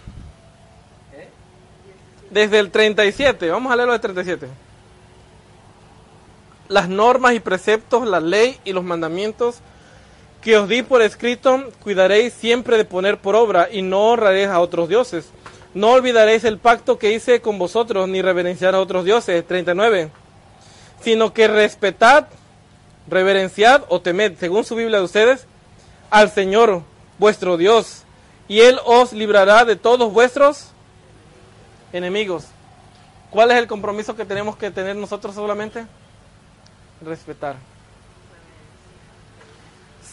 Desde 2.30 2.58
el 2.58 2.70
37, 2.70 3.50
vamos 3.50 3.72
a 3.72 3.76
leerlo 3.76 3.92
del 3.92 4.00
37. 4.00 4.48
Las 6.68 6.88
normas 6.88 7.34
y 7.34 7.40
preceptos, 7.40 8.06
la 8.06 8.20
ley 8.20 8.58
y 8.64 8.72
los 8.72 8.84
mandamientos 8.84 9.60
que 10.40 10.56
os 10.56 10.68
di 10.68 10.82
por 10.82 11.02
escrito, 11.02 11.70
cuidaréis 11.82 12.32
siempre 12.32 12.76
de 12.78 12.84
poner 12.84 13.18
por 13.18 13.34
obra 13.34 13.68
y 13.70 13.82
no 13.82 14.10
honraréis 14.10 14.48
a 14.48 14.60
otros 14.60 14.88
dioses. 14.88 15.30
No 15.72 15.90
olvidaréis 15.92 16.44
el 16.44 16.58
pacto 16.58 16.98
que 16.98 17.12
hice 17.12 17.40
con 17.40 17.58
vosotros, 17.58 18.08
ni 18.08 18.22
reverenciar 18.22 18.74
a 18.74 18.80
otros 18.80 19.04
dioses. 19.04 19.46
39. 19.46 20.10
sino 21.02 21.32
que 21.32 21.48
respetad, 21.48 22.26
reverenciad 23.08 23.84
o 23.88 24.00
temed, 24.00 24.36
según 24.38 24.64
su 24.64 24.74
Biblia 24.74 24.98
de 24.98 25.04
ustedes, 25.04 25.46
al 26.10 26.30
Señor 26.30 26.82
vuestro 27.18 27.56
Dios, 27.56 28.02
y 28.48 28.60
Él 28.60 28.78
os 28.84 29.12
librará 29.12 29.64
de 29.64 29.76
todos 29.76 30.12
vuestros 30.12 30.72
enemigos. 31.92 32.46
¿Cuál 33.30 33.52
es 33.52 33.58
el 33.58 33.68
compromiso 33.68 34.16
que 34.16 34.24
tenemos 34.24 34.56
que 34.56 34.70
tener 34.70 34.96
nosotros 34.96 35.34
solamente? 35.34 35.86
Respetar. 37.00 37.56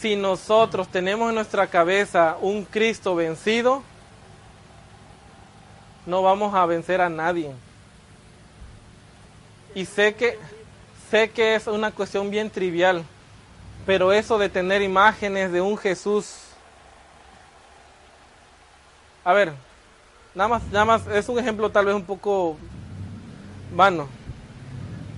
Si 0.00 0.14
nosotros 0.14 0.86
tenemos 0.88 1.28
en 1.28 1.34
nuestra 1.34 1.66
cabeza 1.66 2.36
un 2.40 2.64
Cristo 2.64 3.16
vencido, 3.16 3.82
no 6.08 6.22
vamos 6.22 6.54
a 6.54 6.66
vencer 6.66 7.00
a 7.00 7.08
nadie. 7.08 7.52
Y 9.74 9.84
sé 9.84 10.14
que 10.14 10.38
sé 11.10 11.30
que 11.30 11.54
es 11.54 11.66
una 11.66 11.92
cuestión 11.92 12.30
bien 12.30 12.50
trivial, 12.50 13.04
pero 13.86 14.12
eso 14.12 14.38
de 14.38 14.48
tener 14.48 14.82
imágenes 14.82 15.52
de 15.52 15.60
un 15.60 15.76
Jesús 15.76 16.48
A 19.28 19.34
ver, 19.34 19.52
nada 20.34 20.48
más 20.48 20.62
nada 20.72 20.86
más 20.86 21.06
es 21.08 21.28
un 21.28 21.38
ejemplo 21.38 21.68
tal 21.68 21.84
vez 21.84 21.94
un 21.94 22.04
poco 22.04 22.56
vano. 23.74 24.08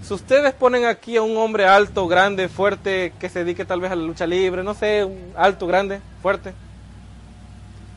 Si 0.03 0.13
ustedes 0.13 0.53
ponen 0.53 0.85
aquí 0.85 1.17
a 1.17 1.23
un 1.23 1.37
hombre 1.37 1.65
alto, 1.65 2.09
grande, 2.09 2.49
fuerte, 2.49 3.13
que 3.21 3.29
se 3.29 3.45
dedique 3.45 3.65
tal 3.65 3.81
vez 3.81 3.93
a 3.93 3.95
la 3.95 4.03
lucha 4.03 4.27
libre, 4.27 4.65
no 4.65 4.75
sé, 4.75 5.09
alto, 5.37 5.69
grande, 5.69 6.01
fuerte, 6.23 6.55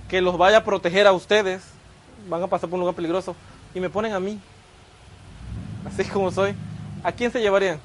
que 0.07 0.22
los 0.22 0.38
vaya 0.38 0.57
a 0.57 0.64
proteger 0.64 1.07
a 1.07 1.14
ustedes, 1.14 1.64
van 2.28 2.44
a 2.44 2.48
pasar 2.48 2.70
por 2.70 2.76
un 2.76 2.82
lugar 2.82 2.95
peligroso, 2.95 3.36
y 3.74 3.80
me 3.80 3.90
ponen 3.90 4.14
a 4.14 4.20
mí, 4.20 4.40
así 5.86 6.04
como 6.10 6.32
soy, 6.32 6.56
¿a 7.04 7.12
quién 7.12 7.32
se 7.32 7.41
llevarían? 7.41 7.80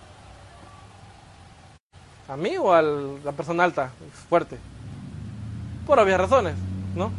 ¿A 2.28 2.36
mí 2.36 2.56
o 2.59 2.73
a 2.73 2.82
la 2.82 3.32
persona 3.32 3.65
alta, 3.65 3.90
fuerte? 4.28 4.59
Por 5.86 5.98
obvias 5.98 6.20
razones, 6.20 6.55
¿no? 6.94 7.10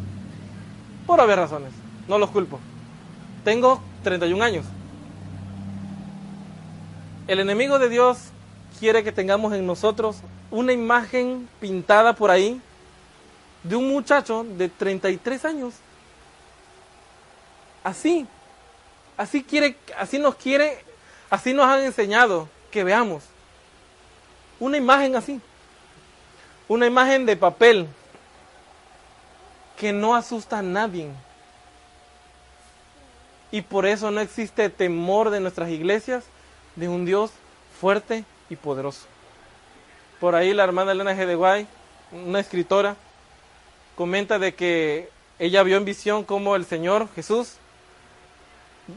Por 1.08 1.20
obvias 1.20 1.40
razones, 1.40 1.72
no 2.08 2.20
los 2.20 2.30
culpo. 2.30 2.60
Tengo 3.44 3.82
31 4.04 4.44
años. 4.44 4.66
El 7.28 7.40
enemigo 7.40 7.80
de 7.80 7.90
Dios 7.90 8.30
quiere 8.80 9.04
que 9.04 9.12
tengamos 9.12 9.54
en 9.54 9.66
nosotros 9.66 10.18
una 10.52 10.74
imagen 10.74 11.48
pintada 11.60 12.14
por 12.14 12.32
ahí 12.32 12.62
de 13.64 13.76
un 13.76 13.90
muchacho 13.90 14.44
de 14.44 14.70
33 14.70 15.46
años. 15.46 15.74
Así, 17.84 18.28
así 19.18 19.44
quiere, 19.44 19.76
así 19.98 20.20
nos 20.20 20.36
quiere, 20.36 20.84
así 21.30 21.54
nos 21.54 21.66
han 21.66 21.84
enseñado 21.84 22.50
que 22.72 22.84
veamos. 22.84 23.24
Una 24.60 24.78
imagen 24.78 25.16
así. 25.16 25.40
Una 26.68 26.86
imagen 26.86 27.26
de 27.26 27.36
papel 27.36 27.88
que 29.78 29.94
no 29.94 30.16
asusta 30.16 30.60
a 30.60 30.62
nadie. 30.62 31.10
Y 33.52 33.62
por 33.62 33.86
eso 33.86 34.12
no 34.12 34.20
existe 34.20 34.70
temor 34.70 35.30
de 35.30 35.40
nuestras 35.40 35.70
iglesias 35.70 36.26
de 36.76 36.88
un 36.88 37.06
Dios 37.06 37.32
fuerte 37.80 38.26
y 38.50 38.56
poderoso. 38.56 39.06
Por 40.20 40.36
ahí 40.36 40.54
la 40.54 40.66
hermana 40.66 40.92
Elena 40.92 41.14
G. 41.14 41.26
de 41.26 41.36
Guay, 41.36 41.68
una 42.12 42.40
escritora, 42.40 42.96
comenta 43.96 44.38
de 44.38 44.54
que 44.54 45.10
ella 45.40 45.64
vio 45.64 45.78
en 45.78 45.86
visión 45.86 46.24
cómo 46.24 46.56
el 46.56 46.66
Señor 46.66 47.08
Jesús 47.16 47.54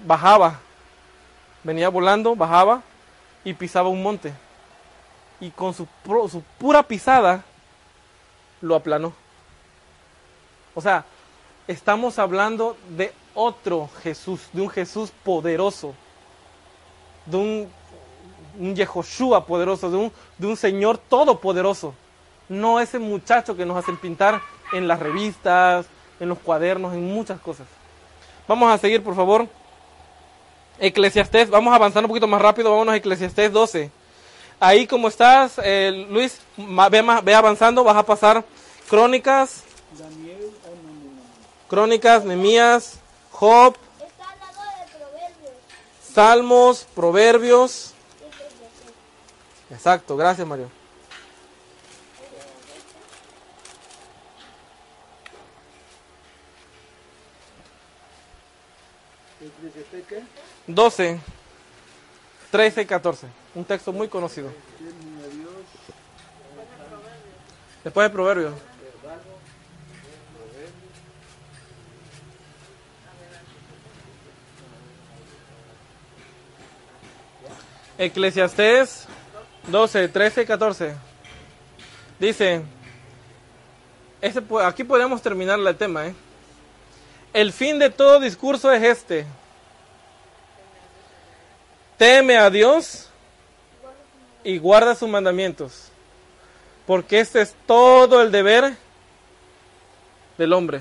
bajaba, 0.06 0.60
venía 1.62 1.88
volando, 1.88 2.34
bajaba 2.34 2.82
y 3.44 3.54
pisaba 3.54 3.88
un 3.88 4.02
monte. 4.02 4.32
Y 5.40 5.50
con 5.50 5.74
su, 5.74 5.86
su 6.30 6.42
pura 6.58 6.82
pisada 6.82 7.44
lo 8.60 8.74
aplanó. 8.74 9.12
O 10.74 10.80
sea, 10.80 11.04
estamos 11.66 12.18
hablando 12.18 12.76
de 12.88 13.12
otro 13.34 13.88
Jesús, 14.02 14.40
de 14.52 14.62
un 14.62 14.70
Jesús 14.70 15.12
poderoso, 15.24 15.94
de 17.26 17.36
un, 17.36 17.72
un 18.58 18.74
Yehoshua 18.74 19.46
poderoso, 19.46 19.90
de 19.90 19.96
un, 19.96 20.12
de 20.38 20.46
un 20.46 20.56
Señor 20.56 20.98
todopoderoso. 20.98 21.94
No 22.48 22.80
ese 22.80 22.98
muchacho 22.98 23.56
que 23.56 23.66
nos 23.66 23.76
hacen 23.76 23.96
pintar 23.96 24.40
en 24.72 24.88
las 24.88 25.00
revistas, 25.00 25.86
en 26.20 26.28
los 26.28 26.38
cuadernos, 26.38 26.94
en 26.94 27.12
muchas 27.12 27.40
cosas. 27.40 27.66
Vamos 28.46 28.72
a 28.72 28.78
seguir, 28.78 29.02
por 29.02 29.14
favor. 29.14 29.48
Eclesiastés, 30.82 31.48
vamos 31.48 31.72
avanzando 31.72 32.06
un 32.06 32.08
poquito 32.08 32.26
más 32.26 32.42
rápido, 32.42 32.70
vámonos 32.72 32.94
a 32.94 32.96
Eclesiastés 32.96 33.52
12. 33.52 33.88
Ahí 34.58 34.88
como 34.88 35.06
estás, 35.06 35.60
eh, 35.62 36.06
Luis, 36.10 36.40
ve, 37.24 37.34
avanzando, 37.34 37.84
vas 37.84 37.96
a 37.96 38.02
pasar 38.02 38.44
Crónicas, 38.90 39.62
Crónicas, 41.68 42.24
Nemías, 42.24 42.98
Job. 43.30 43.76
Salmos, 46.12 46.86
Proverbios. 46.96 47.94
Exacto, 49.70 50.16
gracias 50.16 50.46
Mario. 50.46 50.68
¿Eclesiastés 59.40 60.04
qué? 60.08 60.22
12, 60.74 61.20
13 62.50 62.82
y 62.82 62.86
14. 62.86 63.26
Un 63.54 63.64
texto 63.64 63.92
muy 63.92 64.08
conocido. 64.08 64.50
Después 67.84 68.08
de 68.08 68.10
Proverbios. 68.10 68.54
Eclesiastés 77.98 79.06
12, 79.68 80.08
13 80.08 80.42
y 80.42 80.46
14. 80.46 80.94
Dice, 82.18 82.62
aquí 84.64 84.84
podemos 84.84 85.22
terminar 85.22 85.58
el 85.58 85.76
tema. 85.76 86.06
¿eh? 86.06 86.14
El 87.32 87.52
fin 87.52 87.78
de 87.78 87.90
todo 87.90 88.20
discurso 88.20 88.72
es 88.72 88.82
este. 88.82 89.26
Teme 92.02 92.36
a 92.36 92.50
Dios 92.50 93.06
y 94.42 94.58
guarda 94.58 94.96
sus 94.96 95.08
mandamientos, 95.08 95.84
porque 96.84 97.20
este 97.20 97.40
es 97.40 97.54
todo 97.64 98.20
el 98.22 98.32
deber 98.32 98.74
del 100.36 100.52
hombre. 100.52 100.80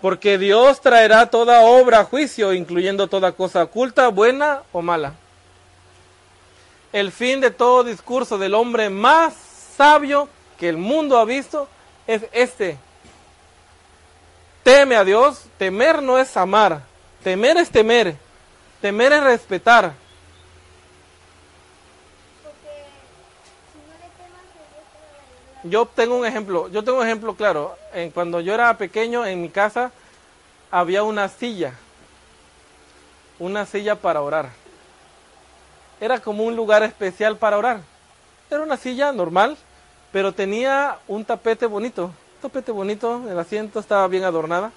Porque 0.00 0.38
Dios 0.38 0.80
traerá 0.80 1.28
toda 1.28 1.60
obra 1.60 2.00
a 2.00 2.04
juicio, 2.04 2.54
incluyendo 2.54 3.06
toda 3.06 3.32
cosa 3.32 3.64
oculta, 3.64 4.08
buena 4.08 4.62
o 4.72 4.80
mala. 4.80 5.12
El 6.90 7.12
fin 7.12 7.42
de 7.42 7.50
todo 7.50 7.84
discurso 7.84 8.38
del 8.38 8.54
hombre 8.54 8.88
más 8.88 9.34
sabio 9.76 10.26
que 10.58 10.70
el 10.70 10.78
mundo 10.78 11.18
ha 11.18 11.26
visto 11.26 11.68
es 12.06 12.22
este. 12.32 12.78
Teme 14.62 14.96
a 14.96 15.04
Dios, 15.04 15.42
temer 15.58 16.00
no 16.00 16.18
es 16.18 16.34
amar, 16.34 16.80
temer 17.22 17.58
es 17.58 17.68
temer, 17.68 18.23
temer 18.84 19.14
es 19.14 19.24
respetar. 19.24 19.94
Yo 25.62 25.86
tengo 25.86 26.18
un 26.18 26.26
ejemplo, 26.26 26.68
yo 26.68 26.84
tengo 26.84 26.98
un 26.98 27.06
ejemplo 27.06 27.34
claro. 27.34 27.78
En, 27.94 28.10
cuando 28.10 28.42
yo 28.42 28.52
era 28.52 28.76
pequeño 28.76 29.24
en 29.24 29.40
mi 29.40 29.48
casa 29.48 29.90
había 30.70 31.02
una 31.02 31.30
silla, 31.30 31.72
una 33.38 33.64
silla 33.64 33.94
para 33.94 34.20
orar. 34.20 34.50
Era 35.98 36.20
como 36.20 36.44
un 36.44 36.54
lugar 36.54 36.82
especial 36.82 37.38
para 37.38 37.56
orar. 37.56 37.80
Era 38.50 38.60
una 38.60 38.76
silla 38.76 39.12
normal, 39.12 39.56
pero 40.12 40.32
tenía 40.32 40.98
un 41.08 41.24
tapete 41.24 41.64
bonito, 41.64 42.04
un 42.08 42.42
tapete 42.42 42.70
bonito, 42.70 43.22
el 43.30 43.38
asiento 43.38 43.80
estaba 43.80 44.06
bien 44.08 44.24
adornada. 44.24 44.72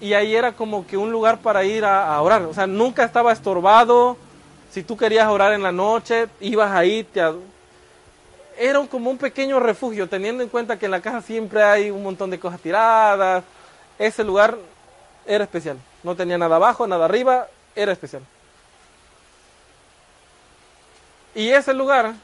Y 0.00 0.14
ahí 0.14 0.34
era 0.34 0.52
como 0.52 0.86
que 0.86 0.96
un 0.96 1.10
lugar 1.10 1.38
para 1.38 1.64
ir 1.64 1.84
a, 1.84 2.14
a 2.14 2.22
orar. 2.22 2.42
O 2.42 2.54
sea, 2.54 2.66
nunca 2.66 3.04
estaba 3.04 3.32
estorbado. 3.32 4.16
Si 4.70 4.82
tú 4.82 4.96
querías 4.96 5.28
orar 5.28 5.52
en 5.52 5.62
la 5.62 5.72
noche, 5.72 6.28
ibas 6.40 6.70
ahí, 6.70 7.04
te, 7.04 7.22
era 8.58 8.84
como 8.86 9.10
un 9.10 9.18
pequeño 9.18 9.60
refugio, 9.60 10.08
teniendo 10.08 10.42
en 10.42 10.48
cuenta 10.48 10.78
que 10.78 10.86
en 10.86 10.90
la 10.90 11.00
casa 11.00 11.22
siempre 11.22 11.62
hay 11.62 11.90
un 11.90 12.02
montón 12.02 12.28
de 12.30 12.40
cosas 12.40 12.60
tiradas. 12.60 13.44
Ese 13.98 14.24
lugar 14.24 14.58
era 15.24 15.44
especial. 15.44 15.78
No 16.02 16.16
tenía 16.16 16.36
nada 16.36 16.56
abajo, 16.56 16.86
nada 16.86 17.04
arriba, 17.04 17.46
era 17.74 17.92
especial. 17.92 18.22
Y 21.34 21.50
ese 21.50 21.72
lugar, 21.72 22.14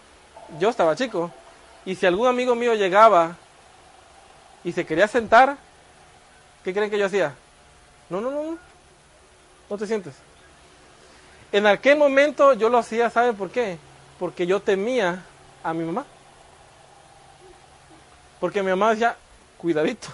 yo 0.59 0.71
estaba 0.71 0.97
chico, 0.97 1.31
y 1.85 1.95
si 1.95 2.07
algún 2.07 2.27
amigo 2.27 2.55
mío 2.55 2.75
llegaba 2.75 3.37
y 4.65 4.73
se 4.73 4.85
quería 4.85 5.07
sentar, 5.07 5.57
¿qué 6.65 6.73
creen 6.73 6.91
que 6.91 6.99
yo 6.99 7.07
hacía? 7.07 7.35
No, 8.11 8.21
no, 8.21 8.31
no, 8.31 8.43
no, 8.43 8.59
no 9.71 9.79
te 9.79 9.87
sientes. 9.87 10.15
En 11.53 11.67
aquel 11.67 11.97
momento 11.97 12.53
yo 12.55 12.69
lo 12.69 12.79
hacía, 12.79 13.11
¿sabe 13.11 13.33
por 13.33 13.51
qué? 13.51 13.79
Porque 14.19 14.47
yo 14.47 14.61
temía 14.61 15.25
a 15.63 15.73
mi 15.73 15.85
mamá. 15.85 16.05
Porque 18.41 18.63
mi 18.63 18.71
mamá 18.71 18.91
decía, 18.91 19.17
cuidadito, 19.57 20.09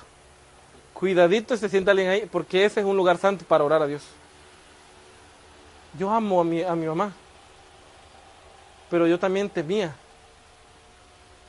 cuidadito 0.93 1.57
se 1.57 1.69
sienta 1.69 1.91
alguien 1.91 2.11
ahí, 2.11 2.29
porque 2.31 2.65
ese 2.65 2.81
es 2.81 2.87
un 2.87 2.97
lugar 2.97 3.19
santo 3.19 3.45
para 3.45 3.65
orar 3.65 3.83
a 3.83 3.87
Dios. 3.87 4.03
Yo 5.99 6.11
amo 6.11 6.41
a 6.41 6.45
mi, 6.45 6.63
a 6.63 6.75
mi 6.77 6.87
mamá, 6.87 7.13
pero 8.89 9.07
yo 9.07 9.19
también 9.19 9.51
temía. 9.51 9.95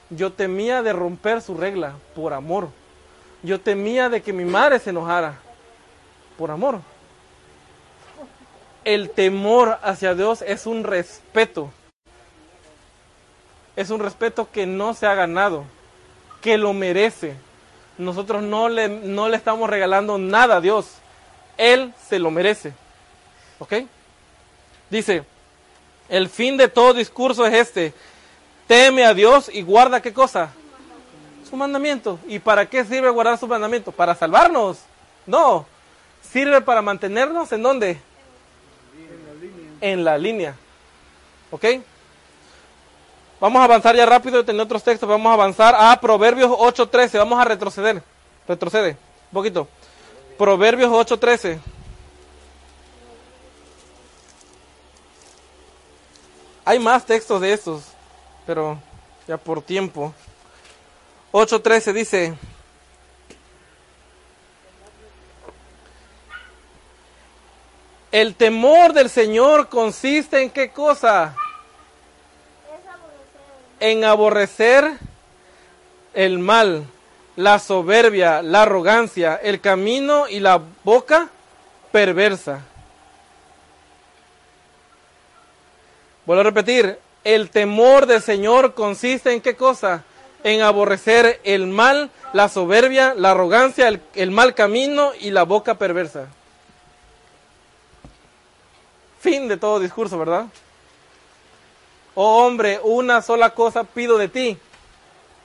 Yo 0.09 0.34
temía 0.34 0.81
de 0.81 0.91
romper 0.93 1.41
su 1.41 1.55
regla 1.55 1.93
por 2.15 2.34
amor. 2.34 2.69
Yo 3.43 3.59
temía 3.59 4.09
de 4.09 4.22
que 4.22 4.34
mi 4.34 4.45
madre 4.45 4.80
se 4.80 4.89
enojara 4.89 5.39
por 6.41 6.49
amor. 6.49 6.81
El 8.84 9.11
temor 9.11 9.77
hacia 9.84 10.15
Dios 10.15 10.41
es 10.41 10.65
un 10.65 10.84
respeto. 10.84 11.72
Es 13.76 13.91
un 13.91 13.99
respeto 13.99 14.49
que 14.51 14.65
no 14.65 14.95
se 14.95 15.05
ha 15.05 15.13
ganado, 15.13 15.65
que 16.41 16.57
lo 16.57 16.73
merece. 16.73 17.35
Nosotros 17.99 18.41
no 18.41 18.69
le, 18.69 18.89
no 18.89 19.30
le 19.30 19.38
estamos 19.38 19.69
regalando 19.69 20.18
nada 20.18 20.55
a 20.55 20.61
Dios. 20.61 20.88
Él 21.57 21.93
se 22.09 22.18
lo 22.18 22.31
merece. 22.31 22.73
¿Ok? 23.59 23.73
Dice, 24.89 25.23
el 26.09 26.27
fin 26.27 26.57
de 26.57 26.68
todo 26.68 26.95
discurso 26.95 27.45
es 27.45 27.53
este. 27.53 27.93
Teme 28.65 29.05
a 29.05 29.13
Dios 29.13 29.47
y 29.53 29.61
guarda 29.61 30.01
qué 30.01 30.11
cosa? 30.11 30.49
Su 31.47 31.55
mandamiento. 31.55 32.18
¿Y 32.27 32.39
para 32.39 32.65
qué 32.65 32.84
sirve 32.84 33.11
guardar 33.11 33.38
su 33.38 33.47
mandamiento? 33.47 33.91
¿Para 33.91 34.15
salvarnos? 34.15 34.80
No. 35.27 35.68
Sirve 36.22 36.61
para 36.61 36.81
mantenernos 36.81 37.52
en 37.52 37.64
dónde? 37.64 37.99
En 39.81 40.03
la 40.03 40.18
línea. 40.18 40.56
¿Ok? 41.49 41.65
Vamos 43.39 43.60
a 43.60 43.65
avanzar 43.65 43.95
ya 43.95 44.06
rápido, 44.06 44.45
tener 44.45 44.61
otros 44.61 44.84
textos, 44.84 45.10
vamos 45.10 45.31
a 45.31 45.34
avanzar 45.34 45.76
a 45.76 45.99
Proverbios 45.99 46.52
8.13, 46.52 47.18
vamos 47.18 47.39
a 47.39 47.45
retroceder, 47.45 48.03
retrocede 48.48 48.91
un 48.91 49.34
poquito. 49.34 49.68
Proverbios 50.38 50.91
8.13. 50.91 51.60
Hay 56.64 56.77
más 56.77 57.06
textos 57.06 57.41
de 57.41 57.53
estos, 57.53 57.84
pero 58.45 58.77
ya 59.27 59.38
por 59.38 59.61
tiempo. 59.64 60.14
8.13 61.31 61.93
dice, 61.93 62.34
el 68.11 68.35
temor 68.35 68.93
del 68.93 69.09
Señor 69.09 69.69
consiste 69.69 70.41
en 70.41 70.49
qué 70.49 70.69
cosa? 70.69 71.35
En 73.79 74.03
aborrecer 74.03 74.97
el 76.13 76.39
mal, 76.39 76.85
la 77.35 77.57
soberbia, 77.59 78.41
la 78.41 78.63
arrogancia, 78.63 79.39
el 79.41 79.61
camino 79.61 80.27
y 80.27 80.39
la 80.39 80.61
boca 80.83 81.29
perversa. 81.91 82.61
Vuelvo 86.25 86.41
a 86.41 86.43
repetir, 86.43 86.99
el 87.23 87.49
temor 87.49 88.05
del 88.05 88.21
Señor 88.21 88.73
consiste 88.73 89.31
en 89.31 89.41
qué 89.41 89.55
cosa? 89.55 90.03
En 90.43 90.61
aborrecer 90.61 91.39
el 91.43 91.67
mal, 91.67 92.09
la 92.33 92.49
soberbia, 92.49 93.13
la 93.15 93.31
arrogancia, 93.31 93.88
el, 93.88 94.01
el 94.15 94.31
mal 94.31 94.53
camino 94.53 95.11
y 95.19 95.31
la 95.31 95.43
boca 95.43 95.75
perversa. 95.75 96.27
Fin 99.22 99.48
de 99.48 99.56
todo 99.56 99.80
discurso, 99.80 100.18
¿verdad? 100.18 100.48
Oh 102.15 102.43
hombre, 102.43 102.80
una 102.84 103.22
sola 103.22 103.52
cosa 103.52 103.84
pido 103.84 104.18
de 104.18 104.27
ti. 104.27 104.57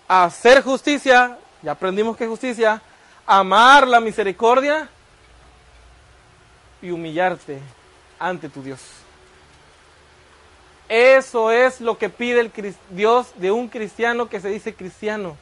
Hacer 0.09 0.63
justicia, 0.63 1.39
ya 1.61 1.73
aprendimos 1.73 2.17
que 2.17 2.27
justicia, 2.27 2.81
amar 3.27 3.87
la 3.87 4.01
misericordia 4.01 4.89
y 6.81 6.91
humillarte 6.91 7.61
ante 8.19 8.49
tu 8.49 8.63
Dios. 8.63 8.81
Eso 10.89 11.51
es 11.51 11.83
lo 11.83 11.99
que 11.99 12.09
pide 12.09 12.41
el 12.41 12.75
Dios 12.89 13.29
de 13.37 13.51
un 13.51 13.69
cristiano 13.69 14.31
que 14.31 14.41
se 14.41 14.49
dice 14.49 14.75
cristiano. 14.75 15.37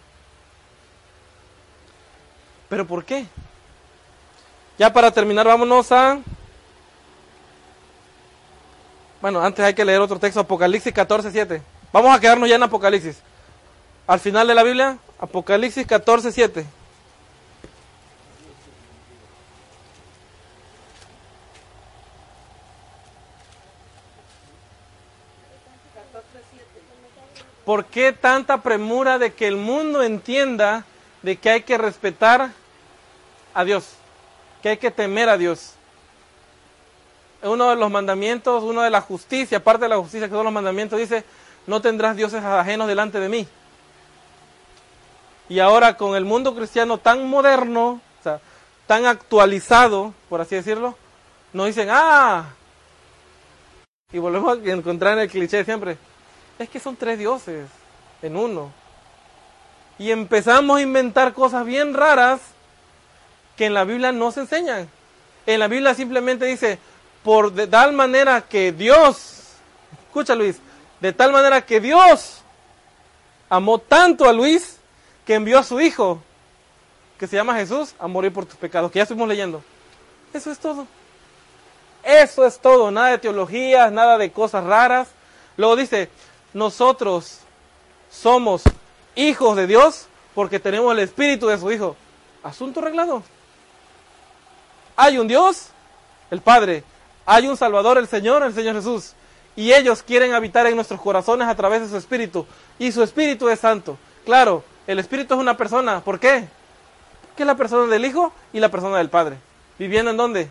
¿Pero 2.69 2.85
por 2.85 3.05
qué? 3.05 3.27
Ya 4.77 4.93
para 4.93 5.13
terminar, 5.13 5.47
vámonos 5.47 5.93
a... 5.93 6.19
Bueno, 9.25 9.41
antes 9.41 9.65
hay 9.65 9.73
que 9.73 9.87
leer 9.87 10.03
otro 10.03 10.19
texto, 10.19 10.41
Apocalipsis 10.41 10.93
14, 10.93 11.33
7. 11.33 11.63
Vamos 11.91 12.15
a 12.15 12.21
quedarnos 12.21 12.47
ya 12.47 12.57
en 12.57 12.63
Apocalipsis. 12.63 13.23
Al 14.07 14.21
final 14.21 14.47
de 14.47 14.55
la 14.55 14.63
Biblia, 14.63 14.99
Apocalipsis 15.19 15.87
14, 15.87 16.31
7. 16.31 16.67
¿Por 27.65 27.87
qué 27.87 28.13
tanta 28.13 28.61
premura 28.61 29.19
de 29.19 29.33
que 29.33 29.49
el 29.49 29.57
mundo 29.57 30.03
entienda 30.03 30.85
de 31.23 31.37
que 31.37 31.49
hay 31.49 31.63
que 31.63 31.79
respetar 31.79 32.51
a 33.55 33.65
Dios? 33.65 33.89
Que 34.63 34.69
hay 34.69 34.77
que 34.77 34.91
temer 34.91 35.31
a 35.31 35.39
Dios. 35.39 35.77
Uno 37.45 37.71
de 37.71 37.77
los 37.77 37.91
mandamientos, 37.91 38.63
uno 38.63 38.83
de 38.83 38.91
la 38.91 39.01
justicia, 39.01 39.63
parte 39.63 39.85
de 39.85 39.91
la 39.91 39.99
justicia 39.99 40.29
que 40.29 40.35
son 40.35 40.45
los 40.45 40.53
mandamientos, 40.53 40.99
dice, 40.99 41.25
no 41.67 41.81
tendrás 41.81 42.17
dioses 42.17 42.43
ajenos 42.43 42.89
delante 42.89 43.21
de 43.21 43.29
mí. 43.29 43.47
Y 45.49 45.59
ahora 45.59 45.97
con 45.97 46.17
el 46.17 46.25
mundo 46.25 46.55
cristiano 46.55 46.99
tan 46.99 47.29
moderno, 47.29 48.01
o 48.21 48.23
sea, 48.23 48.41
tan 48.87 49.05
actualizado, 49.05 50.15
por 50.31 50.41
así 50.41 50.57
decirlo, 50.57 50.97
nos 51.53 51.67
dicen, 51.67 51.89
ah, 51.91 52.47
y 54.11 54.19
volvemos 54.19 54.59
a 54.59 54.71
encontrar 54.71 55.15
en 55.15 55.21
el 55.21 55.31
cliché 55.31 55.65
siempre, 55.65 55.99
es 56.59 56.69
que 56.69 56.81
son 56.81 56.97
tres 56.97 57.19
dioses 57.19 57.69
en 58.23 58.37
uno. 58.37 58.73
Y 59.99 60.11
empezamos 60.11 60.79
a 60.79 60.83
inventar 60.83 61.35
cosas 61.35 61.67
bien 61.67 61.95
raras 61.95 62.41
que 63.57 63.67
en 63.67 63.75
la 63.75 63.85
Biblia 63.85 64.13
no 64.13 64.33
se 64.33 64.41
enseñan. 64.41 64.89
En 65.47 65.61
la 65.61 65.69
Biblia 65.69 65.95
simplemente 65.95 66.47
dice, 66.47 66.79
por 67.25 67.53
de 67.53 67.67
tal 67.67 67.93
manera 67.95 68.43
que 68.43 68.71
Dios, 68.71 69.55
escucha 70.07 70.35
Luis, 70.35 70.59
de 71.01 71.13
tal 71.13 71.33
manera 71.33 71.65
que 71.65 71.81
Dios 71.81 72.43
amó 73.49 73.79
tanto 73.79 74.29
a 74.29 74.33
Luis 74.33 74.79
que 75.27 75.35
envió 75.35 75.59
a 75.59 75.63
su 75.63 75.81
hijo, 75.81 76.23
que 77.19 77.27
se 77.27 77.37
llama 77.37 77.57
Jesús, 77.57 77.95
a 77.99 78.07
morir 78.07 78.33
por 78.33 78.45
tus 78.45 78.57
pecados, 78.57 78.93
que 78.93 78.99
ya 78.99 79.05
estuvimos 79.05 79.29
leyendo. 79.29 79.63
Eso 80.33 80.51
es 80.51 80.59
todo. 80.59 80.87
Eso 82.03 82.45
es 82.45 82.59
todo, 82.59 82.91
nada 82.91 83.09
de 83.09 83.19
teologías, 83.19 83.91
nada 83.91 84.19
de 84.19 84.31
cosas 84.31 84.63
raras. 84.65 85.09
Luego 85.57 85.77
dice, 85.77 86.11
nosotros 86.53 87.39
somos 88.11 88.63
hijos 89.15 89.57
de 89.57 89.67
Dios 89.67 90.07
porque 90.35 90.61
tenemos 90.61 90.93
el 90.93 90.99
espíritu 90.99 91.47
de 91.47 91.59
su 91.59 91.73
hijo. 91.73 91.97
Asunto 92.43 92.81
arreglado. 92.81 93.23
Hay 94.97 95.17
un 95.17 95.27
Dios, 95.27 95.69
el 96.31 96.43
Padre. 96.43 96.85
Hay 97.27 97.47
un 97.47 97.57
Salvador, 97.57 97.99
el 97.99 98.09
Señor, 98.09 98.43
el 98.43 98.55
Señor 98.55 98.75
Jesús. 98.75 99.13
Y 99.57 99.73
ellos 99.73 100.03
quieren 100.03 100.35
habitar 100.35 100.67
en 100.67 100.75
nuestros 100.75 101.01
corazones 101.01 101.49
a 101.49 101.55
través 101.55 101.83
de 101.83 101.89
su 101.89 101.97
espíritu. 101.97 102.47
Y 102.79 102.93
su 102.93 103.03
espíritu 103.03 103.49
es 103.49 103.61
santo. 103.61 103.97
Claro, 104.25 104.65
el 104.87 104.99
espíritu 104.99 105.35
es 105.35 105.41
una 105.41 105.57
persona. 105.57 106.01
¿Por 106.01 106.19
qué? 106.19 106.49
Que 107.37 107.45
es 107.45 107.47
la 107.47 107.57
persona 107.57 107.91
del 107.91 108.05
Hijo 108.05 108.33
y 108.53 108.61
la 108.61 108.69
persona 108.69 108.99
del 108.99 109.11
Padre. 109.11 109.37
¿Viviendo 109.79 110.11
en 110.11 110.17
dónde? 110.17 110.51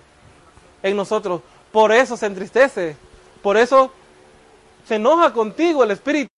En 0.82 0.95
nosotros. 0.95 1.41
Por 1.72 1.91
eso 1.91 2.18
se 2.18 2.26
entristece. 2.26 2.95
Por 3.41 3.58
eso 3.58 3.91
se 4.88 4.95
enoja 4.95 5.34
contigo 5.34 5.84
el 5.84 5.91
espíritu. 5.91 6.30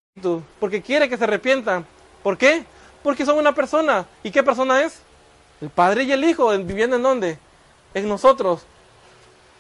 Porque 0.60 0.82
quiere 0.82 1.08
que 1.08 1.18
se 1.18 1.24
arrepientan. 1.24 1.86
¿Por 2.24 2.38
qué? 2.38 2.66
Porque 3.04 3.26
son 3.26 3.38
una 3.38 3.54
persona. 3.54 4.06
¿Y 4.24 4.32
qué 4.32 4.44
persona 4.44 4.82
es? 4.82 5.00
El 5.62 5.70
Padre 5.70 6.04
y 6.04 6.12
el 6.12 6.24
Hijo. 6.24 6.50
¿Viviendo 6.58 6.96
en 6.96 7.04
dónde? 7.04 7.40
En 7.94 8.10
nosotros. 8.10 8.66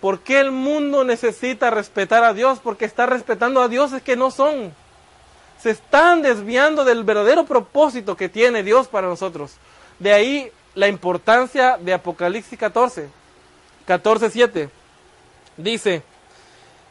¿Por 0.06 0.20
qué 0.20 0.40
el 0.40 0.52
mundo 0.52 1.04
necesita 1.04 1.72
respetar 1.72 2.24
a 2.24 2.36
Dios? 2.36 2.60
Porque 2.62 2.86
está 2.86 3.08
respetando 3.08 3.60
a 3.60 3.68
dioses 3.68 4.04
que 4.04 4.16
no 4.16 4.30
son. 4.30 4.72
Se 5.60 5.72
están 5.72 6.22
desviando 6.22 6.86
del 6.86 7.04
verdadero 7.04 7.46
propósito 7.46 8.16
que 8.16 8.30
tiene 8.30 8.62
Dios 8.62 8.88
para 8.88 9.08
nosotros. 9.08 9.54
De 9.98 10.14
ahí 10.14 10.52
la 10.76 10.90
importancia 10.90 11.80
de 11.82 11.92
Apocalipsis 11.92 12.60
14, 12.60 13.10
14, 13.88 14.30
7. 14.30 14.70
Dice, 15.58 16.04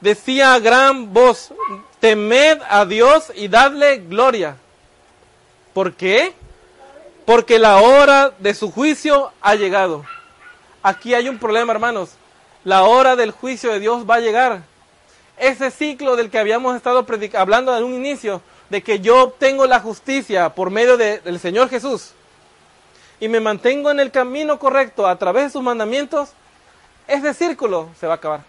decía 0.01 0.55
a 0.55 0.59
gran 0.59 1.15
voz, 1.15 1.55
temed 2.01 2.59
a 2.69 2.85
Dios 2.85 3.31
y 3.37 3.47
dadle 3.47 3.99
gloria. 3.99 4.57
¿Por 5.73 5.93
qué? 5.95 6.35
Porque 7.25 7.61
la 7.61 7.77
hora 7.77 8.33
de 8.41 8.55
su 8.55 8.73
juicio 8.73 9.31
ha 9.41 9.55
llegado. 9.55 10.05
Aquí 10.83 11.15
hay 11.15 11.29
un 11.29 11.39
problema, 11.39 11.73
hermanos. 11.73 12.17
La 12.65 12.85
hora 12.85 13.15
del 13.17 13.31
juicio 13.31 13.71
de 13.73 13.81
Dios 13.81 14.09
va 14.09 14.17
a 14.17 14.21
llegar. 14.21 14.63
ese 15.37 15.73
ciclo 15.73 16.15
del 16.15 16.31
que 16.31 16.39
habíamos 16.39 16.77
estado 16.77 17.05
hablando 17.37 17.77
en 17.77 17.83
un 17.83 17.93
inicio, 17.93 18.41
de 18.71 18.85
que 18.85 19.01
yo 19.01 19.21
obtengo 19.25 19.67
la 19.67 19.81
justicia 19.81 20.55
por 20.55 20.71
medio 20.71 20.97
de- 20.97 21.19
del 21.19 21.41
Señor 21.41 21.69
Jesús 21.69 22.13
y 23.19 23.27
me 23.27 23.41
mantengo 23.41 23.91
en 23.91 23.99
el 23.99 24.13
camino 24.13 24.61
correcto 24.61 25.09
a 25.09 25.19
través 25.19 25.45
de 25.45 25.51
sus 25.51 25.63
mandamientos, 25.63 26.31
ese 27.09 27.35
círculo 27.35 27.89
se 27.99 28.07
va 28.07 28.13
a 28.13 28.17
acabar. 28.17 28.41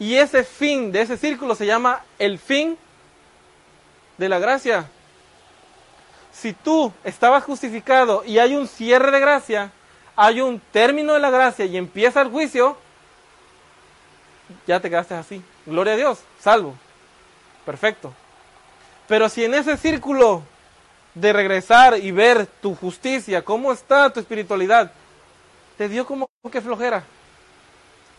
Y 0.00 0.16
ese 0.16 0.42
fin 0.42 0.90
de 0.90 1.02
ese 1.02 1.16
círculo 1.16 1.54
se 1.54 1.66
llama 1.66 2.02
el 2.18 2.40
fin 2.40 2.76
de 4.18 4.28
la 4.28 4.40
gracia. 4.40 4.86
Si 6.32 6.52
tú 6.52 6.92
estabas 7.04 7.44
justificado 7.44 8.24
y 8.24 8.40
hay 8.40 8.56
un 8.56 8.66
cierre 8.66 9.12
de 9.12 9.20
gracia, 9.20 9.70
hay 10.16 10.40
un 10.40 10.60
término 10.72 11.12
de 11.12 11.20
la 11.20 11.30
gracia 11.30 11.66
y 11.66 11.76
empieza 11.76 12.22
el 12.22 12.30
juicio, 12.30 12.76
ya 14.66 14.80
te 14.80 14.88
quedaste 14.88 15.14
así. 15.14 15.42
Gloria 15.66 15.92
a 15.92 15.96
Dios, 15.96 16.20
salvo. 16.40 16.74
Perfecto. 17.64 18.12
Pero 19.06 19.28
si 19.28 19.44
en 19.44 19.54
ese 19.54 19.76
círculo 19.76 20.42
de 21.14 21.32
regresar 21.32 21.98
y 21.98 22.10
ver 22.10 22.46
tu 22.46 22.74
justicia, 22.74 23.44
cómo 23.44 23.72
está 23.72 24.10
tu 24.10 24.20
espiritualidad, 24.20 24.90
te 25.76 25.88
dio 25.88 26.06
como 26.06 26.28
que 26.50 26.60
flojera. 26.60 27.04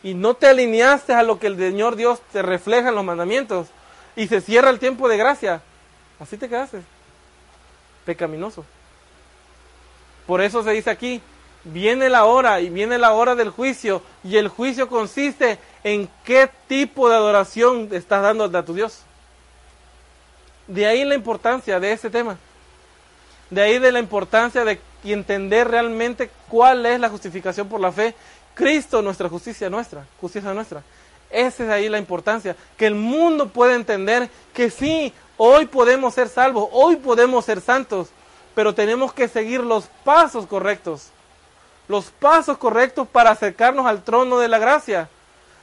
Y 0.04 0.14
no 0.14 0.36
te 0.36 0.48
alineaste 0.48 1.14
a 1.14 1.24
lo 1.24 1.40
que 1.40 1.48
el 1.48 1.58
Señor 1.58 1.96
Dios 1.96 2.22
te 2.32 2.42
refleja 2.42 2.90
en 2.90 2.96
los 2.96 3.04
mandamientos. 3.04 3.68
Y 4.16 4.28
se 4.28 4.42
cierra 4.42 4.70
el 4.70 4.80
tiempo 4.80 5.08
de 5.08 5.18
gracia. 5.18 5.62
Así 6.20 6.38
te 6.38 6.48
quedaste. 6.48 6.82
Pecaminoso. 8.06 8.64
Por 10.26 10.42
eso 10.42 10.64
se 10.64 10.72
dice 10.72 10.90
aquí, 10.90 11.22
viene 11.72 12.10
la 12.10 12.26
hora 12.26 12.62
y 12.62 12.70
viene 12.70 12.98
la 12.98 13.14
hora 13.14 13.36
del 13.36 13.50
juicio. 13.50 14.02
Y 14.24 14.38
el 14.38 14.48
juicio 14.48 14.90
consiste 14.90 15.60
en 15.84 16.10
qué 16.24 16.50
tipo 16.68 17.10
de 17.10 17.16
adoración 17.16 17.90
estás 17.92 18.22
dando 18.24 18.46
a 18.46 18.66
tu 18.66 18.74
Dios. 18.74 19.02
De 20.68 20.86
ahí 20.86 21.06
la 21.06 21.16
importancia 21.16 21.80
de 21.80 21.92
ese 21.92 22.10
tema. 22.10 22.38
De 23.50 23.62
ahí 23.62 23.80
de 23.80 23.92
la 23.92 24.00
importancia 24.00 24.66
de 24.66 24.80
entender 25.04 25.70
realmente 25.70 26.30
cuál 26.50 26.86
es 26.86 27.00
la 27.00 27.10
justificación 27.10 27.70
por 27.70 27.80
la 27.80 27.92
fe. 27.92 28.14
Cristo, 28.54 29.02
nuestra 29.02 29.30
justicia 29.30 29.70
nuestra, 29.70 30.06
justicia 30.20 30.54
nuestra. 30.54 30.84
Esa 31.30 31.64
es 31.64 31.70
ahí 31.70 31.90
la 31.90 32.00
importancia. 32.00 32.56
Que 32.78 32.88
el 32.88 32.96
mundo 32.96 33.50
pueda 33.50 33.76
entender 33.76 34.30
que 34.54 34.70
sí, 34.70 35.14
hoy 35.38 35.68
podemos 35.68 36.14
ser 36.14 36.28
salvos, 36.28 36.68
hoy 36.72 36.98
podemos 36.98 37.46
ser 37.46 37.62
santos, 37.62 38.10
pero 38.56 38.74
tenemos 38.74 39.14
que 39.14 39.28
seguir 39.28 39.62
los 39.62 39.86
pasos 40.04 40.46
correctos. 40.48 41.12
Los 41.88 42.06
pasos 42.06 42.58
correctos 42.58 43.08
para 43.08 43.32
acercarnos 43.32 43.86
al 43.86 44.04
trono 44.04 44.40
de 44.40 44.48
la 44.48 44.60
gracia. 44.60 45.10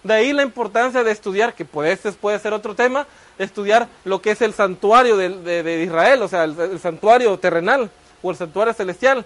De 0.02 0.14
ahí 0.14 0.32
la 0.32 0.42
importancia 0.42 1.02
de 1.02 1.10
estudiar, 1.10 1.55
que 1.55 1.64
puede, 1.64 1.92
este 1.92 2.12
puede 2.12 2.38
ser 2.38 2.52
otro 2.52 2.74
tema, 2.74 3.06
estudiar 3.38 3.88
lo 4.05 4.20
que 4.20 4.32
es 4.32 4.42
el 4.42 4.52
santuario 4.52 5.16
de, 5.16 5.30
de- 5.62 5.82
Israel, 5.82 6.22
o 6.22 6.28
sea, 6.28 6.44
el, 6.44 6.78
santuario 6.78 7.38
terrenal 7.38 7.90
o 8.22 8.30
el 8.30 8.36
santuario 8.36 8.74
celestial. 8.74 9.24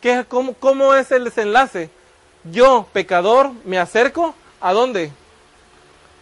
¿Qué, 0.00 0.24
cómo, 0.28 0.54
¿Cómo 0.54 0.94
es 0.94 1.12
el 1.12 1.24
desenlace? 1.24 1.90
Yo, 2.44 2.86
pecador, 2.92 3.52
me 3.64 3.78
acerco 3.78 4.34
a 4.60 4.72
dónde? 4.72 5.12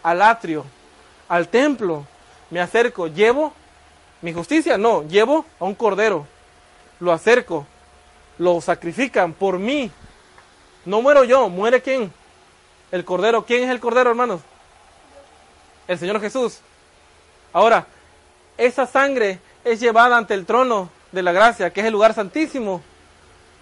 Al 0.03 0.21
atrio, 0.23 0.65
al 1.29 1.49
templo. 1.49 2.07
Me 2.51 2.61
acerco, 2.61 3.09
llevo 3.09 3.53
mi 4.21 4.33
justicia, 4.33 4.79
no, 4.79 5.03
llevo 5.09 5.45
a 5.59 5.65
un 5.65 5.75
cordero. 5.75 6.27
Lo 7.01 7.11
acerco, 7.13 7.67
lo 8.39 8.61
sacrifican 8.61 9.33
por 9.33 9.59
mí. 9.59 9.91
No 10.85 11.01
muero 11.01 11.25
yo, 11.25 11.49
muere 11.49 11.81
quién? 11.81 12.13
El 12.91 13.05
cordero. 13.05 13.45
¿Quién 13.45 13.65
es 13.65 13.71
el 13.71 13.81
cordero, 13.81 14.11
hermanos? 14.11 14.41
El 15.89 15.99
Señor 15.99 16.21
Jesús. 16.21 16.59
Ahora, 17.53 17.87
esa 18.57 18.87
sangre 18.87 19.39
es 19.65 19.81
llevada 19.81 20.17
ante 20.17 20.35
el 20.35 20.47
trono 20.47 20.91
de 21.13 21.23
la 21.23 21.33
gracia, 21.33 21.71
que 21.71 21.81
es 21.81 21.87
el 21.87 21.93
lugar 21.93 22.15
santísimo, 22.15 22.83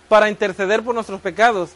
para 0.08 0.28
interceder 0.28 0.82
por 0.82 0.94
nuestros 0.94 1.20
pecados. 1.20 1.70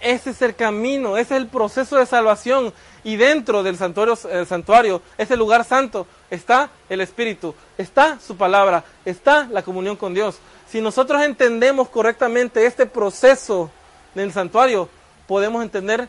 Ese 0.00 0.30
es 0.30 0.42
el 0.42 0.54
camino, 0.54 1.16
ese 1.16 1.34
es 1.34 1.40
el 1.40 1.48
proceso 1.48 1.96
de 1.96 2.06
salvación. 2.06 2.72
Y 3.04 3.16
dentro 3.16 3.62
del 3.62 3.76
santuario, 3.76 4.18
el 4.30 4.46
santuario, 4.46 5.02
ese 5.18 5.36
lugar 5.36 5.64
santo, 5.64 6.06
está 6.30 6.70
el 6.88 7.00
Espíritu, 7.00 7.54
está 7.76 8.18
su 8.18 8.36
palabra, 8.36 8.84
está 9.04 9.46
la 9.50 9.62
comunión 9.62 9.96
con 9.96 10.14
Dios. 10.14 10.38
Si 10.68 10.80
nosotros 10.80 11.22
entendemos 11.22 11.88
correctamente 11.88 12.66
este 12.66 12.86
proceso 12.86 13.70
del 14.14 14.32
santuario, 14.32 14.88
podemos 15.26 15.62
entender 15.62 16.08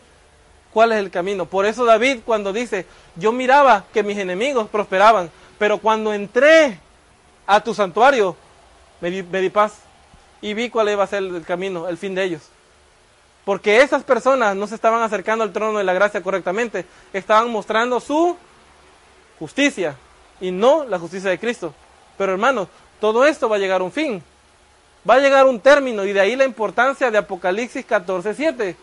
cuál 0.74 0.92
es 0.92 1.00
el 1.00 1.12
camino. 1.12 1.46
Por 1.46 1.66
eso 1.66 1.86
David 1.86 2.20
cuando 2.26 2.52
dice, 2.52 2.86
yo 3.16 3.32
miraba 3.32 3.86
que 3.94 4.04
mis 4.04 4.18
enemigos 4.18 4.70
prosperaban, 4.70 5.32
pero 5.58 5.78
cuando 5.78 6.14
entré 6.14 6.80
a 7.48 7.62
tu 7.62 7.74
santuario, 7.74 8.36
me 9.02 9.10
di, 9.10 9.24
me 9.24 9.42
di 9.42 9.50
paz 9.50 9.74
y 10.42 10.54
vi 10.54 10.70
cuál 10.70 10.90
iba 10.90 11.04
a 11.04 11.08
ser 11.08 11.24
el 11.24 11.44
camino, 11.46 11.88
el 11.88 11.98
fin 11.98 12.14
de 12.14 12.24
ellos. 12.24 12.42
Porque 13.46 13.82
esas 13.82 14.04
personas 14.04 14.56
no 14.56 14.68
se 14.68 14.76
estaban 14.76 15.02
acercando 15.04 15.44
al 15.44 15.54
trono 15.54 15.78
de 15.78 15.84
la 15.84 15.94
gracia 15.94 16.22
correctamente, 16.22 16.86
estaban 17.14 17.52
mostrando 17.52 18.00
su 18.00 18.36
justicia 19.40 19.96
y 20.42 20.52
no 20.52 20.84
la 20.86 21.00
justicia 21.00 21.30
de 21.30 21.40
Cristo. 21.40 21.74
Pero 22.18 22.32
hermanos, 22.32 22.68
todo 23.00 23.26
esto 23.26 23.48
va 23.48 23.58
a 23.58 23.60
llegar 23.60 23.82
a 23.82 23.84
un 23.84 23.92
fin, 23.92 24.24
va 25.08 25.16
a 25.16 25.20
llegar 25.20 25.46
un 25.46 25.60
término 25.60 26.04
y 26.06 26.14
de 26.14 26.20
ahí 26.20 26.36
la 26.36 26.46
importancia 26.46 27.12
de 27.12 27.18
Apocalipsis 27.18 27.86
14:7. 27.86 28.76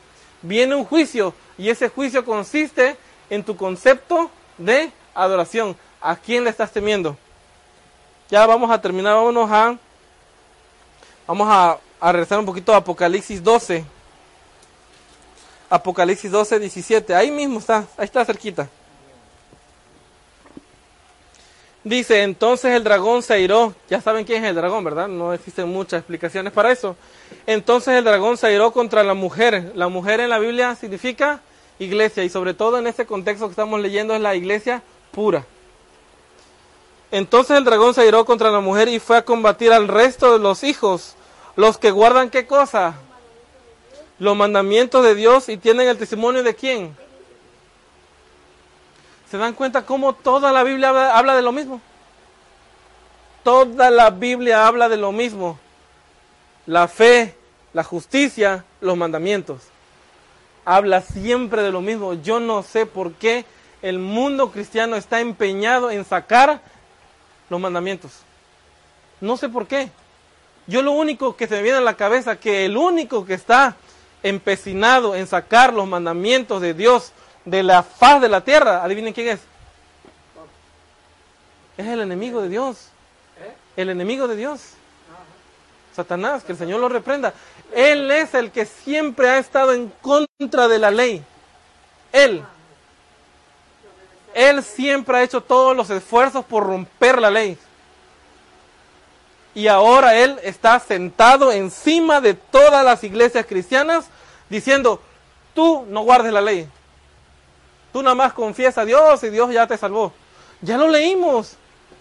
Viene 0.43 0.74
un 0.74 0.85
juicio 0.85 1.35
y 1.59 1.69
ese 1.69 1.89
juicio 1.89 2.24
consiste 2.24 2.97
en 3.31 3.44
tu 3.44 3.57
concepto 3.57 4.31
de 4.59 4.90
adoración. 5.15 5.77
¿A 6.01 6.16
quién 6.16 6.44
le 6.44 6.51
estás 6.51 6.73
temiendo? 6.73 7.16
Ya 8.28 8.47
vamos 8.47 8.70
a 8.70 8.81
terminar, 8.81 9.15
vámonos 9.15 9.51
a 9.51 9.77
vamos 11.27 11.49
a, 11.51 11.78
a 12.01 12.12
regresar 12.12 12.39
un 12.39 12.47
poquito 12.47 12.73
a 12.74 12.78
Apocalipsis 12.78 13.43
12. 13.43 13.85
Apocalipsis 15.70 16.31
12, 16.31 16.59
17. 16.59 17.15
Ahí 17.15 17.31
mismo 17.31 17.59
está, 17.59 17.86
ahí 17.97 18.05
está 18.05 18.24
cerquita. 18.24 18.69
Dice, 21.84 22.22
entonces 22.22 22.72
el 22.76 22.84
dragón 22.84 23.22
se 23.22 23.34
airó. 23.34 23.74
Ya 23.90 24.00
saben 24.00 24.24
quién 24.24 24.44
es 24.44 24.50
el 24.50 24.56
dragón, 24.56 24.84
¿verdad? 24.84 25.09
No 25.09 25.32
existen 25.32 25.68
muchas 25.68 25.98
explicaciones 26.00 26.52
para 26.52 26.70
eso. 26.70 26.96
Entonces 27.46 27.94
el 27.94 28.04
dragón 28.04 28.36
se 28.36 28.46
airó 28.46 28.72
contra 28.72 29.02
la 29.02 29.14
mujer. 29.14 29.72
La 29.74 29.88
mujer 29.88 30.20
en 30.20 30.30
la 30.30 30.38
Biblia 30.38 30.76
significa 30.76 31.40
iglesia 31.78 32.22
y 32.22 32.28
sobre 32.28 32.54
todo 32.54 32.78
en 32.78 32.86
este 32.86 33.06
contexto 33.06 33.46
que 33.46 33.52
estamos 33.52 33.80
leyendo 33.80 34.14
es 34.14 34.20
la 34.20 34.34
iglesia 34.34 34.82
pura. 35.10 35.44
Entonces 37.10 37.59
el 37.59 37.64
dragón 37.64 37.94
se 37.94 38.02
airó 38.02 38.24
contra 38.24 38.50
la 38.50 38.60
mujer 38.60 38.88
y 38.88 38.98
fue 38.98 39.18
a 39.18 39.24
combatir 39.24 39.72
al 39.72 39.88
resto 39.88 40.32
de 40.32 40.38
los 40.38 40.64
hijos, 40.64 41.14
los 41.56 41.76
que 41.76 41.90
guardan 41.90 42.30
qué 42.30 42.46
cosa? 42.46 42.94
Los 44.18 44.36
mandamientos 44.36 45.04
de 45.04 45.14
Dios 45.14 45.48
y 45.48 45.56
tienen 45.56 45.88
el 45.88 45.98
testimonio 45.98 46.42
de 46.42 46.54
quién? 46.54 46.96
¿Se 49.32 49.38
dan 49.38 49.54
cuenta 49.54 49.86
cómo 49.86 50.12
toda 50.12 50.52
la 50.52 50.62
Biblia 50.62 51.16
habla, 51.16 51.34
de 51.34 51.40
lo 51.40 51.52
mismo? 51.52 51.80
Toda 53.42 53.88
la 53.88 54.10
Biblia 54.10 54.66
habla 54.66 54.90
de 54.90 54.98
lo 54.98 55.10
mismo. 55.10 55.59
La 56.66 56.86
fe, 56.86 57.34
la 57.72 57.82
justicia, 57.82 58.66
los 58.82 58.94
mandamientos. 58.94 59.62
Habla 60.66 61.00
siempre 61.00 61.62
de 61.62 61.72
lo 61.72 61.80
mismo. 61.80 62.12
Yo 62.12 62.40
no 62.40 62.62
sé 62.62 62.84
por 62.84 63.14
qué 63.14 63.46
el 63.80 63.98
mundo 63.98 64.50
cristiano 64.50 64.96
está 64.96 65.20
empeñado 65.20 65.90
en 65.90 66.04
sacar 66.04 66.60
los 67.48 67.59
mandamientos. 67.59 68.12
No 69.22 69.38
sé 69.38 69.48
por 69.48 69.66
qué. 69.66 69.88
Yo 70.66 70.82
lo 70.82 70.92
único 70.92 71.36
que 71.36 71.46
se 71.46 71.54
me 71.54 71.62
viene 71.62 71.78
a 71.78 71.80
la 71.80 71.96
cabeza 71.96 72.36
que 72.36 72.66
el 72.66 72.76
único 72.76 73.24
que 73.24 73.32
está 73.32 73.76
empecinado 74.22 75.14
en 75.14 75.26
sacar 75.26 75.72
los 75.72 75.88
mandamientos 75.88 76.60
de 76.60 76.74
Dios 76.74 77.14
de 77.44 77.62
la 77.62 77.82
faz 77.82 78.20
de 78.20 78.28
la 78.28 78.43
tierra, 78.43 78.82
adivinen 78.82 79.12
quién 79.12 79.28
es. 79.28 79.40
Es 81.77 81.86
el 81.86 82.01
enemigo 82.01 82.43
de 82.43 82.48
Dios. 82.48 82.89
El 83.77 83.90
enemigo 83.90 84.28
de 84.28 84.36
Dios. 84.36 84.60
Satanás, 85.94 86.44
que 86.44 86.52
el 86.52 86.59
Señor 86.59 86.81
lo 86.81 86.89
reprenda. 86.89 87.35
Él 87.74 88.10
es 88.10 88.35
el 88.35 88.51
que 88.51 88.66
siempre 88.66 89.28
ha 89.28 89.39
estado 89.39 89.73
en 89.73 89.93
contra 90.01 90.69
de 90.69 90.78
la 90.78 90.90
ley. 90.90 91.24
Él. 92.12 92.44
Él 94.35 94.62
siempre 94.62 95.16
ha 95.16 95.23
hecho 95.23 95.43
todos 95.43 95.77
los 95.77 95.90
esfuerzos 95.90 96.44
por 96.44 96.64
romper 96.64 97.20
la 97.20 97.31
ley. 97.31 97.59
Y 99.55 99.66
ahora 99.66 100.16
Él 100.16 100.39
está 100.43 100.78
sentado 100.81 101.52
encima 101.52 102.20
de 102.20 102.35
todas 102.35 102.85
las 102.85 103.05
iglesias 103.05 103.44
cristianas 103.47 104.06
diciendo, 104.48 105.01
tú 105.55 105.85
no 105.89 106.02
guardes 106.02 106.32
la 106.32 106.40
ley. 106.40 106.69
Tú 107.93 108.02
nada 108.02 108.14
más 108.14 108.32
confiesa 108.32 108.82
a 108.82 108.85
Dios 108.85 109.23
y 109.24 109.31
Dios 109.31 109.52
ya 109.52 109.66
te 109.66 109.77
salvó. 109.77 110.12
Ya 110.60 110.77
lo 110.78 110.89
leímos. 110.89 111.56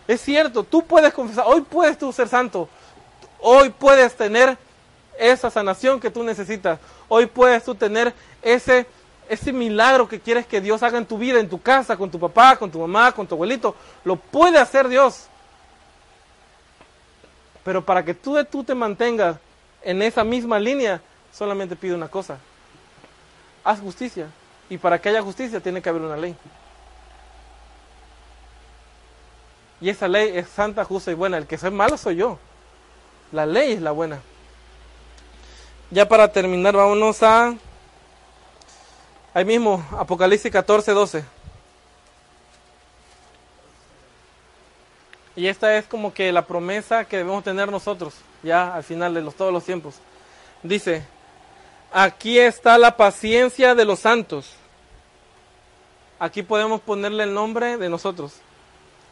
Es 0.07 0.22
cierto, 0.22 0.63
tú 0.63 0.84
puedes 0.84 1.13
confesar, 1.13 1.45
hoy 1.47 1.61
puedes 1.61 1.97
tú 1.97 2.11
ser 2.11 2.27
santo. 2.27 2.69
Hoy 3.39 3.69
puedes 3.69 4.15
tener 4.15 4.57
esa 5.18 5.49
sanación 5.49 5.99
que 5.99 6.09
tú 6.09 6.23
necesitas. 6.23 6.80
Hoy 7.07 7.26
puedes 7.26 7.63
tú 7.63 7.76
tener 7.76 8.13
ese 8.41 8.88
ese 9.31 9.53
milagro 9.53 10.09
que 10.09 10.19
quieres 10.19 10.45
que 10.45 10.59
Dios 10.59 10.84
haga 10.84 10.97
en 10.97 11.05
tu 11.05 11.18
vida, 11.18 11.39
en 11.39 11.47
tu 11.47 11.61
casa, 11.61 11.95
con 11.95 12.11
tu 12.11 12.19
papá, 12.19 12.57
con 12.57 12.69
tu 12.69 12.80
mamá, 12.80 13.13
con 13.13 13.26
tu 13.26 13.35
abuelito, 13.35 13.73
lo 14.03 14.18
puede 14.18 14.57
hacer 14.57 14.89
Dios. 14.89 15.27
Pero 17.63 17.81
para 17.81 18.03
que 18.03 18.13
tú, 18.13 18.43
tú 18.43 18.61
te 18.65 18.76
mantengas 18.76 19.38
en 19.84 20.01
esa 20.01 20.26
misma 20.26 20.59
línea, 20.59 20.99
solamente 21.31 21.77
pide 21.77 21.95
una 21.95 22.09
cosa. 22.09 22.39
Haz 23.63 23.80
justicia. 23.80 24.27
Y 24.72 24.77
para 24.77 25.02
que 25.02 25.10
haya 25.10 25.22
justicia 25.22 25.60
tiene 25.60 25.81
que 25.81 25.89
haber 25.89 26.02
una 26.02 26.15
ley. 26.15 26.34
Y 29.81 29.89
esa 29.89 30.07
ley 30.07 30.31
es 30.34 30.48
santa, 30.48 30.85
justa 30.85 31.11
y 31.11 31.14
buena. 31.14 31.38
El 31.38 31.45
que 31.45 31.57
soy 31.57 31.72
malo 31.72 31.98
soy 31.98 32.15
yo. 32.15 32.39
La 33.34 33.45
ley 33.45 33.73
es 33.73 33.81
la 33.81 33.91
buena. 33.91 34.22
Ya 35.89 36.07
para 36.07 36.31
terminar, 36.31 36.73
vámonos 36.73 37.22
a... 37.22 37.53
Ahí 39.34 39.43
mismo, 39.43 39.85
Apocalipsis 39.91 40.49
14, 40.49 40.93
12. 40.93 41.26
Y 45.35 45.48
esta 45.48 45.76
es 45.76 45.85
como 45.85 46.14
que 46.14 46.31
la 46.31 46.45
promesa 46.45 47.03
que 47.03 47.18
debemos 47.18 47.43
tener 47.43 47.69
nosotros, 47.69 48.14
ya 48.41 48.73
al 48.73 48.85
final 48.85 49.14
de 49.14 49.22
todos 49.34 49.52
los 49.52 49.65
tiempos. 49.65 49.95
Dice, 50.64 51.03
aquí 51.91 52.39
está 52.39 52.77
la 52.77 52.95
paciencia 52.95 53.76
de 53.76 53.84
los 53.84 53.99
santos. 53.99 54.60
Aquí 56.22 56.43
podemos 56.43 56.81
ponerle 56.81 57.23
el 57.23 57.34
nombre 57.34 57.77
de 57.77 57.89
nosotros. 57.89 58.34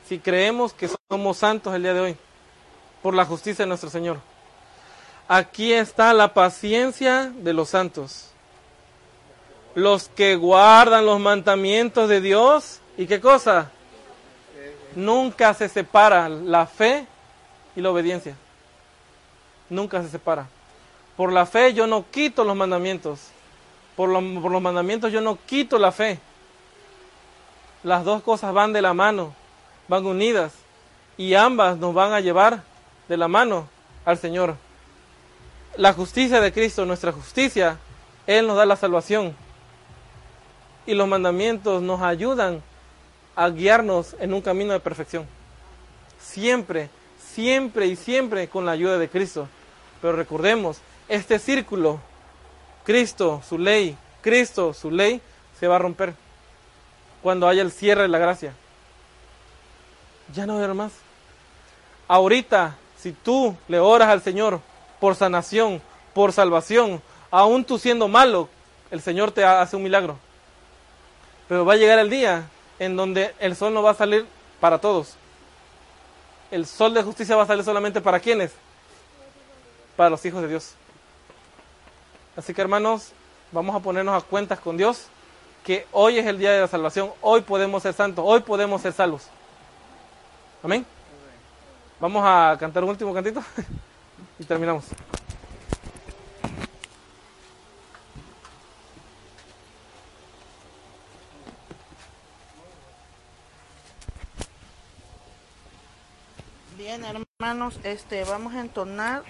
Si 0.08 0.20
creemos 0.20 0.74
que 0.74 0.88
somos 1.10 1.38
santos 1.38 1.74
el 1.74 1.82
día 1.82 1.96
de 1.96 2.02
hoy, 2.02 2.18
por 3.02 3.16
la 3.16 3.26
justicia 3.26 3.66
de 3.66 3.70
nuestro 3.70 3.90
Señor. 3.90 4.20
Aquí 5.28 5.74
está 5.74 6.14
la 6.14 6.36
paciencia 6.36 7.34
de 7.36 7.52
los 7.54 7.70
santos. 7.70 8.30
Los 9.74 10.08
que 10.10 10.36
guardan 10.36 11.08
los 11.08 11.20
mandamientos 11.20 12.08
de 12.10 12.22
Dios. 12.22 12.80
¿Y 12.96 13.08
qué 13.08 13.20
cosa? 13.20 13.72
Nunca 14.96 15.56
se 15.56 15.68
separa 15.68 16.30
la 16.30 16.68
fe 16.68 17.08
y 17.76 17.82
la 17.82 17.90
obediencia. 17.90 18.36
Nunca 19.68 20.04
se 20.04 20.10
separa. 20.10 20.48
Por 21.18 21.34
la 21.34 21.48
fe 21.48 21.74
yo 21.74 21.88
no 21.88 22.06
quito 22.12 22.44
los 22.44 22.56
mandamientos. 22.56 23.30
Por, 23.96 24.12
por 24.12 24.52
los 24.52 24.62
mandamientos 24.62 25.12
yo 25.12 25.22
no 25.22 25.40
quito 25.48 25.80
la 25.80 25.92
fe. 25.92 26.20
Las 27.84 28.04
dos 28.04 28.22
cosas 28.24 28.54
van 28.54 28.74
de 28.74 28.82
la 28.82 28.94
mano, 28.94 29.34
van 29.88 30.06
unidas. 30.06 30.54
Y 31.18 31.34
ambas 31.34 31.78
nos 31.78 31.94
van 31.94 32.14
a 32.14 32.20
llevar 32.20 32.64
de 33.08 33.18
la 33.18 33.28
mano 33.28 33.68
al 34.06 34.18
Señor. 34.18 34.56
La 35.76 35.94
justicia 35.94 36.42
de 36.42 36.52
Cristo, 36.52 36.86
nuestra 36.86 37.12
justicia, 37.12 37.78
Él 38.28 38.48
nos 38.48 38.58
da 38.58 38.66
la 38.66 38.76
salvación. 38.76 39.36
Y 40.86 40.94
los 40.94 41.08
mandamientos 41.08 41.82
nos 41.82 42.02
ayudan 42.02 42.62
a 43.36 43.50
guiarnos 43.50 44.16
en 44.20 44.34
un 44.34 44.42
camino 44.42 44.74
de 44.74 44.80
perfección. 44.80 45.26
Siempre, 46.20 46.90
siempre 47.34 47.88
y 47.88 47.96
siempre 47.96 48.48
con 48.50 48.66
la 48.66 48.72
ayuda 48.72 48.98
de 48.98 49.10
Cristo. 49.10 49.48
Pero 50.02 50.16
recordemos, 50.16 50.80
este 51.08 51.40
círculo, 51.40 52.00
Cristo, 52.84 53.42
su 53.48 53.58
ley, 53.58 53.98
Cristo, 54.22 54.74
su 54.74 54.92
ley, 54.92 55.22
se 55.60 55.68
va 55.68 55.78
a 55.78 55.80
romper 55.80 56.14
cuando 57.22 57.48
haya 57.48 57.62
el 57.62 57.72
cierre 57.72 58.04
de 58.04 58.08
la 58.08 58.18
gracia. 58.18 58.54
Ya 60.34 60.46
no 60.46 60.58
habrá 60.58 60.74
más. 60.74 60.92
Ahorita, 62.08 62.76
si 62.98 63.12
tú 63.12 63.56
le 63.68 63.80
oras 63.80 64.10
al 64.10 64.22
Señor 64.22 64.62
por 65.00 65.16
sanación, 65.16 65.82
por 66.14 66.34
salvación, 66.34 67.02
aún 67.32 67.64
tú 67.64 67.78
siendo 67.78 68.08
malo, 68.08 68.50
el 68.92 69.02
Señor 69.02 69.32
te 69.32 69.44
hace 69.44 69.76
un 69.76 69.84
milagro. 69.84 70.18
Pero 71.48 71.66
va 71.66 71.74
a 71.74 71.78
llegar 71.78 72.00
el 72.00 72.10
día 72.10 72.48
en 72.78 72.96
donde 72.96 73.34
el 73.40 73.56
sol 73.56 73.74
no 73.74 73.84
va 73.84 73.92
a 73.92 73.96
salir 73.96 74.26
para 74.60 74.80
todos. 74.80 75.16
El 76.52 76.66
sol 76.66 76.94
de 76.94 77.04
justicia 77.04 77.36
va 77.36 77.44
a 77.44 77.48
salir 77.48 77.64
solamente 77.64 78.02
para 78.02 78.20
quienes? 78.20 78.52
Para 79.96 80.10
los 80.10 80.24
hijos 80.26 80.42
de 80.42 80.48
Dios. 80.48 80.74
Así 82.36 82.54
que 82.54 82.62
hermanos, 82.62 83.12
vamos 83.52 83.76
a 83.76 83.80
ponernos 83.80 84.16
a 84.16 84.26
cuentas 84.26 84.60
con 84.60 84.78
Dios, 84.78 85.08
que 85.70 85.86
hoy 85.92 86.18
es 86.18 86.26
el 86.26 86.40
día 86.40 86.52
de 86.52 86.62
la 86.62 86.68
salvación, 86.68 87.12
hoy 87.22 87.42
podemos 87.42 87.84
ser 87.84 87.94
santos, 87.94 88.26
hoy 88.28 88.40
podemos 88.40 88.82
ser 88.82 88.92
salvos. 88.92 89.28
Amén. 90.64 90.84
Vamos 92.00 92.24
a 92.26 92.58
cantar 92.60 92.84
un 92.84 92.90
último 92.90 93.14
cantito 93.14 93.44
y 94.40 94.46
terminamos. 94.46 94.86
Bien, 106.76 107.06
hermanos, 107.06 107.80
este, 107.84 108.24
vamos 108.24 108.56
a 108.56 108.62
entonar 108.62 109.22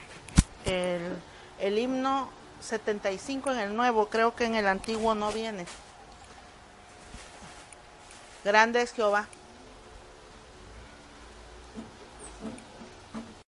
el, 0.64 1.18
el 1.60 1.78
himno 1.78 2.30
75 2.62 3.52
en 3.52 3.60
el 3.60 3.76
nuevo, 3.76 4.08
creo 4.08 4.34
que 4.38 4.46
en 4.46 4.56
el 4.56 4.68
antiguo 4.68 5.14
no 5.16 5.34
viene. 5.34 5.66
Grande 8.44 8.82
es 8.82 8.94
Jehová. 8.94 9.28